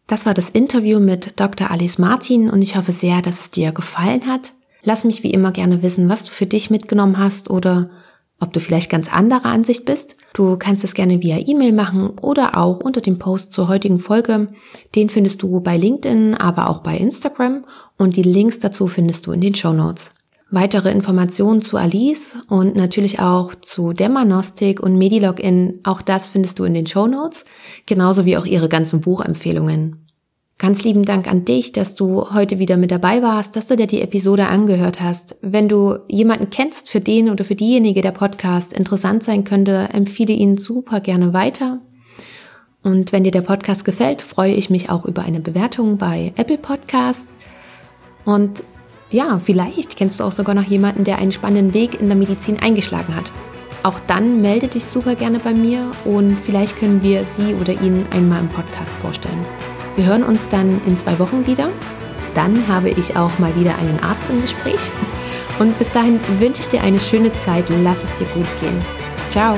Das 0.07 0.25
war 0.27 0.35
das 0.35 0.51
Interview 0.51 1.01
mit 1.01 1.41
Dr. 1.41 1.71
Alice 1.71 1.99
Martin 1.99 2.49
und 2.49 2.63
ich 2.63 2.77
hoffe 2.77 2.93
sehr, 2.93 3.23
dass 3.23 3.41
es 3.41 3.51
dir 3.51 3.73
gefallen 3.73 4.27
hat. 4.27 4.53
Lass 4.85 5.05
mich 5.05 5.23
wie 5.23 5.33
immer 5.33 5.53
gerne 5.53 5.83
wissen, 5.83 6.09
was 6.09 6.25
du 6.25 6.31
für 6.31 6.47
dich 6.47 6.71
mitgenommen 6.71 7.19
hast 7.19 7.51
oder 7.51 7.91
ob 8.39 8.53
du 8.53 8.61
vielleicht 8.61 8.91
ganz 8.91 9.13
anderer 9.13 9.47
Ansicht 9.47 9.85
bist. 9.85 10.17
Du 10.35 10.57
kannst 10.57 10.83
es 10.83 10.95
gerne 10.95 11.23
via 11.23 11.39
E-Mail 11.39 11.73
machen 11.73 12.11
oder 12.21 12.57
auch 12.59 12.81
unter 12.81 13.01
dem 13.01 13.19
Post 13.19 13.53
zur 13.53 13.69
heutigen 13.69 14.01
Folge. 14.01 14.49
Den 14.97 15.11
findest 15.11 15.43
du 15.43 15.61
bei 15.61 15.77
LinkedIn, 15.77 16.35
aber 16.35 16.69
auch 16.69 16.81
bei 16.81 16.97
Instagram 16.97 17.65
und 17.97 18.17
die 18.17 18.23
Links 18.23 18.59
dazu 18.59 18.89
findest 18.89 19.27
du 19.27 19.33
in 19.33 19.41
den 19.41 19.55
Show 19.55 19.73
Notes. 19.73 20.13
Weitere 20.55 20.91
Informationen 20.91 21.63
zu 21.63 21.79
Alice 21.79 22.37
und 22.47 22.77
natürlich 22.77 23.21
auch 23.21 23.55
zu 23.55 23.95
Demanostik 23.95 24.81
und 24.81 24.99
Medilogin, 24.99 25.81
auch 25.83 26.03
das 26.03 26.29
findest 26.29 26.59
du 26.59 26.65
in 26.65 26.75
den 26.75 26.87
Show 26.87 27.07
Notes, 27.07 27.47
genauso 27.87 28.27
wie 28.27 28.37
auch 28.37 28.45
ihre 28.45 28.69
ganzen 28.69 29.01
Buchempfehlungen. 29.01 30.07
Ganz 30.59 30.85
lieben 30.85 31.07
Dank 31.07 31.27
an 31.27 31.47
dich, 31.47 31.73
dass 31.73 31.95
du 31.95 32.35
heute 32.35 32.59
wieder 32.59 32.77
mit 32.77 32.91
dabei 32.91 33.23
warst, 33.23 33.57
dass 33.57 33.67
du 33.67 33.77
dir 33.77 33.87
die 33.87 34.03
Episode 34.03 34.49
angehört 34.49 35.01
hast. 35.01 35.37
Wenn 35.41 35.71
du 35.71 36.01
jemanden 36.07 36.51
kennst, 36.51 36.91
für 36.91 37.01
den 37.01 37.31
oder 37.31 37.47
für 37.47 37.55
diejenige 37.55 38.03
der 38.03 38.13
Podcast 38.13 38.75
interessant 38.75 39.25
sein 39.25 39.45
könnte, 39.45 39.89
empfehle 39.95 40.35
ihn 40.35 40.59
super 40.59 41.01
gerne 41.01 41.33
weiter. 41.33 41.81
Und 42.83 43.11
wenn 43.13 43.25
dir 43.25 43.33
der 43.33 43.41
Podcast 43.41 43.87
gefällt, 43.87 44.21
freue 44.21 44.53
ich 44.53 44.69
mich 44.69 44.91
auch 44.91 45.07
über 45.07 45.23
eine 45.23 45.41
Bewertung 45.41 45.97
bei 45.97 46.35
Apple 46.37 46.59
Podcasts. 46.59 47.31
Und 48.27 48.63
ja, 49.13 49.41
vielleicht 49.45 49.97
kennst 49.97 50.21
du 50.21 50.25
auch 50.25 50.33
sogar 50.33 50.55
noch 50.55 50.65
jemanden, 50.65 51.05
der 51.05 51.19
einen 51.19 51.33
spannenden 51.33 51.75
Weg 51.75 52.01
in 52.01 52.09
der 52.09 52.17
Medizin 52.17 52.59
eingeschlagen 52.61 53.15
hat. 53.15 53.31
Auch 53.83 54.01
dann 54.07 54.41
melde 54.41 54.69
dich 54.69 54.85
super 54.85 55.15
gerne 55.15 55.39
bei 55.39 55.53
mir 55.53 55.91
und 56.05 56.39
vielleicht 56.45 56.79
können 56.79 57.03
wir 57.03 57.25
sie 57.25 57.55
oder 57.55 57.73
ihn 57.73 58.07
einmal 58.11 58.41
im 58.41 58.49
Podcast 58.49 58.93
vorstellen. 59.01 59.45
Wir 59.97 60.07
hören 60.07 60.23
uns 60.23 60.49
dann 60.49 60.81
in 60.87 60.97
zwei 60.97 61.19
Wochen 61.19 61.47
wieder. 61.47 61.69
Dann 62.35 62.67
habe 62.67 62.91
ich 62.91 63.17
auch 63.17 63.39
mal 63.39 63.55
wieder 63.57 63.77
einen 63.77 63.99
Arzt 64.03 64.31
im 64.31 64.41
Gespräch. 64.41 64.81
Und 65.59 65.79
bis 65.79 65.93
dahin 65.93 66.19
wünsche 66.39 66.63
ich 66.63 66.69
dir 66.69 66.83
eine 66.83 66.99
schöne 66.99 67.33
Zeit. 67.35 67.67
Lass 67.83 68.05
es 68.05 68.15
dir 68.15 68.27
gut 68.35 68.47
gehen. 68.61 68.81
Ciao. 69.29 69.57